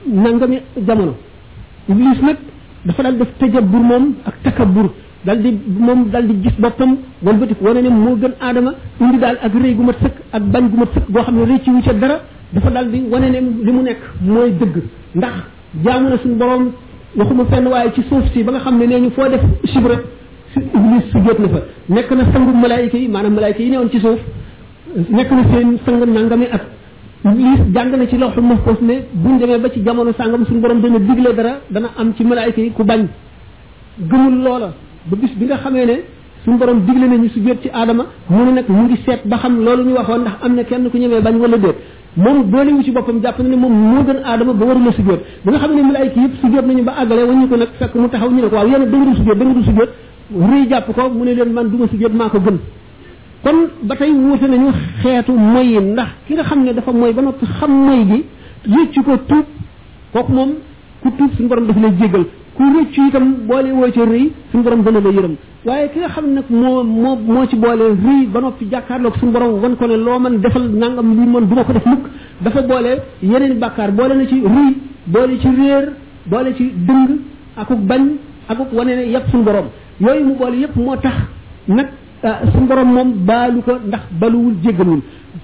nangami 0.05 0.57
jamono 0.85 1.13
iblis 1.89 2.21
nag 2.21 2.37
dafa 2.85 3.03
dal 3.03 3.17
def 3.17 3.31
tëjabur 3.37 3.79
moom 3.89 4.05
ak 4.25 4.35
takabur 4.43 4.87
dal 5.27 5.39
di 5.43 5.49
moom 5.85 6.09
dal 6.11 6.25
di 6.29 6.35
gis 6.43 6.55
boppam 6.63 6.91
walbatiku 7.27 7.63
wane 7.67 7.81
ne 7.85 7.89
moo 8.01 8.13
gën 8.21 8.33
aadama 8.47 8.71
indi 9.05 9.17
daal 9.23 9.37
ak 9.47 9.53
rëy 9.61 9.73
gu 9.77 9.83
mat 9.89 9.97
sëkk 10.03 10.15
ak 10.37 10.43
bañ 10.53 10.63
gu 10.71 10.77
mat 10.81 10.89
sëkk 10.95 11.07
goo 11.13 11.23
xam 11.27 11.35
ne 11.35 11.43
rëcc 11.51 11.65
wu 11.75 11.81
ca 11.87 11.93
dara 12.03 12.17
dafa 12.53 12.69
dal 12.77 12.87
di 12.91 12.99
wane 13.13 13.27
ne 13.33 13.39
li 13.65 13.71
mu 13.75 13.81
nekk 13.89 14.01
mooy 14.33 14.49
dëgg 14.59 14.75
ndax 15.17 15.35
jaamu 15.83 16.07
na 16.11 16.17
suñu 16.21 16.35
borom 16.41 16.63
waxuma 17.17 17.43
fenn 17.51 17.67
waaye 17.73 17.91
ci 17.95 18.01
suuf 18.09 18.25
ba 18.45 18.51
nga 18.53 18.59
xam 18.63 18.75
ne 18.79 18.85
nee 18.85 18.99
ñu 19.03 19.09
foo 19.15 19.27
def 19.33 19.43
sibra 19.73 19.95
su 20.53 21.17
jóot 21.25 21.39
na 21.43 21.47
fa 21.53 21.59
nekk 21.95 22.09
na 22.17 22.23
sangu 22.31 22.51
malaayika 22.63 22.97
yi 22.97 23.07
maanaam 23.09 23.33
malaayika 23.33 23.61
yi 23.63 23.69
newoon 23.71 23.89
ci 23.91 23.99
suuf 23.99 24.19
nekk 25.17 25.29
na 25.37 25.41
seen 25.51 25.69
sang 25.83 25.99
nangami 26.15 26.45
at 26.55 26.63
iblis 27.25 27.61
jàng 27.75 27.91
na 27.99 28.05
ci 28.09 28.17
lawxul 28.17 28.43
mahfuz 28.49 28.79
ne 28.89 28.95
buñ 29.21 29.39
demee 29.39 29.59
ba 29.63 29.67
ci 29.73 29.83
jamono 29.83 30.11
sàngam 30.17 30.45
suñu 30.47 30.59
borom 30.61 30.79
dana 30.83 30.99
digle 30.99 31.31
dara 31.37 31.53
dana 31.73 31.87
am 31.99 32.13
ci 32.15 32.23
malaayika 32.23 32.61
yi 32.61 32.71
ku 32.73 32.83
bañ 32.83 33.01
gëmul 34.09 34.37
loola 34.45 34.71
ba 35.09 35.15
gis 35.21 35.33
bi 35.39 35.45
nga 35.45 35.57
xamee 35.57 35.85
ne 35.85 36.03
suñu 36.43 36.57
borom 36.57 36.81
digle 36.85 37.05
nañu 37.07 37.29
su 37.29 37.39
jot 37.41 37.61
ci 37.61 37.69
aadama 37.71 38.05
mu 38.29 38.43
ne 38.43 38.51
nag 38.51 38.67
mu 38.67 38.81
ngi 38.83 38.97
seet 39.05 39.21
ba 39.25 39.37
xam 39.37 39.63
loolu 39.63 39.83
ñu 39.83 39.93
waxoon 39.95 40.21
ndax 40.21 40.33
am 40.43 40.55
na 40.55 40.63
kenn 40.63 40.89
ku 40.89 40.97
ñemee 40.97 41.21
bañ 41.21 41.37
wala 41.39 41.57
déet 41.57 41.75
moom 42.15 42.43
boolewu 42.49 42.83
ci 42.83 42.91
boppam 42.91 43.21
jàpp 43.21 43.39
na 43.39 43.47
ne 43.49 43.55
moom 43.55 43.73
moo 43.73 44.03
gën 44.03 44.19
aadama 44.23 44.53
ba 44.53 44.65
warula 44.65 44.91
su 44.91 45.01
jot 45.03 45.19
ba 45.43 45.51
nga 45.51 45.59
xam 45.59 45.75
ne 45.75 45.81
malaayka 45.81 46.19
yëpp 46.19 46.35
su 46.41 46.47
jot 46.51 46.65
nañu 46.65 46.83
ba 46.83 46.91
àggale 46.99 47.23
waññu 47.23 47.47
ko 47.47 47.55
nag 47.57 47.67
fekk 47.79 47.95
mu 47.95 48.09
taxaw 48.09 48.29
ñu 48.29 48.41
ne 48.41 48.49
ko 48.49 49.63
su 49.63 49.71
jot 49.71 49.91
jàpp 50.69 50.93
ko 50.93 51.09
mu 51.09 51.23
ne 51.23 51.33
leen 51.33 51.51
man 51.51 51.69
du 51.69 51.77
ma 51.77 51.85
su 51.87 51.97
maa 52.15 52.29
ko 52.29 52.39
gën 52.39 52.57
kon 53.43 53.55
ba 53.83 53.95
tey 53.95 54.11
wuute 54.11 54.47
nañu 54.49 54.71
xeetu 55.01 55.31
moy 55.31 55.65
yi 55.67 55.79
ndax 55.79 56.07
ki 56.27 56.33
nga 56.33 56.43
xam 56.43 56.63
ne 56.63 56.73
dafa 56.73 56.91
moy 56.91 57.13
ba 57.13 57.21
noppi 57.21 57.45
xam 57.45 57.71
moy 57.71 58.05
gi 58.63 58.89
ci 58.91 59.01
ko 59.01 59.13
tuub 59.25 59.45
kooku 60.11 60.31
moom 60.31 60.49
ku 61.01 61.11
tuub 61.15 61.29
suñu 61.37 61.47
borom 61.47 61.65
daf 61.67 61.77
lay 61.81 61.91
jéggal 61.99 62.25
ku 62.57 62.63
rëcc 62.73 62.95
itam 63.09 63.25
boole 63.49 63.69
woo 63.77 63.89
ci 63.95 64.01
rëy 64.01 64.25
suñu 64.51 64.63
borom 64.63 64.81
dana 64.83 64.99
la 64.99 65.09
yërëm 65.11 65.35
waaye 65.65 65.89
ki 65.93 65.99
nga 65.99 66.09
xam 66.09 66.27
nag 66.33 66.45
moo 66.49 66.83
moo 66.83 67.15
moo 67.33 67.45
ci 67.49 67.55
boole 67.55 67.85
rëy 68.05 68.25
ba 68.33 68.39
noppi 68.41 68.65
jàkkaarloog 68.71 69.15
suñu 69.19 69.31
borom 69.31 69.61
wan 69.61 69.75
ko 69.75 69.85
ne 69.87 69.95
loo 69.97 70.19
man 70.19 70.41
defal 70.41 70.65
nangam 70.81 71.07
li 71.19 71.25
man 71.33 71.45
du 71.47 71.53
ma 71.55 71.63
ko 71.63 71.73
def 71.73 71.85
mukk 71.85 72.05
dafa 72.41 72.61
boole 72.71 72.91
yeneen 73.21 73.59
bàkkaar 73.59 73.91
boole 73.91 74.13
na 74.15 74.25
ci 74.25 74.41
rëy 74.55 74.71
boole 75.13 75.33
ci 75.39 75.47
réer 75.59 75.85
boole 76.31 76.49
ci 76.57 76.65
dëng 76.87 77.09
akuk 77.57 77.79
bañ 77.89 78.03
akuk 78.49 78.69
wane 78.73 78.93
ne 78.99 79.03
yëpp 79.13 79.25
suñu 79.31 79.43
borom 79.43 79.67
yooyu 79.99 80.25
mu 80.25 80.33
boole 80.35 80.57
yëpp 80.63 80.75
moo 80.77 80.95
tax 80.95 81.15
nag 81.67 81.87
suñu 82.53 82.65
borom 82.69 82.91
moom 82.93 83.09
baalu 83.27 83.61
ko 83.61 83.73
ndax 83.85 84.01
baluwul 84.19 84.55
jéggalul 84.63 85.01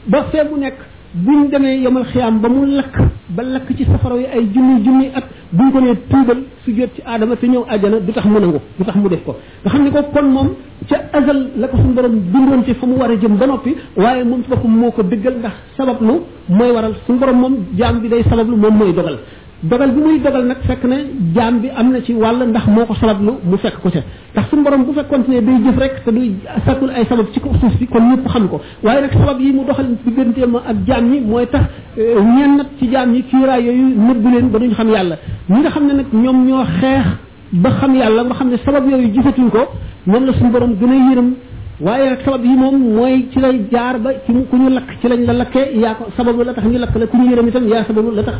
ba 0.09 0.23
fee 0.31 0.43
mu 0.49 0.57
nekk 0.59 0.77
buñ 1.13 1.49
demee 1.51 1.77
yomal 1.83 2.05
xiyaam 2.11 2.39
ba 2.41 2.49
mu 2.49 2.65
lakk 2.65 2.93
ba 3.35 3.43
lakk 3.43 3.67
ci 3.77 3.85
safara 3.85 4.15
yi 4.17 4.25
ay 4.35 4.43
junni 4.53 4.83
junni 4.83 5.05
at 5.13 5.25
buñ 5.51 5.71
ko 5.71 5.79
nee 5.79 5.95
tuubal 6.09 6.39
su 6.65 6.71
jot 6.75 6.89
ci 6.95 7.01
aadama 7.05 7.35
te 7.35 7.45
ñëw 7.47 7.63
àjjana 7.69 7.99
du 7.99 8.11
tax 8.11 8.25
mu 8.25 8.39
nangu 8.39 8.59
du 8.77 8.83
tax 8.83 8.95
mu 8.95 9.07
def 9.09 9.23
ko 9.23 9.37
nga 9.63 9.69
xam 9.69 9.83
ne 9.83 9.91
ko 9.91 9.99
kon 10.13 10.25
moom 10.35 10.49
ca 10.89 10.97
azal 11.13 11.39
la 11.55 11.67
ko 11.67 11.77
suñu 11.77 11.93
borom 11.93 12.15
bindoon 12.31 12.63
ci 12.65 12.73
fa 12.73 12.85
mu 12.87 12.95
war 12.97 13.11
a 13.11 13.15
jëm 13.21 13.35
ba 13.37 13.45
noppi 13.45 13.75
waaye 13.95 14.23
moom 14.23 14.41
su 14.43 14.49
boppam 14.49 14.71
moo 14.71 14.91
ko 14.91 15.01
dëggal 15.03 15.35
ndax 15.37 15.55
sabab 15.77 15.97
lu 16.01 16.13
mooy 16.49 16.71
waral 16.71 16.95
suñu 17.05 17.19
borom 17.19 17.37
moom 17.39 17.55
jaam 17.77 17.99
bi 18.01 18.09
day 18.09 18.23
sabab 18.27 18.49
lu 18.49 18.55
moom 18.57 18.73
mooy 18.75 18.91
dogal 18.93 19.17
dogal 19.63 19.91
bi 19.91 20.01
muy 20.01 20.19
dogal 20.19 20.43
nag 20.45 20.57
fekk 20.67 20.83
na 20.91 20.97
jaam 21.35 21.59
bi 21.61 21.69
am 21.75 21.91
na 21.91 22.01
ci 22.03 22.13
wàll 22.13 22.39
ndax 22.49 22.65
moo 22.67 22.85
ko 22.85 22.93
lu 23.23 23.33
mu 23.49 23.57
fekk 23.57 23.79
ko 23.81 23.89
ca 23.89 24.01
ndax 24.33 24.49
suñu 24.49 24.63
borom 24.63 24.83
bu 24.83 24.93
fekkoon 24.93 25.23
ne 25.27 25.41
day 25.41 25.55
jëf 25.65 25.77
rek 25.79 26.03
te 26.03 26.11
duy 26.11 26.33
sàkkul 26.65 26.89
ay 26.89 27.05
sabab 27.05 27.27
ci 27.31 27.39
kaw 27.39 27.51
suuf 27.59 27.77
si 27.79 27.87
kon 27.87 28.01
ñëpp 28.09 28.27
xam 28.27 28.49
ko 28.49 28.61
waaye 28.83 29.01
nag 29.01 29.13
sabab 29.13 29.39
yi 29.39 29.51
mu 29.53 29.63
doxal 29.65 29.85
digganteem 30.05 30.55
ak 30.55 30.77
jaam 30.87 31.09
ñi 31.11 31.21
mooy 31.21 31.47
tax 31.47 31.63
euh, 31.97 32.21
ñenn 32.21 32.63
ci 32.77 32.89
jaam 32.91 33.13
yi 33.15 33.23
kiiraay 33.23 33.63
yooyu 33.63 33.95
bu 33.95 34.29
leen 34.31 34.49
ba 34.51 34.59
duñ 34.59 34.73
xam 34.75 34.89
yàlla 34.89 35.15
ñi 35.49 35.59
nga 35.59 35.69
xam 35.69 35.85
ne 35.87 35.93
nag 35.93 36.05
ñoom 36.11 36.45
ñoo 36.47 36.63
xeex 36.81 37.05
ba 37.53 37.69
xam 37.79 37.95
yàlla 37.95 38.23
nga 38.23 38.33
xam 38.33 38.49
ne 38.49 38.57
sabab 38.65 38.89
yooyu 38.89 39.13
gisatuñ 39.13 39.49
ko 39.49 39.61
ñoom 40.07 40.25
la 40.25 40.33
suñu 40.33 40.51
boroom 40.51 40.73
gën 40.77 40.91
a 40.91 40.95
yërëm 41.11 41.31
waaye 41.81 42.09
nag 42.09 42.19
sabab 42.25 42.45
yi 42.45 42.55
moom 42.55 42.77
mooy 42.93 43.27
ci 43.33 43.39
lay 43.39 43.61
jaar 43.71 43.97
ba 43.99 44.11
ci 44.25 44.31
ku 44.49 44.55
ñu 44.55 44.69
lakk 44.69 44.89
ci 45.01 45.07
lañ 45.07 45.25
la 45.25 45.33
lakke 45.33 45.71
yaa 45.73 45.95
ko 45.95 46.05
sababu 46.15 46.43
la 46.43 46.53
tax 46.53 46.65
ñu 46.67 46.77
lakk 46.77 46.95
la 46.95 47.07
ku 47.07 47.17
ñu 47.17 47.29
yërëm 47.31 47.47
itam 47.47 47.67
yaa 47.67 47.83
sababu 47.85 48.11
la 48.13 48.23
tax 48.23 48.35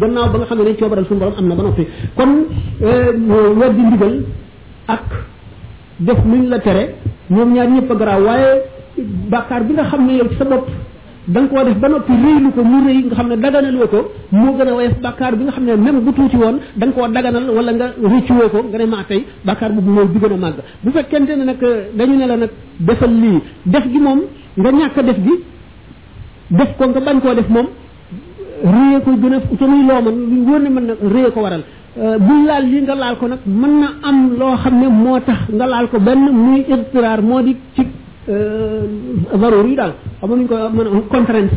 gannaaw 0.00 0.28
ba 0.30 0.36
nga 0.38 0.44
xam 0.46 0.58
ne 0.58 0.64
ne 0.64 0.74
coobaral 0.76 1.06
suñu 1.06 1.18
borom 1.20 1.34
am 1.38 1.46
na 1.48 1.54
ba 1.54 1.62
noppi 1.62 1.86
kon 2.14 2.30
euh, 2.82 3.12
weddi 3.60 3.82
ndigal 3.82 4.24
ak 4.88 5.02
def 5.98 6.18
luñ 6.30 6.48
la 6.50 6.58
tere 6.58 6.94
moom 7.30 7.52
ñaar 7.54 7.68
ñëpp 7.68 7.90
a 7.90 7.94
garaaw 7.94 8.20
waaye 8.24 8.52
bàkkaar 9.32 9.62
bi 9.64 9.72
nga 9.72 9.84
xam 9.84 10.06
ne 10.06 10.12
yow 10.18 10.28
ci 10.28 10.36
sa 10.36 10.44
bopp 10.44 10.68
da 11.28 11.40
nga 11.40 11.48
koo 11.50 11.64
def 11.64 11.76
ba 11.80 11.88
noppi 11.88 12.12
réylu 12.22 12.48
ko 12.56 12.62
mu 12.70 12.78
rëy 12.86 12.98
nga 13.06 13.14
xam 13.16 13.28
ne 13.28 13.36
daganaloo 13.36 13.86
ko 13.92 14.00
moo 14.32 14.52
gën 14.56 14.66
a 14.68 14.74
woyof 14.74 14.98
bàkkaar 15.02 15.34
bi 15.36 15.44
nga 15.44 15.52
xam 15.52 15.64
ne 15.64 15.76
même 15.76 16.00
bu 16.00 16.12
tuuti 16.12 16.34
woon 16.36 16.58
da 16.74 16.86
nga 16.86 16.94
koo 16.94 17.06
daganal 17.08 17.48
wala 17.50 17.72
nga 17.72 17.86
rëccuwoo 18.02 18.50
ko 18.50 18.62
nga 18.70 18.78
ne 18.78 18.86
maa 18.86 19.04
tey 19.06 19.20
bàkkaar 19.46 19.70
boobu 19.72 19.90
mooy 19.90 20.06
bi 20.06 20.18
gën 20.18 20.32
a 20.32 20.36
màgg 20.36 20.56
bu 20.82 20.90
fekkente 20.90 21.30
ne 21.36 21.44
nag 21.44 21.60
dañu 21.94 22.14
ne 22.16 22.26
la 22.26 22.36
nag 22.36 22.50
defal 22.78 23.10
lii 23.10 23.40
def 23.66 23.84
gi 23.90 23.98
moom 24.00 24.20
nga 24.56 24.70
ñàkk 24.70 25.00
def 25.02 25.16
gi 25.26 25.34
def 26.50 26.76
ko 26.76 26.86
nga 26.88 27.00
bañ 27.00 27.20
koo 27.20 27.34
def 27.34 27.48
moom 27.48 27.68
réye 28.64 29.00
ko 29.04 29.10
gën 29.22 29.32
a 29.32 29.40
te 29.58 29.64
muy 29.64 29.86
loo 29.86 30.02
man 30.02 30.14
lu 30.28 30.40
wóor 30.46 30.60
ne 30.60 30.68
mën 30.70 30.86
na 30.86 30.92
réye 31.12 31.30
ko 31.30 31.40
waral 31.40 31.62
bu 32.18 32.34
laal 32.46 32.64
li 32.66 32.80
nga 32.82 32.94
laal 32.96 33.16
ko 33.16 33.26
nag 33.28 33.38
mën 33.46 33.78
na 33.78 33.92
am 34.08 34.34
loo 34.38 34.56
xam 34.56 34.74
ne 34.76 34.88
moo 34.88 35.20
tax 35.20 35.38
nga 35.52 35.66
laal 35.66 35.88
ko 35.88 36.00
benn 36.00 36.18
muy 36.32 36.64
istiraar 36.68 37.22
moo 37.22 37.42
di 37.42 37.54
ci 37.76 37.86
Euh, 38.28 38.86
varoor 39.34 39.66
yi 39.66 39.74
daal 39.74 39.92
xamu 40.20 40.36
nuñ 40.36 40.46
ko 40.46 40.54
mën 40.74 40.86
a 40.86 40.90
contrainte 41.10 41.52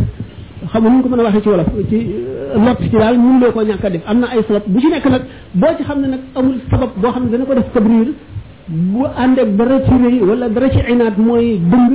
xamu 0.72 0.90
nuñ 0.90 1.02
ko 1.04 1.10
mën 1.10 1.20
a 1.20 1.24
waxee 1.24 1.42
ci 1.44 1.50
wolof 1.50 1.68
ci 1.88 2.08
lot 2.56 2.66
euh, 2.70 2.76
ci 2.82 2.90
daal 2.90 3.18
mun 3.20 3.40
loo 3.40 3.52
koo 3.52 3.62
ñàkk 3.62 3.86
a 3.86 3.90
def 3.92 4.02
am 4.08 4.20
na 4.20 4.28
ay 4.32 4.40
sabab 4.48 4.64
bu 4.66 4.80
ci 4.80 4.88
nekk 4.90 5.06
nag 5.06 5.22
boo 5.54 5.70
ci 5.78 5.84
xam 5.84 6.00
ne 6.02 6.08
nag 6.08 6.20
amul 6.34 6.56
sabab 6.72 6.90
boo 6.98 7.12
xam 7.12 7.24
ne 7.26 7.30
dana 7.30 7.46
ko 7.46 7.54
def 7.54 7.70
tabriir 7.72 8.08
bu 8.68 9.06
ànd 9.16 9.38
ak 9.38 9.56
dara 9.58 9.80
ci 9.86 9.92
rëy 9.94 10.20
wala 10.28 10.50
dara 10.50 10.70
ci 10.72 10.78
inaat 10.92 11.18
mooy 11.18 11.60
dëng 11.72 11.94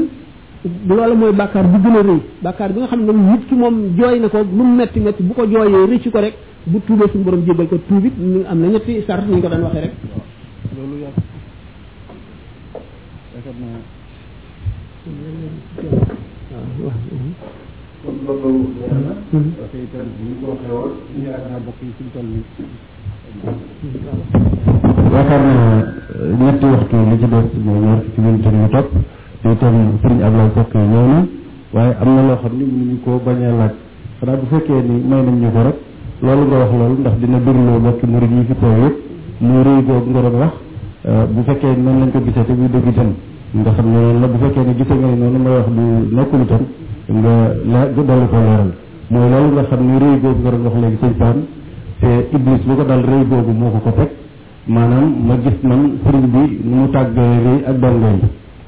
loolu 0.88 1.14
mooy 1.16 1.32
bàkkaar 1.32 1.64
bu 1.66 1.78
gën 1.82 1.96
a 1.96 2.00
rëy 2.08 2.18
bàkkaar 2.42 2.72
bi 2.72 2.78
nga 2.80 2.86
xam 2.86 3.04
ne 3.06 3.12
nit 3.30 3.46
ki 3.48 3.54
moom 3.54 3.74
jooy 3.98 4.18
na 4.20 4.28
ko 4.28 4.38
lu 4.38 4.62
metti 4.76 5.00
metti 5.00 5.22
bu 5.24 5.32
ko 5.34 5.46
jooyee 5.48 5.86
rëcc 5.90 6.10
ko 6.12 6.18
rek 6.20 6.34
bu 6.66 6.78
tuubee 6.86 7.08
suñu 7.10 7.24
borom 7.24 7.42
jébbal 7.44 7.66
ko 7.66 7.76
tuubit 7.88 8.12
ñu 8.16 8.44
am 8.48 8.60
na 8.60 8.66
ñetti 8.68 9.02
sart 9.04 9.24
ni 9.26 9.34
ñu 9.34 9.40
ko 9.42 9.48
daan 9.48 9.66
rek. 9.74 9.90
loolu 10.76 10.94
waaw 15.00 15.00
kon 15.00 15.00
loolu 15.00 15.00
na 15.00 15.00
ñetti 15.00 15.00
waxtu 15.00 15.00
li 15.00 17.28
ci 19.72 19.84
des 19.92 20.04
mooy 20.18 20.56
ñaar 21.16 21.42
fukki 21.64 21.86
minute 28.18 28.48
ñu 28.50 28.64
topp 28.74 28.88
te 29.42 29.46
itam 29.50 29.74
sëriñ 30.02 30.20
Ablaye 30.26 30.50
Kokk 30.54 30.74
ñëw 30.74 30.84
na 30.84 31.00
waaye 31.74 31.92
am 32.02 32.08
na 32.14 32.20
loo 32.26 32.36
xam 32.42 32.52
ni 32.58 32.64
mënuñu 32.64 32.96
koo 33.04 33.18
bañ 33.24 33.38
laaj 33.58 33.72
xanaa 34.20 34.36
bu 34.36 34.46
fekkee 34.50 34.82
ni 34.88 34.94
may 35.08 35.22
nañ 35.22 35.36
ñu 35.40 35.50
ko 35.50 35.62
rek 35.66 35.76
nga 36.22 36.32
wax 36.60 36.98
ndax 37.00 37.14
dina 37.20 37.38
wax 37.86 37.98
bu 38.08 38.18
lañ 41.48 42.06
ko 42.10 42.18
te 42.20 42.30
dëgg 42.52 43.04
nga 43.54 43.70
xam 43.76 43.86
ne 43.92 43.98
noonu 44.04 44.20
la 44.22 44.26
bu 44.32 44.38
fekkee 44.42 44.64
ne 44.68 44.72
gisee 44.78 44.94
nga 45.00 45.08
ne 45.10 45.16
noonu 45.20 45.38
may 45.44 45.54
wax 45.58 45.66
du 45.76 45.84
nekkul 46.16 46.40
itam 46.46 46.62
nga 47.20 47.34
la 47.72 47.78
nga 47.90 48.02
dolli 48.08 48.26
ko 48.32 48.36
leeral 48.40 48.68
mooy 49.12 49.26
loolu 49.32 49.50
nga 49.56 49.64
xam 49.70 49.80
ne 49.88 49.94
rëy 50.02 50.14
googu 50.22 50.38
nga 50.44 50.50
doon 50.52 50.62
wax 50.66 50.74
léegi 50.82 50.98
sëñ 51.02 51.12
Sam 51.22 51.36
te 52.00 52.10
ko 52.78 52.84
dal 52.90 53.02
rëy 53.10 53.22
googu 53.30 53.50
moo 53.60 53.70
ko 53.74 53.78
ko 53.86 53.90
teg 53.98 54.10
maanaam 54.74 55.08
ma 55.28 55.34
gis 55.44 55.58
man 55.68 55.80
sëriñ 56.02 56.24
bi 56.32 56.42
nu 56.68 56.74
mu 56.78 56.86
tàggee 56.94 57.42
rëy 57.46 57.58
ak 57.70 57.76
dongooy 57.82 58.18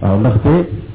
waaw 0.03 0.19
ndaxte 0.19 0.53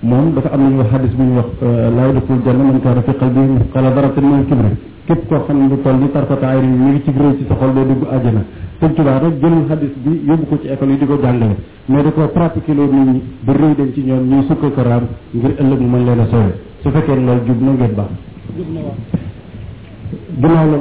moom 0.09 0.33
dafa 0.35 0.49
am 0.53 0.61
nañu 0.63 0.77
wax 0.79 0.89
xadis 0.93 1.13
bu 1.17 1.23
ñu 1.23 1.33
wax 1.39 1.49
euh, 1.63 1.95
laayi 1.95 2.11
daful 2.13 2.39
jann 2.45 2.59
man 2.65 2.79
kaana 2.83 3.01
fi 3.07 3.11
qalbihi 3.21 3.47
mithqaala 3.55 3.89
daratin 3.95 4.25
min 4.31 4.43
kibri 4.51 4.71
képp 5.07 5.21
koo 5.29 5.39
xam 5.47 5.57
ne 5.67 5.77
toll 5.83 5.95
ni 5.99 6.11
tarfata 6.11 6.47
ayni 6.49 6.67
mi 6.77 6.89
ngi 6.91 7.01
ci 7.07 7.11
rëy 7.17 7.37
ci 7.39 7.43
sa 7.47 7.55
xol 7.55 7.71
doo 7.73 7.83
dugg 7.87 8.03
àjjana 8.11 8.43
sëñ 8.79 8.91
Tuubaa 8.95 9.19
rek 9.19 9.35
jëlul 9.41 9.65
xadis 9.69 9.91
bi 10.03 10.11
yóbbu 10.27 10.45
ko 10.49 10.55
ci 10.61 10.67
école 10.69 10.91
yi 10.91 10.97
di 10.99 11.05
ko 11.05 11.17
jàngale 11.21 11.55
mais 11.87 12.03
da 12.03 12.11
koo 12.11 12.27
pratiqué 12.27 12.73
loo 12.75 12.85
nit 12.91 13.07
ñi 13.09 13.21
ba 13.41 13.53
rëy 13.53 13.75
dem 13.75 13.91
ci 13.93 14.01
ñoom 14.01 14.27
ñuy 14.29 14.43
sukka 14.47 14.67
ko 14.69 14.81
raam 14.83 15.03
ngir 15.31 15.51
ëllëg 15.59 15.79
mu 15.79 15.87
mën 15.87 16.05
leen 16.05 16.19
a 16.19 16.25
soowe 16.29 16.53
su 16.81 16.89
fekkee 16.89 17.15
loolu 17.15 17.41
jub 17.45 17.61
na 17.61 17.71
ngeen 17.71 17.93
baax 17.97 18.07
ginnaaw 18.55 20.67
la 20.69 20.77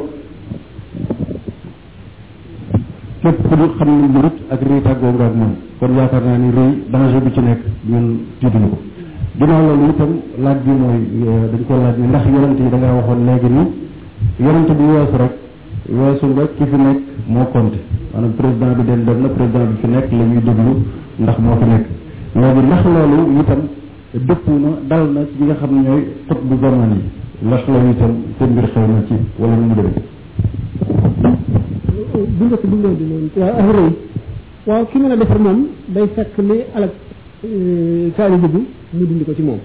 képp 3.23 3.49
ku 3.49 3.55
xam 3.77 3.89
ne 4.01 4.07
murit 4.07 4.37
ak 4.49 4.61
rëy 4.63 4.81
tàggoo 4.83 5.11
nga 5.13 5.27
ak 5.27 5.35
moom 5.35 5.55
kon 5.79 5.95
yaakaar 5.97 6.23
naa 6.25 6.37
ni 6.37 6.51
rëy 6.51 6.73
danger 6.91 7.23
bi 7.23 7.31
ci 7.33 7.41
nekk 7.41 7.61
ñun 7.89 8.19
tiituñu 8.39 8.69
ko 8.71 8.79
ginnaaw 9.39 9.63
loolu 9.67 9.89
itam 9.91 10.11
bi 10.37 10.43
euh, 11.29 11.51
dañ 11.51 11.63
ko 11.67 11.75
laaj 11.77 11.97
ni 11.97 12.07
ndax 12.09 12.25
yonent 12.27 12.59
yi 12.61 12.69
da 12.69 12.77
waxoon 12.93 13.25
léegi 13.25 13.49
ni 13.49 13.65
yonent 14.37 14.69
bi 14.73 14.85
weesu 14.85 15.17
rek 15.17 15.33
weesu 15.89 16.27
nga 16.35 16.43
ki 16.59 16.65
fi 16.71 16.77
nekk 16.77 17.01
moo 17.31 17.47
compté 17.55 17.79
maanaam 18.13 18.33
président 18.35 18.73
bi 18.77 18.83
dem 18.87 19.05
dem 19.05 19.21
na 19.23 19.29
président 19.29 19.67
bi 19.71 19.75
fi 19.81 19.87
nekk 19.89 20.11
la 20.11 20.19
ñuy 20.53 20.83
ndax 21.21 21.39
moo 21.39 21.57
fi 21.61 21.65
nekk 21.65 21.87
léegi 22.35 22.61
ndax 22.67 22.85
loolu 22.85 23.41
itam 23.41 23.61
dëpp 24.13 24.47
na 24.63 24.71
dal 24.89 25.11
nga 25.11 25.55
xam 25.61 25.71
ne 25.75 25.83
ñooy 25.89 26.03
xot 26.27 26.39
bu 26.43 26.59
zaman 26.61 26.91
yi 26.93 27.01
ndax 27.47 27.63
loolu 27.69 27.89
mbir 28.53 28.65
xew 28.73 28.81
na 28.87 29.05
ci 29.09 29.15
wala 29.39 29.55
ñu 29.57 29.61
mu 29.67 29.75
demee 29.75 29.91
bu 32.13 32.45
njëkk 32.47 32.65
bi 32.67 32.77
loolu 32.83 33.07
noonu 33.09 33.29
waaw 33.37 33.55
ak 33.67 33.75
rëy 33.75 33.93
waaw 34.67 34.87
ki 34.87 34.99
mën 34.99 35.11
a 35.13 35.17
defar 35.17 35.39
moom 35.39 35.67
euh, 37.45 38.65
dindi 38.93 39.25
ko 39.25 39.35
ci 39.35 39.43
moom 39.43 39.59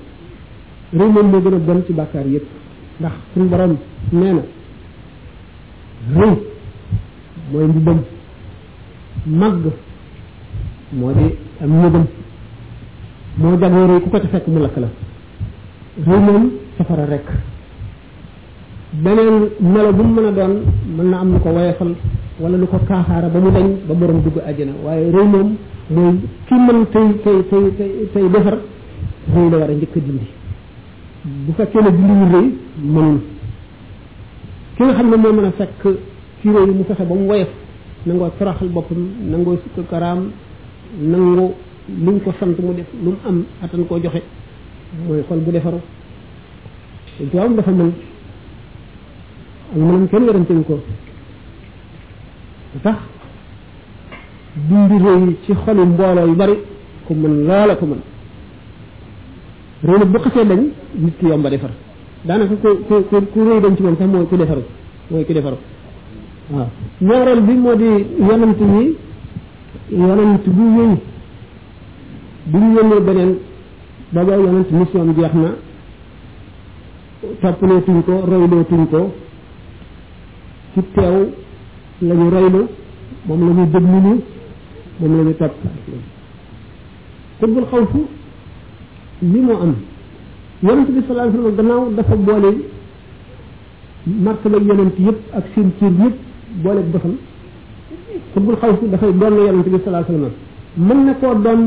rëy 0.95 1.07
moom 1.09 1.29
moo 1.31 1.41
gën 1.41 1.53
a 1.53 1.57
bon 1.57 1.83
ci 1.87 1.93
bàkkaar 1.93 2.27
yépp 2.27 2.45
ndax 2.99 3.13
suñu 3.33 3.45
borom 3.49 3.75
nee 4.11 4.35
rëy 6.09 6.31
mooy 7.51 7.67
mbubbam 7.67 7.97
màgg 9.39 9.63
moo 10.93 11.11
di 11.13 11.35
am 11.61 11.69
ñëgam 11.79 12.05
moo 13.37 13.57
jagoo 13.59 13.87
rëy 13.87 14.01
ku 14.01 14.09
ko 14.09 14.19
ci 14.19 14.27
fekk 14.27 14.47
mu 14.47 14.59
lakk 14.59 14.77
la 14.77 14.87
rëy 16.07 16.19
moom 16.19 16.49
safara 16.77 17.05
rek 17.05 17.25
beneen 18.93 19.49
melo 19.59 19.93
bu 19.93 20.03
mu 20.03 20.13
mën 20.15 20.25
a 20.25 20.31
doon 20.31 20.55
mën 20.97 21.09
na 21.09 21.17
am 21.19 21.31
lu 21.33 21.39
ko 21.39 21.49
woyofal 21.49 21.93
wala 22.39 22.57
lu 22.57 22.67
ko 22.67 22.77
kaaxaara 22.87 23.29
ba 23.29 23.39
mu 23.39 23.51
dañ 23.51 23.67
ba 23.87 23.93
borom 23.93 24.21
dugg 24.23 24.37
àjjana 24.47 24.73
waaye 24.83 25.11
rëy 25.11 25.23
moom 25.25 25.55
mooy 25.91 26.15
ki 26.47 26.53
mën 26.55 26.85
tey 26.91 27.23
tey 27.23 27.47
tey 27.49 27.65
tey 27.77 27.91
tey 28.13 28.29
defar 28.29 28.57
rëy 29.35 29.49
la 29.51 29.57
war 29.57 29.69
a 29.69 29.73
njëkk 29.73 29.95
a 29.95 29.99
dindi 29.99 30.27
bu 31.45 31.51
fekkee 31.57 31.81
ne 31.81 31.91
dindi 31.91 32.25
rëy 32.35 32.47
mënul 32.85 33.19
ki 34.81 34.87
nga 34.87 34.93
xam 34.95 35.09
ne 35.11 35.15
moo 35.17 35.33
mën 35.33 35.45
a 35.45 35.51
fekk 35.51 35.83
ci 36.41 36.47
yooyu 36.49 36.73
mu 36.73 36.83
fexe 36.85 37.03
ba 37.05 37.13
mu 37.13 37.27
woyof 37.27 37.49
nangoo 38.03 38.31
toroxal 38.39 38.67
boppam 38.69 39.11
nangoo 39.29 39.59
sukk 39.75 39.87
karaam 39.89 40.31
nangu 40.99 41.51
luñ 42.03 42.19
ko 42.23 42.33
sant 42.39 42.57
mu 42.59 42.73
def 42.73 42.87
lu 43.03 43.09
mu 43.11 43.15
am 43.27 43.45
attan 43.63 43.85
koo 43.87 43.99
joxe 44.01 44.21
mooy 45.07 45.23
xol 45.27 45.37
bu 45.39 45.51
defaru 45.51 45.77
jaawam 47.31 47.55
dafa 47.57 47.71
mën 47.71 47.91
ak 49.75 49.81
mënam 49.81 50.07
kenn 50.09 50.23
warantewu 50.25 50.63
ko 50.63 50.79
tax 52.81 52.95
dindi 54.67 54.95
réew 54.97 55.35
ci 55.45 55.51
xoli 55.63 55.81
mbooloo 55.85 56.27
yu 56.27 56.33
bari 56.35 56.53
ku 57.05 57.13
mën 57.13 57.45
loola 57.47 57.75
ko 57.75 57.85
mën 57.85 58.01
réew 59.83 59.97
nag 59.99 60.07
bu 60.09 60.17
xasee 60.17 60.45
dañ 60.47 60.63
nit 60.95 61.15
ki 61.19 61.27
yomba 61.27 61.49
defar 61.51 61.69
daanaka 62.27 62.55
ku 62.61 63.01
ku 63.09 63.21
ku 63.33 63.39
réy 63.49 63.59
dem 63.61 63.75
ci 63.75 63.83
moom 63.83 63.95
sax 63.97 64.07
mooy 64.11 64.25
ku 64.27 64.35
defaru 64.37 64.61
mooy 65.09 65.23
ku 65.25 65.33
defaru 65.33 65.57
waaw 66.51 66.67
ñaareel 67.01 67.41
bi 67.41 67.53
moo 67.53 67.75
di 67.75 67.91
yonent 68.27 68.59
yi 68.59 68.95
yonent 69.89 70.43
bu 70.45 70.63
wéy 70.77 70.91
bu 72.45 72.57
ñu 72.57 72.73
yónnee 72.77 72.99
beneen 73.01 73.37
ba 74.11 74.23
ba 74.23 74.35
yonent 74.35 74.69
mission 74.71 75.13
jeex 75.15 75.33
na 75.33 75.51
toppaleetuñ 77.41 78.03
ko 78.05 78.13
roylootuñ 78.29 78.85
ko 78.91 79.11
ci 80.73 80.81
teew 80.93 81.33
la 82.01 82.13
roylu 82.29 82.61
moom 83.25 83.39
la 83.47 83.53
ñu 83.53 83.65
déglu 83.71 83.93
ñu 83.99 84.15
moom 84.99 85.17
la 85.17 85.23
ñu 85.23 85.33
topp 85.37 85.55
kutbul 87.39 87.65
xawfu 87.65 87.99
li 89.21 89.39
moo 89.39 89.57
am 89.61 89.73
yonent 90.63 90.87
bi 90.95 91.01
sallallahu 91.03 91.27
alayhi 91.27 91.37
wasallam 91.37 91.57
gannaaw 91.59 91.83
dafa 91.99 92.15
boole 92.27 92.51
martaba 94.27 94.57
yonent 94.69 94.95
yépp 95.07 95.19
ak 95.39 95.45
seen 95.55 95.71
cir 95.79 95.91
yépp 96.01 96.15
boole 96.63 96.81
bëfam 96.93 97.13
xutbul 98.33 98.55
xaw 98.61 98.71
si 98.79 98.87
dafay 98.93 99.11
doon 99.21 99.31
na 99.39 99.43
yonent 99.47 99.67
bi 99.71 99.77
sallallahu 99.83 100.05
alayhi 100.05 100.13
wasallam 100.13 100.35
mën 100.87 100.99
na 101.05 101.13
koo 101.19 101.33
doon 101.45 101.61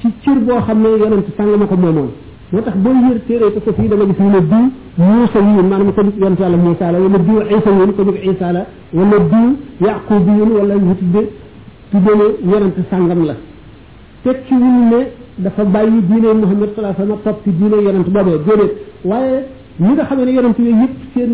ci 0.00 0.08
cir 0.24 0.38
boo 0.48 0.60
xam 0.66 0.78
ne 0.82 0.88
yonent 1.02 1.26
sàng 1.36 1.50
ma 1.60 1.66
ko 1.66 1.76
moomoon 1.76 2.08
moo 2.52 2.60
tax 2.62 2.76
boo 2.76 2.92
yër 3.08 3.20
téere 3.26 3.52
te 3.54 3.60
ko 3.64 3.72
fii 3.72 3.88
da 3.88 3.96
nga 3.96 4.04
gis 4.04 4.18
ñu 4.20 4.30
ne 4.30 4.40
diw 4.50 4.64
muusa 5.04 5.38
yiin 5.40 5.68
maanaam 5.70 5.92
ko 5.94 6.02
jug 6.04 6.16
yonent 6.20 6.40
yàlla 6.44 6.56
muusa 6.56 6.92
la 6.92 6.98
wala 7.00 7.18
diw 7.28 7.40
isa 7.58 7.70
yiin 7.76 7.92
ko 7.96 8.02
jug 8.04 8.18
isa 8.32 8.52
la 8.52 8.62
wala 8.92 9.18
diw 9.32 9.48
yaqub 9.86 10.24
yiin 10.28 10.50
wala 10.58 10.74
ñu 10.74 10.94
tudde 10.98 11.22
tuddee 11.90 12.36
yonent 12.52 12.76
sàngam 12.90 13.22
la 13.28 13.36
tekki 14.24 14.54
wuñ 14.60 14.78
ne 14.92 15.00
dafa 15.44 15.64
bàyyi 15.64 16.00
diine 16.08 16.28
muhammad 16.42 16.70
salaa 16.76 16.94
sama 16.96 17.16
topp 17.24 17.38
ci 17.44 17.50
diine 17.58 17.76
yonent 17.86 18.08
boobee 18.14 18.38
déedéet 18.46 18.72
waaye 19.04 19.38
ñi 19.80 19.92
nga 19.92 20.04
xamee 20.08 20.24
ne 20.24 20.32
yonent 20.32 20.56
yooyu 20.58 20.74
yëpp 20.82 20.96
seen 21.14 21.32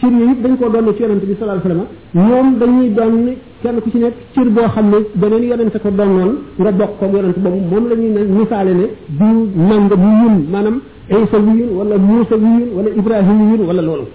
cër 0.00 0.10
yooyu 0.12 0.30
yëpp 0.30 0.42
dañ 0.44 0.56
koo 0.58 0.68
doon 0.68 0.86
ci 0.96 1.02
yonent 1.02 1.24
bi 1.24 1.34
salaa 1.40 1.56
sallam 1.62 1.84
ñoom 2.14 2.48
dañuy 2.60 2.90
doon 2.94 3.36
kenn 3.62 3.76
ku 3.82 3.90
ci 3.90 3.98
nekk 3.98 4.14
cër 4.34 4.48
boo 4.50 4.68
xam 4.68 4.86
ne 4.90 4.96
beneen 5.14 5.42
yonent 5.48 5.74
ko 5.82 5.90
doonoon 5.90 6.32
nga 6.58 6.72
bokk 6.72 6.92
ko 6.98 7.04
yonent 7.16 7.36
boobu 7.38 7.60
moom 7.70 7.88
la 7.88 7.94
ñuy 7.96 8.10
ne 8.10 8.20
misaale 8.38 8.74
ne 8.74 8.86
diw 9.08 9.36
nanga 9.68 9.96
mu 9.96 10.10
ñun 10.20 10.36
maanaam 10.52 10.78
isa 11.08 11.38
wiyun 11.38 11.70
wala 11.78 11.96
muusa 11.98 12.36
wiyun 12.36 12.68
wala 12.76 12.88
ibrahim 12.90 13.38
wiyun 13.50 13.66
wala 13.68 13.82
loolu 13.82 14.06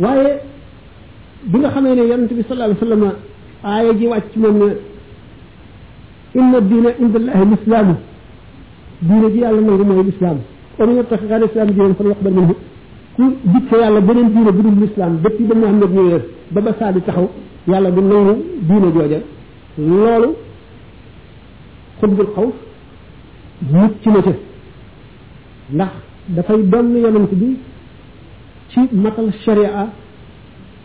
waaye 0.00 0.30
bi 1.44 1.58
nga 1.58 1.68
xamee 1.74 1.94
ne 1.94 2.02
yonent 2.08 2.30
bi 2.32 2.42
salaa 2.48 2.68
sallam 2.80 3.02
aaya 3.64 3.92
ji 3.98 4.06
wàcc 4.06 4.32
moom 4.36 4.56
ne 4.60 4.70
inna 6.40 6.60
diina 6.62 6.90
indallahi 7.02 7.48
lislaamu 7.52 7.94
diine 9.02 9.30
ji 9.30 9.38
yàlla 9.40 9.60
nangu 9.60 9.84
mooy 9.84 10.04
lislaam 10.04 10.36
kon 10.76 10.86
ñu 10.94 11.02
tax 11.08 11.20
xaar 11.28 11.42
islam 11.44 11.70
diine 11.70 11.94
fa 11.94 12.04
yaqbal 12.04 12.32
minhu 12.32 12.54
ku 13.16 13.22
jikke 13.52 13.76
yàlla 13.82 14.00
beneen 14.00 14.28
diine 14.30 14.50
bu 14.52 14.62
dul 14.62 14.76
lislaam 14.80 15.16
depuis 15.22 15.44
ba 15.48 15.54
muhammad 15.54 15.90
ñëwee 15.90 16.22
ba 16.52 16.60
ba 16.62 16.70
saadi 16.78 17.00
taxaw 17.02 17.28
yàlla 17.68 17.90
du 17.90 18.00
nangu 18.00 18.34
diine 18.68 18.88
jooja 18.94 19.18
loolu 19.78 20.28
xutbul 22.00 22.26
xaw 22.34 22.48
nit 23.72 23.92
ci 24.02 24.08
na 24.08 24.20
ca 24.22 24.32
ndax 25.74 25.92
dafay 26.28 26.62
donn 26.68 26.96
yonent 27.02 27.30
bi 27.40 27.58
ci 28.68 28.80
matal 28.92 29.30
sharia 29.44 29.88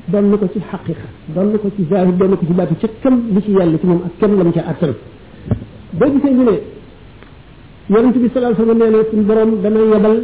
donn 0.08 0.38
ko 0.40 0.48
ci 0.54 0.60
xaqiqa 0.70 1.08
donn 1.36 1.52
ko 1.62 1.68
ci 1.76 1.86
zahir 1.90 2.14
donn 2.18 2.32
ko 2.38 2.46
ci 2.46 2.54
baati 2.60 2.76
ca 2.76 2.88
kam 3.02 3.16
li 3.34 3.42
ci 3.42 3.52
yàlla 3.52 3.78
ci 3.80 3.86
moom 3.86 4.02
ak 4.06 4.12
kam 4.20 4.38
lam 4.38 4.52
ca 4.52 4.62
attan 4.72 4.92
boo 5.98 6.10
gisee 6.16 6.34
ñu 6.38 6.44
ne 6.44 6.58
yaronte 7.92 8.18
bi 8.24 8.30
sallallahu 8.30 8.54
alayhi 8.54 8.64
wasallam 8.64 8.80
neena 8.80 9.10
sun 9.12 9.22
borom 9.30 9.50
dana 9.64 9.80
yebal 9.92 10.18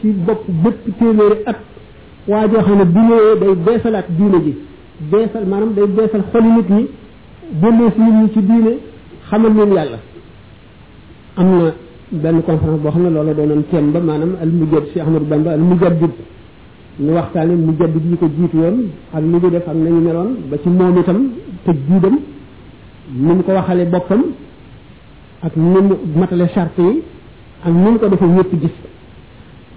ci 0.00 0.08
bop 0.26 0.42
bëpp 0.62 0.84
téméré 0.98 1.36
at 1.50 1.56
waa 2.28 2.46
joo 2.52 2.60
xam 2.66 2.78
ne 2.80 2.84
bi 2.96 3.00
day 3.46 3.54
beesalaat 3.66 4.06
diine 4.18 4.38
ji 4.46 4.52
beesal 5.12 5.44
maanaam 5.52 5.72
day 5.78 5.86
beesal 5.96 6.22
xoli 6.32 6.48
nit 6.56 6.68
ñi 6.74 6.82
dellees 7.62 7.94
nit 8.04 8.12
ñi 8.20 8.26
ci 8.34 8.40
diine 8.48 8.72
xamal 9.30 9.52
leen 9.56 9.72
yàlla 9.76 9.98
am 11.38 11.48
na 12.12 12.42
conférence 12.48 12.80
boo 12.82 12.90
xam 12.92 13.02
ne 13.06 13.10
loola 13.16 13.32
doonoon 13.38 13.90
ba 13.94 14.00
maanaam 14.00 14.32
al 14.42 14.50
mujjad 14.58 14.84
si 14.92 15.00
ahmadou 15.00 15.24
bamba 15.28 15.50
al 15.52 15.60
mujaddid 15.60 16.12
ñu 17.00 17.10
waxtaane 17.12 17.54
mujaddid 17.68 18.04
yi 18.10 18.16
ko 18.18 18.26
jiitu 18.36 18.56
woon 18.58 18.76
ak 19.14 19.22
ñu 19.24 19.38
def 19.50 19.66
ak 19.68 19.74
nañu 19.76 20.00
meloon 20.06 20.30
ba 20.50 20.56
ci 20.62 20.68
moom 20.68 20.98
itam 20.98 21.20
tëj 21.64 21.76
jiidam 21.88 23.42
ko 23.44 23.52
waxale 23.52 23.84
boppam 23.86 24.22
ak 25.42 25.52
ni 25.56 25.78
matale 26.14 26.46
charte 26.54 26.80
yi 26.82 27.02
ak 27.64 27.72
ñu 27.72 27.98
ko 27.98 28.08
defee 28.08 28.26
ñëpp 28.28 28.52
gis 28.60 28.74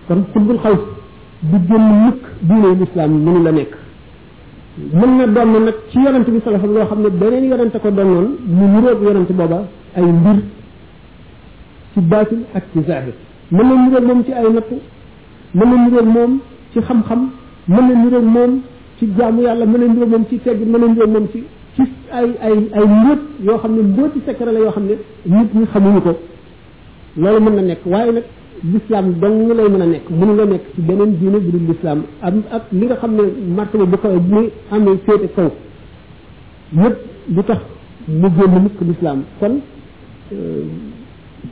kon 0.08 0.24
xutbul 0.34 0.60
xaw 0.62 0.74
du 1.52 1.58
génn 1.68 1.86
mukk 2.04 2.22
diine 2.42 2.76
lislaam 2.80 3.12
mënu 3.26 3.44
la 3.44 3.52
nekk 3.52 3.74
mën 4.94 5.12
na 5.18 5.28
doon 5.28 5.64
nag 5.66 5.76
ci 5.92 5.98
yonante 6.00 6.30
bi 6.32 6.40
sallallahu 6.44 6.66
alayhi 6.66 6.80
wasallam 6.80 7.00
loo 7.00 7.00
xam 7.00 7.02
ne 7.02 7.10
beneen 7.20 7.50
yonante 7.50 7.80
ko 7.80 7.90
doonoon 7.90 8.28
mu 8.46 8.66
niroog 8.74 9.02
yonante 9.04 9.34
booba 9.40 9.60
ay 9.96 10.04
mbir 10.04 10.38
ci 11.94 12.00
baatin 12.02 12.42
ak 12.54 12.64
ci 12.74 12.80
zahir 12.88 13.14
mën 13.52 13.66
na 13.68 13.74
niroog 13.82 14.04
moom 14.06 14.24
ci 14.26 14.32
ay 14.34 14.50
natt 14.54 14.70
mën 15.56 15.66
na 15.68 15.76
niroog 15.86 16.08
moom 16.16 16.32
ci 16.74 16.80
xam-xam 16.82 17.22
mën 17.68 17.84
na 17.88 17.94
niroog 18.04 18.24
moom 18.36 18.52
ci 19.00 19.06
jaamu 19.18 19.42
yàlla 19.44 19.66
mën 19.66 19.80
na 19.80 19.88
niroog 19.94 20.10
moom 20.10 20.26
ci 20.30 20.38
tegg 20.44 20.60
mën 20.72 20.80
na 20.80 20.86
niroog 20.88 21.10
moom 21.16 21.28
ci 21.32 21.44
ci 21.76 21.84
ay 22.12 22.30
ay 22.46 22.58
ay 22.76 22.84
mbóot 22.86 23.22
yoo 23.48 23.58
xam 23.58 23.72
ne 23.76 23.82
mbóoti 23.84 24.20
secret 24.26 24.52
la 24.54 24.60
yoo 24.60 24.72
xam 24.72 24.86
ne 24.86 24.96
nit 25.26 25.50
ñi 25.56 25.66
xamuñu 25.72 26.02
ko 26.02 26.14
loolu 27.18 27.40
mën 27.42 27.54
na 27.56 27.62
nekk 27.62 27.82
waaye 27.86 28.12
nag 28.12 28.24
l'islam 28.72 29.14
dong 29.20 29.50
lay 29.58 29.68
mën 29.70 29.82
a 29.82 29.86
nekk 29.86 30.08
mënu 30.10 30.34
la 30.38 30.46
nekk 30.46 30.66
ci 30.76 30.82
beneen 30.82 31.18
diine 31.20 31.38
bu 31.40 31.52
dul 31.52 31.66
l'islam 31.68 32.04
am 32.22 32.44
ak 32.58 32.64
li 32.72 32.86
nga 32.86 32.96
xam 33.02 33.12
ne 33.16 33.24
martaba 33.58 33.86
bu 33.86 33.98
kaw 33.98 34.20
bu 34.20 34.36
muy 34.36 34.48
amee 34.72 34.98
féete 35.06 35.30
kaw 35.36 35.50
tax 37.48 37.62
mu 38.08 38.28
génn 38.36 38.62
mukk 38.64 38.80
l'islam 38.90 39.24
kon 39.40 39.54
euh, 40.34 40.64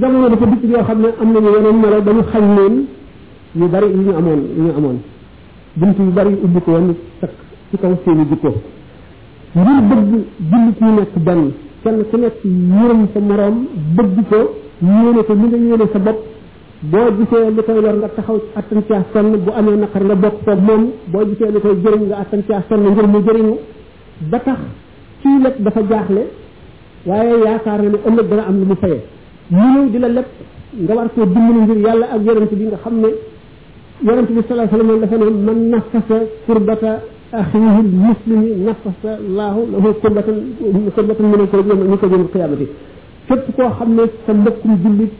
jamono 0.00 0.28
dafa 0.28 0.46
dikk 0.46 0.64
yoo 0.64 0.82
xam 0.86 0.98
ne 1.00 1.06
am 1.20 1.32
nañu 1.32 1.48
yeneen 1.54 1.76
melo 1.80 2.00
dañu 2.00 2.22
xañ 2.32 2.56
leen 2.56 2.86
yu 3.54 3.68
bari 3.68 3.86
yu 3.86 4.00
ñu 4.04 4.16
amoon 4.16 4.40
yu 4.56 4.62
ñu 4.64 4.70
amoon 4.76 4.98
bunt 5.74 5.94
yu 5.98 6.10
bari 6.10 6.32
ubbi 6.44 6.60
ko 6.60 6.70
woon 6.70 6.94
takk 7.20 7.32
ci 7.70 7.76
kaw 7.78 7.92
seeni 8.04 8.24
jikko 8.30 8.54
ngir 9.54 9.66
bëgg 9.88 10.22
jullit 10.50 10.80
ñu 10.80 10.90
nekk 10.90 11.14
benn 11.16 11.52
kenn 11.82 12.04
ku 12.10 12.16
nekk 12.16 12.36
yërëm 12.44 13.06
sa 13.12 13.20
moroom 13.20 13.66
bëgg 13.96 14.16
ko 14.28 14.54
yéene 14.80 15.22
ko 15.26 15.32
li 15.32 15.46
nga 15.46 15.56
yéene 15.56 15.88
sa 15.92 15.98
bopp 15.98 16.18
boo 16.80 17.08
gisee 17.18 17.50
li 17.50 17.62
koy 17.64 17.80
lor 17.80 17.94
nga 17.96 18.08
taxaw 18.08 18.40
attan 18.56 18.82
caa 18.88 19.22
bu 19.22 19.50
amee 19.58 19.76
naqar 19.76 20.02
nga 20.04 20.14
bokk 20.16 20.34
koog 20.44 20.60
moom 20.60 20.90
boo 21.12 21.24
gisee 21.28 21.50
li 21.52 21.60
koy 21.60 21.76
jëriñ 21.82 22.06
nga 22.08 22.16
attan 22.22 22.42
caa 22.48 22.62
sonn 22.68 22.80
ngir 22.82 23.06
mu 23.06 23.18
jëriñu 23.26 23.54
ba 24.30 24.38
tax 24.40 24.58
kii 25.22 25.42
lépp 25.42 25.60
dafa 25.60 25.80
jaaxle 25.90 26.22
waaye 27.06 27.34
yaakaar 27.44 27.82
na 27.82 27.88
ne 27.90 27.98
ëllëg 28.08 28.26
dana 28.28 28.42
am 28.48 28.58
lu 28.60 28.64
mu 28.66 28.74
fayee 28.76 29.00
mu 29.48 29.58
ñëw 29.70 29.90
di 29.90 29.98
la 29.98 30.08
lepp 30.08 30.32
nga 30.82 30.94
war 30.94 31.08
koo 31.14 31.24
dimbali 31.24 31.58
ngir 31.60 31.76
yàlla 31.86 32.06
ak 32.14 32.22
yonent 32.24 32.54
bi 32.54 32.64
nga 32.64 32.76
xam 32.82 32.94
ne 33.00 33.08
yonent 34.06 34.30
bi 34.30 34.40
salaa 34.48 34.68
sallam 34.70 35.00
dafa 35.00 35.16
ne 35.16 35.24
man 35.30 35.68
nafasa 35.70 36.16
kurbata 36.46 37.02
akhihi 37.30 37.82
muslimi 37.92 38.50
nafasa 38.64 39.18
laahu 39.36 39.60
lahu 39.72 39.94
kurbatan 40.00 40.36
kurbatan 40.94 41.26
mu 41.30 41.36
ne 41.36 41.46
ko 41.48 41.56
ñu 41.60 41.96
ko 42.00 42.06
jëm 42.06 42.28
qiyamati 42.30 42.66
képp 43.28 43.44
koo 43.56 43.68
xam 43.78 43.94
ne 43.94 44.02
sa 44.26 44.32
mbokkum 44.32 44.72
jullit 44.82 45.12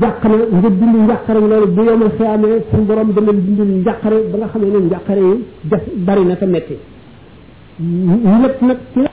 jàq 0.00 0.22
na 0.24 0.36
nga 0.60 0.68
dindi 0.70 0.98
njàqare 0.98 1.38
loolu 1.40 1.66
bu 1.72 1.82
yomal 1.84 2.10
xiyaamee 2.16 2.62
suñ 2.70 2.84
borom 2.86 3.10
dana 3.12 3.32
dindi 3.32 3.62
njàqare 3.80 4.16
ba 4.30 4.36
nga 4.38 4.46
xamee 4.48 4.70
ne 4.70 4.78
njàqare 4.86 5.20
yi 5.20 5.44
def 5.62 5.82
bari 6.06 6.24
na 6.24 6.36
te 6.36 6.46
metti 6.46 6.76
lépp 8.42 8.60
nag 8.62 8.78
ki 8.94 9.04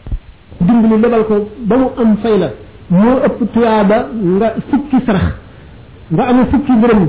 dimbali 0.59 1.01
lebal 1.01 1.25
ko 1.25 1.47
ba 1.63 1.75
mu 1.75 1.87
am 1.97 2.15
fay 2.23 2.37
la 2.39 2.51
moo 2.89 3.17
ëpp 3.25 3.41
tuyaaba 3.53 4.05
nga 4.35 4.49
fukki 4.69 4.97
sarax 5.05 5.23
nga 6.11 6.23
amul 6.29 6.45
fukki 6.51 6.75
dërëm 6.81 7.07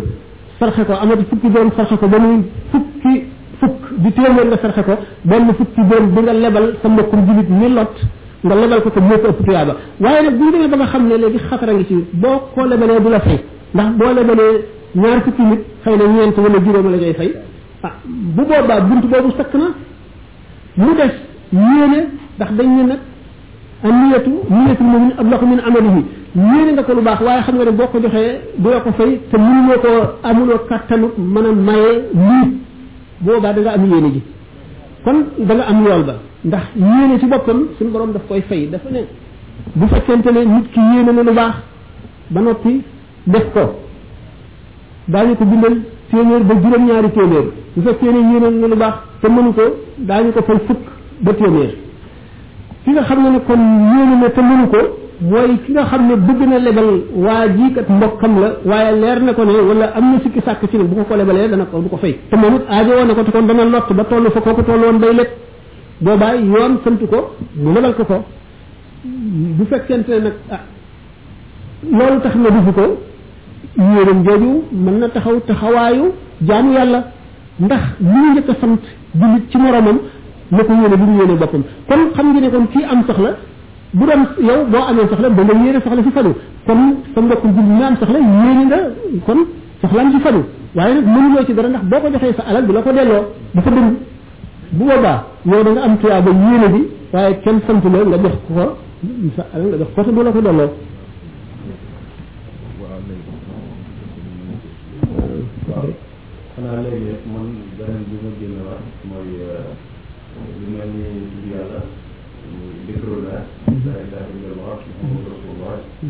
sarxe 0.60 0.84
ko 0.86 0.92
amati 0.92 1.24
fukki 1.30 1.48
dërëm 1.54 1.70
sarxe 1.76 1.96
ko 2.00 2.06
ba 2.08 2.18
muy 2.18 2.44
fukki 2.70 3.14
fukk 3.60 3.82
di 4.04 4.10
téeméer 4.12 4.46
nga 4.50 4.58
sarxe 4.60 4.82
ko 4.84 4.94
benn 5.24 5.54
fukki 5.58 5.80
dërëm 5.88 6.06
bi 6.14 6.20
nga 6.26 6.32
lebal 6.36 6.66
sa 6.82 6.88
mbokkum 6.88 7.26
julit 7.28 7.48
mi 7.48 7.68
lot 7.72 7.94
nga 8.44 8.54
lebal 8.54 8.82
ko 8.84 8.90
ko 8.90 9.00
moo 9.00 9.18
ko 9.24 9.28
ëpp 9.32 9.40
tuyaaba 9.46 9.74
waaye 10.00 10.22
nag 10.26 10.36
bu 10.38 10.44
ñu 10.44 10.52
demee 10.52 10.68
ba 10.68 10.76
nga 10.76 10.86
xam 10.92 11.06
ne 11.08 11.16
léegi 11.16 11.38
xatara 11.48 11.72
ngi 11.72 11.84
ci 11.86 12.04
boo 12.12 12.38
ko 12.54 12.64
lebalee 12.66 13.00
du 13.00 13.08
la 13.08 13.20
fay 13.20 13.38
ndax 13.74 13.90
boo 13.98 14.12
lebalee 14.12 14.66
ñaar 14.94 15.20
fukki 15.24 15.42
nit 15.42 15.62
xëy 15.84 15.96
na 15.96 16.04
ñeent 16.04 16.36
wala 16.36 16.58
juróom 16.64 16.90
la 16.92 16.96
ngay 16.98 17.14
fay 17.14 17.32
ah 17.82 17.92
bu 18.04 18.42
boobaa 18.44 18.80
bunt 18.80 19.04
boobu 19.08 19.30
sakk 19.38 19.54
na 19.54 19.70
mu 20.76 20.90
des 20.94 21.14
yéene 21.56 22.00
ndax 22.36 22.52
dañ 22.52 22.68
ne 22.68 22.82
nag 22.82 23.00
anniyatu 23.86 24.30
niyatu 24.52 24.82
mu'min 24.84 25.12
ablaxu 25.20 25.46
min 25.52 25.60
amalihi 25.68 26.02
yéene 26.36 26.70
nga 26.74 26.82
ko 26.84 26.92
lu 26.94 27.02
baax 27.02 27.20
waaye 27.26 27.42
xam 27.46 27.54
nga 27.56 27.64
ne 27.64 27.72
boo 27.78 27.88
ko 27.92 27.98
joxee 28.04 28.30
du 28.58 28.68
la 28.70 28.80
ko 28.80 28.90
fay 28.98 29.10
te 29.30 29.36
mënuloo 29.38 29.78
ko 29.84 29.90
amuloo 30.28 30.58
kattanu 30.68 31.06
mën 31.34 31.44
a 31.50 31.52
maye 31.68 31.90
lii 32.14 32.46
boobaa 33.26 33.52
da 33.54 33.60
nga 33.60 33.70
am 33.76 33.84
yéene 33.90 34.10
ji 34.14 34.20
kon 35.04 35.16
da 35.38 35.52
nga 35.54 35.64
am 35.70 35.78
yool 35.86 36.02
ba 36.04 36.14
ndax 36.44 36.64
yéene 36.76 37.18
ci 37.20 37.26
boppam 37.26 37.58
suñu 37.78 37.90
borom 37.90 38.12
daf 38.12 38.22
koy 38.28 38.42
fay 38.48 38.66
dafa 38.70 38.88
ne 38.92 39.00
bu 39.74 39.86
fekkente 39.88 40.30
ne 40.32 40.40
nit 40.44 40.66
ki 40.72 40.80
yéene 40.92 41.12
na 41.16 41.22
lu 41.22 41.32
baax 41.32 41.54
ba 42.30 42.40
noppi 42.40 42.82
def 43.26 43.46
ko 43.54 43.60
daañu 45.08 45.34
ko 45.36 45.44
bindal 45.44 45.74
téeméer 46.10 46.42
ba 46.44 46.54
juróom 46.62 46.86
ñaari 46.86 47.10
téeméer 47.12 47.46
bu 47.76 47.80
fekkee 47.88 48.12
ne 48.12 48.20
yéene 48.30 48.50
na 48.60 48.66
lu 48.68 48.76
baax 48.76 48.94
te 49.22 49.28
mënu 49.28 49.52
ko 49.54 49.62
daañu 49.98 50.32
ko 50.32 50.42
fay 50.42 50.58
fukk 50.68 50.80
ba 51.24 51.32
téeméer 51.32 51.88
ki 52.90 52.96
nga 52.96 53.04
xam 53.08 53.22
ne 53.32 53.40
kon 53.46 53.60
yéene 53.92 54.16
na 54.22 54.28
te 54.34 54.40
mënu 54.48 54.66
ko 54.72 54.80
mooy 55.30 55.52
ki 55.64 55.72
nga 55.72 55.84
xam 55.90 56.02
ne 56.08 56.14
bëgg 56.26 56.40
na 56.52 56.58
lebal 56.58 56.88
waa 57.24 57.44
ji 57.56 57.66
kat 57.74 57.88
mbokkam 57.96 58.32
la 58.42 58.48
waaye 58.70 58.92
leer 59.02 59.18
na 59.26 59.32
ko 59.36 59.42
ne 59.44 59.52
wala 59.68 59.86
am 59.98 60.04
na 60.12 60.16
sikki 60.24 60.40
sàkk 60.46 60.62
ci 60.70 60.76
ne 60.76 60.84
bu 60.90 60.94
ko 60.98 61.02
ko 61.08 61.14
lebalee 61.16 61.48
dana 61.50 61.64
ko 61.70 61.78
du 61.80 61.88
ko 61.92 61.96
fay 61.96 62.12
te 62.30 62.36
moom 62.36 62.54
it 62.56 62.64
aajo 62.68 62.92
woon 62.98 63.06
na 63.10 63.14
ko 63.14 63.22
te 63.22 63.30
kon 63.30 63.46
dana 63.48 63.64
lott 63.74 63.88
ba 63.98 64.04
toll 64.10 64.30
fa 64.34 64.40
kooku 64.40 64.62
toll 64.68 64.82
woon 64.86 64.98
day 65.02 65.12
lekk 65.18 65.30
boobaa 66.00 66.34
yoon 66.36 66.72
sant 66.84 67.00
ko 67.12 67.18
mu 67.62 67.72
lebal 67.74 67.94
ko 67.94 68.04
ko 68.10 68.16
bu 69.58 69.64
fekkente 69.70 70.08
ne 70.14 70.20
nag 70.26 70.36
ah 70.56 70.60
loolu 71.96 72.20
tax 72.24 72.34
na 72.42 72.50
defu 72.56 72.72
ko 72.78 72.86
yéenam 73.94 74.20
jooju 74.26 74.50
mën 74.84 74.96
na 75.00 75.08
taxaw 75.08 75.36
taxawaayu 75.48 76.06
jaamu 76.46 76.72
yàlla 76.76 77.00
ndax 77.60 77.82
li 78.00 78.16
ñu 78.24 78.30
njëkk 78.34 78.50
a 78.50 78.54
sant 78.60 78.80
julit 79.18 79.44
ci 79.50 79.58
moromam 79.58 79.98
moo 80.50 80.64
ko 80.64 80.72
yéene 80.74 80.96
bu 80.96 81.04
mu 81.06 81.16
yéene 81.20 81.34
boppam 81.38 81.62
kon 81.86 82.10
xam 82.14 82.26
nga 82.32 82.40
ne 82.40 82.50
kon 82.50 82.66
kii 82.72 82.82
am 82.84 83.04
soxla 83.06 83.36
bu 83.92 84.04
doon 84.06 84.26
yow 84.44 84.64
boo 84.66 84.82
amee 84.82 85.06
soxla 85.08 85.28
da 85.30 85.42
nga 85.42 85.54
yéene 85.64 85.80
soxla 85.80 86.02
ci 86.02 86.10
fadu 86.10 86.34
kon 86.66 86.78
sa 87.14 87.20
mbokk 87.20 87.42
jul 87.54 87.64
mi 87.64 87.82
am 87.82 87.96
soxla 87.98 88.18
yéene 88.18 88.64
nga 88.66 88.78
kon 89.24 89.38
soxlaam 89.80 90.10
ci 90.10 90.18
fadu 90.20 90.44
waaye 90.74 90.94
nag 90.94 91.06
mënuloo 91.06 91.44
ci 91.46 91.54
dara 91.54 91.68
ndax 91.68 91.82
boo 91.86 92.00
ko 92.00 92.10
joxee 92.10 92.34
sa 92.34 92.42
alal 92.48 92.66
du 92.66 92.72
la 92.72 92.82
ko 92.82 92.90
delloo 92.90 93.24
du 93.52 93.60
ko 93.62 93.70
dund 93.70 93.94
bu 94.70 94.84
boobaa 94.84 95.24
yow 95.44 95.62
da 95.62 95.70
nga 95.70 95.82
am 95.82 95.98
tuyaa 95.98 96.20
ba 96.20 96.30
yéene 96.30 96.68
bi 96.68 96.86
waaye 97.12 97.40
kenn 97.40 97.60
sant 97.66 97.84
la 97.84 97.98
nga 98.04 98.16
jox 98.18 98.34
ko 98.48 98.76
sa 99.36 99.46
alal 99.54 99.66
nga 99.70 99.76
jox 99.76 99.88
ko 99.94 100.02
te 100.02 100.10
du 100.10 100.22
la 100.22 100.30
ko 100.32 100.40
delloo 100.40 100.70
xanaa 105.70 106.82
léegi 106.82 107.12
man 107.32 107.46
beneen 107.78 108.02
bi 108.10 108.16
ma 108.24 108.30
génn 108.40 108.58
wax 108.66 108.89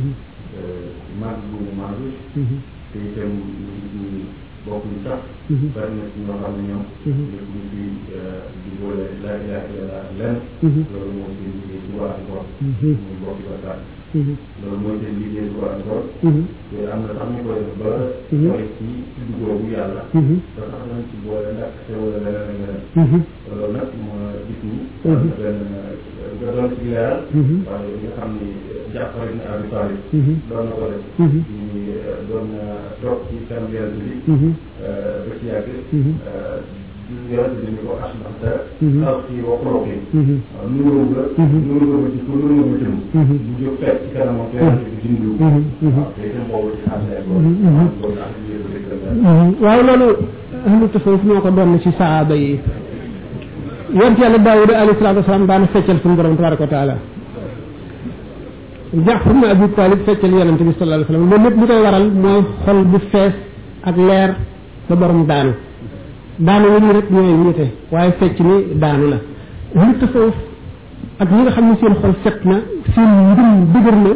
Euh, 0.01 0.93
màgg 1.21 1.39
bu 1.51 1.57
mu 1.65 1.73
màgg 1.81 2.01
mhm. 2.37 2.57
te 2.91 2.99
itam 3.07 3.31
ñu 3.93 4.07
bokkuñ 4.65 4.97
sax 5.05 5.21
mhm. 5.53 5.67
bari 5.75 5.93
na 5.99 6.03
ci 6.13 6.19
ñoo 6.25 6.39
xam 6.43 6.53
ne 6.57 6.63
ñoom 6.69 6.85
mhm. 7.07 7.23
nekkuñ 7.33 7.63
fi 7.73 7.83
euh, 8.17 8.41
di 8.63 8.71
boole 8.81 9.05
laa 9.23 9.37
ilaaha 9.43 9.69
illallaah 9.71 10.05
lenn 10.19 10.37
loolu 10.93 11.13
mooy 11.19 11.31
seen 11.37 11.53
liggéey 11.57 11.81
suba 11.85 12.05
ak 12.17 12.19
ngoon 12.27 12.45
muy 12.81 13.17
bokki 13.23 13.43
waxtaan 13.49 13.79
loolu 14.61 14.79
mooy 14.83 14.97
seen 15.03 15.13
liggéey 15.21 15.47
suba 15.53 15.67
ak 15.75 15.79
ngoon 15.85 16.39
te 16.71 16.77
am 16.93 16.99
na 17.07 17.11
sax 17.19 17.29
ñu 17.33 17.41
koy 17.47 17.59
def 17.65 17.77
ba 17.81 17.89
mooy 18.43 18.63
ci 18.77 18.85
tudd 19.17 19.31
boobu 19.41 19.67
yàlla 19.75 20.03
ba 20.57 20.63
sax 20.73 20.83
nañ 20.91 21.01
ci 21.09 21.17
boole 21.25 21.49
ndax 21.57 21.71
te 21.87 21.93
wala 22.01 22.17
leneen 22.25 22.41
ak 22.41 22.49
leneen 22.49 23.21
loolu 23.47 23.67
nag 23.77 23.89
ma 24.09 24.15
gis 24.47 24.61
ni 24.67 24.77
benn 25.39 25.59
nga 26.41 26.41
doon 26.57 26.73
ci 26.81 26.85
leeral. 26.89 27.19
waaye 27.69 27.93
nga 28.01 28.11
xam 28.17 28.31
ni 28.41 28.49
jàppal 28.95 29.29
na 29.39 29.45
Abi 29.55 29.67
Talib. 29.73 29.99
doon 30.49 30.65
na 30.67 30.73
ko 30.77 30.85
def. 30.91 31.05
ñu 31.53 32.27
doon 32.29 32.49
toog 33.01 33.19
ci 33.29 33.35
kanam 33.49 33.71
yàlla 33.71 33.93
bi. 33.93 34.21
ba 35.27 35.33
ci 35.39 35.45
yàgg. 35.45 35.69
yàlla 37.31 37.59
bi 37.61 37.69
ñu 37.75 37.81
ko 37.85 37.93
asmanta. 38.05 38.53
taw 39.05 39.17
ci 39.29 39.33
wa 39.45 39.55
xoloki. 39.61 39.95
nuru 40.17 41.01
nga. 41.12 41.23
nuru 41.45 41.85
nga 42.01 42.11
ci 42.15 42.19
ko 42.25 42.33
nuru 42.41 42.55
nga 42.69 42.77
jëm. 42.81 42.97
bu 43.45 43.51
jóg 43.61 43.77
fekk 43.85 43.97
ci 44.05 44.09
kanam 44.17 44.37
ak 44.45 44.51
yàlla 44.57 44.81
bi 44.81 44.97
dindi 45.03 45.27
wu. 45.29 45.37
waaw 45.37 46.09
te 46.17 46.23
itam 46.25 46.45
boobu 46.49 46.69
ci 46.77 46.81
xam 46.89 47.01
ne 47.05 47.15
loolu. 47.29 47.49
loolu 48.01 48.17
ak 48.25 48.33
yëpp 48.49 48.67
rek 48.73 48.85
la. 48.89 49.45
waaw 49.62 49.81
loolu 49.87 50.09
ahlu 50.67 50.85
tasawuf 50.89 51.21
ñoo 51.25 51.41
ko 51.45 51.51
doon 51.53 51.77
ci 51.85 51.91
saaba 52.01 52.33
yi. 52.35 52.59
يرجع 54.01 54.27
لداود 54.35 54.71
عليه 54.81 54.93
الصلاة 54.97 55.17
والسلام 55.19 55.43
بان 55.51 55.62
فتل 55.73 55.97
سن 56.05 56.12
برم 56.19 56.35
تبارك 56.39 56.61
وتعالى 56.65 56.95
جعفر 59.07 59.31
بن 59.37 59.45
أبي 59.55 59.67
طالب 59.79 59.99
فتل 60.07 60.33
يا 60.39 60.45
نبي 60.49 60.73
صلى 60.77 60.85
الله 60.85 60.97
عليه 60.99 61.09
وسلم 61.11 61.25
من 61.33 61.41
نبت 61.47 61.71
وارل 61.85 62.05
ما 62.25 62.35
خل 62.65 62.79
بفس 62.93 63.15
أدلر 63.91 64.31
ببرم 64.89 65.21
دان 65.31 65.49
دان 66.49 66.62
وين 66.73 66.87
رت 66.99 67.09
مين 67.17 67.37
ميتة 67.45 67.67
واي 67.95 68.09
فتني 68.21 68.57
دان 68.83 68.99
ولا 69.05 69.19
هم 69.81 69.91
تفوف 70.03 70.35
أدلر 71.23 71.51
خمسين 71.57 71.93
خل 72.03 72.12
سكنا 72.25 72.57
سين 72.95 73.11
يدري 73.29 73.53
بدرنا 73.75 74.12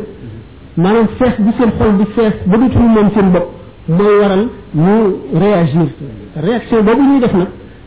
ما 0.82 0.90
نفس 0.94 1.36
بسين 1.46 1.70
خل 1.78 1.90
بفس 2.00 2.34
بدو 2.50 2.66
تون 2.74 2.88
من 2.96 3.08
سين 3.16 3.28
بق 3.34 3.46
ما 3.98 4.06
وارل 4.20 4.42
مو 4.84 4.94
رياجير 5.42 5.88
رياجير 6.46 6.80
بدو 6.88 7.02
نيدفنا 7.10 7.46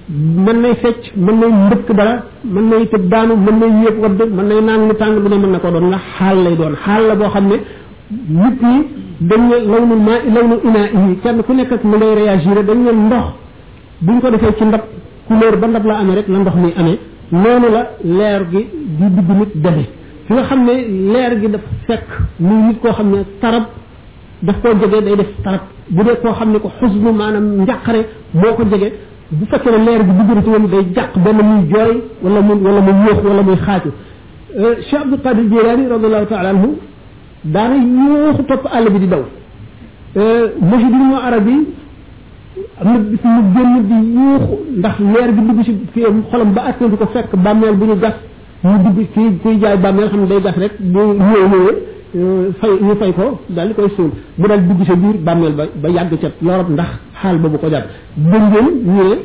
mën 0.09 0.57
nay 0.61 0.75
fecc 0.81 1.11
mën 1.15 1.35
nay 1.39 1.49
mbëkk 1.51 1.89
dara 1.95 2.23
mën 2.43 2.67
nay 2.69 2.85
tëb 2.88 3.09
daanu 3.09 3.35
mën 3.35 3.55
nay 3.59 3.71
yéeg 3.84 3.97
wadd 3.99 4.21
mën 4.31 4.45
nay 4.47 4.61
naan 4.61 4.88
lu 4.88 4.95
tàng 4.95 5.19
lu 5.23 5.29
ne 5.29 5.35
mën 5.35 5.49
na 5.51 5.59
ko 5.59 5.69
doon 5.71 5.84
ndax 5.88 6.01
xaal 6.17 6.38
lay 6.43 6.55
doon 6.55 6.75
xaal 6.75 7.07
la 7.07 7.15
boo 7.15 7.27
xam 7.29 7.47
ne 7.47 7.55
nit 8.29 8.61
ñi 8.61 8.77
dañ 9.19 9.41
ne 9.49 9.55
law 9.71 9.85
nu 9.85 9.95
maa 10.07 10.19
law 10.34 10.47
nu 10.47 10.55
inaa 10.63 10.88
yi 10.93 11.19
kenn 11.23 11.43
ku 11.43 11.53
nekk 11.53 11.71
ak 11.73 11.84
mu 11.84 11.97
ngay 11.97 12.15
réagir 12.23 12.63
dañ 12.67 12.77
ne 12.85 12.91
ndox 12.91 13.27
buñ 13.99 14.19
ko 14.21 14.29
defee 14.31 14.55
ci 14.57 14.63
ndab 14.63 14.81
couleur 15.27 15.57
ba 15.59 15.67
ndab 15.67 15.85
la 15.85 15.97
amee 15.97 16.15
rek 16.15 16.27
la 16.29 16.39
ndox 16.39 16.55
mi 16.55 16.73
amee 16.77 16.99
noonu 17.31 17.67
la 17.75 17.84
leer 18.17 18.41
gi 18.51 18.63
di 18.97 19.07
digg 19.15 19.29
nit 19.39 19.51
defe 19.55 19.85
fi 20.25 20.34
nga 20.34 20.43
xam 20.43 20.63
ne 20.67 20.73
leer 21.13 21.39
gi 21.39 21.47
daf 21.49 21.61
fekk 21.88 22.07
muy 22.39 22.55
nit 22.67 22.79
koo 22.81 22.93
xam 22.93 23.09
ne 23.11 23.17
tarab 23.41 23.65
daf 24.39 24.55
koo 24.61 24.71
jege 24.81 25.01
day 25.03 25.15
def 25.17 25.27
tarab 25.43 25.61
bu 25.89 26.01
dee 26.05 26.17
koo 26.23 26.31
xam 26.31 26.49
ne 26.53 26.59
ko 26.59 26.71
xusnu 26.79 27.11
maanaam 27.11 27.45
njàqare 27.61 28.01
moo 28.39 28.53
ko 28.55 28.63
jege 28.71 28.89
bu 29.31 29.45
fekkee 29.51 29.71
ne 29.71 29.79
leer 29.85 30.01
bi 30.07 30.11
duggantu 30.19 30.49
woon 30.53 30.65
day 30.73 30.83
jàq 30.95 31.11
benn 31.25 31.39
muy 31.49 31.61
jooy 31.73 31.93
wala 32.23 32.39
mu 32.47 32.53
wala 32.65 32.79
mu 32.87 32.91
yóox 33.07 33.19
wala 33.29 33.41
muy 33.47 33.57
xaaju 33.65 33.89
cheikh 34.87 35.01
abdul 35.05 35.21
qadir 35.25 35.45
jilani 35.51 35.83
radiallahu 35.95 36.27
taala 36.33 36.49
anhu 36.55 36.69
daana 37.53 37.75
yóoxu 37.97 38.43
topp 38.49 38.63
àll 38.77 38.85
bi 38.93 38.99
di 39.03 39.07
daw 39.13 39.23
mujid 40.69 40.91
ibnu 40.97 41.15
arabi 41.27 41.55
am 42.79 42.85
na 42.93 42.99
bis 43.11 43.23
mu 43.35 43.39
génn 43.55 43.73
di 43.89 43.97
yóoxu 44.17 44.53
ndax 44.79 44.95
leer 45.13 45.29
bi 45.35 45.41
dugg 45.47 45.59
ci 45.67 45.73
kii 45.93 46.05
xolam 46.31 46.49
ba 46.57 46.61
ak 46.69 46.79
du 46.91 46.97
ko 47.01 47.05
fekk 47.15 47.31
bàmmeel 47.45 47.75
bu 47.79 47.85
ñu 47.89 47.95
gas 48.03 48.15
mu 48.69 48.75
dugg 48.83 48.99
kii 49.13 49.29
kuy 49.43 49.55
jaay 49.61 49.77
bàmmeel 49.83 50.07
xam 50.09 50.19
ne 50.21 50.27
day 50.31 50.41
gas 50.45 50.57
rek 50.63 50.73
bu 50.93 50.99
ñëw 51.19 51.41
ñëwee 51.51 51.75
fay 52.13 52.71
ñu 52.81 52.95
fay 52.99 53.11
ko 53.13 53.38
dal 53.49 53.73
koy 53.75 53.88
suul 53.97 54.11
mu 54.38 54.47
dal 54.47 54.61
dugg 54.67 54.85
sa 54.88 54.95
biir 54.95 55.17
bàmmeel 55.25 55.53
ba 55.53 55.63
ba 55.75 55.89
yàgg 55.89 56.13
ca 56.21 56.27
lorab 56.41 56.69
ndax 56.69 56.88
xaal 57.21 57.38
boobu 57.38 57.57
ko 57.57 57.69
jàpp 57.69 57.85
dëngeen 58.15 58.69
ñu 58.85 59.03
ne 59.03 59.15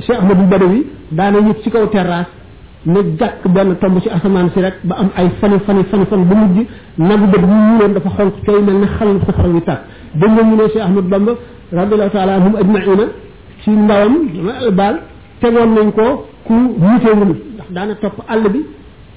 cheikh 0.00 0.16
ahmadou 0.18 0.46
badawi 0.50 0.86
daana 1.12 1.38
yëg 1.38 1.56
ci 1.62 1.70
kaw 1.70 1.86
terrasse 1.86 2.30
ne 2.86 3.00
jàkk 3.18 3.48
benn 3.54 3.76
tomb 3.80 4.00
ci 4.02 4.08
asamaan 4.08 4.48
si 4.54 4.60
rek 4.60 4.74
ba 4.84 4.94
am 5.00 5.08
ay 5.16 5.28
fani 5.40 5.58
fani 5.66 5.84
fani 5.90 6.04
fan 6.06 6.24
ba 6.24 6.34
mujj 6.34 6.66
nagu 6.98 7.26
dëgg 7.32 7.44
ñu 7.50 7.58
ñuuloon 7.68 7.92
dafa 7.94 8.08
xonk 8.16 8.34
cooy 8.46 8.62
mel 8.62 8.76
ne 8.80 8.86
xalal 8.98 9.18
safara 9.26 9.48
wi 9.48 9.60
tàkk 9.62 9.80
dëngeen 10.14 10.46
ñu 10.50 10.56
ne 10.56 10.62
cheikh 10.72 10.82
ahmadou 10.84 11.08
bamba 11.10 11.32
radiallahu 11.72 12.10
taala 12.10 12.34
anhum 12.36 12.54
ajmaina 12.56 13.04
ci 13.62 13.70
ndawam 13.70 14.14
baal 14.72 14.96
tegoon 15.40 15.74
nañ 15.74 15.90
ko 15.92 16.26
ku 16.44 16.54
wutewul 16.54 17.28
ndax 17.52 17.68
daana 17.74 17.94
topp 17.94 18.14
àll 18.28 18.48
bi 18.52 18.60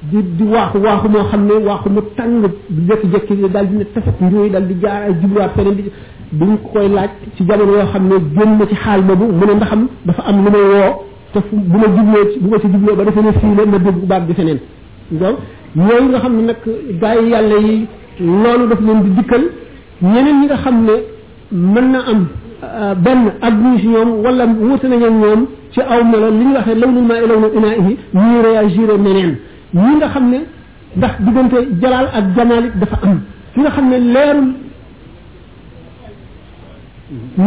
di 0.09 0.17
di 0.37 0.43
waaxu 0.53 0.77
waaxu 0.85 1.07
moo 1.13 1.23
xam 1.31 1.41
ne 1.47 1.53
waaxu 1.67 1.89
mu 1.95 2.01
tàng 2.17 2.35
jekki-jekki 2.87 3.35
daal 3.53 3.67
di 3.69 3.75
ne 3.77 3.85
tafat 3.93 4.17
njuuy 4.21 4.49
daal 4.49 4.65
di 4.67 4.73
jaar 4.81 5.01
ay 5.07 5.13
jubluwaat 5.21 5.51
feneen 5.55 5.75
bi 5.79 5.83
buñ 6.39 6.51
koy 6.73 6.87
laaj 6.89 7.11
ci 7.35 7.43
jamono 7.47 7.71
yoo 7.77 7.87
xam 7.93 8.03
ne 8.11 8.15
génn 8.35 8.57
na 8.59 8.65
ci 8.67 8.75
xaal 8.75 9.01
boobu 9.07 9.23
mu 9.39 9.45
ne 9.47 9.53
ndaxam 9.55 9.87
dafa 10.05 10.21
am 10.27 10.37
lu 10.43 10.49
may 10.51 10.61
woo 10.61 10.93
te 11.33 11.39
bu 11.51 11.77
ma 11.77 11.87
jubloo 11.95 12.41
bu 12.43 12.49
ma 12.51 12.59
ci 12.61 12.67
jubloo 12.73 12.95
ba 12.97 13.03
defee 13.05 13.23
ne 13.23 13.31
fii 13.39 13.55
la 13.57 13.65
ma 13.71 13.77
dégg 13.85 14.05
baat 14.09 14.21
bi 14.27 14.33
feneen 14.33 14.59
donc 15.11 15.35
ñooñu 15.77 16.09
nga 16.09 16.19
xam 16.19 16.33
ne 16.35 16.41
nag 16.51 16.57
gars 17.01 17.15
yi 17.21 17.29
yàlla 17.31 17.57
yi 17.67 17.87
loolu 18.19 18.67
daf 18.71 18.79
leen 18.87 18.99
di 19.03 19.09
dikkal 19.17 19.43
ñeneen 20.11 20.37
ñi 20.41 20.45
nga 20.47 20.57
xam 20.63 20.75
ne 20.87 20.95
mën 21.53 21.87
na 21.93 21.99
am 22.11 22.19
benn 23.05 23.21
admis 23.41 23.83
ñoom 23.87 24.09
wala 24.23 24.43
wuute 24.47 24.83
nañu 24.87 25.09
ñoom 25.21 25.41
ci 25.71 25.79
aw 25.79 26.03
melo 26.03 26.27
li 26.37 26.43
ñu 26.47 26.53
waxee 26.55 26.75
lawnul 26.75 27.03
maa 27.09 27.19
ilawnul 27.23 27.55
inaahi 27.57 27.91
ñuy 28.13 28.39
réagir 28.43 28.91
neneen 28.99 29.33
ñi 29.73 29.95
nga 29.95 30.07
xam 30.09 30.29
ne 30.29 30.37
ndax 30.97 31.13
diggante 31.25 31.57
jalaal 31.81 32.07
ak 32.17 32.25
jamaal 32.35 32.65
it 32.65 32.75
dafa 32.79 32.97
am 33.07 33.21
fi 33.53 33.59
nga 33.59 33.71
xam 33.71 33.89
ne 33.89 33.97
leerul 34.13 34.49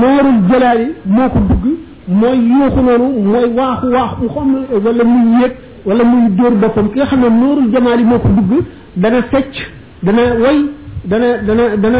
leerul 0.00 0.38
jalaal 0.50 0.80
yi 0.80 0.88
moo 1.04 1.28
ko 1.28 1.38
dugg 1.48 1.64
mooy 2.08 2.36
yuuxu 2.38 2.80
noonu 2.86 3.06
mooy 3.32 3.46
waaxu 3.56 3.86
waaxu 3.94 4.28
xam 4.34 4.48
wala 4.84 5.04
muy 5.04 5.40
yéeg 5.40 5.54
wala 5.86 6.04
muy 6.04 6.30
dóor 6.36 6.52
boppam 6.60 6.88
ki 6.90 6.96
nga 6.98 7.06
xam 7.06 7.20
ne 7.20 7.28
noorul 7.28 7.70
jamaal 7.72 7.98
yi 8.00 8.04
moo 8.04 8.18
ko 8.18 8.28
dugg 8.28 8.64
dana 8.96 9.22
fecc 9.22 9.54
dana 10.02 10.22
way 10.42 10.58
dana 11.04 11.28
dana 11.46 11.76
dana 11.76 11.98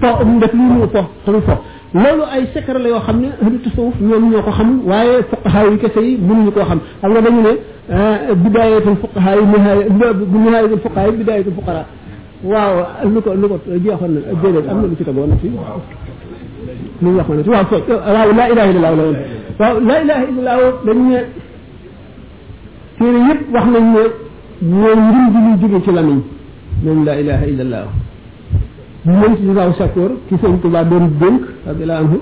to 0.00 0.08
def 0.40 0.52
li 0.52 0.60
mu 0.60 0.86
to 0.86 1.00
tamit 1.24 1.44
fo 1.48 1.54
lolu 1.94 2.22
ay 2.32 2.46
secret 2.54 2.78
la 2.82 2.88
yo 2.88 3.00
xam 3.00 3.20
ne 3.20 3.58
tasawuf 3.64 3.94
ñoom 4.00 4.30
ñoko 4.30 4.50
xam 4.50 4.80
waye 4.86 5.22
fuqaha 5.30 5.62
yi 5.70 5.78
kesse 5.78 6.00
yi 6.02 6.18
ñu 6.18 6.50
ko 6.50 6.60
xam 6.64 6.80
xam 7.00 7.10
nga 7.12 7.20
dañu 7.20 7.42
ne 7.42 7.52
bidayatul 8.42 8.96
fuqaha 8.96 9.34
yi 9.34 9.44
nihayatul 10.34 10.78
fuqaha 10.78 11.06
yi 11.06 11.12
bidayatul 11.16 11.52
fuqara 11.54 11.86
waaw 12.44 12.76
lu 13.04 13.20
ko 13.22 13.34
lu 13.34 13.48
ko 13.48 13.58
jeexoon 13.68 14.12
na 14.14 14.20
déedéet 14.42 14.68
am 14.68 14.80
na 14.82 14.88
ci 14.96 15.04
tegoon 15.04 15.38
ci 15.40 15.48
lu 17.02 17.16
wax 17.16 17.26
na 17.28 17.52
waaw 17.52 17.64
so 17.70 17.78
waaw 17.86 18.32
la 18.34 18.48
ilaha 18.50 18.70
illallah 18.70 18.92
la 18.96 19.04
waaw 19.60 19.80
la 19.80 19.94
ilaha 20.02 20.24
illallah 20.30 20.58
dañu 20.86 21.08
ne 21.10 21.20
téere 22.98 23.18
yépp 23.28 23.52
wax 23.54 23.66
nañ 23.66 23.84
ne 23.94 24.02
ñoo 24.60 24.96
ngir 24.96 25.26
ji 25.32 25.38
lu 25.44 25.50
jóge 25.60 25.82
ci 25.84 25.92
lamiñ 25.92 26.20
moom 26.84 27.04
la 27.04 27.14
ilaha 27.20 27.46
illallah 27.46 27.84
mën 29.06 29.36
ci 29.36 29.52
baaw 29.54 29.72
chakour 29.78 30.10
ci 30.28 30.34
sëñ 30.42 30.58
tuba 30.60 30.82
doon 30.84 31.06
dénk 31.20 31.42
radiyallahu 31.64 32.04
anhu 32.04 32.18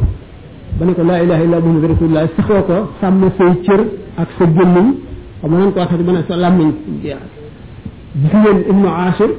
ba 0.78 0.84
ne 0.84 0.92
ko 0.92 1.02
la 1.02 1.22
ilaha 1.22 1.42
illa 1.42 1.60
muhammadu 1.60 1.86
rasulullah 1.94 2.24
saxoo 2.36 2.62
ko 2.66 2.90
sàmm 3.00 3.22
say 3.38 3.54
cër 3.64 3.80
ak 4.18 4.28
sa 4.38 4.44
gémmiñ 4.44 4.94
xam 5.40 5.50
nga 5.50 5.58
nan 5.58 5.72
ko 5.72 5.78
waxati 5.80 6.02
ba 6.02 6.12
ne 6.12 6.18
sa 6.28 6.36
làmmiñ 6.36 6.72
gis 7.02 7.16
ngeen 8.24 8.64
ibnu 8.70 8.88
ashir 9.08 9.30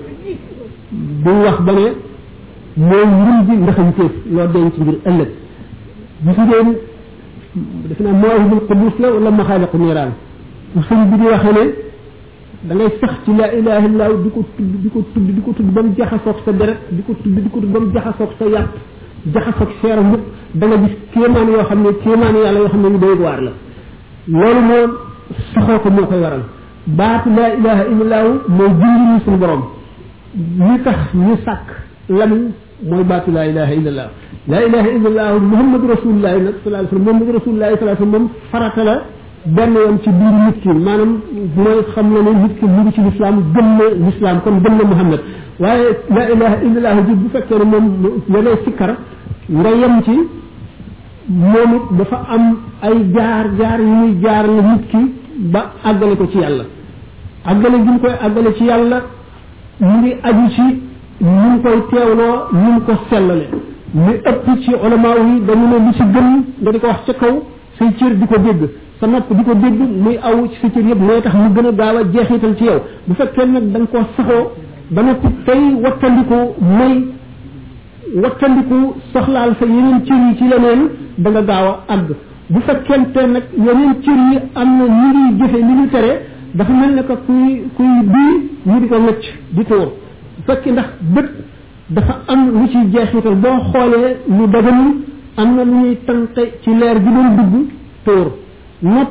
bu 0.91 1.31
wax 1.45 1.57
ba 1.67 1.71
ne 1.73 1.85
mooy 2.77 3.05
ngir 3.05 3.37
ji 3.47 3.53
ndaxañ 3.61 3.91
téef 3.97 4.11
loo 4.31 4.47
denc 4.53 4.77
ngir 4.79 4.97
ëllëg 5.09 5.29
gis 6.25 6.37
ngeen 6.49 6.69
def 7.89 7.99
naa 7.99 8.13
mawahibul 8.23 8.61
qudus 8.67 8.97
la 9.01 9.07
wala 9.15 9.31
maxaaliqu 9.31 9.77
niiraan 9.77 10.11
sëñ 10.87 10.99
bi 11.09 11.15
di 11.19 11.25
waxee 11.33 11.53
ne 11.57 11.63
da 12.67 12.75
ngay 12.75 12.89
sax 13.01 13.11
ci 13.25 13.31
la 13.39 13.47
ilaha 13.53 13.85
illa 13.87 14.05
di 14.23 14.29
ko 14.35 14.41
tudd 14.57 14.75
di 14.83 14.89
ko 14.93 14.99
tudd 15.13 15.27
di 15.37 15.41
ko 15.45 15.51
tudd 15.57 15.69
ba 15.75 15.81
mu 15.85 15.93
sa 16.45 16.51
deret 16.59 16.77
di 16.97 17.01
ko 17.05 17.13
tudd 17.21 17.37
di 17.45 17.49
ko 17.53 17.57
tudd 17.61 17.71
ba 17.73 17.79
mu 17.83 17.89
jaxasoog 17.95 18.29
sa 18.39 18.45
yàpp 18.55 18.73
jaxasoog 19.35 19.69
seera 19.81 20.01
mukk 20.01 20.21
da 20.59 20.65
nga 20.69 20.77
gis 20.83 20.95
kéemaan 21.13 21.47
yo 21.53 21.63
xamné 21.69 21.89
ne 22.33 22.41
yàlla 22.45 22.59
yo 22.63 22.67
xamné 22.73 22.89
ne 22.93 22.97
doy 22.97 23.13
war 23.23 23.39
la 23.45 23.51
lolou 24.33 24.61
mo 24.69 24.79
saxo 25.53 25.79
ko 25.83 25.89
mo 25.91 26.01
koy 26.09 26.19
waral 26.21 26.43
baatu 26.87 27.29
la 27.37 27.45
ilaha 27.57 27.83
illallah 27.91 28.23
mo 28.57 28.63
jindi 28.67 29.11
ni 29.13 29.19
sun 29.25 29.37
borom 29.39 29.63
ni 30.59 30.81
tax 30.83 30.99
ni 31.13 31.35
sak 31.45 31.65
lam 32.09 32.31
moy 32.89 33.03
baatu 33.03 33.31
la 33.31 33.43
ilaha 33.49 33.71
illallah 33.77 34.09
la 34.47 34.57
ilaha 34.67 34.87
illallah 34.97 35.27
muhammadur 35.53 35.89
rasulullah 35.95 36.31
sallallahu 36.33 36.65
alaihi 36.65 36.83
wasallam 36.83 37.03
muhammadur 37.05 37.33
rasulullah 37.39 37.69
sallallahu 37.77 37.87
alaihi 37.95 38.01
wasallam 38.05 38.29
sallam 38.33 38.49
farata 38.51 38.83
la 38.89 38.97
benn 39.45 39.73
yoon 39.75 39.97
ci 40.03 40.09
biir 40.19 40.35
nit 40.45 40.57
ki 40.63 40.69
maanaam 40.87 41.11
mooy 41.63 41.77
xam 41.93 42.07
na 42.13 42.19
ne 42.27 42.31
nit 42.43 42.53
ki 42.59 42.65
mu 42.75 42.81
ngi 42.81 42.91
ci 42.95 43.01
lislaam 43.07 43.37
gëm 43.53 43.67
na 43.79 43.85
lislaam 44.05 44.37
kon 44.43 44.55
gëm 44.63 44.75
na 44.79 44.83
muhammad 44.91 45.19
waaye 45.63 45.89
la 46.17 46.23
ilaha 46.33 46.55
illallah 46.67 46.93
ji 47.07 47.13
bu 47.21 47.27
fekkee 47.35 47.59
ne 47.59 47.65
moom 47.73 47.85
yeneen 48.33 48.57
sikkar 48.65 48.91
nga 49.59 49.69
yem 49.81 49.95
ci 50.05 50.15
moom 51.49 51.69
it 51.77 51.85
dafa 51.97 52.17
am 52.35 52.43
ay 52.87 52.97
jaar 53.15 53.45
jaar 53.59 53.79
yu 53.87 53.93
muy 53.99 54.11
jaar 54.23 54.45
la 54.55 54.61
nit 54.71 54.83
ki 54.91 55.01
ba 55.53 55.61
àggale 55.89 56.15
ko 56.19 56.25
ci 56.31 56.37
yàlla 56.43 56.65
àggale 57.49 57.75
gi 57.83 57.89
mu 57.93 57.99
koy 58.03 58.13
àggale 58.25 58.49
ci 58.57 58.63
yàlla 58.71 58.97
mu 59.87 59.93
ngi 59.99 60.11
aju 60.27 60.45
ci 60.55 60.61
ni 61.31 61.37
mu 61.51 61.57
koy 61.63 61.79
teewloo 61.91 62.35
ni 62.59 62.67
mu 62.73 62.79
ko 62.85 62.93
sellale 63.09 63.47
li 64.05 64.13
ëpp 64.29 64.45
ci 64.63 64.71
ulama 64.85 65.09
yi 65.25 65.35
dañu 65.47 65.65
ne 65.71 65.77
lu 65.85 65.91
ci 65.97 66.03
gën 66.13 66.27
nga 66.61 66.69
di 66.73 66.79
ko 66.81 66.87
wax 66.91 67.01
ca 67.07 67.13
kaw 67.21 67.35
say 67.77 67.89
cër 67.99 68.13
di 68.21 68.25
ko 68.33 68.37
dégg 68.47 68.63
sa 68.99 69.07
nopp 69.07 69.29
di 69.37 69.43
ko 69.43 69.53
dégg 69.61 69.79
muy 70.03 70.17
aw 70.21 70.37
ci 70.47 70.57
sa 70.63 70.69
cër 70.75 70.85
yëpp 70.91 70.99
mooy 71.07 71.21
tax 71.21 71.33
mu 71.35 71.49
gën 71.55 71.67
a 71.67 71.71
gaaw 71.73 71.97
a 71.97 72.03
jeexital 72.13 72.55
ci 72.57 72.63
yow 72.63 72.79
bu 73.07 73.13
fekkee 73.13 73.45
nag 73.45 73.63
da 73.71 73.79
nga 73.79 73.87
koo 73.91 74.03
saxoo 74.15 74.43
ba 74.89 75.01
noppi 75.01 75.27
tey 75.47 75.61
wattandiku 75.83 76.35
mooy 76.59 77.07
wattandiku 78.23 78.79
soxlaal 79.11 79.53
sa 79.59 79.65
yeneen 79.65 79.99
cër 80.07 80.15
yi 80.27 80.35
ci 80.37 80.43
leneen 80.47 80.81
da 81.17 81.29
nga 81.29 81.41
gaaw 81.51 81.67
a 81.71 81.75
àgg 81.95 82.15
bu 82.47 82.59
fekkente 82.69 83.17
nag 83.35 83.43
yeneen 83.67 83.95
cër 84.05 84.19
yi 84.29 84.37
am 84.53 84.77
na 84.77 84.83
ñu 84.85 85.07
ngi 85.09 85.39
jëfe 85.41 85.57
li 85.57 85.73
ñu 85.79 85.87
tere 85.91 86.11
dafa 86.53 86.71
mel 86.71 86.93
ne 86.95 87.01
que 87.03 87.13
kuy 87.25 87.63
kuy 87.75 87.93
bii 88.03 88.35
ñu 88.65 88.79
di 88.79 88.87
ko 88.87 88.95
wëcc 88.95 89.23
di 89.49 89.63
tuur 89.65 89.87
fekk 90.45 90.65
ndax 90.71 90.87
bët 91.13 91.29
dafa 91.87 92.21
am 92.27 92.47
lu 92.51 92.67
ci 92.71 92.77
jeexital 92.93 93.35
boo 93.35 93.59
xoolee 93.73 94.19
lu 94.27 94.47
daganul 94.47 94.93
am 95.35 95.55
na 95.55 95.63
lu 95.65 95.75
ñuy 95.83 95.97
tànqe 96.05 96.59
ci 96.61 96.69
leer 96.79 96.97
bi 97.01 97.09
doon 97.11 97.35
dugg 97.35 97.55
tuur 98.05 98.43
nopp 98.81 99.09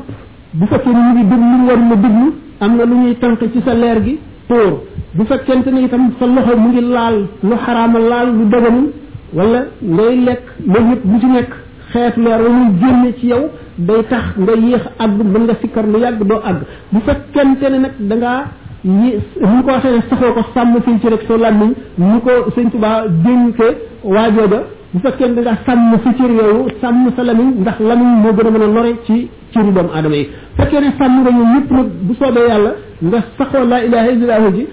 bu 0.52 0.66
fekkee 0.66 0.90
ni 0.90 1.00
mu 1.00 1.12
ngi 1.14 1.24
déglu 1.24 1.58
lu 1.60 1.66
war 1.66 1.76
na 1.78 1.94
déglu 1.94 2.34
am 2.60 2.76
na 2.76 2.84
lu 2.84 2.94
ñuy 2.94 3.14
tànk 3.16 3.40
ci 3.52 3.60
sa 3.64 3.74
leer 3.74 4.02
gi 4.04 4.18
tóor 4.48 4.80
bu 5.14 5.24
fekkente 5.24 5.70
ni 5.72 5.84
itam 5.84 6.12
sa 6.18 6.26
loxo 6.26 6.56
mu 6.56 6.68
ngi 6.68 6.80
laal 6.80 7.26
lu 7.42 7.56
xaraama 7.56 7.98
laal 7.98 8.26
lu 8.36 8.48
daganul 8.50 8.90
wala 9.32 9.64
ngay 9.82 10.16
lekk 10.26 10.42
loolu 10.66 10.90
yëpp 10.90 11.04
bu 11.04 11.20
ci 11.20 11.26
nekk 11.26 11.50
xeetu 11.92 12.20
leer 12.20 12.38
la 12.42 12.48
mu 12.48 12.78
génne 12.80 13.12
ci 13.18 13.26
yow 13.26 13.44
day 13.78 14.02
tax 14.08 14.24
nga 14.36 14.52
yéex 14.54 14.82
àgg 14.98 15.18
ba 15.32 15.38
nga 15.38 15.54
sikkar 15.60 15.86
lu 15.86 15.98
yàgg 15.98 16.22
doo 16.22 16.40
àgg 16.44 16.60
bu 16.92 17.00
fekkente 17.06 17.64
ne 17.70 17.78
nag 17.78 17.92
da 18.00 18.16
ngaa 18.16 18.44
ñu 18.84 19.62
ko 19.64 19.68
waxee 19.70 19.90
ne 19.96 20.00
saxoo 20.10 20.32
ko 20.34 20.42
sàmm 20.54 20.74
fii 20.84 21.00
ci 21.00 21.08
rek 21.08 21.22
soo 21.26 21.36
làmmiñ 21.38 21.72
ñu 21.98 22.20
ko 22.20 22.30
sëñ 22.54 22.68
Tuubaa 22.70 23.04
dénkee 23.24 23.74
waajooga 24.02 24.60
bu 24.94 24.98
fekkee 25.04 25.28
ne 25.30 25.34
da 25.36 25.42
nga 25.50 25.54
sàmm 25.66 25.92
sa 26.04 26.10
cër 26.18 26.30
yooyu 26.38 26.60
sàmm 26.80 27.04
sa 27.16 27.22
lamiñ 27.28 27.48
ndax 27.62 27.78
lamiñ 27.88 28.10
moo 28.22 28.32
gën 28.36 28.46
a 28.48 28.50
mën 28.54 28.62
a 28.68 28.70
lore 28.76 28.92
ci 29.06 29.16
cëri 29.52 29.70
doomu 29.76 29.90
aadama 29.94 30.16
yi 30.20 30.24
fekkee 30.58 30.80
ne 30.84 30.88
sàmm 30.98 31.12
nga 31.22 31.30
ñu 31.36 31.42
ñëpp 31.52 31.68
nag 31.76 31.88
bu 32.06 32.12
soobee 32.20 32.46
yàlla 32.50 32.70
nga 33.06 33.18
saxoo 33.36 33.64
laa 33.70 33.82
ilaha 33.86 34.06
illallahu 34.14 34.46
ji 34.56 34.64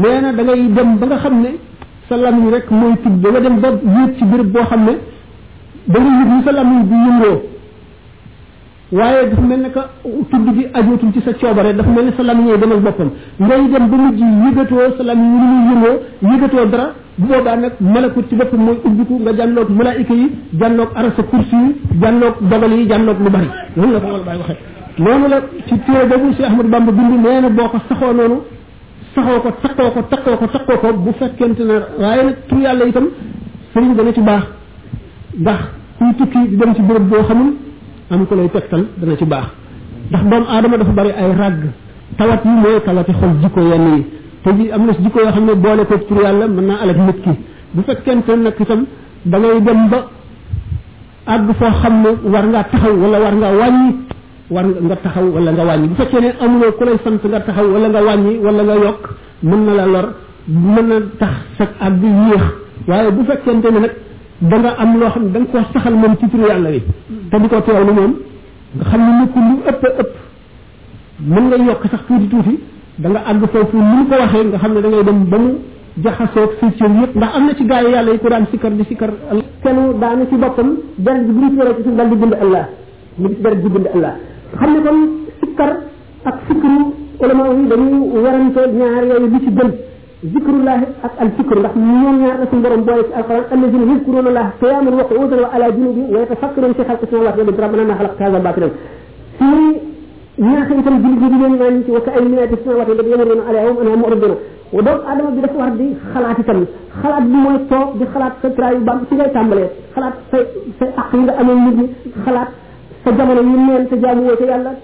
nee 0.00 0.18
na 0.22 0.28
da 0.36 0.42
dem 0.76 0.90
ba 1.00 1.04
nga 1.08 1.16
xam 1.22 1.34
ne 1.44 1.50
sa 2.08 2.14
lamiñ 2.24 2.46
rek 2.54 2.66
mooy 2.78 2.94
tudd 3.02 3.22
da 3.22 3.40
dem 3.44 3.56
ba 3.62 3.68
yéeg 3.94 4.10
ci 4.16 4.24
béréb 4.30 4.48
boo 4.54 4.64
xam 4.70 4.82
ne 4.88 4.92
da 5.92 5.98
nga 6.02 6.10
yëg 6.20 6.30
ni 6.34 6.38
sa 6.44 6.52
lamiñ 6.58 6.80
bi 6.88 6.94
yëngoo 7.06 7.38
waaye 8.98 9.26
dafa 9.30 9.42
mel 9.42 9.60
ne 9.64 9.68
que 9.74 9.82
tudd 10.30 10.46
gi 10.56 10.66
ajootul 10.78 11.10
ci 11.12 11.20
sa 11.24 11.32
coobare 11.34 11.72
dafa 11.76 11.88
mel 11.90 12.04
ne 12.04 12.12
sa 12.16 12.22
lamiñee 12.22 12.58
demal 12.58 12.80
boppam 12.80 13.10
ngay 13.40 13.60
dem 13.72 13.88
ba 13.88 13.96
mujj 13.96 14.20
yëgatoo 14.44 14.96
sa 14.98 15.02
lamiñ 15.02 15.24
ni 15.24 15.46
muy 15.50 15.60
yëngoo 15.68 15.96
yëgatoo 16.22 16.66
dara 16.70 16.88
bu 17.16 17.26
boobaa 17.26 17.56
nag 17.56 17.72
malakut 17.80 18.28
ci 18.28 18.34
boppam 18.36 18.60
mooy 18.60 18.78
ubbiku 18.84 19.14
nga 19.20 19.32
jànnoog 19.34 19.68
malaayika 19.70 20.14
yi 20.14 20.28
jànnoog 20.60 20.90
arasa 20.94 21.22
kursi 21.22 21.56
yi 21.56 21.76
jànnoog 22.02 22.34
dogal 22.42 22.72
yi 22.72 22.86
jànnoog 22.88 23.18
lu 23.20 23.30
bari 23.30 23.48
loolu 23.76 23.92
la 23.92 24.00
ko 24.00 24.10
wal 24.12 24.24
bàyyi 24.26 24.40
waxee 24.40 24.60
noonu 24.98 25.28
la 25.28 25.36
ci 25.66 25.74
téere 25.86 26.06
boobu 26.08 26.34
si 26.34 26.44
ahmad 26.44 26.66
bamba 26.68 26.92
bind 26.92 27.12
nee 27.24 27.40
na 27.40 27.48
boo 27.48 27.68
ko 27.68 27.78
saxoo 27.88 28.12
noonu 28.12 28.40
saxoo 29.14 29.40
ko 29.40 29.48
takkoo 29.62 29.90
ko 29.90 30.00
takkoo 30.10 30.36
ko 30.36 30.46
takkoo 30.52 30.76
ko 30.76 30.92
bu 30.94 31.10
fekkente 31.18 31.60
ne 31.62 31.76
waaye 32.00 32.22
nag 32.24 32.36
tur 32.48 32.58
yàlla 32.58 32.84
itam 32.84 33.06
sëriñ 33.74 33.94
dana 33.96 34.12
ci 34.12 34.20
baax 34.20 34.44
ndax 35.40 35.60
kuy 35.98 36.14
tukki 36.18 36.38
di 36.48 36.56
dem 36.56 36.74
ci 36.74 36.82
béréb 36.82 37.04
boo 37.08 37.22
xamul 37.22 37.52
am 38.12 38.26
ko 38.28 38.32
lay 38.36 38.48
tegtal 38.52 38.84
dana 39.00 39.16
ci 39.16 39.24
baax 39.24 39.46
ndax 40.12 40.22
doomu 40.28 40.46
aadama 40.52 40.76
dafa 40.80 40.92
bari 40.92 41.12
ay 41.20 41.30
ràgg 41.42 41.62
tawat 42.20 42.40
yi 42.44 42.54
mooy 42.62 42.76
tawati 42.84 43.12
xol 43.20 43.32
jikko 43.42 43.60
yenn 43.70 43.86
yi 43.96 44.00
te 44.44 44.50
ji 44.56 44.70
am 44.70 44.82
na 44.86 44.92
si 44.92 45.02
jikko 45.04 45.18
yoo 45.24 45.32
xam 45.32 45.44
ne 45.48 45.54
boole 45.64 45.82
ko 45.88 45.94
tur 46.06 46.18
yàlla 46.22 46.46
mën 46.48 46.66
naa 46.68 46.78
alak 46.82 46.96
nit 47.06 47.18
ki 47.24 47.32
bu 47.74 47.80
fekkente 47.86 48.32
nag 48.44 48.56
itam 48.60 48.82
da 49.30 49.36
ngay 49.38 49.58
dem 49.66 49.80
ba 49.90 50.00
àgg 51.32 51.48
foo 51.58 51.70
xam 51.80 51.94
ne 52.02 52.10
war 52.34 52.46
ngaa 52.52 52.64
taxaw 52.72 52.94
wala 53.02 53.16
war 53.24 53.34
ngaa 53.40 53.54
wàññi 53.60 53.90
war 54.54 54.66
nga 54.86 54.96
taxaw 55.04 55.26
wala 55.34 55.50
nga 55.56 55.64
wàññi 55.68 55.86
bu 55.90 55.94
fekkee 56.00 56.20
ne 56.24 56.30
amuloo 56.44 56.72
ku 56.78 56.84
lay 56.84 56.96
sant 57.04 57.20
nga 57.30 57.40
taxaw 57.46 57.66
wala 57.74 57.86
nga 57.92 58.02
wàññi 58.08 58.32
wala 58.46 58.62
nga 58.68 58.74
yokk 58.84 59.02
mën 59.48 59.60
na 59.66 59.72
la 59.78 59.84
lor 59.94 60.06
mën 60.72 60.86
na 60.88 60.96
tax 61.20 61.34
sa 61.56 61.64
àgg 61.86 62.02
yéex 62.28 62.44
waaye 62.88 63.10
bu 63.16 63.22
fekkente 63.30 63.68
ne 63.74 63.80
nag 63.84 63.92
da 64.48 64.56
nga 64.60 64.72
am 64.82 64.98
loo 64.98 65.08
xam 65.14 65.22
ne 65.26 65.30
ko 65.32 65.40
nga 65.40 65.50
koo 65.62 65.70
saxal 65.72 65.94
moom 65.94 66.16
ci 66.18 66.26
turu 66.30 66.46
yàlla 66.48 66.70
wi 66.70 66.80
te 67.30 67.36
di 67.38 67.48
ko 67.48 67.60
teewlu 67.60 67.92
moom 67.92 68.12
nga 68.76 68.84
xam 68.90 69.00
ne 69.06 69.12
nekkul 69.20 69.42
lu 69.50 69.54
ëpp 69.70 69.82
ëpp 70.02 70.12
mën 71.30 71.44
nga 71.48 71.56
yokk 71.66 71.82
sax 71.90 72.00
tuuti 72.08 72.28
tuuti 72.28 72.54
da 72.98 73.08
nga 73.08 73.20
àgg 73.30 73.42
foofu 73.52 73.76
ni 73.76 73.82
mu 73.96 74.04
ko 74.08 74.14
waxee 74.22 74.44
nga 74.48 74.58
xam 74.58 74.72
ne 74.74 74.80
da 74.80 74.88
ngay 74.88 75.04
dem 75.04 75.20
ba 75.30 75.38
mu 75.38 75.50
jaxasoo 76.04 76.42
ak 76.44 76.50
sa 76.60 76.66
cër 76.78 76.90
yëpp 77.02 77.14
ndax 77.16 77.30
am 77.36 77.44
na 77.46 77.54
ci 77.54 77.64
gaa 77.66 77.82
yi 77.86 77.90
yàlla 77.94 78.10
yi 78.12 78.18
ko 78.18 78.28
daan 78.28 78.46
sikkar 78.50 78.72
di 78.72 78.84
sikkar 78.88 79.10
kenn 79.62 79.78
daana 80.00 80.26
ci 80.26 80.34
boppam 80.36 80.70
deret 80.98 81.22
bi 81.22 81.32
bu 81.32 81.40
ñu 81.40 81.76
ci 81.76 81.82
suuf 81.84 81.94
daal 81.96 82.08
di 82.10 82.16
bind 82.16 82.34
allah 82.42 82.66
mu 83.18 83.28
gis 83.28 83.38
deret 83.42 83.62
bi 83.62 83.68
bind 83.68 83.86
allah 83.94 84.14
xam 84.58 84.70
ne 84.74 84.80
kon 84.82 84.98
sikkar 85.40 85.70
ak 86.24 86.36
sikkaru 86.48 86.82
ulama 87.22 87.44
yi 87.58 87.68
dañu 87.68 87.98
warante 88.24 88.58
ñaar 88.78 89.04
yooyu 89.06 89.28
li 89.34 89.38
ci 89.46 89.50
gën 89.56 89.70
ذكر 90.34 90.52
الله 90.58 90.80
أك 91.06 91.16
الفكر 91.26 91.56
ده 91.66 91.70
من 91.78 91.94
يوم 92.06 92.18
رأس 92.40 92.50
البرم 92.56 92.80
بوايس 92.86 93.10
القرآن 93.18 93.52
الذين 93.58 93.82
يذكرون 93.90 94.26
الله 94.30 94.44
قياما 94.62 94.90
وقعودا 94.98 95.36
وعلى 95.42 95.66
جنوبهم 95.76 96.06
ويتفكرون 96.14 96.72
في 96.76 96.82
خلق 96.88 97.00
السماوات 97.06 97.36
والأرض 97.38 97.60
ربنا 97.64 97.82
ما 97.90 97.94
خلقت 98.00 98.18
هذا 98.26 98.38
باطلا 98.46 98.68
في 99.38 99.50
ناحية 100.44 100.70
الجن 100.76 100.94
جديدين 101.04 101.44
من 101.52 101.62
أنت 101.70 101.86
وكأي 101.96 102.22
من 102.32 102.38
أدي 102.44 102.54
السماوات 102.58 102.88
الذي 102.94 103.10
يمرون 103.14 103.40
عليهم 103.48 103.74
أنهم 103.80 103.98
مؤردون 104.02 104.34
ودوم 104.76 104.98
آدم 105.12 105.26
بدفع 105.36 105.68
دي 105.80 105.88
خلعت 106.14 106.38
تم 106.48 106.60
خلعت 107.02 107.22
دي 107.30 107.36
موية 107.46 107.60
طوب 107.70 107.88
دي 107.98 108.04
خلعت 108.14 108.32
سترائي 108.42 108.78
بام 108.86 108.98
سيجاي 109.10 109.28
تعملية 109.36 109.68
خلعت 109.96 110.12
سأقيد 110.80 111.28
أمام 111.42 111.58
مدي 111.68 111.86
سجمنا 113.06 113.40
يمين 113.48 113.82
سجامو 113.92 114.24
وكي 114.32 114.48
الله 114.54 114.74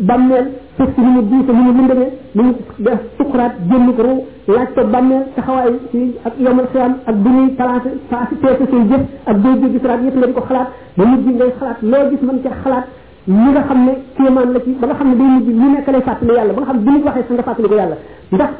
bàmmeel 0.00 0.46
fekk 0.78 0.98
ni 0.98 1.08
mu 1.14 1.20
diise 1.30 1.52
ni 1.52 1.60
mu 1.66 1.72
lëndëmee 1.78 2.10
ni 2.34 2.42
mu 2.46 2.52
def 2.86 3.00
sukuraat 3.18 3.54
jënd 3.70 3.88
ko 3.96 4.02
ru 4.06 4.14
laaj 4.54 4.68
ko 4.74 4.80
bàmmeel 4.94 5.22
taxawaay 5.36 5.74
ci 5.90 6.00
ak 6.28 6.34
yomal 6.44 6.66
xiyam 6.72 6.92
ak 7.10 7.16
bu 7.22 7.28
ñuy 7.36 7.50
talaase 7.58 7.90
paase 8.10 8.34
teese 8.42 8.64
say 8.70 8.82
jëf 8.90 9.02
ak 9.30 9.36
boo 9.42 9.54
jéggi 9.60 9.78
siraat 9.80 10.00
yëpp 10.06 10.16
lañ 10.22 10.32
ko 10.36 10.40
xalaat 10.48 10.68
ba 10.96 11.04
mujj 11.04 11.24
ngay 11.36 11.52
xalaat 11.58 11.78
loo 11.90 12.04
gis 12.10 12.22
mën 12.26 12.40
ca 12.42 12.50
xalaat 12.62 12.86
li 13.26 13.48
nga 13.52 13.62
xam 13.68 13.80
ne 13.86 13.92
kéemaan 14.16 14.48
la 14.54 14.60
ci 14.64 14.70
ba 14.80 14.86
nga 14.86 14.96
xam 14.98 15.08
ne 15.10 15.16
day 15.20 15.26
mujj 15.34 15.46
lu 15.60 15.66
nekk 15.74 15.88
lay 15.94 16.02
fàttali 16.08 16.32
yàlla 16.36 16.52
ba 16.54 16.60
nga 16.60 16.68
xam 16.68 16.76
ne 16.78 16.82
bu 16.84 16.90
nit 16.90 17.04
waxee 17.06 17.24
sa 17.28 17.32
nga 17.34 17.42
fàttali 17.48 17.68
ko 17.70 17.74
yàlla 17.80 17.96
ndax 18.32 18.52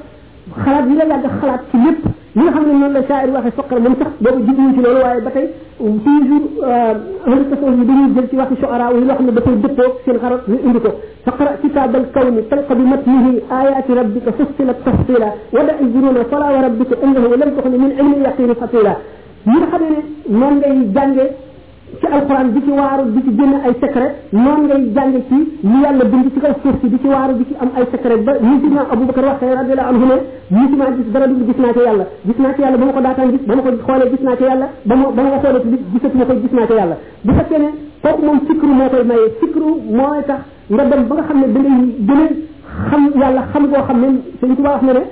xalaat 0.64 0.84
yi 0.90 0.94
la 0.98 1.04
yàgg 1.10 1.26
xalaat 1.40 1.62
ci 1.70 1.76
lépp 1.84 2.02
ñi 2.36 2.42
nga 2.44 2.52
xam 2.54 2.62
ne 2.64 2.72
noonu 2.78 2.94
la 2.94 3.02
saayir 3.08 3.30
waxe 3.34 3.50
soqar 3.56 3.80
moom 3.80 3.96
sax 3.98 4.10
boobu 4.22 4.40
jubluñ 4.46 4.70
ci 4.76 4.80
loolu 4.84 5.00
waaye 5.02 5.20
ba 5.20 5.30
tey 5.34 5.46
toujours 5.78 6.46
ahlu 7.26 7.42
tasawuf 7.50 7.74
yi 7.80 7.84
dañuy 7.86 8.10
jël 8.14 8.28
ci 8.30 8.36
waxi 8.36 8.54
shuara 8.62 8.86
yi 8.94 9.04
loo 9.04 9.16
xam 9.18 9.26
ne 9.26 9.32
dafay 9.32 9.56
dëppoo 9.58 9.90
seen 10.06 10.16
xarat 10.22 10.42
ñu 10.46 10.58
indi 10.62 10.78
ko 10.80 10.90
faqra 11.26 11.50
kitab 11.62 11.90
al 11.94 12.06
kawn 12.14 12.36
talqa 12.48 12.74
bi 12.76 12.84
matnihi 12.86 13.32
ayati 13.50 13.92
rabbika 13.98 14.30
fussilat 14.38 14.78
tafsila 14.86 15.26
wa 15.50 15.62
da 15.66 15.72
izruna 15.82 16.22
fala 16.30 16.46
wa 16.54 16.60
rabbika 16.62 16.94
innahu 17.02 17.34
lam 17.34 17.50
tukhni 17.56 17.78
min 17.82 17.92
ilmi 17.98 18.22
yaqini 18.22 18.54
fatila 18.54 18.94
ñi 19.50 19.56
nga 19.58 19.66
xam 19.70 19.82
ne 19.90 19.98
noonu 20.30 20.56
ngay 20.60 20.78
jàngee 20.94 21.28
ci 21.98 22.06
alquran 22.06 22.52
di 22.54 22.62
ci 22.64 22.70
waaru 22.70 23.10
di 23.14 23.20
ci 23.24 23.34
génn 23.36 23.54
ay 23.66 23.74
secret 23.80 24.32
noonu 24.32 24.62
ngay 24.68 24.82
jàng 24.94 25.14
ci 25.28 25.38
li 25.60 25.78
yàlla 25.82 26.04
bind 26.12 26.26
ci 26.34 26.40
kaw 26.40 26.54
suuf 26.62 26.78
si 26.80 26.88
di 26.88 26.98
ci 27.02 27.06
waaru 27.10 27.32
di 27.38 27.44
ci 27.48 27.54
am 27.58 27.70
ay 27.74 27.86
secret 27.90 28.22
ba 28.22 28.32
ni 28.40 28.60
sidna 28.62 28.84
abubakar 28.94 29.24
waxee 29.30 29.54
radiallahu 29.54 29.90
anhu 29.90 30.06
ne 30.06 30.16
ni 30.54 30.68
si 30.70 30.76
maa 30.82 30.92
gis 30.96 31.06
dara 31.10 31.26
dul 31.26 31.44
gis 31.50 31.58
naa 31.64 31.72
ci 31.72 31.80
yàlla 31.86 32.06
gis 32.22 32.38
naa 32.38 32.54
ci 32.54 32.60
yàlla 32.60 32.76
ba 32.76 32.84
ma 32.86 32.92
ko 32.92 33.00
daataan 33.08 33.30
gis 33.36 33.42
ba 33.50 33.54
ma 33.56 33.62
ko 33.66 33.70
xoolee 33.86 34.10
gis 34.14 34.22
naa 34.28 34.36
ci 34.36 34.42
yàlla 34.42 34.66
ba 34.82 34.94
ma 35.02 35.06
ba 35.10 35.22
ma 35.22 35.28
ko 35.30 35.36
xoolee 35.42 35.62
gisatu 35.92 36.16
ma 36.16 36.24
ko 36.26 36.32
gis 36.46 36.52
naa 36.58 36.66
ci 36.66 36.74
yàlla 36.78 36.96
bu 37.24 37.30
fekkee 37.40 37.58
ne 37.64 37.68
kooku 38.06 38.22
moom 38.26 38.38
sikru 38.46 38.72
moo 38.80 38.88
koy 38.96 39.04
maye 39.10 39.26
sikru 39.40 39.68
mooy 40.00 40.22
tax 40.28 40.42
nga 40.70 40.82
dem 40.92 41.02
ba 41.08 41.14
nga 41.16 41.24
xam 41.28 41.38
ne 41.42 41.46
da 41.54 41.60
ngay 41.60 41.84
gën 42.06 42.22
a 42.22 42.30
xam 42.88 43.02
yàlla 43.20 43.42
xam 43.52 43.64
goo 43.68 43.82
xam 43.88 43.98
ne 44.00 44.08
sëñ 44.40 44.52
tuba 44.56 44.70
wax 44.78 44.82
na 44.86 44.92
ne 44.94 45.02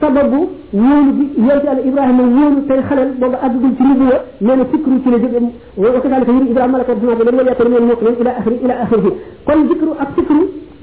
sababu 0.00 0.38
ñoonu 0.74 1.10
bi 1.16 1.24
yonte 1.46 1.64
yàlla 1.66 1.82
ibrahima 1.90 2.22
ñoonu 2.36 2.60
tey 2.68 2.80
xalal 2.88 3.08
boobu 3.20 3.36
àddugul 3.46 3.70
ci 3.76 3.82
nubuwa 3.82 4.16
nee 4.40 4.56
na 4.56 4.64
sikru 4.70 5.02
ci 5.02 5.10
la 5.10 5.18
jóge 5.18 5.38
wa 5.76 6.00
kadalika 6.00 6.32
yuri 6.32 6.50
ibrahima 6.50 6.76
alaka 6.78 6.94
bisma 6.94 7.14
bi 7.18 7.24
lan 7.24 7.34
yàlla 7.36 7.50
yàttal 7.50 7.68
ñoom 7.70 7.86
ñoo 7.86 7.96
ko 7.98 8.04
ila 8.22 8.30
axiri 8.40 8.56
ila 8.64 8.74
axiri 8.84 9.10
kon 9.46 9.58
zikru 9.68 9.90
ak 10.02 10.08
sikru 10.16 10.40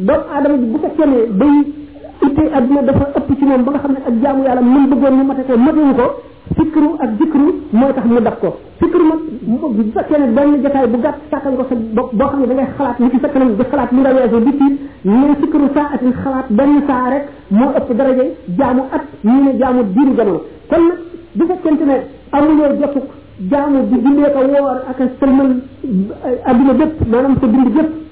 doomu 0.07 0.25
aadama 0.35 0.57
bi 0.57 0.65
bu 0.71 0.77
fekkee 0.83 1.05
ne 1.05 1.17
day 1.39 1.57
ittee 2.23 2.49
àdduna 2.57 2.81
dafa 2.87 3.07
ëpp 3.19 3.33
ci 3.39 3.45
moom 3.45 3.63
ba 3.65 3.71
nga 3.71 3.79
xam 3.83 3.91
ne 3.91 3.97
ak 4.07 4.13
jaamu 4.23 4.43
yàlla 4.43 4.61
mun 4.61 4.87
bëggoon 4.89 5.15
mu 5.17 5.23
mate 5.29 5.43
ko 5.47 5.57
matewu 5.57 5.93
ko 5.95 6.05
fikru 6.57 6.89
ak 7.05 7.09
dikru 7.19 7.45
mooy 7.71 7.93
tax 7.93 8.05
mu 8.07 8.19
daf 8.21 8.39
ko 8.39 8.55
fikru 8.79 9.03
mag 9.09 9.19
bu 9.45 9.91
fekkee 9.93 10.19
ne 10.19 10.27
benn 10.37 10.61
jataay 10.63 10.87
bu 10.87 10.97
gàtt 11.03 11.15
sàkkal 11.29 11.55
ko 11.57 11.65
sa 11.69 11.75
bopp 11.97 12.13
boo 12.13 12.27
xam 12.29 12.39
ne 12.41 12.47
da 12.47 12.53
ngay 12.53 12.67
xalaat 12.77 12.99
li 12.99 13.09
ci 13.11 13.19
sa 13.21 13.27
kanam 13.29 13.55
di 13.57 13.63
xalaat 13.63 13.91
li 13.91 13.99
nga 14.01 14.13
weesu 14.15 14.37
di 14.45 14.53
tiit 14.55 14.73
mais 15.03 15.35
fikru 15.41 15.69
saa 15.73 15.89
atin 15.93 16.13
xalaat 16.23 16.47
benn 16.49 16.83
saa 16.87 17.09
rek 17.09 17.25
moo 17.49 17.71
ëpp 17.79 17.93
daraje 17.93 18.25
jaamu 18.57 18.83
at 18.91 19.03
ñu 19.23 19.43
ne 19.43 19.57
jaamu 19.59 19.81
diiru 19.95 20.11
jamono 20.17 20.41
kon 20.69 20.81
nag 20.87 20.97
bu 21.33 21.43
fekkente 21.53 21.83
ne 21.85 21.95
amuloo 22.31 22.75
jotuk 22.79 23.07
jaamu 23.51 23.83
di 23.89 23.95
jullee 24.03 24.31
ko 24.31 24.39
woor 24.39 24.77
ak 24.89 24.97
sëlmal 25.19 25.49
adduna 26.45 26.73
bépp 26.73 26.93
maanaam 27.09 27.35
sa 27.39 27.45
dund 27.47 27.69
bépp 27.75 28.03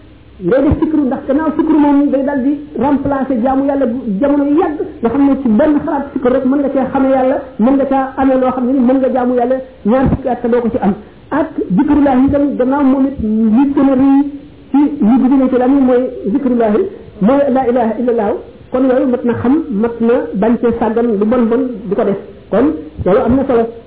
ngay 0.43 0.61
def 0.67 0.75
sikru 0.83 1.03
ndax 1.07 1.19
gannaaw 1.27 1.51
sikru 1.57 1.77
moom 1.83 1.97
day 2.13 2.21
dal 2.27 2.39
di 2.45 2.51
remplacer 2.77 3.35
jaamu 3.43 3.63
yàlla 3.69 3.85
jamono 4.21 4.43
yu 4.51 4.57
yàgg 4.59 4.79
nga 5.01 5.09
xam 5.13 5.21
ne 5.27 5.35
ci 5.41 5.47
benn 5.59 5.79
xalaat 5.85 6.03
sikru 6.13 6.29
rek 6.33 6.45
mën 6.49 6.59
nga 6.59 6.69
cee 6.73 6.85
xame 6.93 7.07
yàlla 7.15 7.37
mën 7.59 7.73
nga 7.77 7.85
caa 7.91 8.03
amee 8.21 8.37
loo 8.41 8.51
xam 8.55 8.65
ne 8.67 8.73
mën 8.87 8.97
nga 9.01 9.09
jaamu 9.15 9.33
yàlla 9.39 9.55
ñaar 9.89 10.05
fukki 10.09 10.27
at 10.29 10.39
te 10.41 10.47
doo 10.49 10.61
ko 10.61 10.69
ci 10.69 10.77
am 10.85 10.93
ak 11.39 11.47
zikrullah 11.77 12.15
itam 12.27 12.55
gannaaw 12.59 12.83
moom 12.83 13.05
it 13.07 13.17
li 13.23 13.63
gën 13.75 13.89
a 13.93 13.95
rëy 14.01 14.19
ci 14.71 14.77
li 15.07 15.15
bi 15.21 15.27
dina 15.31 15.47
ci 15.49 15.57
lan 15.59 15.71
mooy 15.79 16.01
zikrullah 16.33 16.69
mooy 17.19 17.39
la 17.55 17.61
ilaha 17.71 17.93
illallah 17.99 18.29
kon 18.71 18.83
yooyu 18.83 19.07
mat 19.13 19.23
na 19.23 19.33
xam 19.41 19.55
mat 19.81 19.95
na 20.01 20.15
bañ 20.43 20.53
cee 20.61 20.73
sàggan 20.79 21.07
lu 21.19 21.25
bon 21.25 21.43
bon 21.49 21.61
di 21.89 21.95
ko 21.95 22.03
def 22.03 22.19
kon 22.51 22.65
loolu 23.05 23.19
am 23.27 23.35
na 23.37 23.43
solo 23.47 23.63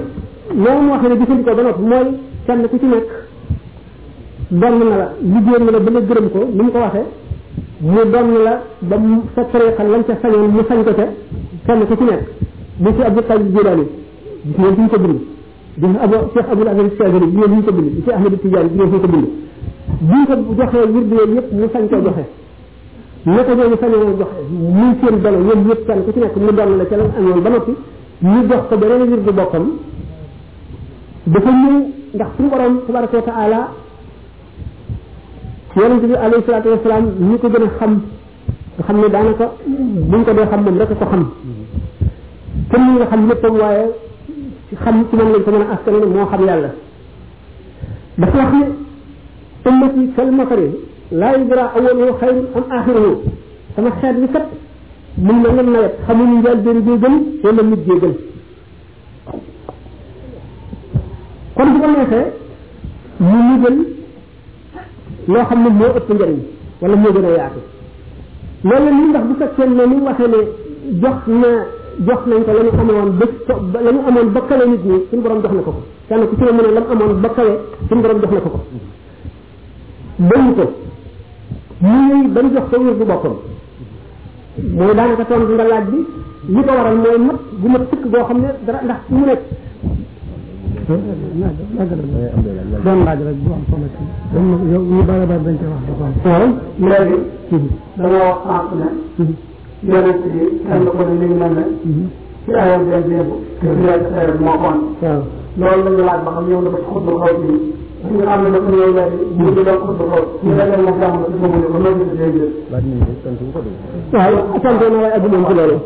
loolu 0.64 0.82
moo 0.86 0.98
xam 1.02 1.12
ne 1.12 1.18
jëfandikoo 1.22 1.56
ba 1.58 1.62
noppi 1.64 1.84
mooy 1.92 2.08
kenn 2.46 2.66
ku 2.72 2.78
ci 2.80 2.86
nekk 2.88 3.08
donn 4.60 4.78
na 4.78 4.98
la 4.98 5.06
liggéey 5.20 5.64
na 5.66 5.72
la 5.76 5.80
ba 5.84 5.90
nga 5.92 6.02
gërëm 6.10 6.28
ko 6.34 6.40
ni 6.54 6.62
mu 6.62 6.70
ko 6.72 6.78
waxee 6.78 7.06
mu 7.82 8.02
donn 8.14 8.28
la 8.46 8.54
ba 8.90 8.98
mu 9.00 9.16
sa 9.36 9.44
tariqa 9.54 9.84
lañ 9.84 10.04
ca 10.06 10.14
sañoon 10.22 10.52
mu 10.54 10.62
sañ 10.68 10.84
ko 10.86 10.94
ca 10.94 11.06
kenn 11.66 11.82
ku 11.90 11.94
ci 11.98 12.04
nekk 12.04 12.22
bu 12.78 12.90
ci 12.96 13.02
abdou 13.02 13.24
qadir 13.30 13.50
jilani 13.56 13.86
gis 14.46 14.58
ngeen 14.58 14.76
fiñ 14.78 14.88
ko 14.94 14.98
bind 15.06 15.20
gis 15.82 15.96
abu 16.06 16.16
cheikh 16.34 16.50
abdou 16.54 16.68
aziz 16.74 16.92
chagari 17.00 17.28
gis 17.34 17.34
ngeen 17.38 17.52
fiñ 17.56 17.64
ko 17.66 17.72
bind 17.78 17.90
gis 17.98 18.14
ahmed 18.16 18.34
tidiane 18.42 18.70
gis 18.70 18.78
ngeen 18.78 18.92
fiñ 18.94 19.02
ko 19.02 19.08
bind 19.08 19.28
buñ 20.10 20.22
ko 20.30 20.34
joxee 20.62 20.86
wirdu 20.94 21.16
yooyu 21.18 21.34
yëpp 21.38 21.48
mu 21.60 21.66
sañ 21.74 21.84
ko 21.90 21.96
joxe 22.08 22.24
naka 23.26 23.52
ñooñu 23.60 23.78
sañ 23.84 23.90
ko 23.90 23.98
joxe 24.06 24.26
muy 24.54 24.92
seen 25.02 25.16
dono 25.24 25.38
yéen 25.50 25.62
yëpp 25.72 25.82
kenn 25.90 26.02
ku 26.06 26.10
ci 26.14 26.20
nekk 26.20 26.36
mu 26.38 26.52
donn 26.58 26.72
la 26.78 26.86
ca 26.86 26.96
lan 26.98 27.10
amoon 27.18 27.42
ba 27.42 27.50
noppi 27.50 27.74
ñu 28.22 28.40
jox 28.52 28.62
ko 28.70 28.78
beneen 28.78 29.02
wirdu 29.10 29.32
boppam 29.34 29.66
dafa 31.26 31.50
ñëw 31.50 31.76
ndax 32.14 32.28
suñu 32.38 32.50
borom 32.54 32.74
tabaraka 32.86 33.18
wa 33.18 33.24
taala 33.24 33.62
yonent 35.76 36.06
bi 36.06 36.16
alayhi 36.16 36.44
salatu 36.46 36.70
wassalam 36.70 37.06
ñi 37.20 37.38
ko 37.40 37.48
gën 37.50 37.64
a 37.66 37.70
xam 37.80 37.94
nga 38.78 38.84
xam 38.88 38.98
ne 39.02 39.08
daanaka 39.10 39.46
buñ 40.12 40.24
ko 40.24 40.32
dee 40.34 40.46
xam 40.50 40.62
moom 40.64 40.78
rek 40.78 40.90
ko 40.90 40.96
xam 41.06 41.32
kenn 42.72 42.82
ñi 42.86 42.94
nga 42.98 43.06
xam 43.10 43.28
lépp 43.30 43.44
am 43.46 43.56
waaye 43.60 43.86
ci 44.70 44.76
xam 44.76 45.06
ci 45.10 45.16
moom 45.16 45.32
lañ 45.32 45.44
ko 45.44 45.52
mën 45.52 45.62
a 45.62 45.74
askan 45.74 45.94
moo 46.14 46.26
xam 46.32 46.42
yàlla 46.48 46.70
dafa 48.18 48.38
wax 48.38 48.52
ne 48.54 48.68
ummati 49.66 50.14
kal 50.16 50.32
mafari 50.32 50.70
laa 51.12 51.38
yudra 51.40 51.64
awaluhu 51.74 52.18
xayrun 52.20 52.46
am 52.56 52.64
axiruhu 52.76 53.14
sama 53.76 53.90
xeet 54.02 54.16
bi 54.22 54.28
kat 54.34 54.46
mun 55.26 55.38
na 55.42 55.50
ngeen 55.50 55.70
nawet 55.74 55.94
xamuñu 56.06 56.36
njaal 56.38 56.58
béri 56.66 56.82
bee 56.86 56.98
gën 57.02 57.16
wala 57.44 57.62
nit 57.64 57.84
bee 57.88 58.00
gën 58.02 58.16
kon 61.56 61.68
bu 61.74 61.78
ko 61.82 61.88
neexee 61.92 62.26
mu 63.28 63.38
ñu 63.50 63.58
gën 63.64 64.03
loo 65.28 65.44
xam 65.50 65.64
ne 65.64 65.70
moo 65.70 65.90
ëpp 66.00 66.10
njëriñ 66.14 66.38
wala 66.82 66.96
moo 66.96 67.12
gën 67.14 67.26
a 67.26 67.30
yaatu 67.38 67.60
loolu 68.64 68.90
ni 68.98 69.04
ndax 69.10 69.24
bu 69.26 69.34
fekkee 69.40 69.68
ne 69.68 69.86
ni 69.86 69.96
waxee 70.06 70.28
ne 70.28 70.40
jox 71.02 71.18
na 71.28 71.50
jox 72.08 72.22
nañ 72.28 72.44
ko 72.46 72.52
la 72.58 72.64
ñu 72.64 72.72
amoon 72.82 73.10
ba 73.72 73.80
la 73.84 73.92
ñu 73.92 74.00
amoon 74.08 74.30
ba 74.34 74.42
kale 74.48 74.66
nit 74.68 74.84
ñi 74.84 75.00
suñu 75.10 75.22
borom 75.22 75.42
jox 75.42 75.52
na 75.56 75.62
ko 75.62 75.72
ko 75.72 75.82
kenn 76.08 76.28
ku 76.28 76.36
ci 76.36 76.44
ne 76.44 76.52
mu 76.52 76.62
ne 76.62 76.72
la 76.74 76.80
mu 76.82 76.88
amoon 76.92 77.20
ba 77.22 77.30
kale 77.30 77.52
suñu 77.90 78.02
borom 78.02 78.20
jox 78.22 78.32
na 78.34 78.40
ko 78.40 78.50
ko 78.50 78.60
bañ 80.30 80.44
ko 80.58 80.64
muy 81.80 82.28
bañ 82.28 82.46
jox 82.54 82.64
ko 82.70 82.78
wér 82.84 82.96
bu 82.96 83.06
boppam 83.06 83.36
mooy 84.78 84.96
daanaka 84.96 85.26
tontu 85.26 85.54
nga 85.54 85.64
laaj 85.68 85.86
bi 85.92 85.98
li 86.54 86.62
ko 86.66 86.72
waral 86.78 86.98
mooy 86.98 87.18
mat 87.28 87.40
gu 87.62 87.68
mat 87.70 87.82
sëkk 87.90 88.06
boo 88.12 88.24
xam 88.28 88.38
ne 88.42 88.50
dara 88.66 88.80
ndax 88.84 89.00
mu 89.10 89.26
nekk 89.26 89.42
dan 90.84 91.00
laaj 92.84 93.20
rek 93.24 93.36
bu 93.44 93.50
am 93.56 93.64
solo 93.72 93.88
ci 93.96 94.04
dan 94.34 94.44
yow 94.72 94.82
ñu 94.92 95.00
bari 95.08 95.26
bari 95.30 95.44
dañ 95.46 95.56
ci 95.60 95.64
wax 95.72 95.82
dafa 95.88 96.06
waaw 96.28 96.50
léegi 96.88 97.18
da 97.98 98.06
nga 98.12 98.20
wax 98.28 98.40
sànq 98.68 98.70
ne 98.74 98.88
yonent 99.92 100.22
yi 100.34 100.44
kenn 100.68 100.84
ko 100.92 100.98
ne 101.08 101.16
ñu 101.30 101.36
mel 101.42 101.52
ne 101.58 101.64
ci 102.44 102.52
ayam 102.62 102.82
bi 102.86 103.14
yëpp 103.14 103.32
rek 103.64 104.04
rek 104.16 104.40
moo 104.44 104.58
ko 104.62 104.68
loolu 105.58 105.84
lañu 105.86 106.04
laaj 106.08 106.20
ba 106.26 106.32
xam 106.36 106.50
yow 106.52 106.62
dafa 106.68 106.80
xut 106.92 107.04
lu 107.08 107.20
xaw 107.22 107.34
ci 107.44 107.52
ñu 108.10 108.16
nga 108.20 108.26
xam 108.30 108.42
ne 108.44 108.50
dafa 108.52 108.70
ñëw 108.76 108.92
léegi 108.98 109.16
mu 109.40 109.48
di 109.56 109.62
doon 109.68 109.80
xut 109.86 109.98
lu 110.04 110.06
xaw 110.12 110.22
ñu 110.44 110.52
la 110.58 110.64
leen 110.70 110.82
mo 110.86 110.92
xam 111.00 111.12
ko 111.16 111.30
mo 111.32 111.48
ko 111.74 111.78
loolu 111.84 112.04
ci 112.12 112.16
dégg 112.18 112.36
ba 112.72 112.78
ñu 112.86 112.94
ci 113.08 113.14
tantu 113.24 113.44
ko 113.56 113.60
do 113.66 113.70
waaw 114.12 114.36
tantu 114.64 114.84
na 114.92 114.98
way 115.04 115.12
ak 115.18 115.24
mom 115.32 115.46
ci 115.48 115.54
loolu 115.56 115.78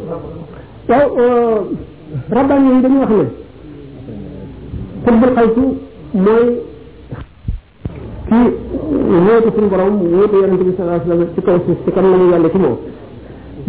waaw 0.89 1.07
rabban 2.33 2.59
ñu 2.65 2.81
dañu 2.81 2.99
wax 3.01 3.11
ne 3.13 3.45
قلب 5.05 5.23
القيس 5.23 5.57
موي 6.25 6.47
في 8.29 8.39
ووت 9.27 9.45
في 9.55 9.59
البرام 9.59 9.93
ووت 10.01 10.33
يا 10.41 10.47
نبي 10.53 10.69
صلى 10.75 10.83
الله 10.85 10.93
عليه 10.95 11.07
وسلم 11.13 11.21
تكوس 11.37 11.65
تكمل 11.87 12.11
من 12.21 12.29
يالك 12.33 12.55
مو 12.63 12.71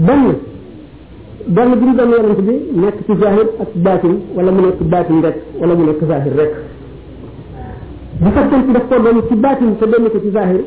بن 0.06 0.20
بن 1.56 1.68
بن 1.80 1.90
بن 2.04 2.10
يا 2.16 2.22
نبي 2.32 2.50
نك 2.82 2.96
في 3.06 3.12
ظاهر 3.22 3.46
أتباتي 3.64 4.14
ولا 4.36 4.50
من 4.56 4.64
أتباتي 4.72 5.14
رك 5.26 5.38
ولا 5.60 5.72
من 5.78 5.86
أتباتي 5.94 6.30
رك 6.40 6.52
بفتن 8.22 8.60
في 8.66 8.72
دفتر 8.76 8.98
بن 9.06 9.16
أتباتي 9.22 9.66
سبب 9.80 10.00
نك 10.06 10.14
في 10.24 10.30
ظاهر 10.36 10.60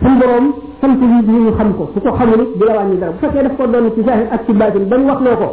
في 0.00 0.06
البرام 0.12 0.46
سنتي 0.82 1.06
بيجي 1.10 1.38
نخمكو 1.48 1.84
سكو 1.96 2.10
خمري 2.18 2.44
بلا 2.60 2.72
واني 2.76 2.96
دار 3.00 3.10
بفتن 3.16 3.30
في 3.34 3.40
دفتر 3.46 3.66
بن 3.72 3.84
أتباتي 4.36 4.78
بن 4.90 5.00
وقت 5.10 5.22
نوكو 5.28 5.50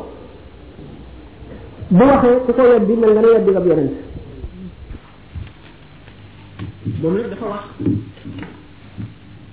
bu 1.92 2.04
waxee 2.12 2.36
ku 2.46 2.52
ko 2.58 2.64
yeddi 2.72 2.94
mel 3.02 3.12
nga 3.14 3.22
ne 3.24 3.30
yeddi 3.36 3.50
nga 3.52 3.60
bu 3.64 3.68
yonent 3.72 3.94
moom 7.02 7.14
nag 7.20 7.30
dafa 7.34 7.46
wax 7.54 7.64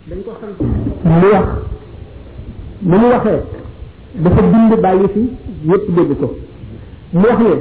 dañ 0.09 0.19
ko 0.27 0.31
sant 0.41 0.57
mu 1.21 1.27
wax 1.35 1.47
ni 2.89 2.97
mu 3.03 3.07
waxee 3.15 3.41
dafa 4.23 4.43
bind 4.53 4.73
bàyyi 4.85 5.09
fi 5.15 5.23
yépp 5.71 5.87
dégg 5.97 6.11
ko 6.21 6.29
mu 7.13 7.27
wax 7.29 7.39
ne 7.41 7.55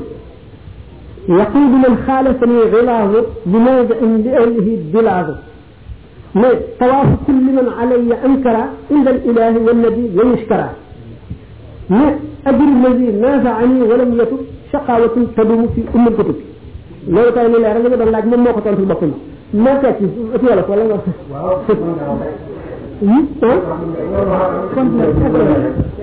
يقول 1.40 1.72
من 1.84 1.94
خالفني 2.08 2.60
غلاه 2.74 3.12
لماذا 3.46 3.96
ان 4.04 4.12
لأهله 4.26 4.68
بلاغه 4.94 5.36
ما 6.40 6.50
طواف 6.80 7.10
كل 7.28 7.34
من 7.34 7.68
علي 7.80 8.10
انكر 8.28 8.56
عند 8.92 9.08
الاله 9.08 9.58
والنبي 9.66 10.06
ويشكره 10.20 10.70
ما 11.98 12.08
اجر 12.50 12.68
الذي 12.78 13.08
نافعني 13.24 13.82
ولم 13.90 14.12
يتب 14.22 14.40
shaqawatun 14.72 15.24
tadumu 15.36 15.68
fi 15.76 15.82
ummul 15.96 16.14
kutub 16.18 16.38
loolu 17.14 17.32
tay 17.36 17.48
lu 17.52 17.60
leer 17.64 17.74
la 17.82 17.90
nga 17.90 17.98
doon 18.02 18.12
laaj 18.16 18.26
moom 18.32 18.42
moo 18.46 18.54
ko 18.58 18.62
tontu 18.66 18.84
boppam 18.92 19.12
moo 19.64 19.76
fekk 19.82 19.98
ci 20.00 20.46
wala 20.52 20.62
wala 20.70 20.84
nga 20.86 20.98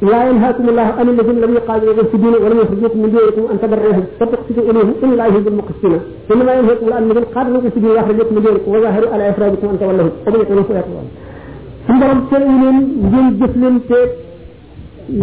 لا 0.01 0.19
ينهاكم 0.29 0.69
الله 0.69 0.81
على 0.97 1.11
الذين 1.11 1.35
لم 1.43 1.53
يقاتلوا 1.53 2.03
في 2.11 2.17
على 2.27 2.37
ولم 2.43 2.57
يخرجوا 2.63 2.95
من 3.03 3.09
دينكم 3.15 3.43
على 3.49 3.57
تبرهم 3.63 4.03
فتقصدوا 4.19 4.63
إليهم 4.69 4.93
إلا 5.03 5.23
على 5.23 5.33
يهد 5.35 5.47
المقسمة 5.47 5.99
إنما 6.33 6.53
ينهاكم 6.59 6.85
على 6.85 6.97
أن 6.97 7.11
الذين 7.11 7.23
قاتلوا 7.35 7.61
في 7.61 7.79
على 7.87 7.99
يخرجوا 7.99 8.31
من 8.35 8.41
دينكم 8.45 8.69
وظاهروا 8.75 9.09
على 9.13 9.29
إفرادكم 9.29 9.67
أن 9.71 9.79
تولوا 9.79 10.09
قبل 10.25 10.37
يقولوا 10.43 10.63
فيها 10.63 10.83
sun 11.87 11.99
borom 11.99 12.19
teewu 12.29 12.55
leen 12.65 12.77
ngeen 13.11 13.27
jëf 13.39 13.55
leen 13.61 13.81
te 13.87 13.97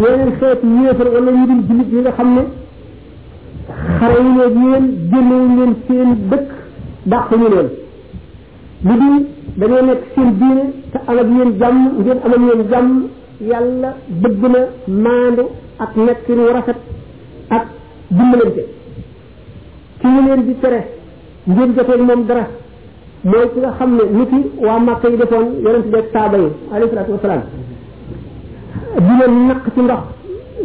yeneen 0.01 0.31
xeet 0.39 0.59
yéefar 0.83 1.07
wala 1.13 1.31
ñu 1.31 1.45
dul 1.47 1.61
julit 1.67 1.89
yi 1.93 2.01
nga 2.01 2.11
xam 2.11 2.29
ne 2.35 2.43
xare 3.97 4.17
yi 4.25 4.35
leen 4.37 4.55
yéen 4.63 4.85
jëlee 5.11 5.55
leen 5.57 5.73
seen 5.87 6.09
dëkk 6.29 6.47
dàq 7.11 7.31
ñu 7.39 7.47
leen 7.53 7.67
lu 8.83 8.95
dul 8.97 9.25
dañoo 9.57 9.83
nekk 9.85 10.03
seen 10.15 10.29
diine 10.39 10.63
te 10.91 10.97
am 11.07 11.17
ak 11.19 11.27
yéen 11.35 11.51
jàmm 11.59 11.79
ngeen 12.03 12.19
am 12.25 12.31
ak 12.33 12.39
yéen 12.47 12.67
jàmm 12.71 12.91
yàlla 13.51 13.89
bëgg 14.21 14.41
na 14.53 14.59
maandu 15.03 15.43
ak 15.83 15.91
nekk 16.05 16.25
lu 16.37 16.43
rafet 16.55 16.77
ak 17.57 17.63
dimbalante 18.15 18.63
ci 19.99 20.07
ñu 20.07 20.21
leen 20.27 20.41
di 20.47 20.55
tere 20.61 20.81
ngeen 21.53 21.69
jotee 21.75 22.01
moom 22.07 22.21
dara 22.27 22.45
mooy 23.23 23.47
ki 23.53 23.59
nga 23.61 23.71
xam 23.77 23.95
ne 23.97 24.03
nit 24.17 24.31
yi 24.33 24.41
waa 24.65 24.79
màkk 24.79 25.03
yi 25.03 25.17
defoon 25.17 25.45
yonent 25.63 25.85
bi 25.91 25.97
ak 25.99 26.05
saaba 26.13 26.37
yi 26.37 26.49
alayhi 26.71 26.89
salaatu 26.91 27.11
wasalaam 27.11 27.41
di 29.07 29.11
leen 29.19 29.33
naq 29.47 29.61
ci 29.73 29.79
ndox 29.81 30.01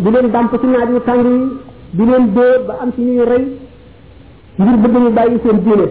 di 0.04 0.10
leen 0.10 0.26
dàmp 0.32 0.52
ci 0.60 0.66
naaj 0.66 0.88
yu 0.90 1.00
tàng 1.00 1.24
yi 1.26 1.38
di 1.98 2.04
leen 2.08 2.24
dóor 2.34 2.58
ba 2.66 2.74
am 2.82 2.90
ci 2.94 3.00
ñuy 3.02 3.24
rey 3.32 3.44
ngir 4.58 4.76
bëgg 4.82 4.94
ñu 4.96 5.10
bàyyi 5.18 5.38
seen 5.44 5.58
diine 5.64 5.86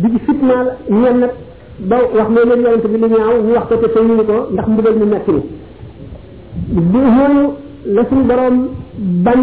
di 0.00 0.06
ci 0.12 0.18
fitnaal 0.24 0.66
ñenn 0.90 1.18
nag 1.20 1.32
ba 1.88 1.96
wax 2.16 2.28
ne 2.34 2.40
leen 2.50 2.60
yonent 2.64 2.86
bi 2.92 2.98
li 2.98 3.08
ñaaw 3.14 3.36
ñu 3.44 3.52
wax 3.54 3.66
ko 3.68 3.74
te 3.78 3.88
te 3.92 4.00
ñu 4.02 4.16
ko 4.30 4.36
ndax 4.52 4.66
mbugal 4.70 4.94
ñu 4.98 5.04
nekk 5.06 5.26
ni 5.34 5.40
di 6.92 6.98
ñooñu 6.98 7.44
la 7.94 8.02
suñu 8.08 8.22
borom 8.28 8.56
bañ 9.24 9.40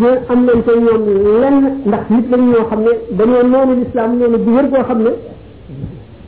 ñu 0.00 0.08
am 0.32 0.40
nañ 0.46 0.58
ko 0.66 0.72
ñoom 0.84 1.02
lenn 1.40 1.60
ndax 1.86 2.04
nit 2.10 2.26
lañ 2.30 2.42
ñoo 2.50 2.64
xam 2.70 2.80
ne 2.86 2.92
dañoo 3.16 3.42
noonu 3.52 3.72
l'islam 3.80 4.10
noonu 4.18 4.38
bu 4.44 4.50
wér 4.54 4.68
boo 4.68 4.84
xam 4.84 5.02
ne 5.02 5.10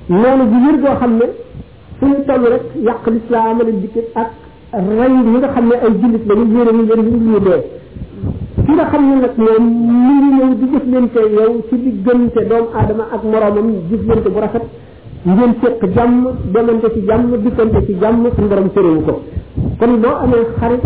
noonu 0.08 0.44
bu 0.50 0.56
wér 0.64 0.76
goo 0.80 0.94
xam 1.00 1.18
ne 1.18 1.26
suñu 1.98 2.16
toll 2.26 2.44
rek 2.50 2.62
yàq 2.86 3.06
lislaam 3.06 3.58
la 3.58 3.64
dikkat 3.82 4.04
ak 4.14 4.30
rey 4.72 5.10
ñi 5.12 5.30
nga 5.38 5.48
xam 5.48 5.66
ne 5.68 5.74
ay 5.84 5.90
jullit 6.00 6.26
la 6.28 6.34
ñu 6.34 6.46
wéere 6.56 6.72
ñu 6.72 6.82
wéere 6.88 7.02
ñu 7.02 7.18
ñu 7.18 7.38
dee 7.44 7.60
ki 8.66 8.72
nga 8.72 8.84
xam 8.90 9.02
ne 9.08 9.14
nag 9.20 9.34
moom 9.36 9.64
mi 9.86 9.94
ngi 10.04 10.38
ñëw 10.38 10.54
di 10.58 10.66
jëflante 10.72 11.20
yow 11.36 11.52
ci 11.68 11.76
diggante 11.82 12.40
doomu 12.50 12.68
aadama 12.74 13.04
ak 13.14 13.22
moromam 13.30 13.68
jëflante 13.90 14.28
bu 14.34 14.38
rafet 14.40 14.64
ngeen 15.26 15.52
fekk 15.60 15.82
jàmm 15.94 16.22
demante 16.52 16.86
ci 16.94 17.00
jàmm 17.06 17.30
dikkante 17.44 17.78
ci 17.86 17.94
jàmm 18.00 18.24
suñu 18.36 18.48
borom 18.48 18.68
téréwu 18.74 19.00
ko 19.06 19.22
kon 19.78 19.92
boo 20.02 20.14
amee 20.22 20.46
xarit 20.58 20.84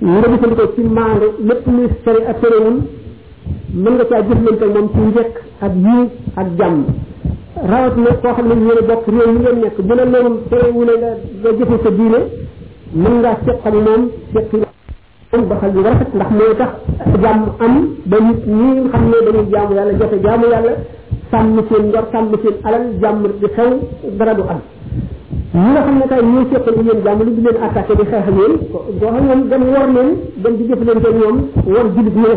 nga 0.00 0.28
dikkante 0.32 0.64
ci 0.74 0.80
maandu 0.96 1.26
lépp 1.48 1.66
muy 1.66 1.88
sori 2.04 2.20
ak 2.30 2.36
téréwul 2.40 2.76
mën 3.82 3.92
nga 3.94 4.04
caa 4.08 4.22
jëflante 4.28 4.64
moom 4.74 4.88
ci 4.94 5.00
njëkk 5.08 5.34
ak 5.64 5.72
yiw 5.84 6.02
ak 6.36 6.46
jàmm 6.58 6.80
rawat 7.56 7.94
na 8.00 8.10
koo 8.22 8.32
xam 8.36 8.48
ne 8.48 8.54
yéen 8.56 8.86
bokk 8.88 9.06
réew 9.06 9.32
mi 9.32 9.40
ngeen 9.40 9.58
nekk 9.60 9.80
bu 9.82 9.94
la 9.94 10.04
loolu 10.04 10.40
terewule 10.50 10.92
nga 10.98 11.10
nga 11.42 11.50
jëfe 11.58 11.76
sa 11.84 11.90
diine 11.90 12.18
mën 12.94 13.12
ngaa 13.20 13.36
seqal 13.44 13.74
moom 13.74 14.02
seqi 14.32 14.56
am 15.32 15.42
doxal 15.48 15.74
yu 15.74 15.82
rafet 15.82 16.08
ndax 16.14 16.30
moo 16.38 16.54
tax 16.58 16.70
jàmm 17.22 17.42
am 17.66 17.74
ba 18.06 18.16
nit 18.20 18.40
ñi 18.46 18.68
nga 18.80 18.88
xam 18.92 19.04
ne 19.10 19.16
dañuy 19.26 19.48
jaamu 19.52 19.74
yàlla 19.76 19.92
jafe 19.98 20.16
jaamu 20.24 20.44
yàlla 20.52 20.72
sàmm 21.30 21.56
seen 21.68 21.84
ngor 21.88 22.04
sàmm 22.12 22.32
seen 22.42 22.54
alal 22.64 22.82
jàmm 23.02 23.22
di 23.40 23.46
xew 23.54 23.70
dara 24.18 24.34
du 24.34 24.42
am 24.52 24.60
ñi 25.54 25.70
nga 25.72 25.82
xam 25.84 25.96
ne 26.00 26.04
kay 26.08 26.22
ñoo 26.32 26.44
seqal 26.52 26.74
yéen 26.86 26.98
jàmm 27.04 27.18
lu 27.26 27.30
di 27.36 27.42
leen 27.46 27.56
attaqué 27.66 27.92
di 27.98 28.04
xeex 28.10 28.26
yéen 28.38 28.52
boo 29.00 29.08
xam 29.12 29.26
ñoom 29.28 29.40
dem 29.50 29.62
war 29.72 29.86
leen 29.96 30.08
dem 30.42 30.52
di 30.56 30.64
jëflante 30.68 31.08
ñoom 31.20 31.36
war 31.74 31.86
julit 31.94 32.16
ñi 32.22 32.32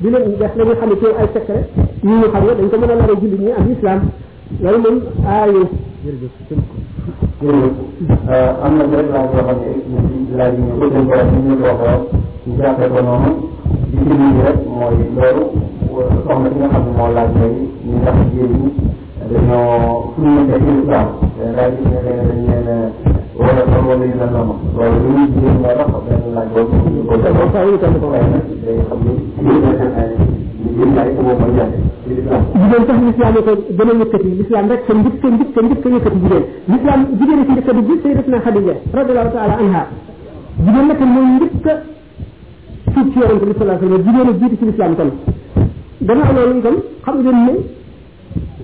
di 0.00 0.08
leen 0.12 0.24
def 0.38 0.52
la 0.58 0.62
nga 0.64 0.74
xam 0.80 0.88
ne 0.90 1.08
ay 1.20 1.28
secret 1.34 1.64
ñu 2.04 2.14
ñu 2.20 2.26
xam 2.32 2.42
ne 2.46 2.52
dañ 2.58 2.68
ko 2.70 2.76
mën 2.80 2.88
a 2.92 2.94
lara 3.00 3.14
julit 3.20 3.40
ñi 3.40 3.52
am 3.58 3.66
islam 3.72 4.00
loolu 4.62 4.78
moom 4.84 4.96
aayu. 5.32 5.60
jërëjëf 6.02 6.34
jërëjëf 6.48 8.30
am 8.66 8.72
na 8.78 8.84
benn 8.92 9.10
laaj 9.12 9.26
boo 9.34 9.44
xam 9.46 10.02
ne 10.30 10.36
laaj 10.38 10.50
bi 10.56 10.60
ñu 10.68 10.72
ko 10.80 10.84
jëm 10.92 11.04
borom 11.08 11.28
ñu 11.46 11.54
ko 11.60 11.68
wax 11.82 12.02
ñu 12.46 12.52
jàppee 12.60 12.90
ko 12.92 12.98
noonu 13.06 13.30
li 13.90 13.96
ci 14.06 14.12
nii 14.20 14.40
rek 14.44 14.58
mooy 14.76 14.96
loolu 15.16 15.42
soxna 16.24 16.48
si 16.52 16.56
nga 16.58 16.68
xam 16.72 16.82
ne 16.84 16.90
moo 16.98 17.08
laaj 17.16 17.28
mooy 17.38 17.54
ñu 17.86 17.92
ndax 18.02 18.16
jigéen 18.26 18.52
ñi 18.62 18.70
dañoo 19.30 19.70
fu 20.12 20.20
ñu 20.22 20.28
mën 20.30 20.52
a 20.52 20.56
jël 20.62 20.78
islam 20.80 21.06
daal 21.56 21.70
di 21.76 21.82
ne 21.90 21.98
dañu 22.04 22.54
leen 22.66 22.90
wala 23.38 23.62
xam 23.70 23.84
wala 23.86 24.04
yu 24.04 24.14
mel 24.18 24.30
noonu 24.34 24.54
loolu 24.74 24.98
lu 25.02 25.08
muy 25.14 25.26
gis 25.38 25.54
nga 25.62 25.70
wax 25.78 25.90
benn 26.06 26.22
laaj 26.34 26.48
boobu 26.54 26.76
ñu 26.94 27.02
ko 27.08 27.14
def 27.22 27.32
waaw 27.38 27.48
waaw 27.54 27.68
itam 27.76 27.94
ko 28.02 28.06
waaye 28.12 28.26
nag 28.34 28.46
day 28.66 28.78
xam 28.88 28.98
ni 29.06 29.12
lii 29.46 29.58
dafa 29.62 29.86
ay 30.02 30.10
lii 30.76 30.90
daay 30.96 31.08
ko 31.14 31.20
moom 31.26 31.40
jaay 31.56 31.72
jigéen 32.08 32.84
sax 32.88 32.98
l'islam 33.06 33.32
ko 33.36 33.42
gën 33.46 33.88
a 33.88 33.94
yëkkati 34.02 34.30
l'islam 34.38 34.64
rek 34.72 34.80
sa 34.88 34.92
njëkk 35.00 35.16
sa 35.22 35.28
njëkk 35.30 35.50
sa 35.54 35.60
njëkk 35.66 35.84
a 35.86 35.90
yëkkati 35.94 36.18
jigéen 36.18 36.46
l'islam 36.70 37.00
jigéen 37.20 37.42
ci 37.46 37.50
njëkk 37.54 37.68
a 37.68 37.72
dugg 37.78 37.90
sayyidatuna 38.02 38.40
Khadija 38.44 38.74
radiyallahu 38.98 39.32
ta'ala 39.36 39.54
anha 39.62 39.82
jigéen 40.66 40.86
nag 40.90 41.00
mooy 41.14 41.26
njëkk 41.36 41.66
a 41.70 41.72
tuub 42.94 43.06
ci 43.12 43.18
yonente 43.22 43.46
bi 43.50 43.54
sallallahu 43.54 43.78
alayhi 43.78 43.84
wasallam 43.86 44.06
jigéen 44.06 44.28
a 44.28 44.34
jiitu 44.40 44.56
ci 44.58 44.64
l'islam 44.68 44.92
kon 44.98 45.10
gannaaw 46.08 46.32
loolu 46.34 46.58
itam 46.58 46.76
xam 47.04 47.14
ngeen 47.22 47.38
ne 47.46 47.54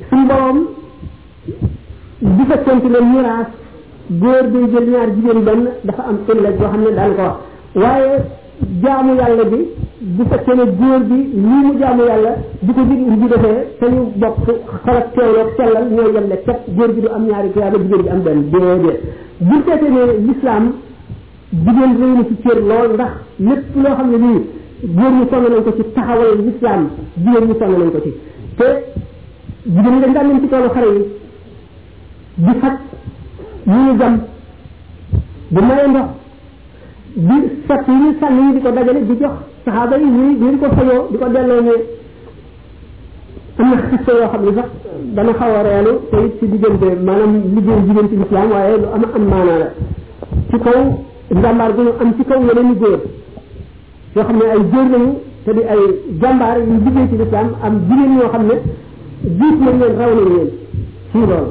suñu 0.09 0.24
borom 0.30 0.59
di 2.36 2.42
fekkonte 2.51 2.88
ne 2.90 3.01
miraas 3.14 3.48
góor 4.10 4.43
day 4.52 4.62
jël 4.72 4.90
ñaar 4.90 5.09
jigéen 5.14 5.43
benn 5.44 5.68
dafa 5.85 6.02
am 6.09 6.18
illa 6.36 6.51
boo 6.51 6.70
xam 6.70 6.81
ne 6.85 6.90
daan 6.94 7.14
ko 7.16 7.22
wax 7.22 7.35
waaye 7.74 8.16
jaamu 8.82 9.14
yàlla 9.16 9.44
bi 9.44 9.60
bu 10.01 10.24
fekkee 10.31 10.55
ne 10.55 10.64
góor 10.78 11.01
bi 11.09 11.14
lii 11.14 11.62
mu 11.64 11.78
jaamu 11.81 12.02
yàlla 12.05 12.35
bu 12.60 12.72
ko 12.72 12.81
jigéen 12.90 13.16
bi 13.20 13.28
defee 13.32 13.66
te 13.81 13.86
ñu 13.89 14.02
bokk 14.20 14.36
xalaat 14.85 15.06
teewloog 15.14 15.48
sellal 15.56 15.85
ñoo 15.90 16.09
yem 16.14 16.26
ne 16.28 16.36
góor 16.76 16.89
bi 16.94 17.01
du 17.01 17.09
am 17.09 17.24
ñaari 17.26 17.48
tuyaaba 17.52 17.78
jigéen 17.78 18.02
bi 18.02 18.09
am 18.10 18.20
benn 18.22 18.40
déedéet 18.52 19.01
bu 19.40 19.55
fekkee 19.66 19.89
ne 19.89 20.02
lislaam 20.26 20.64
jigéen 21.52 21.97
réew 21.98 22.14
na 22.16 22.24
ci 22.28 22.35
cër 22.44 22.59
lool 22.60 22.93
ndax 22.94 23.12
lépp 23.39 23.76
loo 23.76 23.94
xam 23.97 24.09
ne 24.10 24.16
lii 24.24 24.40
góor 24.97 25.10
ñu 25.16 25.24
sonn 25.31 25.43
nañ 25.43 25.62
ko 25.64 25.72
ci 25.76 25.82
taxawal 25.94 26.31
lislaam 26.47 26.82
jigéen 27.24 27.44
ñu 27.48 27.55
sonn 27.59 27.72
nañ 27.78 27.90
ko 27.90 28.01
ci 28.05 28.10
te 28.59 28.68
jigéen 29.64 29.94
ñi 29.94 30.01
dañ 30.02 30.12
daan 30.12 30.26
leen 30.28 30.40
ci 30.43 30.48
toolu 30.48 30.68
xare 30.74 30.89
yi 30.93 31.05
di 32.36 32.52
faj 32.60 32.74
ñuy 33.66 33.97
gam 33.99 34.16
di 35.51 35.61
maye 35.62 35.86
ndox 35.89 36.09
di 37.15 37.35
sot 37.66 37.82
yi 37.89 37.95
ñu 37.95 38.15
sànni 38.20 38.53
di 38.55 38.61
ko 38.61 38.70
dajale 38.70 39.07
di 39.07 39.16
jox 39.19 39.31
saxaaba 39.65 39.97
yi 39.97 40.05
ñuy 40.09 40.36
di 40.39 40.59
ko 40.59 40.66
fayoo 40.74 41.07
di 41.11 41.16
ko 41.16 41.27
delloo 41.28 41.61
ñëwee 41.62 41.85
am 43.59 43.69
na 43.70 43.77
xiste 43.89 44.11
yoo 44.12 44.28
xam 44.32 44.43
ne 44.45 44.53
sax 44.55 44.69
dana 45.16 45.32
xaw 45.39 45.53
a 45.59 45.62
reelu 45.62 45.99
te 46.11 46.16
it 46.27 46.39
ci 46.39 46.47
diggante 46.49 46.85
maanaam 47.07 47.32
liggéey 47.55 47.81
jigéen 47.86 48.09
ci 48.09 48.16
lislaam 48.16 48.51
waaye 48.51 48.77
lu 48.77 48.85
am 48.95 49.03
am 49.15 49.23
maanaa 49.32 49.59
la 49.62 49.70
ci 50.51 50.59
kaw 50.65 50.78
njàmbaar 51.31 51.73
gu 51.74 51.82
ñu 51.82 51.93
am 52.01 52.15
ci 52.19 52.24
kaw 52.24 52.41
yeneen 52.45 52.70
i 52.73 52.77
góor 52.78 53.01
yoo 54.15 54.24
xam 54.24 54.36
ne 54.36 54.45
ay 54.51 54.61
góor 54.69 54.86
lañu 54.93 55.11
te 55.47 55.53
di 55.55 55.61
ay 55.62 55.82
jàmbaar 56.20 56.59
yu 56.59 56.82
liggéey 56.85 57.09
ci 57.09 57.16
lislaam 57.16 57.49
am 57.62 57.81
jigéen 57.89 58.16
yoo 58.20 58.28
xam 58.28 58.45
ne 58.47 58.55
jiit 59.23 59.57
nañ 59.65 59.78
leen 59.81 59.97
raw 59.97 60.11
nañ 60.15 60.24
leen 60.28 60.51
ci 61.11 61.19
loolu 61.19 61.51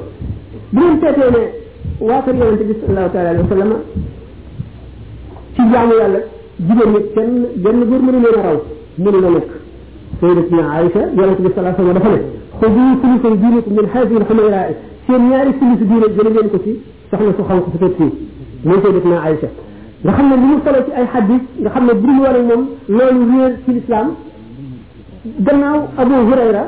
bu 0.70 0.80
ngeen 0.82 1.00
seetee 1.02 1.32
ne 1.34 1.62
waa 2.10 2.22
kër 2.26 2.36
yonent 2.42 2.62
bi 2.70 2.74
sallallahu 2.82 3.12
taala 3.16 3.30
alayhi 3.30 3.46
wa 3.48 3.56
sallam 3.56 3.72
ci 5.56 5.62
jaamu 5.74 5.94
yàlla 6.00 6.20
jigéen 6.70 6.92
ñi 6.96 7.02
kenn 7.16 7.32
benn 7.66 7.80
góor 7.90 8.02
mënu 8.08 8.20
leen 8.24 8.40
a 8.40 8.42
raw 8.48 8.58
mënu 9.06 9.20
la 9.26 9.30
nekk 9.36 9.50
sayyidatuna 10.20 10.64
Aïcha 10.80 11.02
yonent 11.20 11.40
bi 11.46 11.50
sallallahu 11.50 11.74
alayhi 11.74 11.82
wa 11.82 11.86
sallam 11.86 11.98
dafa 11.98 12.10
ne 12.76 12.92
xudu 13.00 13.16
sulusa 13.22 13.38
diinikum 13.44 13.74
min 13.80 13.88
hadihi 13.94 14.18
alxumayraa 14.22 14.70
seen 15.08 15.22
ñaari 15.30 15.52
sulusu 15.62 15.84
diine 15.92 16.08
jële 16.18 16.30
leen 16.38 16.48
ko 16.54 16.60
ci 16.66 16.72
soxna 17.12 17.32
su 17.38 17.44
xonk 17.52 17.64
su 17.72 17.78
fet 17.84 17.94
fii 18.00 18.12
mooy 18.68 18.80
sayyidatuna 18.84 19.18
Aïcha 19.30 19.50
nga 20.04 20.12
xam 20.18 20.26
ne 20.32 20.36
li 20.42 20.48
mu 20.52 20.58
solo 20.66 20.80
ci 20.88 20.92
ay 21.00 21.06
hadith 21.14 21.46
nga 21.62 21.70
xam 21.76 21.84
ne 21.90 21.94
bu 22.02 22.08
ñu 22.16 22.22
war 22.26 22.36
ak 22.40 22.44
moom 22.52 22.64
loolu 22.98 23.22
réer 23.32 23.52
ci 23.64 23.70
lislaam 23.80 24.08
gannaaw 25.48 25.78
Abu 26.02 26.16
Hurayra 26.28 26.64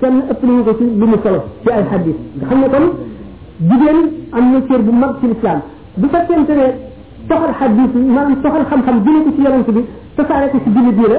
kenn 0.00 0.16
ëpp 0.32 0.40
nañu 0.46 0.62
ko 0.66 0.72
ci 0.78 0.84
li 1.00 1.06
mu 1.12 1.16
solo 1.24 1.40
ci 1.62 1.68
ay 1.76 1.82
hadith 1.92 2.18
nga 2.38 2.46
xam 2.48 2.60
ne 2.64 2.68
kon 2.74 2.86
jigéen 3.68 3.98
am 4.32 4.52
na 4.52 4.60
cër 4.68 4.80
bu 4.86 4.90
mag 4.92 5.12
ci 5.20 5.26
lislaam 5.30 5.60
bu 5.96 6.06
fekkente 6.14 6.52
ne 6.58 6.66
soxal 7.28 7.54
xadis 7.60 7.90
maanaam 7.94 8.36
soxal 8.42 8.64
xam-xam 8.70 8.96
jële 9.06 9.20
ko 9.26 9.30
ci 9.36 9.40
yonent 9.46 9.66
bi 9.74 9.82
tasaare 10.16 10.50
ko 10.52 10.58
ci 10.64 10.70
jullit 10.76 10.98
yi 10.98 11.08
la 11.12 11.18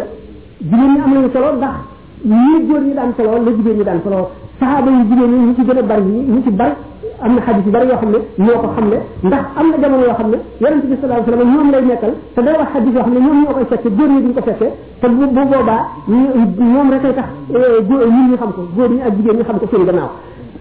jigéen 0.72 0.91
ñi 0.94 0.99
am 1.06 1.11
nañu 1.14 1.30
solo 1.34 1.52
ndax 1.57 1.76
ñi 2.24 2.65
góor 2.68 2.82
ñi 2.86 2.94
daan 2.94 3.14
solo 3.18 3.30
la 3.45 3.52
jigéen 3.57 3.78
ñi 3.78 3.84
daan 3.84 4.02
solo 4.03 4.30
sahaba 4.60 4.90
yi 4.91 5.02
jigéen 5.10 5.32
ñi 5.32 5.44
ñu 5.48 5.53
ci 5.56 5.61
gën 5.64 5.78
a 5.78 5.82
bari 5.82 6.03
ñu 6.32 6.44
ci 6.44 6.49
bari 6.52 6.74
am 7.22 7.34
na 7.36 7.41
xadis 7.41 7.64
yu 7.65 7.72
bari 7.72 7.86
yoo 7.88 7.98
xam 7.98 8.10
ne 8.11 8.20
ñoo 8.44 8.60
ko 8.64 8.68
xam 8.76 8.88
ne 8.91 8.98
ndax 9.24 9.44
am 9.56 9.68
na 9.72 9.78
jamono 9.80 10.03
yoo 10.06 10.15
xam 10.20 10.30
ne 10.32 10.38
yonente 10.60 10.86
bi 10.91 10.95
sallallahu 10.99 11.24
alayhi 11.24 11.32
wasallam 11.32 11.52
ñoom 11.56 11.70
lay 11.72 11.84
nekkal 11.88 12.14
te 12.36 12.40
day 12.44 12.53
wax 12.60 12.70
xadis 12.74 12.91
yoo 12.94 13.03
xam 13.06 13.14
ne 13.14 13.20
ñoom 13.24 13.38
ñoo 13.44 13.53
koy 13.56 13.65
fekke 13.72 13.90
góor 13.98 14.10
ñi 14.11 14.20
duñ 14.24 14.34
ko 14.34 14.41
fekke 14.44 14.68
te 14.99 15.07
bu 15.07 15.24
boobaa 15.32 15.84
ñoom 16.10 16.88
rek 16.91 17.03
ay 17.07 17.14
tax 17.14 17.30
ñun 17.48 18.28
ñu 18.28 18.36
xam 18.36 18.52
ko 18.52 18.61
góor 18.76 18.90
ñi 18.91 18.99
ak 19.02 19.11
jigéen 19.15 19.38
ñi 19.38 19.44
xam 19.48 19.57
ko 19.61 19.68
seen 19.72 19.86
gannaaw 19.88 20.11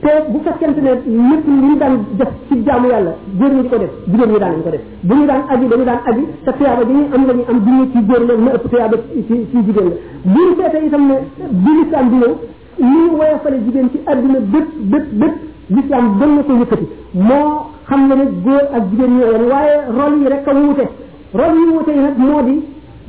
te 0.03 0.11
bu 0.35 0.39
fekkente 0.45 0.81
ne 0.83 0.91
lépp 0.95 1.07
li 1.49 1.55
ñu 1.63 1.77
daan 1.79 1.99
def 2.19 2.31
ci 2.49 2.61
jaamu 2.67 2.89
yàlla 2.91 3.13
góor 3.39 3.53
ñi 3.55 3.61
di 3.63 3.69
ko 3.69 3.77
def 3.79 3.91
jigéen 4.11 4.33
ñi 4.33 4.39
daan 4.39 4.63
ko 4.63 4.71
def 4.71 4.81
bu 5.01 5.15
ñu 5.15 5.27
daan 5.27 5.43
aji 5.55 5.67
dañu 5.71 5.85
daan 5.85 6.01
aji 6.11 6.27
te 6.45 6.51
tuyaaba 6.57 6.85
bi 6.85 6.93
ñuy 6.93 7.07
am 7.15 7.27
la 7.27 7.33
ñu 7.35 7.45
am 7.49 7.61
junni 7.67 7.91
ci 7.93 8.01
góor 8.07 8.25
la 8.27 8.35
na 8.35 8.51
ëpp 8.59 8.69
tuyaaba 8.71 8.97
ci 9.13 9.25
ci 9.29 9.57
jigéen 9.67 9.89
la 9.91 9.95
bu 10.23 10.39
ñu 10.43 10.55
seete 10.59 10.85
itam 10.87 11.07
ne 11.07 11.15
bi 11.51 11.71
lislaam 11.83 12.09
di 12.09 12.17
ñëw 12.17 12.27
li 12.27 12.85
ñu 12.95 13.15
woyofale 13.17 13.57
jigéen 13.65 13.91
ci 13.93 14.01
àdduna 14.05 14.39
bépp 14.55 14.69
bépp 14.91 15.07
bépp 15.13 15.35
lislaam 15.77 16.11
gën 16.19 16.35
na 16.37 16.43
ko 16.43 16.53
yëkkati 16.53 16.87
moo 17.13 17.71
xam 17.89 18.01
ne 18.09 18.15
ne 18.17 18.25
góor 18.43 18.63
ak 18.75 18.83
jigéen 18.91 19.11
ñoo 19.19 19.33
yem 19.39 19.47
waaye 19.51 19.73
rôle 19.87 20.17
yi 20.19 20.29
rek 20.29 20.43
ka 20.45 20.51
wuute 20.53 20.85
rôle 21.33 21.59
yi 21.63 21.71
wuute 21.73 21.91
yi 21.95 22.01
nag 22.03 22.19
moo 22.19 22.43
di 22.43 22.59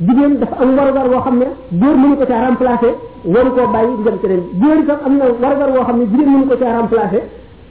jigéen 0.06 0.38
dafa 0.40 0.56
am 0.62 0.76
warugar 0.78 1.06
woo 1.12 1.20
xam 1.26 1.36
ne 1.42 1.46
góor 1.80 1.96
mënu 2.02 2.14
ko 2.20 2.24
caa 2.30 2.40
remplacé 2.46 2.88
waru 3.34 3.50
koo 3.56 3.66
bàyyi 3.74 3.92
di 3.98 4.02
dem 4.08 4.16
keneen 4.22 4.42
góor 4.62 4.78
sax 4.88 4.98
am 5.08 5.14
na 5.18 5.24
warugar 5.40 5.70
woo 5.76 5.84
xam 5.88 5.96
ne 6.00 6.04
jigéen 6.12 6.30
mënu 6.34 6.46
ko 6.50 6.56
caa 6.62 6.72
remplacé 6.78 7.20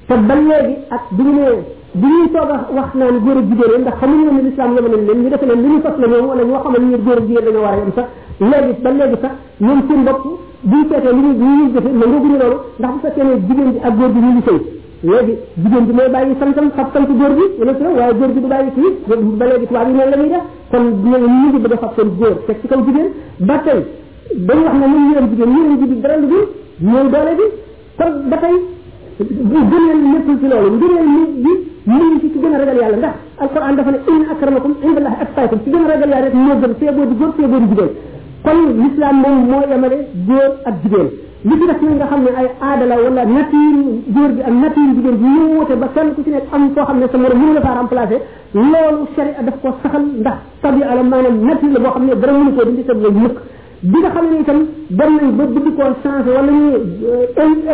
te 0.07 0.13
ba 0.27 0.33
léegi 0.47 0.73
ak 0.97 1.01
bi 1.17 1.23
ñu 1.23 1.31
nee 1.39 1.55
bi 2.01 2.07
ñuy 2.13 2.29
toog 2.35 2.49
a 2.49 2.57
wax 2.77 2.89
naan 2.99 3.17
góor 3.23 3.37
ak 3.41 3.45
jigéen 3.51 3.81
ndax 3.81 3.95
xamuñu 3.99 4.31
ne 4.37 4.41
l'islam 4.47 4.69
yema 4.75 4.87
nañ 4.93 5.01
leen 5.07 5.19
ñu 5.23 5.29
defe 5.29 5.45
ne 5.45 5.55
li 5.61 5.67
ñu 5.73 5.79
fas 5.85 5.95
la 5.99 6.07
ñoom 6.11 6.25
wala 6.29 6.43
ñoo 6.49 6.61
xamal 6.63 6.81
ñu 6.91 6.97
góor 7.05 7.17
ak 7.17 7.25
jigéen 7.27 7.45
dañoo 7.45 7.61
war 7.63 7.73
a 7.73 7.77
yem 7.77 7.91
sax 7.97 8.07
léegi 8.51 8.71
ba 8.81 8.89
léegi 8.97 9.17
sax 9.21 9.33
ñoom 9.63 9.79
seen 9.87 10.01
bopp 10.07 10.21
bu 10.71 10.75
ñu 10.77 10.85
seetee 10.89 11.13
li 11.13 11.21
ñuy 11.21 11.35
li 11.37 11.51
ñuy 11.57 11.71
defe 11.75 11.89
nangu 12.01 12.17
guñu 12.23 12.37
loolu 12.41 12.57
ndax 12.79 12.91
bu 12.93 12.99
fekkee 13.05 13.23
ne 13.29 13.33
jigéen 13.47 13.69
bi 13.73 13.79
ak 13.87 13.93
góor 13.97 14.09
bi 14.15 14.19
ñu 14.25 14.29
ngi 14.33 14.43
sëy 14.47 14.59
léegi 15.03 15.33
jigéen 15.61 15.85
bi 15.87 15.93
mooy 15.99 16.09
bàyyi 16.15 16.35
santam 16.39 16.69
xabtal 16.75 17.03
ci 17.07 17.13
góor 17.19 17.33
gi 17.37 17.45
wala 17.59 17.73
ci 17.77 17.81
waaye 17.99 18.13
góor 18.19 18.31
gi 18.33 18.41
du 18.43 18.47
bàyyi 18.47 18.69
kii 18.75 18.91
ba 19.39 19.45
léegi 19.45 19.65
tubaab 19.67 19.87
yi 19.89 19.93
noonu 19.97 20.11
la 20.13 20.17
ñuy 20.21 20.29
def 20.31 20.45
kon 20.71 20.83
ñoom 21.03 21.23
ñu 21.39 21.47
ngi 21.49 21.59
bëgg 21.63 21.73
a 21.75 21.77
xab 21.81 21.91
seen 21.95 22.09
góor 22.19 22.33
teg 22.47 22.55
ci 22.61 22.67
kaw 22.71 22.79
jigéen 22.85 23.09
ba 23.47 23.55
tey 23.65 23.79
dañ 24.47 24.59
wax 24.65 24.75
ne 24.79 24.85
ñun 24.91 25.03
ñu 25.07 25.15
am 25.19 25.25
jigéen 25.31 25.49
ñu 25.53 25.59
am 25.67 25.75
jigéen 25.81 26.01
dara 26.03 26.15
lu 26.23 26.27
bi 26.33 26.39
ñooy 26.87 27.07
doole 27.13 27.31
bi 27.39 27.45
kon 27.97 28.09
ba 28.29 28.37
tey 28.43 28.55
gënal 29.71 29.99
nekkul 30.13 30.35
ci 30.39 30.45
loolu 30.51 30.69
ngënal 30.77 31.05
nit 31.15 31.31
bi 31.43 31.51
mu 31.91 31.99
ngi 32.09 32.17
ci 32.31 32.37
gën 32.41 32.53
a 32.55 32.57
ragal 32.61 32.77
yàlla 32.81 32.97
ndax 33.01 33.15
alquran 33.43 33.75
dafa 33.75 33.91
ne 33.91 33.99
in 34.13 34.21
akramakum 34.31 34.73
inda 34.87 34.99
allah 35.01 35.15
atqakum 35.23 35.59
ci 35.63 35.69
gën 35.71 35.83
a 35.85 35.87
ragal 35.91 36.09
yàlla 36.13 36.25
rek 36.25 36.33
moo 36.45 36.55
gën 36.61 36.73
fee 36.79 36.91
boo 36.95 37.05
di 37.09 37.15
góor 37.19 37.31
fee 37.37 37.47
boo 37.51 37.59
di 37.63 37.67
jigéen 37.71 37.91
kon 38.45 38.57
l'islam 38.79 39.15
moom 39.23 39.35
moo 39.51 39.63
yemale 39.71 39.97
góor 40.27 40.51
ak 40.69 40.75
jigéen 40.83 41.09
li 41.43 41.53
ci 41.59 41.65
def 41.67 41.81
yi 41.81 41.89
nga 41.97 42.05
xam 42.07 42.21
ne 42.23 42.29
ay 42.39 42.47
aada 42.67 42.85
la 42.85 42.95
wala 42.95 43.23
natiin 43.35 43.75
góor 44.15 44.29
bi 44.31 44.41
ak 44.41 44.47
natiin 44.63 44.93
jigéen 44.95 45.17
bi 45.19 45.25
ñu 45.35 45.57
wute 45.59 45.75
ba 45.75 45.87
kenn 45.93 46.13
ku 46.15 46.23
ci 46.23 46.29
nekk 46.31 46.45
am 46.55 46.73
koo 46.73 46.83
xam 46.87 46.99
ne 46.99 47.07
sa 47.11 47.17
morom 47.17 47.39
mënu 47.39 47.53
la 47.53 47.61
faa 47.61 47.73
remplacer 47.79 48.21
loolu 48.53 49.07
sharia 49.15 49.41
daf 49.43 49.59
ko 49.59 49.75
saxal 49.83 50.03
ndax 50.21 50.37
tabia 50.61 50.87
la 50.95 51.03
maanaam 51.03 51.39
natiin 51.43 51.71
la 51.73 51.79
boo 51.83 51.89
xam 51.91 52.05
ne 52.05 52.15
dara 52.15 52.33
mënu 52.37 52.53
koo 52.55 52.63
dindi 52.63 52.83
sa 52.87 52.93
lay 52.93 53.11
mukk 53.11 53.35
bi 53.91 53.97
nga 53.99 54.09
xam 54.15 54.25
ne 54.31 54.39
itam 54.39 54.59
dem 54.99 55.11
nañ 55.19 55.29
ba 55.37 55.43
bëgg 55.55 55.67
koo 55.75 55.91
changé 56.03 56.31
wala 56.31 56.51
ñu 56.51 56.67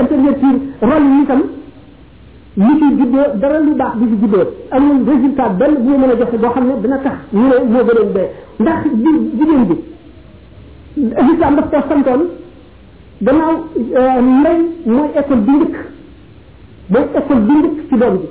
intervertir 0.02 0.56
rôle 0.90 1.06
yi 1.14 1.22
itam 1.26 1.42
li 2.64 2.72
ci 2.80 2.88
juddoo 2.98 3.26
dara 3.38 3.60
lu 3.60 3.74
baax 3.76 3.94
bi 4.00 4.06
ci 4.10 4.16
juddoo 4.24 4.48
amul 4.72 4.98
résultat 5.06 5.50
benn 5.62 5.74
bu 5.86 5.90
mën 5.98 6.10
a 6.10 6.16
joxe 6.18 6.38
boo 6.42 6.50
xam 6.56 6.66
ne 6.66 6.74
dina 6.82 6.98
tax 6.98 7.14
ñu 7.32 7.42
ne 7.42 7.56
moo 7.72 7.86
gënoon 7.86 8.14
dee 8.18 8.28
ndax 8.58 8.82
jigéen 9.36 9.66
bi 9.70 9.76
l'islam 10.98 11.54
daf 11.56 11.70
ko 11.70 11.84
santoon 11.94 12.22
gannaaw 13.22 13.58
mbay 14.40 14.60
mooy 14.96 15.10
école 15.20 15.42
bi 15.48 15.52
ndëkk 15.60 15.76
mooy 16.92 17.04
école 17.20 17.40
bi 17.48 17.54
ndëkk 17.60 17.78
ci 17.90 17.96
doom 18.02 18.14
ji 18.24 18.28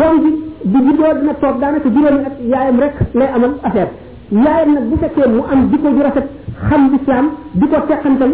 doom 0.00 0.14
ji 0.24 0.32
bu 0.70 0.78
juddoo 0.86 1.12
dina 1.20 1.34
toog 1.42 1.60
daanaka 1.60 1.88
juróomi 1.88 2.24
ak 2.30 2.34
yaayam 2.52 2.78
rek 2.80 2.94
lay 3.18 3.28
amal 3.36 3.52
affaire 3.62 3.90
yaayam 4.30 4.70
nag 4.76 4.84
bu 4.90 4.96
fekkee 5.02 5.28
mu 5.34 5.42
am 5.52 5.68
jikko 5.70 5.88
ju 5.96 6.02
rafet 6.02 6.26
xam 6.68 6.82
lislaam 6.92 7.26
di 7.52 7.66
ko 7.68 7.76
teqantal 7.88 8.32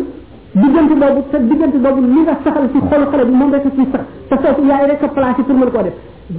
diggante 0.54 0.94
boobu 1.00 1.20
te 1.32 1.36
diggante 1.48 1.78
boobu 1.82 2.00
li 2.00 2.20
nga 2.24 2.34
saxal 2.44 2.68
ci 2.72 2.78
xolu 2.90 3.06
xale 3.10 3.24
bi 3.26 3.32
moom 3.34 3.50
rek 3.52 3.64
ci 3.76 3.86
sax 3.92 4.02
te 4.28 4.36
soosu 4.46 4.66
yaay 4.70 4.86
rek 4.90 5.02
a 5.02 5.08
placé 5.08 5.42
pour 5.42 5.54
mën 5.56 5.70
koo 5.72 5.82
def 5.82 5.96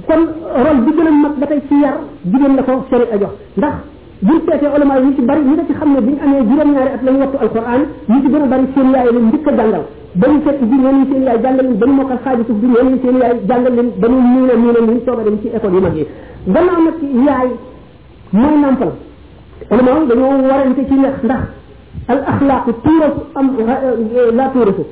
kon 0.08 0.22
rôle 0.64 0.80
bi 0.86 0.90
gën 0.98 1.06
a 1.06 1.10
mag 1.10 1.34
ba 1.38 1.46
tey 1.46 1.60
ci 1.68 1.74
yar 1.84 1.96
jigéen 2.24 2.54
la 2.56 2.62
ko 2.62 2.84
sori 2.88 3.04
a 3.12 3.18
jox 3.18 3.32
ndax 3.58 3.74
bu 4.22 4.32
seete 4.46 4.66
ulama 4.76 4.96
yi 4.98 5.14
ci 5.16 5.22
bari 5.28 5.40
ñi 5.40 5.54
da 5.56 5.62
ci 5.66 5.72
xam 5.72 5.94
ne 5.94 6.00
bu 6.00 6.10
ñu 6.10 6.18
amee 6.24 6.42
juróom 6.48 6.72
ñaari 6.74 6.90
at 6.94 7.02
lañu 7.02 7.18
wattu 7.20 7.36
alquran 7.40 7.82
ñi 8.06 8.20
ci 8.22 8.28
gën 8.28 8.42
a 8.42 8.46
bari 8.46 8.66
seen 8.76 8.90
yaay 8.90 9.06
leen 9.12 9.26
njëkk 9.28 9.46
a 9.48 9.52
jàngal 9.56 9.84
ba 10.12 10.26
ñu 10.28 10.40
seet 10.44 10.58
bi 10.60 10.76
ñeen 10.76 11.06
seen 11.08 11.22
yaay 11.22 11.38
jàngal 11.42 11.56
leen 11.64 11.78
ba 11.80 11.86
ñu 11.86 11.92
mokkal 11.92 12.18
xaaju 12.24 12.42
suuf 12.46 12.58
bi 12.58 12.66
ñeen 12.66 12.98
seen 13.00 13.16
yaay 13.16 13.34
jàngal 13.48 13.72
leen 13.74 13.88
ba 13.96 14.06
ñu 14.08 14.18
muuna 14.20 14.54
muuna 14.62 14.80
leen 14.84 15.00
sooba 15.06 15.22
dem 15.22 15.38
ci 15.40 15.48
école 15.48 15.72
yu 15.74 15.80
mag 15.80 15.94
yi 15.96 16.06
gannaaw 16.44 16.80
nag 16.86 16.96
yaay 17.26 17.48
mooy 18.30 18.56
nampal 18.60 18.90
ulama 19.72 19.90
dañoo 20.08 20.48
warante 20.52 20.82
ci 20.86 20.94
nekk 21.00 21.16
ndax 21.24 21.44
al 22.12 22.20
akhlaq 22.32 22.64
tuuras 22.84 23.14
am 23.32 23.46
la 24.36 24.44
tuurasu 24.52 24.84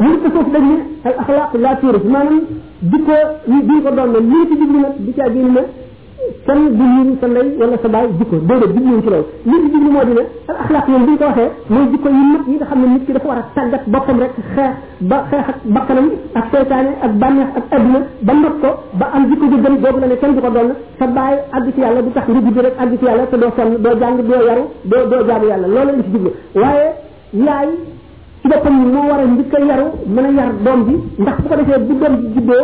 ñu 0.00 0.16
ko 0.24 0.28
foofu 0.32 0.50
dañ 0.56 0.64
ne 0.72 0.76
al 1.04 1.14
akhlaq 1.20 1.50
la 1.60 1.72
tuuras 1.80 2.04
maanaam 2.08 2.40
di 2.80 2.96
ko 3.06 3.12
di 3.44 3.76
ko 3.84 3.90
doon 3.94 4.12
li 4.30 4.38
ci 4.48 4.56
diglu 4.56 4.78
nag 4.80 4.94
di 5.04 5.12
caa 5.12 5.28
génn 5.32 5.52
kenn 6.46 6.76
du 6.76 6.84
ñu 6.86 7.16
sa 7.20 7.26
lay 7.26 7.48
wala 7.58 7.76
sa 7.84 7.88
baay 7.88 8.06
jikko 8.18 8.36
déedéet 8.48 8.72
bi 8.74 8.80
ñëw 8.86 9.00
ci 9.04 9.10
lool 9.12 9.24
li 9.48 9.56
di 9.62 9.68
diglu 9.74 9.90
moo 9.94 10.04
di 10.08 10.12
ne 10.12 10.22
al 10.46 10.56
akhlaq 10.62 10.86
moom 10.90 11.04
buñ 11.06 11.16
ko 11.20 11.24
waxee 11.30 11.50
mooy 11.68 11.86
jikko 11.90 12.08
yu 12.08 12.24
mat 12.32 12.42
yi 12.48 12.54
nga 12.58 12.66
xam 12.70 12.80
ne 12.82 12.86
nit 12.94 13.04
ki 13.06 13.12
dafa 13.16 13.26
war 13.28 13.38
a 13.42 13.46
tàggat 13.54 13.82
boppam 13.94 14.18
rek 14.22 14.32
xeex 14.54 14.72
ba 15.10 15.16
xeex 15.30 15.46
ak 15.50 15.56
bakkanam 15.74 16.06
ak 16.40 16.44
seytaane 16.52 16.90
ak 17.06 17.12
bànneex 17.20 17.50
ak 17.60 17.64
adduna 17.76 18.00
ba 18.26 18.32
not 18.34 18.54
ko 18.62 18.70
ba 19.00 19.06
am 19.16 19.22
jikko 19.30 19.44
ju 19.52 19.56
gën 19.64 19.76
boobu 19.82 19.98
la 20.02 20.06
ne 20.06 20.16
kenn 20.20 20.34
du 20.34 20.40
ko 20.40 20.50
doon 20.56 20.68
sa 20.98 21.04
baay 21.06 21.34
àgg 21.56 21.66
ci 21.74 21.80
yàlla 21.80 22.02
du 22.02 22.10
tax 22.14 22.26
nga 22.28 22.40
judd 22.46 22.58
rek 22.66 22.74
àgg 22.84 22.92
ci 22.98 23.04
yàlla 23.04 23.26
te 23.26 23.36
doo 23.42 23.52
sonn 23.56 23.70
doo 23.82 23.94
jàng 23.98 24.18
doo 24.28 24.42
yaru 24.48 24.64
doo 24.84 25.04
doo 25.10 25.22
jaamu 25.26 25.46
yàlla 25.50 25.66
loolu 25.66 25.90
la 25.98 26.02
ci 26.04 26.10
diglu 26.14 26.30
waaye 26.62 26.86
yaay 27.32 27.68
ci 28.40 28.46
boppam 28.50 28.74
moo 28.92 29.04
war 29.10 29.20
a 29.22 29.64
yaru 29.70 29.86
mën 30.14 30.26
yar 30.38 30.50
doom 30.64 30.80
bi 30.86 30.92
ndax 31.18 31.36
bu 31.42 31.46
ko 31.50 31.56
defee 31.58 31.78
bu 31.82 31.94
doom 31.98 32.14
bi 32.22 32.26
juddoo 32.38 32.62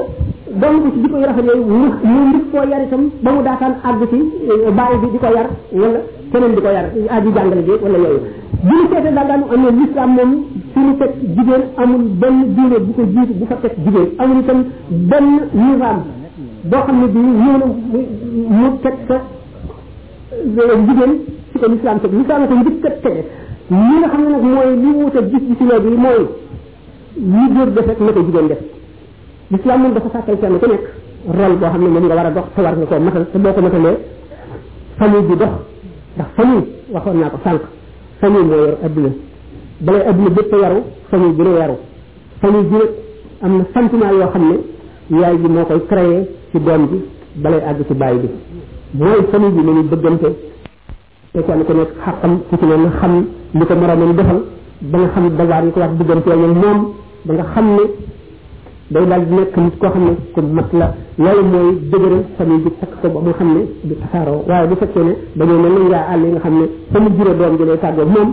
doon 0.50 0.74
ko 0.82 0.86
ci 0.92 0.98
jikko 1.04 1.16
yu 1.18 1.26
rafet 1.30 1.44
yooyu 1.44 1.64
mu 1.72 1.88
mu 2.02 2.20
nit 2.32 2.44
koo 2.50 2.64
yar 2.70 2.82
itam 2.86 3.02
ba 3.22 3.30
mu 3.34 3.42
daataan 3.46 3.74
àgg 3.88 4.02
ci 4.10 4.18
eh, 4.18 4.70
bàyyi 4.78 4.96
bi 5.02 5.06
di 5.12 5.18
ko 5.22 5.28
yar 5.36 5.46
wala 5.80 6.00
keneen 6.32 6.54
di 6.56 6.60
ko 6.64 6.70
yar 6.76 6.86
aji 7.16 7.30
jàngale 7.36 7.62
bi 7.66 7.72
wala 7.84 7.98
yooyu 8.04 8.18
bu 8.66 8.74
ñu 8.74 8.84
seetee 8.90 9.12
daal 9.14 9.30
am 9.30 9.60
ne 9.62 9.68
l'islam 9.78 10.10
moom 10.18 10.30
fi 10.72 10.78
ñu 10.86 10.92
teg 10.98 11.12
jigéen 11.36 11.62
amul 11.82 12.02
benn 12.20 12.38
diine 12.54 12.78
bu 12.86 12.90
ko 12.98 13.02
jiitu 13.14 13.32
bu 13.38 13.44
fa 13.46 13.56
teg 13.62 13.72
jigéen 13.84 14.08
amul 14.18 14.38
itam 14.42 14.58
benn 15.10 15.28
nizaam 15.52 15.98
boo 16.70 16.82
xam 16.86 16.96
ne 17.00 17.06
bii 17.14 17.30
ñëw 17.42 17.56
na 17.60 17.66
mu 18.56 18.66
teg 18.82 18.94
sa 19.06 19.16
eh, 19.18 20.74
jigéen 20.86 21.12
si 21.52 21.56
ko 21.60 21.66
l'islam 21.70 21.96
teg 22.02 22.10
l'islam 22.12 22.40
ko 22.48 22.54
njëkk 22.58 22.84
a 22.86 22.90
tege 23.04 23.22
li 23.70 23.94
nga 24.00 24.08
xam 24.12 24.22
ne 24.24 24.30
nag 24.34 24.42
mooy 24.54 24.70
li 24.82 24.90
wuute 24.98 25.20
gis-gis 25.30 25.60
bi 25.86 25.94
mooy 26.04 26.22
li 27.30 27.42
góor 27.54 27.68
def 27.74 27.86
rek 27.86 28.00
na 28.02 28.12
ko 28.18 28.22
jigéen 28.28 28.48
def 28.50 28.60
lislaam 29.50 29.80
moom 29.82 29.94
dafa 29.94 30.08
sàkkal 30.12 30.36
kenn 30.40 30.58
ku 30.60 30.66
nekk 30.66 30.84
rôle 31.38 31.56
boo 31.60 31.70
xam 31.72 31.82
ne 31.82 31.88
moom 31.88 32.04
nga 32.08 32.14
war 32.16 32.26
a 32.26 32.30
dox 32.30 32.44
te 32.54 32.62
war 32.62 32.74
nga 32.76 32.86
koo 32.86 32.98
matal 33.00 33.24
te 33.32 33.38
boo 33.38 33.52
ko 33.54 33.60
matalee 33.60 33.96
famille 34.98 35.26
bi 35.28 35.34
dox 35.42 35.52
ndax 36.16 36.28
famille 36.36 36.62
waxoon 36.94 37.16
naa 37.20 37.30
ko 37.34 37.38
sànq 37.44 37.62
famille 38.20 38.44
moo 38.50 38.64
yor 38.64 38.74
adduna 38.84 39.10
balay 39.80 40.02
adduna 40.10 40.30
bépp 40.36 40.52
yaru 40.62 40.78
famille 41.10 41.32
bi 42.70 42.74
ne 42.76 42.82
am 43.44 43.52
na 43.58 43.64
sentiment 43.74 44.12
yoo 44.20 44.28
xam 44.32 44.44
ne 44.50 44.56
yaay 45.20 45.36
ji 45.42 45.48
moo 45.52 45.64
koy 45.64 45.80
créé 45.90 46.28
ci 46.52 46.58
doom 46.60 46.82
bi 46.90 46.96
balay 47.42 47.60
àgg 47.70 47.80
ci 47.88 47.94
baay 47.94 48.16
bi 48.22 48.28
mooy 48.98 49.22
famille 49.32 49.54
bi 49.56 49.62
nañu 49.66 49.82
bëggante 49.90 50.28
te 51.32 51.38
kenn 51.46 51.64
ku 51.66 51.72
nekk 51.72 51.90
xàqam 52.04 52.40
ku 52.50 52.56
ci 52.56 52.64
ne 52.66 52.74
nga 52.76 52.90
xam 52.98 53.14
li 53.58 53.64
ko 53.66 53.74
moroomam 53.74 54.12
defal 54.16 54.38
ba 54.90 54.98
nga 54.98 55.08
xam 55.14 55.24
devoir 55.38 55.64
yi 55.64 55.72
ko 55.72 55.80
war 55.80 55.90
diggante 55.98 56.28
ak 56.32 56.38
moom 56.56 56.78
ba 57.24 57.34
nga 57.34 57.44
xam 57.54 57.66
ne 57.76 57.84
day 58.94 59.04
daal 59.10 59.22
di 59.30 59.34
nekk 59.38 59.56
nit 59.56 59.74
koo 59.80 59.88
xam 59.92 60.04
ne 60.06 60.12
ku 60.34 60.40
mat 60.50 60.68
la 60.72 60.86
loolu 61.16 61.42
mooy 61.52 61.68
dëgëral 61.90 62.22
famille 62.36 62.60
bi 62.64 62.70
takk 62.80 62.92
ko 63.00 63.06
ba 63.14 63.20
mu 63.26 63.32
xam 63.38 63.48
ne 63.54 63.60
du 63.88 63.94
tasaaroo 64.02 64.40
waaye 64.48 64.66
bu 64.68 64.74
fekkee 64.82 65.04
ne 65.06 65.12
dañoo 65.38 65.58
mel 65.62 65.72
ni 65.78 65.80
ngaa 65.88 66.06
àll 66.12 66.22
yi 66.24 66.30
nga 66.32 66.40
xam 66.40 66.54
ne 66.58 66.66
fa 66.92 66.98
mu 66.98 67.08
jure 67.16 67.32
doom 67.38 67.54
ji 67.58 67.64
lay 67.68 67.78
tàggoo 67.78 68.06
moom 68.14 68.28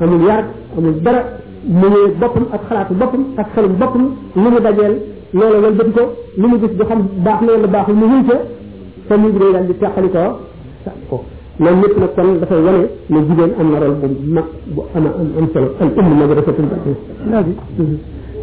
amul 0.00 0.22
yar 0.28 0.44
amul 0.76 0.94
dara 1.02 1.20
mu 1.80 1.86
ñëw 1.92 2.04
boppam 2.20 2.46
ak 2.54 2.62
xalaatu 2.68 2.94
boppam 3.00 3.24
ak 3.36 3.46
xelum 3.54 3.72
boppam 3.80 4.04
li 4.42 4.48
mu 4.54 4.60
dajeel 4.66 4.94
loolu 5.32 5.56
wal 5.64 5.74
bëti 5.78 5.90
ko 5.96 6.02
li 6.40 6.46
mu 6.50 6.56
gis 6.60 6.72
du 6.78 6.84
xam 6.88 7.00
baax 7.26 7.40
na 7.42 7.50
wala 7.54 7.66
baaxul 7.66 7.94
mu 8.00 8.06
wuy 8.12 8.22
ca 8.28 8.36
famille 9.08 9.32
bi 9.34 9.38
day 9.42 9.52
daal 9.54 9.66
di 9.66 9.74
teqali 9.80 10.10
ko 10.14 10.22
sàpp 10.84 11.00
ko 11.10 11.16
loolu 11.58 11.76
ñëpp 11.82 11.94
nag 11.98 12.10
kon 12.14 12.30
dafay 12.40 12.60
wane 12.66 12.82
ne 13.10 13.18
jigéen 13.26 13.50
am 13.58 13.66
na 13.72 13.78
rôle 13.80 13.96
bu 14.02 14.06
mag 14.34 14.46
bu 14.74 14.80
ama 14.94 15.08
am 15.18 15.28
am 15.38 15.46
solo 15.52 15.68
al 15.82 15.88
umm 15.98 16.08
madrasatul 16.20 16.66
baqi 16.72 16.90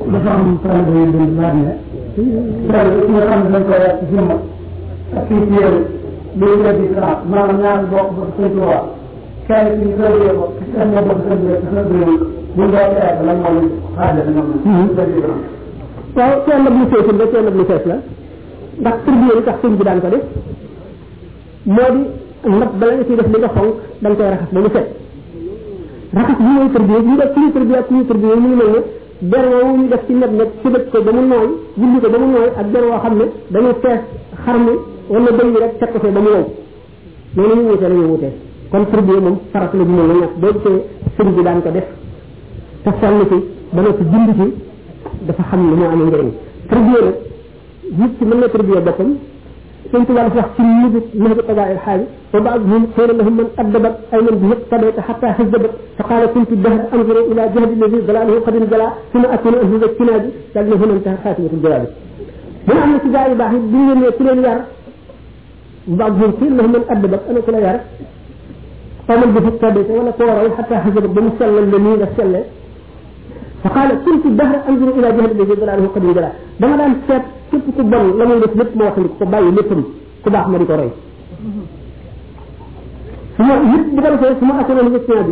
dafa 0.04 0.30
am 0.30 0.60
problème 0.60 1.06
yu 1.06 1.18
bëri 1.18 1.36
laaj 1.40 1.56
ne 1.56 1.72
problème 2.68 3.10
nga 3.10 3.22
xam 3.30 3.42
ne 3.44 3.50
dañ 3.50 3.64
koy 3.70 3.78
wax 3.78 3.94
ci 4.00 4.06
jëmm 4.16 4.30
ak 5.18 5.24
kii 5.28 5.46
ci 5.48 5.54
yéen 5.58 5.76
loolu 6.40 6.64
la 6.66 6.74
di 6.80 6.86
xalaat 6.94 7.20
maanaam 7.32 7.60
ñaari 7.62 7.86
bokk 7.92 8.10
ba 8.18 8.26
sëñ 8.36 8.50
Tuubaa 8.54 8.82
kenn 9.48 9.68
ci 9.82 9.88
ñu 9.88 9.94
koy 9.98 10.14
yóbbu 10.26 10.44
ci 10.58 10.64
seen 10.74 10.90
moo 10.94 11.04
bokk 11.10 11.20
sëñ 11.28 11.38
Tuubaa 11.42 11.60
ci 11.62 11.68
seen 11.74 11.86
bëri 11.90 12.16
bu 12.56 12.62
ñu 12.62 12.68
doon 12.72 12.92
xeex 12.96 13.18
lan 13.28 13.38
moo 13.44 13.52
leen 13.56 13.70
xaajale 13.96 14.22
ñoom 14.34 14.48
hmm. 14.66 14.88
waaw 16.16 16.32
seen 16.46 16.60
lab 16.66 16.76
lu 16.80 16.86
feesul 16.92 17.16
la 17.22 17.26
seen 17.32 17.44
lab 17.46 17.56
lu 17.60 17.64
fees 17.70 17.84
la 17.90 17.98
ndax 18.82 18.98
tribunal 19.06 19.38
yi 19.38 19.44
tax 19.48 19.58
sëñ 19.62 19.74
bi 19.80 19.84
daan 19.88 20.00
ko 20.04 20.08
def 20.14 20.26
moo 21.74 21.90
di 21.96 22.02
ndab 22.58 22.72
bala 22.80 22.92
nga 22.98 23.06
ciy 23.08 23.16
def 23.20 23.28
li 23.34 23.38
nga 23.42 23.50
fonk 23.58 23.74
da 24.02 24.06
nga 24.10 24.18
koy 24.20 24.28
raxas 24.32 24.52
ba 24.54 24.60
mu 24.64 24.70
set 24.76 24.88
raxas 26.18 26.38
bi 26.46 26.52
ñuy 26.56 26.68
tribunal 26.76 27.04
ñu 27.10 27.16
def 27.22 27.30
suñu 27.36 27.50
tribunal 27.58 27.82
ak 27.82 27.88
suñu 27.90 28.04
tribunal 28.10 28.40
mu 28.44 28.48
ngi 28.54 28.58
mel 28.60 28.72
ne 28.76 28.82
der 29.22 29.44
woowu 29.50 29.88
def 29.90 30.02
ci 30.08 30.14
net 30.14 30.30
nag 30.32 30.48
sëbët 30.62 30.90
ko 30.92 31.02
ba 31.02 31.12
mu 31.12 31.22
nooy 31.22 31.48
julli 31.78 32.00
ko 32.02 32.10
ba 32.10 32.18
mu 32.18 32.28
nooy 32.32 32.48
ak 32.58 32.68
der 32.72 32.84
woo 32.84 32.98
xam 33.00 33.16
ne 33.18 33.24
dañu 33.50 33.74
fees 33.82 34.00
xar 34.44 34.58
mi 34.60 34.72
wala 35.08 35.32
bëy 35.32 35.50
yi 35.52 35.58
rek 35.60 35.78
teg 35.80 35.92
ko 35.94 36.00
fee 36.00 36.12
ba 36.12 36.20
mu 36.20 36.30
wow 36.30 36.48
noonu 37.36 37.62
ñu 37.62 37.68
wute 37.70 37.82
la 37.88 37.96
ñu 37.96 38.06
wutee 38.12 38.34
kon 38.70 38.86
tarbiyee 38.92 39.20
moom 39.22 39.38
farat 39.54 39.74
la 39.74 39.84
ñu 39.84 39.96
la 40.08 40.14
ñàkk 40.14 40.36
boo 40.36 40.82
sëñ 41.18 41.28
bi 41.36 41.42
daan 41.44 41.62
ko 41.62 41.70
def 41.70 41.88
te 42.84 42.90
sonn 43.00 43.20
ci 43.30 43.36
ba 43.72 43.82
nekk 43.82 44.00
dund 44.00 44.30
ci 44.38 44.54
dafa 45.28 45.44
xam 45.44 45.70
lu 45.70 45.76
moo 45.78 45.90
amee 45.90 46.06
njëriñ 46.06 46.32
tarbiyee 46.68 47.12
nit 47.96 48.12
ci 48.18 48.26
mën 48.26 48.40
na 48.40 48.48
tarbiyee 48.50 48.82
boppam 48.82 49.10
سنت 49.96 50.10
وبعضهم 52.36 52.82
قيل 52.96 53.10
لهم 53.20 53.34
من 53.40 53.48
أدبت 53.64 53.96
أيمن 54.14 54.36
به 54.42 54.52
طبيت 54.72 54.98
حتى 55.08 55.28
هزبت 55.40 55.74
فقال 55.98 56.22
كنت 56.36 56.50
الدهر 56.58 56.80
أنظر 56.96 57.18
إلى 57.32 57.42
جهد 57.54 57.72
الذي 57.80 58.00
ظلاله 58.08 58.36
قد 58.46 58.54
انزلا 58.62 58.88
ثم 59.14 59.24
أكون 59.36 59.54
أهزب 59.64 59.84
كنادي 60.00 60.30
لأن 60.56 60.72
هنا 60.82 60.94
انتهى 60.98 61.18
خاتمة 61.24 61.52
الجلالة 61.58 61.88
من 62.68 62.78
أهل 62.84 62.96
تجاري 63.06 63.34
باحي 63.40 63.58
دين 63.74 63.98
يتلين 64.08 64.40
يار 64.48 64.60
وبعضهم 65.92 66.32
قيل 66.40 66.54
لهم 66.58 66.72
من 66.76 66.84
أدبت 66.94 67.22
أنا 67.30 67.40
كلا 67.48 67.60
يار 67.68 67.76
فمن 69.08 69.30
به 69.36 69.46
طبيت 69.64 69.90
ولا 70.00 70.12
كورا 70.20 70.50
حتى 70.58 70.76
هزبت 70.84 71.10
بمسلل 71.16 71.64
لمين 71.74 72.00
السلل 72.08 72.44
فقال 73.66 73.90
كنت 74.06 74.24
الدهر 74.32 74.58
انظر 74.70 74.90
الى 74.98 75.08
جهل 75.16 75.30
الذي 75.36 75.56
ظلاله 75.62 75.86
قد 75.96 76.04
انجلى 76.10 76.30
دما 76.62 76.76
دام 76.80 76.92
سيت 77.08 77.24
كيب 77.50 77.64
كو 77.76 77.82
بون 77.92 78.06
لا 78.20 78.24
موي 78.30 78.40
ديف 78.44 78.54
ليپ 78.60 78.72
مو 78.80 78.84
واخ 78.88 78.98
نيكو 79.04 79.24
باي 79.32 79.46
ليپم 79.58 79.80
كو 80.24 80.30
باخ 80.34 80.46
ما 80.54 80.58
ديكو 80.62 80.74
روي 80.80 80.92
سما 83.38 83.54
ييب 83.72 83.86
بو 83.96 84.02
دا 84.04 84.10
فاي 84.22 85.30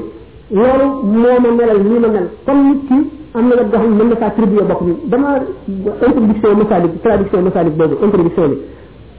موما 1.21 1.49
نيلال 1.57 1.79
ني 1.89 1.97
ما 2.03 2.09
نال 2.13 2.27
كوم 2.47 2.59
نيت 2.69 2.81
كي 2.89 2.97
امنا 3.39 3.55
لا 3.59 3.63
دخل 3.73 3.91
من 3.99 4.07
لا 4.11 4.27
تريبي 4.35 4.59
بوك 4.71 4.81
ني 4.87 4.93
دما 5.11 5.29
انتريكسيون 6.07 6.55
مسالك 6.61 6.91
تراديكسيون 7.03 7.43
مسالك 7.49 7.73
بوك 7.79 7.91
انتريكسيون 8.05 8.49
لي 8.51 8.57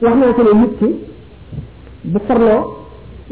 واخنا 0.03 0.35
كي 0.37 0.43
نيت 0.61 0.73
كي 0.79 0.89
bu 2.13 2.19
farlo 2.27 2.55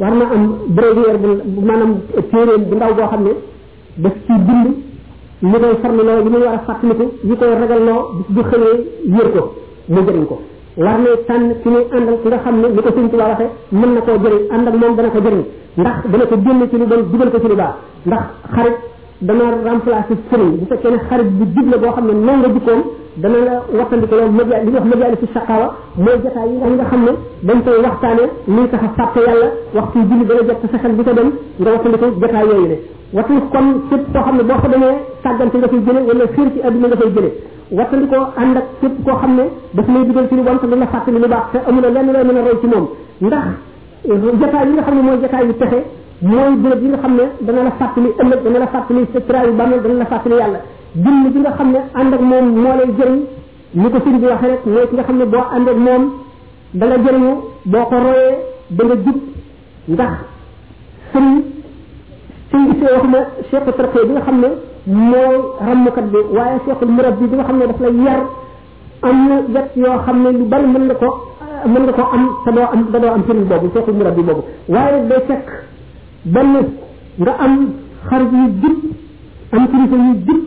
warna 0.03 0.25
am 0.35 0.43
brevier 0.77 1.15
bu 1.53 1.61
manam 1.69 1.89
téréel 2.31 2.61
bu 2.69 2.73
ndaw 2.77 2.91
boo 2.97 3.07
xam 3.11 3.21
ne 3.27 3.33
daf 4.03 4.15
mu 5.43 5.55
koy 5.59 5.75
farluloo 5.83 6.23
yi 6.23 6.29
muy 6.33 6.39
war 6.45 6.53
a 6.55 6.59
fàttaliku 6.67 7.03
yi 7.27 7.35
koy 7.39 7.51
ragalloo 7.61 8.01
bis 8.15 8.27
bu 8.35 8.41
xëyee 8.49 8.75
yër 9.17 9.27
ko 9.35 9.43
mu 9.93 9.99
jëriñ 10.05 10.25
ko 10.29 10.35
war 10.85 10.97
nay 11.03 11.13
tànn 11.27 11.47
ci 11.61 11.67
muy 11.69 11.83
àndal 11.97 12.17
nga 12.25 12.37
xam 12.43 12.55
ne 12.61 12.67
ni 12.71 12.81
ko 12.85 12.89
sëñ 12.95 13.05
tuba 13.11 13.25
waxe 13.29 13.45
mën 13.79 13.89
na 13.95 13.99
koo 14.05 14.17
jëriñ 14.23 14.41
ànd 14.53 14.67
ak 14.67 14.73
moom 14.79 14.93
dana 14.97 15.09
ko 15.15 15.19
jëriñ 15.25 15.41
ndax 15.81 15.95
dana 16.11 16.25
ko 16.31 16.35
génn 16.45 16.69
ci 16.69 16.75
lu 16.79 16.85
bon 16.91 17.01
dugal 17.11 17.29
ko 17.31 17.37
ci 17.43 17.47
lu 17.49 17.55
baax 17.55 17.75
ndax 18.09 18.23
xarit 18.55 18.77
dana 19.27 19.43
remplacer 19.63 20.17
sëriñ 20.29 20.49
bu 20.61 20.65
fekkee 20.71 20.91
ne 20.91 20.97
xarit 21.09 21.29
bu 21.39 21.45
jub 21.55 21.69
la 21.73 21.77
boo 21.83 21.91
xam 21.95 22.05
ne 22.09 22.13
noonu 22.19 22.37
nga 22.43 22.47
jikkoom 22.55 22.81
dana 23.23 23.37
la 23.47 23.55
waxtandiko 23.79 24.15
loolu 24.19 24.33
maja 24.39 24.57
li 24.63 24.67
ñuy 24.71 24.75
wax 24.79 24.83
majaali 24.91 25.15
si 25.21 25.27
saqawa 25.35 25.67
mooy 25.97 26.15
jotaay 26.23 26.49
yi 26.51 26.57
nga 26.75 26.83
xam 26.91 27.01
ne 27.07 27.11
dañ 27.47 27.57
koy 27.67 27.77
waxtaane 27.85 28.25
luy 28.51 28.67
tax 28.73 28.81
a 28.83 28.89
fàtte 28.97 29.19
yàlla 29.27 29.47
waxtu 29.75 29.99
julli 30.09 30.25
dana 30.29 30.41
jot 30.49 30.63
sa 30.71 30.77
xel 30.83 30.93
di 30.97 31.03
ko 31.07 31.13
dem 31.19 31.29
nga 31.61 31.69
waxtandiko 31.71 32.05
jotaay 32.19 32.45
yooyu 32.51 32.67
ne 32.67 32.77
watu 33.15 33.33
kon 33.55 33.67
képp 33.89 34.05
koo 34.13 34.21
xam 34.27 34.35
ne 34.37 34.43
boo 34.43 34.59
ko 34.63 34.67
demee 34.73 34.95
sàggante 35.23 35.55
nga 35.57 35.67
fay 35.73 35.79
jële 35.87 35.99
wala 36.09 36.23
xiir 36.35 36.49
ci 36.53 36.59
àdduna 36.67 36.87
nga 36.91 36.97
fay 37.03 37.09
jële 37.15 37.29
watandiko 37.79 38.19
ànd 38.43 38.55
ak 38.59 38.67
képp 38.81 38.95
koo 39.07 39.15
xam 39.21 39.31
ne 39.39 39.45
daf 39.77 39.87
lay 39.87 40.03
dugal 40.03 40.25
ci 40.29 40.35
lu 40.35 40.43
bon 40.43 40.57
te 40.59 40.67
dana 40.67 40.87
fàttali 40.95 41.19
lu 41.23 41.27
baax 41.33 41.45
te 41.53 41.59
amul 41.67 41.85
lenn 41.97 42.09
lay 42.11 42.23
mën 42.27 42.39
a 42.39 42.41
roy 42.49 42.55
ci 42.61 42.67
moom 42.67 42.85
ndax 43.23 43.47
jotaay 44.43 44.63
yi 44.67 44.73
nga 44.77 44.83
xam 44.83 44.95
ne 44.97 45.01
mooy 45.07 45.17
jotaay 45.23 45.45
yu 45.47 45.55
texe 45.63 45.81
mooy 46.21 46.53
bërëb 46.61 46.79
bi 46.83 46.87
nga 46.93 46.97
xam 47.01 47.13
ne 47.15 47.23
dana 47.41 47.63
la 47.63 47.71
fàttali 47.79 48.09
ëllëg 48.21 48.43
dana 48.43 48.59
la 48.59 48.67
fàttali 48.67 49.05
sa 49.13 49.19
traayu 49.21 49.51
bàmmeel 49.57 49.81
dana 49.81 49.93
la 49.97 50.05
fàttali 50.05 50.35
yàlla 50.37 50.59
jinn 50.93 51.31
bi 51.33 51.39
nga 51.39 51.51
xam 51.57 51.71
ne 51.71 51.77
ànd 51.93 52.13
ak 52.13 52.21
moom 52.21 52.45
moo 52.63 52.73
lay 52.77 52.87
jëriñ 52.97 53.19
ni 53.73 53.89
ko 53.89 53.97
sëriñ 53.99 54.19
bi 54.19 54.25
waxee 54.27 54.49
rek 54.51 54.65
mooy 54.65 54.87
ki 54.89 54.95
nga 54.95 55.03
xam 55.03 55.17
ne 55.17 55.25
boo 55.25 55.43
ànd 55.55 55.67
ak 55.69 55.75
moom 55.77 56.03
dana 56.73 56.95
jëriñu 57.03 57.31
boo 57.65 57.85
ko 57.89 57.95
royee 58.05 58.35
da 58.69 58.83
nga 58.83 58.95
jub 59.05 59.17
ndax 59.87 60.13
sëriñ 61.11 61.33
sëriñ 62.49 62.73
bi 62.79 62.85
wax 62.93 63.05
na 63.13 63.19
cheikh 63.49 63.75
tarqe 63.77 64.05
bi 64.07 64.11
nga 64.13 64.21
xam 64.21 64.37
ne 64.39 64.49
mooy 65.11 65.37
rammukat 65.59 66.05
bi 66.11 66.17
waaye 66.37 66.57
cheikhul 66.65 66.89
murab 66.95 67.17
bi 67.19 67.25
bi 67.27 67.35
nga 67.35 67.43
xam 67.43 67.57
ne 67.57 67.65
daf 67.65 67.79
lay 67.81 67.95
yar 68.05 68.21
am 69.09 69.17
na 69.27 69.35
yat 69.55 69.69
yoo 69.75 69.97
xam 70.05 70.21
ne 70.23 70.29
lu 70.31 70.45
bari 70.45 70.67
mën 70.67 70.85
nga 70.85 70.95
ko 70.95 71.09
mën 71.65 71.83
nga 71.85 71.93
ko 71.93 72.03
am 72.15 72.23
te 72.45 72.51
doo 72.51 72.67
am 72.73 72.81
da 72.91 72.99
doo 72.99 73.09
am 73.13 73.23
sëriñ 73.27 73.43
boobu 73.49 73.67
cheikhul 73.73 73.93
murab 73.97 74.15
bi 74.15 74.21
boobu 74.21 74.43
waaye 74.67 75.07
day 75.07 75.21
fekk 75.27 75.62
benn 76.23 76.71
nga 77.19 77.33
am 77.45 77.55
xar 78.09 78.21
yu 78.31 78.43
jub 78.61 78.77
am 79.55 79.67
kilifa 79.71 79.95
yu 80.03 80.13
jub 80.27 80.41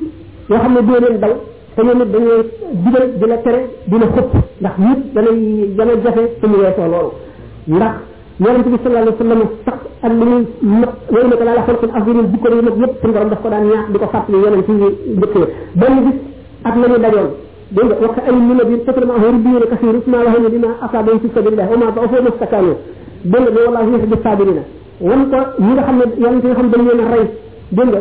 yoo 0.48 0.58
xam 0.62 0.72
ne 0.74 0.82
doo 0.88 1.00
leen 1.02 1.18
daw 1.20 1.34
te 1.74 1.82
ñoom 1.82 2.02
it 2.02 2.10
dañoo 2.12 2.42
digal 2.84 3.06
di 3.20 3.26
la 3.28 3.36
tere 3.36 3.60
di 3.84 3.98
la 3.98 4.06
xëpp 4.06 4.32
ndax 4.60 4.76
nit 4.78 5.00
dana 5.14 5.30
dana 5.76 5.92
jafe 6.04 6.22
su 6.40 6.48
mu 6.48 6.56
weesoo 6.56 6.88
loolu 6.88 7.10
ndax 7.66 7.94
yonente 8.44 8.68
bi 8.72 8.76
sallallahu 8.82 9.06
alayhi 9.06 9.18
wasallam 9.18 9.48
sax 9.66 9.76
ak 10.02 10.12
li 10.18 10.24
muy 10.24 10.46
yow 11.14 11.28
ne 11.28 11.34
ko 11.36 11.44
laa 11.44 11.62
xalqul 11.68 11.90
azim 12.00 12.18
jikko 12.32 12.48
yi 12.54 12.62
nag 12.64 12.76
yépp 12.82 12.96
suñu 13.02 13.12
borom 13.12 13.28
daf 13.30 13.40
ko 13.42 13.48
daan 13.48 13.64
ñaax 13.70 13.90
di 13.92 13.98
ko 13.98 14.06
fàttali 14.06 14.38
yonente 14.44 14.72
yi 14.72 15.12
njëkkee 15.12 15.46
benn 15.80 15.96
bis 16.06 16.16
ak 16.64 16.74
la 16.76 16.86
ñu 16.88 16.98
dajoon 17.04 17.28
dégg 17.70 17.84
nga 17.86 17.96
wax 18.00 18.16
ay 18.26 18.32
mu 18.34 18.54
nabi 18.54 18.78
tatal 18.84 19.04
maahu 19.06 19.26
rubbiyun 19.28 19.62
kasir 19.70 19.94
ma 20.06 20.16
waxee 20.24 20.40
ne 20.42 20.48
dina 20.50 20.68
asaabu 20.86 21.18
fi 21.20 21.28
sabilillah 21.34 21.68
wa 21.70 21.76
ma 21.84 21.90
da'ufu 21.92 22.16
mustakamu 22.24 22.72
dégg 23.22 23.48
nga 23.52 23.60
wallahi 23.66 23.90
yahdi 23.92 24.18
sabirina 24.24 24.62
wan 25.00 25.28
ko 25.28 25.36
ñi 25.60 25.72
nga 25.76 25.82
xam 25.84 25.96
ne 25.98 26.04
yonent 26.22 26.44
yi 26.44 26.52
xam 26.56 26.68
dañ 26.72 26.82
leen 26.86 27.00
a 27.04 27.14
rey 27.14 27.26
dégg 27.70 27.88
nga 27.92 28.00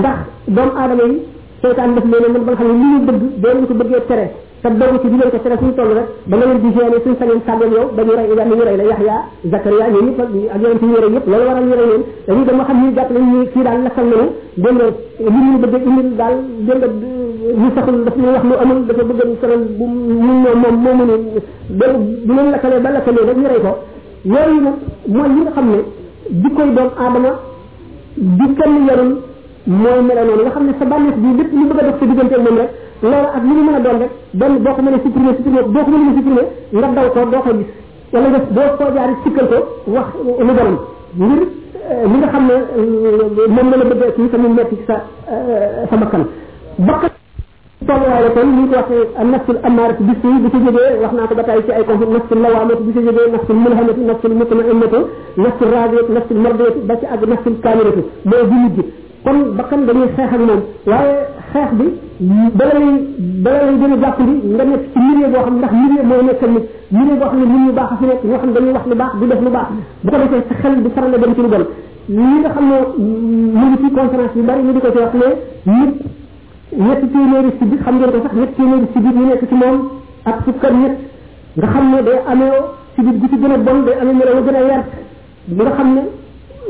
ndax 0.00 0.16
doomu 0.48 0.72
aadama 0.74 1.04
yi 1.10 1.16
seytaan 1.62 1.94
daf 1.94 2.04
leen 2.10 2.24
a 2.24 2.28
mën 2.32 2.44
ba 2.44 2.52
nga 2.52 2.54
xam 2.60 2.68
ne 2.68 2.72
li 2.72 2.80
ñu 2.90 2.98
bëgg 3.06 3.22
boo 3.40 3.50
leen 3.52 3.66
ko 3.68 3.74
bëggee 3.80 4.06
tere 4.08 4.26
te 4.62 4.68
dogu 4.80 4.96
ci 5.02 5.08
di 5.10 5.16
leen 5.20 5.30
ko 5.30 5.38
tere 5.44 5.56
suñu 5.60 5.74
toll 5.76 5.92
rek 5.96 6.08
da 6.24 6.36
nga 6.36 6.46
leen 6.46 6.58
di 6.62 6.70
géré 6.74 6.98
suñu 7.04 7.16
sañoon 7.20 7.40
sàggoon 7.44 7.70
yow 7.72 7.86
dañu 7.96 8.12
rey 8.16 8.24
ibrahima 8.32 8.56
ñu 8.56 8.64
rey 8.68 8.76
la 8.80 8.84
yaxya 8.88 9.14
zakaria 9.52 9.84
ñoom 9.92 10.04
ñëpp 10.08 10.20
ak 10.54 10.58
yonent 10.62 10.82
ñu 10.88 10.96
rey 11.04 11.12
yëpp 11.16 11.26
loolu 11.28 11.44
waral 11.48 11.64
ñu 11.68 11.74
rey 11.76 11.88
leen 11.92 12.00
dañuy 12.26 12.44
dem 12.48 12.58
xam 12.66 12.76
ñu 12.82 12.88
jàpp 12.96 13.10
nañ 13.12 13.24
kii 13.52 13.62
daal 13.66 13.78
lakkal 13.84 14.06
nañu 14.08 14.26
dégg 14.62 14.76
nga 14.80 14.88
li 15.34 15.40
ñu 15.44 15.56
bëgg 15.62 15.74
indil 15.90 16.08
daal 16.20 16.34
dégg 16.68 16.78
nga 16.80 16.88
ñu 17.60 17.68
saxul 17.74 17.96
daf 18.06 18.16
ñu 18.16 18.26
wax 18.34 18.44
lu 18.48 18.54
amul 18.62 18.80
dafa 18.88 19.02
bëgg 19.10 19.20
sonal 19.40 19.62
bu 19.76 19.84
ñu 20.24 20.34
moom 20.44 20.76
moo 20.84 20.94
mënu 20.98 21.14
bu 21.78 22.32
leen 22.36 22.48
lakkalee 22.54 22.80
ba 22.84 22.88
lakkalee 22.96 23.24
rek 23.28 23.36
ñu 23.42 23.48
rey 23.52 23.60
ko 23.66 23.72
yooyu 24.32 24.58
nag 24.66 24.76
mooy 25.12 25.28
li 25.36 25.40
nga 25.44 25.52
xam 25.54 25.68
ne 25.74 25.80
jikkoy 26.30 26.70
doom 26.74 26.90
aadama 27.04 27.28
di 28.38 28.46
kenn 28.58 28.74
yarul 28.88 29.12
mooy 29.66 30.00
melo 30.06 30.22
noonu 30.28 30.42
nga 30.44 30.50
xam 30.54 30.64
ne 30.66 30.74
sa 30.78 30.84
bànneex 30.90 31.14
bi 31.22 31.30
lépp 31.38 31.52
lu 31.52 31.66
bëgg 31.68 31.78
a 31.78 31.82
dox 31.86 31.98
sa 32.00 32.06
diggante 32.06 32.32
ak 32.36 32.42
moom 32.44 32.58
rek 32.58 32.70
loolu 33.02 33.26
ak 33.34 33.42
lu 33.46 33.54
mu 33.54 33.62
mën 33.64 33.74
a 33.74 33.80
doon 33.80 33.98
rek 34.02 34.10
benn 34.40 34.58
boo 34.64 34.74
ko 34.76 34.82
mënee 34.82 35.00
supprimer 35.04 35.34
supprimer 35.36 35.64
boo 35.74 35.84
ko 35.84 35.90
mënee 35.90 36.14
supprimer 36.16 36.46
nga 36.72 36.88
daw 36.96 37.08
ko 37.14 37.24
doo 37.32 37.40
ko 37.46 37.50
gis 37.58 37.68
wala 38.12 38.28
nga 38.32 38.38
boo 38.56 38.68
ko 38.78 38.92
jaar 38.96 39.10
sikkal 39.24 39.48
ko 39.52 39.56
wax 39.96 40.06
lu 40.24 40.52
borom 40.58 40.76
ngir 41.18 41.42
li 42.12 42.16
nga 42.22 42.28
xam 42.34 42.44
ne 42.46 42.56
moom 43.54 43.70
la 43.70 43.76
la 43.76 43.84
bëgg 44.00 44.14
ci 44.16 44.28
tamit 44.30 44.52
metti 44.58 44.76
sa 44.86 44.94
sa 45.90 45.96
bakkan 45.96 46.26
bakkan 46.90 47.10
tolluwaale 47.90 48.28
kon 48.36 48.48
ñu 48.56 48.62
ko 48.70 48.76
waxee 48.78 49.02
nafsul 49.32 49.58
amaaratu 49.68 50.02
bi 50.08 50.12
suy 50.22 50.36
bu 50.42 50.48
ci 50.52 50.58
jógee 50.66 50.92
wax 51.02 51.12
naa 51.16 51.26
ko 51.30 51.34
ba 51.38 51.44
tey 51.48 51.60
ci 51.66 51.70
ay 51.76 51.84
kon 51.88 51.98
nafsul 52.16 52.38
lawaamatu 52.44 52.82
bi 52.86 52.92
ci 52.96 53.00
jógee 53.06 53.28
nafsul 53.34 53.56
mulhamatu 53.64 54.00
nafsul 54.10 54.32
mutmainnatu 54.38 54.98
nafsul 55.44 55.68
raadiyatu 55.74 56.10
nafsul 56.16 56.38
mardiyatu 56.44 56.78
ba 56.88 56.94
ci 57.00 57.06
ak 57.14 57.20
nafsul 57.32 57.54
kaamilatu 57.64 58.00
mooy 58.30 58.42
bi 58.50 58.54
mujj 58.60 58.76
kon 59.26 59.36
bakkan 59.58 59.80
dañuy 59.88 60.08
xeex 60.16 60.30
ak 60.30 60.38
moom 60.46 60.60
waaye 60.86 61.14
xeex 61.52 61.70
bi 61.78 61.86
bala 62.60 62.72
lay 62.78 62.94
bala 63.44 63.60
lay 63.66 63.76
gën 63.80 63.90
a 63.96 63.98
jàpp 64.04 64.18
li 64.26 64.34
nga 64.54 64.64
nekk 64.70 64.82
ci 64.94 64.98
milieu 65.08 65.30
boo 65.34 65.42
xam 65.46 65.54
ndax 65.60 65.72
milieu 65.82 66.02
mooy 66.10 66.22
nekk 66.30 66.42
nit 66.54 66.64
milieu 66.94 67.16
boo 67.20 67.28
xam 67.30 67.38
ne 67.42 67.46
nit 67.46 67.52
ñu 67.66 67.72
baax 67.78 67.90
fi 68.00 68.04
nekk 68.10 68.22
ñoo 68.28 68.38
xam 68.42 68.50
dañuy 68.54 68.70
wax 68.76 68.84
lu 68.90 68.94
baax 69.00 69.12
du 69.20 69.24
def 69.26 69.40
lu 69.46 69.50
baax 69.56 69.68
bu 70.02 70.08
ko 70.10 70.16
defee 70.22 70.44
sa 70.48 70.54
xel 70.62 70.74
du 70.82 70.88
faral 70.94 71.10
dem 71.20 71.34
ci 71.34 71.40
lu 71.42 71.48
bon 71.50 71.64
li 72.06 72.24
nga 72.38 72.50
xam 72.54 72.64
ne 72.70 72.76
mu 72.98 73.64
ngi 73.66 73.76
ci 73.82 73.88
conférence 73.98 74.34
yu 74.38 74.42
bari 74.50 74.62
ñu 74.62 74.72
di 74.78 74.78
ko 74.80 74.90
ci 74.94 74.98
wax 75.04 75.14
ne 75.18 75.26
nit 75.74 76.18
ñetti 76.76 77.06
téeméeri 77.08 77.50
ci 77.58 77.64
biir 77.64 77.80
xam 77.82 77.96
ngeen 77.98 78.10
ko 78.14 78.18
sax 78.22 78.32
ñetti 78.34 78.54
téeméeri 78.54 78.86
ci 78.92 78.98
biir 79.00 79.14
ñu 79.14 79.24
nekk 79.26 79.42
ci 79.48 79.54
moom 79.54 79.78
ak 80.24 80.36
sukkar 80.44 80.72
ñett 80.72 80.94
nga 81.56 81.66
xam 81.66 81.84
ne 81.94 82.02
day 82.02 82.18
amee 82.30 82.60
ci 82.94 83.00
biir 83.02 83.14
gu 83.18 83.26
ci 83.28 83.36
gën 83.40 83.50
a 83.52 83.58
bon 83.58 83.78
day 83.84 83.94
amee 84.00 84.14
melaw 84.14 84.42
gën 84.46 84.54
a 84.56 84.62
yar 84.70 84.82
ba 85.48 85.62
nga 85.64 85.72
xam 85.76 85.88
ne 85.94 86.02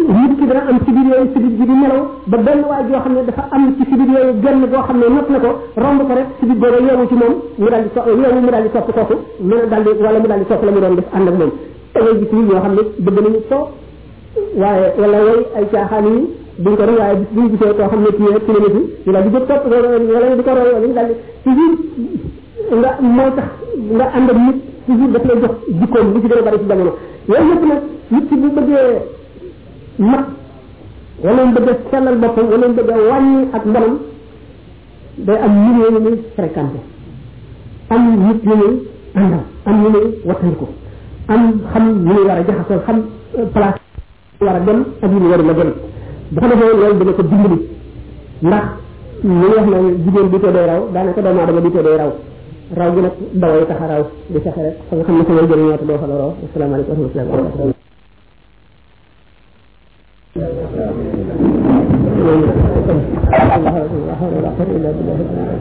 nit 0.01 0.39
ki 0.41 0.47
dana 0.47 0.61
am 0.71 0.79
ci 0.85 0.91
biir 0.93 1.07
yooyu 1.15 1.29
ci 1.37 1.39
biir 1.41 1.53
ji 1.59 1.65
di 1.69 1.75
melaw 1.85 2.03
ba 2.27 2.37
benn 2.39 2.61
waay 2.65 2.83
joo 2.89 3.01
xam 3.01 3.13
ne 3.15 3.25
dafa 3.29 3.43
am 3.53 3.63
ci 3.77 3.85
ci 3.85 3.95
biir 3.95 4.09
yooyu 4.19 4.33
genn 4.41 4.61
boo 4.73 4.83
xam 4.89 4.97
ne 4.99 5.07
not 5.13 5.29
na 5.29 5.39
ko 5.39 5.51
romb 5.77 6.01
ko 6.01 6.13
rek 6.17 6.29
ci 6.41 6.47
biir 6.49 6.57
boobu 6.57 6.81
yeewu 6.85 7.05
ci 7.09 7.15
moom 7.21 7.35
mu 7.61 7.69
daal 7.69 7.83
di 7.85 7.91
yeewu 8.23 8.41
mu 8.41 8.51
daal 8.51 8.63
di 8.63 8.71
topp 8.73 8.89
kooku 8.97 9.15
mu 9.45 9.55
ne 9.55 9.69
daal 9.69 9.83
di 9.85 9.91
wala 10.03 10.19
mu 10.19 10.27
daal 10.33 10.39
di 10.41 10.47
topp 10.49 10.63
la 10.65 10.71
mu 10.71 10.81
doon 10.81 10.95
def 10.97 11.07
ànd 11.13 11.29
ak 11.29 11.35
moom 11.39 11.51
da 11.93 12.01
ngay 12.01 12.15
gis 12.21 12.31
ñi 12.33 12.41
ñoo 12.49 12.61
xam 12.65 12.73
ne 12.75 12.83
bëgg 13.05 13.19
nañu 13.23 13.41
soo 13.53 13.69
waaye 14.57 14.87
wala 14.99 15.19
way 15.29 15.41
ay 15.61 15.65
caaxaan 15.71 16.07
yi 16.09 16.27
buñ 16.61 16.77
ko 16.77 16.85
riwaay 16.85 17.17
buñ 17.33 17.47
gisee 17.57 17.73
koo 17.77 17.89
xam 17.91 18.01
ne 18.05 18.11
kii 18.17 18.33
rek 18.35 18.45
kilomètre 18.47 18.81
ñu 18.81 19.13
daal 19.13 19.25
di 19.25 19.31
jóg 19.35 19.47
topp 19.49 19.65
wala 19.71 20.37
di 20.37 20.43
ko 20.47 20.53
roy 20.57 20.71
wala 20.77 20.93
daal 21.01 21.11
toujours 21.43 21.77
nga 22.81 22.91
moo 23.17 23.31
tax 23.37 23.49
nga 23.97 24.05
ànd 24.17 24.31
ak 24.31 24.39
nit 24.45 24.59
toujours 24.87 25.11
daf 25.15 25.25
lay 25.29 25.39
jox 25.45 25.55
jikkoom 25.81 26.07
lu 26.15 26.21
ci 26.21 26.27
gën 26.29 26.39
a 26.39 26.43
bari 26.47 26.59
ci 26.61 26.67
jamono 26.69 26.93
yooyu 27.31 27.51
yëpp 27.53 27.63
nag 27.73 27.81
nit 28.13 28.25
ki 28.29 28.35
bu 28.43 28.49
bëggee 28.57 28.89
mat 30.13 30.25
wala 31.25 31.43
mu 31.45 31.53
bëgg 31.57 31.69
sellal 31.91 32.17
boppam 32.23 32.47
wala 32.53 32.67
mu 32.69 32.75
bëgg 32.79 32.91
wàññi 33.11 33.43
ak 33.57 33.65
mbonam 33.65 33.95
day 35.19 35.39
am 35.45 35.53
million 35.65 35.95
yu 35.95 36.01
muy 36.01 36.17
fréquenté 36.37 36.81
am 37.91 38.03
nit 38.27 38.39
yu 38.45 38.57
muy 38.61 38.73
àndal 39.15 39.45
am 39.65 39.77
yu 39.83 39.91
muy 39.95 40.07
wattandiku 40.29 40.67
am 41.29 41.43
xam 41.73 41.87
yu 42.05 42.13
muy 42.13 42.23
war 42.29 42.37
a 42.39 42.45
jaxasoo 42.47 42.85
xam 42.87 42.99
place 43.55 43.81
war 44.41 44.57
a 44.57 44.61
dem 44.61 44.81
ak 45.03 45.11
yu 45.11 45.21
mu 45.21 45.31
warul 45.31 45.51
a 45.53 45.55
dem 45.55 45.71
bu 46.35 46.41
ko 46.41 46.47
defee 46.51 46.69
loolu 46.71 46.85
dana 46.99 47.13
ko 47.19 47.23
dimbali 47.31 47.57
ndax 48.47 48.65
li 49.27 49.31
ñu 49.39 49.47
wax 49.53 49.65
na 49.71 49.79
jigéen 50.05 50.29
bi 50.33 50.39
te 50.45 50.51
day 50.57 50.67
raw 50.71 50.83
daanaka 50.95 51.21
doomu 51.25 51.41
aadama 51.41 51.61
bi 51.65 51.71
te 51.77 51.83
day 51.87 51.97
raw 52.01 52.11
raw 52.79 52.91
gi 52.95 53.01
nag 53.05 53.13
daway 53.43 53.65
tax 53.71 53.81
a 53.81 53.87
raw 53.93 54.03
di 54.33 54.39
fexe 54.45 54.63
rek 54.67 54.77
fa 54.89 54.95
nga 54.97 55.03
xam 55.07 55.17
ne 55.19 55.25
fa 55.27 55.33
ngay 55.33 55.47
jëriñoo 55.49 55.79
te 55.81 55.85
doo 55.87 55.99
fa 56.03 56.07
loroo 56.11 56.33
asalaamaaleykum 56.45 56.99
wa 57.31 57.37
rahmatulah 57.37 57.69
الله 62.21 62.39
لا 63.33 63.45
حول 63.51 63.65
ولا 63.97 64.51
قوه 64.59 64.71
الا 64.77 64.89
بالله 64.97 65.17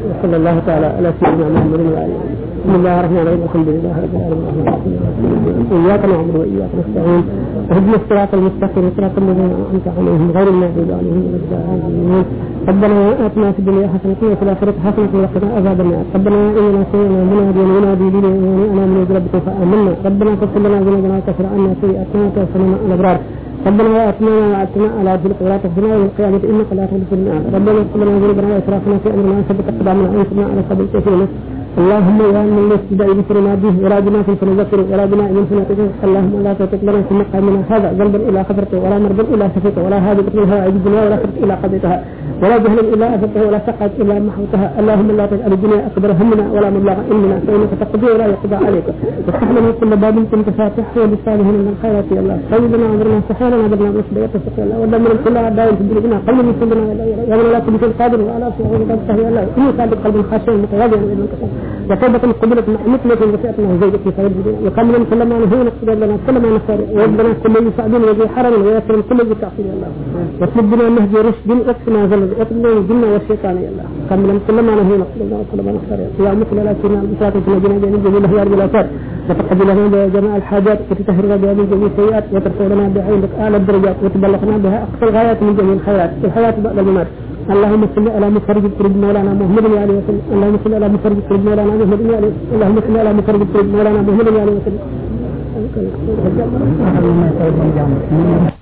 وصلى 0.10 0.36
الله 0.42 0.56
تعالى 0.68 0.88
على 0.98 1.10
سيدنا 1.20 1.48
محمد 1.56 1.82
وعلى 1.94 2.06
اله 2.16 2.26
بسم 2.66 2.76
الله 2.80 2.94
الرحمن 3.00 3.22
الرحيم 3.26 3.42
الحمد 3.50 3.70
لله 3.76 3.96
رب 4.06 4.14
العالمين 4.20 4.74
اياك 5.86 6.04
نعبد 6.12 6.36
واياك 6.40 6.72
نستعين 6.80 7.22
اهدنا 7.76 7.98
الصراط 8.02 8.32
المستقيم 8.40 8.86
صراط 8.98 9.16
الذين 9.24 9.50
انعمت 9.58 9.88
عليهم 9.98 10.26
غير 10.38 10.48
المغضوب 10.54 10.90
عليهم 11.00 11.22
ولا 11.26 11.38
الضالين 11.42 12.26
ربنا 12.70 13.00
اتنا 13.28 13.50
في 13.56 13.60
الدنيا 13.64 13.88
حسنه 13.94 14.20
وفي 14.32 14.44
الاخره 14.48 14.76
حسنه 14.86 15.12
وقنا 15.24 15.48
عذاب 15.58 15.80
النار 15.86 16.04
ربنا 16.16 16.38
اننا 16.60 16.82
سمعنا 16.92 17.20
مناديا 17.34 17.66
ينادي 17.78 18.08
بنا 18.16 18.30
وانا 18.74 18.86
من 18.96 19.04
ربك 19.18 19.34
فامنا 19.46 19.92
ربنا 20.08 20.32
فاغفر 20.40 20.60
لنا 20.66 20.78
ذنوبنا 20.86 21.14
وكفر 21.22 21.46
عنا 21.54 21.70
سيئاتنا 21.84 22.22
وتوفنا 22.28 22.66
مع 22.72 22.80
الابرار 22.88 23.20
ربنا 23.68 23.90
واتنا 23.90 24.30
ما 24.30 24.40
وعدتنا 24.54 24.90
على 25.00 25.12
ذلك 25.24 25.38
ولا 25.42 25.58
تخزنا 25.64 25.88
يوم 25.94 26.06
القيامة 26.10 26.40
إنك 26.52 26.70
لا 26.78 26.86
تخلف 26.90 27.10
النار 27.14 27.42
ربنا 27.56 27.78
اغفر 27.82 28.00
لنا 28.06 28.20
ذنوبنا 28.24 28.56
وإسرافنا 28.56 28.98
في 29.04 29.10
أمرنا 29.16 29.38
وثبت 29.40 29.66
أقدامنا 29.74 30.08
وانصرنا 30.10 30.46
على 30.52 30.62
قبل 30.70 30.86
كيف 30.94 31.08
اللهم 31.82 32.20
يا 32.36 32.42
من 32.56 32.64
نستدع 32.74 33.08
ذكرنا 33.20 33.52
به 33.64 33.74
ورادنا 33.84 34.20
في 34.28 34.34
فنذكر 34.42 34.80
ورادنا 34.92 35.24
إن 35.32 35.44
فنذكر 35.50 35.88
اللهم 36.08 36.36
لا 36.46 36.52
تتقبلنا 36.60 37.02
في 37.08 37.14
مقامنا 37.22 37.60
هذا 37.74 37.88
ذنبا 38.00 38.20
إلى 38.30 38.40
خفرته 38.50 38.78
ولا 38.84 38.98
مرضا 39.04 39.24
إلى 39.34 39.46
شفته 39.56 39.80
ولا 39.86 39.98
هذا 40.08 40.22
بطنها 40.28 40.56
عيد 40.64 40.76
الدنيا 40.80 41.02
ولا 41.06 41.18
خفت 41.24 41.38
إلى 41.44 41.54
قضيتها 41.64 41.98
ولا 42.44 42.58
جهلا 42.64 42.82
الى 42.94 43.06
افقه 43.16 43.42
ولا 43.48 43.60
سقط 43.68 43.92
الى 44.04 44.14
محوتها 44.30 44.68
اللهم 44.80 45.10
لا 45.20 45.26
تجعل 45.32 45.52
الدنيا 45.58 45.80
أكبر 45.90 46.10
همنا 46.22 46.46
ولا 46.56 46.70
مبلغ 46.76 46.96
علمنا 47.10 47.36
فإنك 47.48 47.72
تقضي 47.84 48.08
ولا 48.14 48.26
يقضى 48.34 48.58
عليك 48.68 48.88
وافتح 49.28 49.50
لنا 49.56 49.72
كل 49.80 49.92
باب 50.04 50.16
كنت 50.32 50.48
فاتحه 50.60 50.96
وبصالحنا 51.04 51.52
من 51.60 51.68
الخيرات 51.74 52.08
يا 52.16 52.20
الله 52.24 52.38
خيرنا 52.52 52.88
عمرنا 52.94 53.20
سحيرنا 53.30 53.60
عبرنا 53.66 53.90
رشدا 54.00 54.20
يتفق 54.26 54.56
يا 54.60 54.64
الله 54.66 54.76
ودمنا 54.82 55.16
كل 55.26 55.36
أعداء 55.46 55.68
في 55.78 55.82
الدنيا 55.86 56.18
قلنا 56.28 56.42
من 56.48 56.54
كلنا 56.60 56.84
يا 57.32 57.36
من 57.40 57.46
لا 57.56 57.60
كل 57.66 57.76
شيء 57.82 57.94
قادر 58.00 58.20
وعلى 58.26 58.46
أسوأ 58.52 58.68
غير 58.78 58.84
قادر 58.98 59.22
يا 59.26 59.30
الله 59.32 59.44
إنك 59.86 59.94
قلب 60.06 60.18
خاشع 60.32 60.52
متواضع 60.64 61.00
وصدق 61.90 62.24
قبلت 62.42 62.66
مثل 62.94 63.10
وسعته 63.10 63.52
في 63.52 63.86
ابن 63.86 64.12
سعيد 64.18 64.34
وقال 64.66 64.86
لهم 64.94 65.04
سلم 65.12 65.30
عن 65.34 65.44
هنا 65.54 65.72
قبل 65.82 65.92
لنا 66.02 66.16
كل 66.28 66.36
عن 66.46 66.58
خير 66.68 66.80
ربنا 67.04 67.32
كل 67.44 67.54
ذي 67.66 67.72
صعب 67.78 67.94
وذي 68.06 68.26
حرم 68.36 68.56
ويسلم 68.66 69.02
كل 69.10 69.20
ذي 69.30 69.36
تعصي 69.42 69.68
الله 69.76 69.90
واطلب 70.42 70.66
بنا 70.72 70.90
نهج 70.96 71.14
رشد 71.28 71.50
اكفنا 71.72 72.00
زلد 72.12 72.32
اطلب 72.42 72.66
الجن 72.78 73.02
والشيطان 73.14 73.56
يا 73.64 73.70
الله 73.72 73.86
قال 74.10 74.20
لهم 74.28 74.40
سلم 74.48 74.66
عن 74.72 74.80
هنا 74.90 75.06
قبل 75.12 75.28
لنا 75.30 75.42
كل 75.52 75.60
عن 75.70 75.78
خير 75.90 76.00
يا 76.26 76.32
مثل 76.42 76.56
لا 76.66 76.74
سنة 76.82 77.36
في 77.46 77.52
الجنة 77.56 77.78
بين 77.84 77.96
جميل 78.06 78.26
هيار 78.32 78.48
بالاثار 78.52 78.86
وتقضي 79.30 79.64
لنا 79.72 80.08
جماع 80.16 80.34
الحاجات 80.42 80.80
وتطهرنا 80.92 81.36
بها 81.42 81.54
من 81.58 81.66
جميع 81.72 81.88
السيئات 81.92 82.26
وترفع 82.34 82.66
لنا 82.72 82.84
بعينك 82.96 83.32
اعلى 83.44 83.58
الدرجات 83.62 83.96
وتبلغنا 84.04 84.58
بها 84.64 84.78
اقصى 84.88 85.06
الغايات 85.12 85.38
من 85.44 85.54
جميع 85.60 85.74
الحياه 85.80 86.10
الحياه 86.26 86.54
بعد 86.66 86.78
الممات 86.84 87.08
اللهم 87.56 87.82
صل 87.96 88.08
على 88.16 88.28
مفرج 88.36 88.64
كرب 88.78 88.94
مولانا 89.04 89.32
محمد 89.42 89.66
عليه 89.84 89.98
الصلاه 90.02 90.18
والسلام 90.18 90.34
اللهم 90.36 90.56
صل 90.64 90.74
على 90.78 90.88
مفرج 90.96 91.18
كرب 91.28 91.42
مولانا 91.48 91.72
محمد 91.82 92.02
عليه 92.18 92.32
الصلاه 92.32 92.52
والسلام 92.54 92.54
اللهم 92.56 92.78
صل 92.86 92.96
على 93.02 93.12
مفرج 93.20 93.42
كرب 93.54 93.68
مولانا 93.76 94.00
محمد 94.08 94.28
عليه 94.42 94.56
الصلاه 94.60 94.82
والسلام 97.90 98.59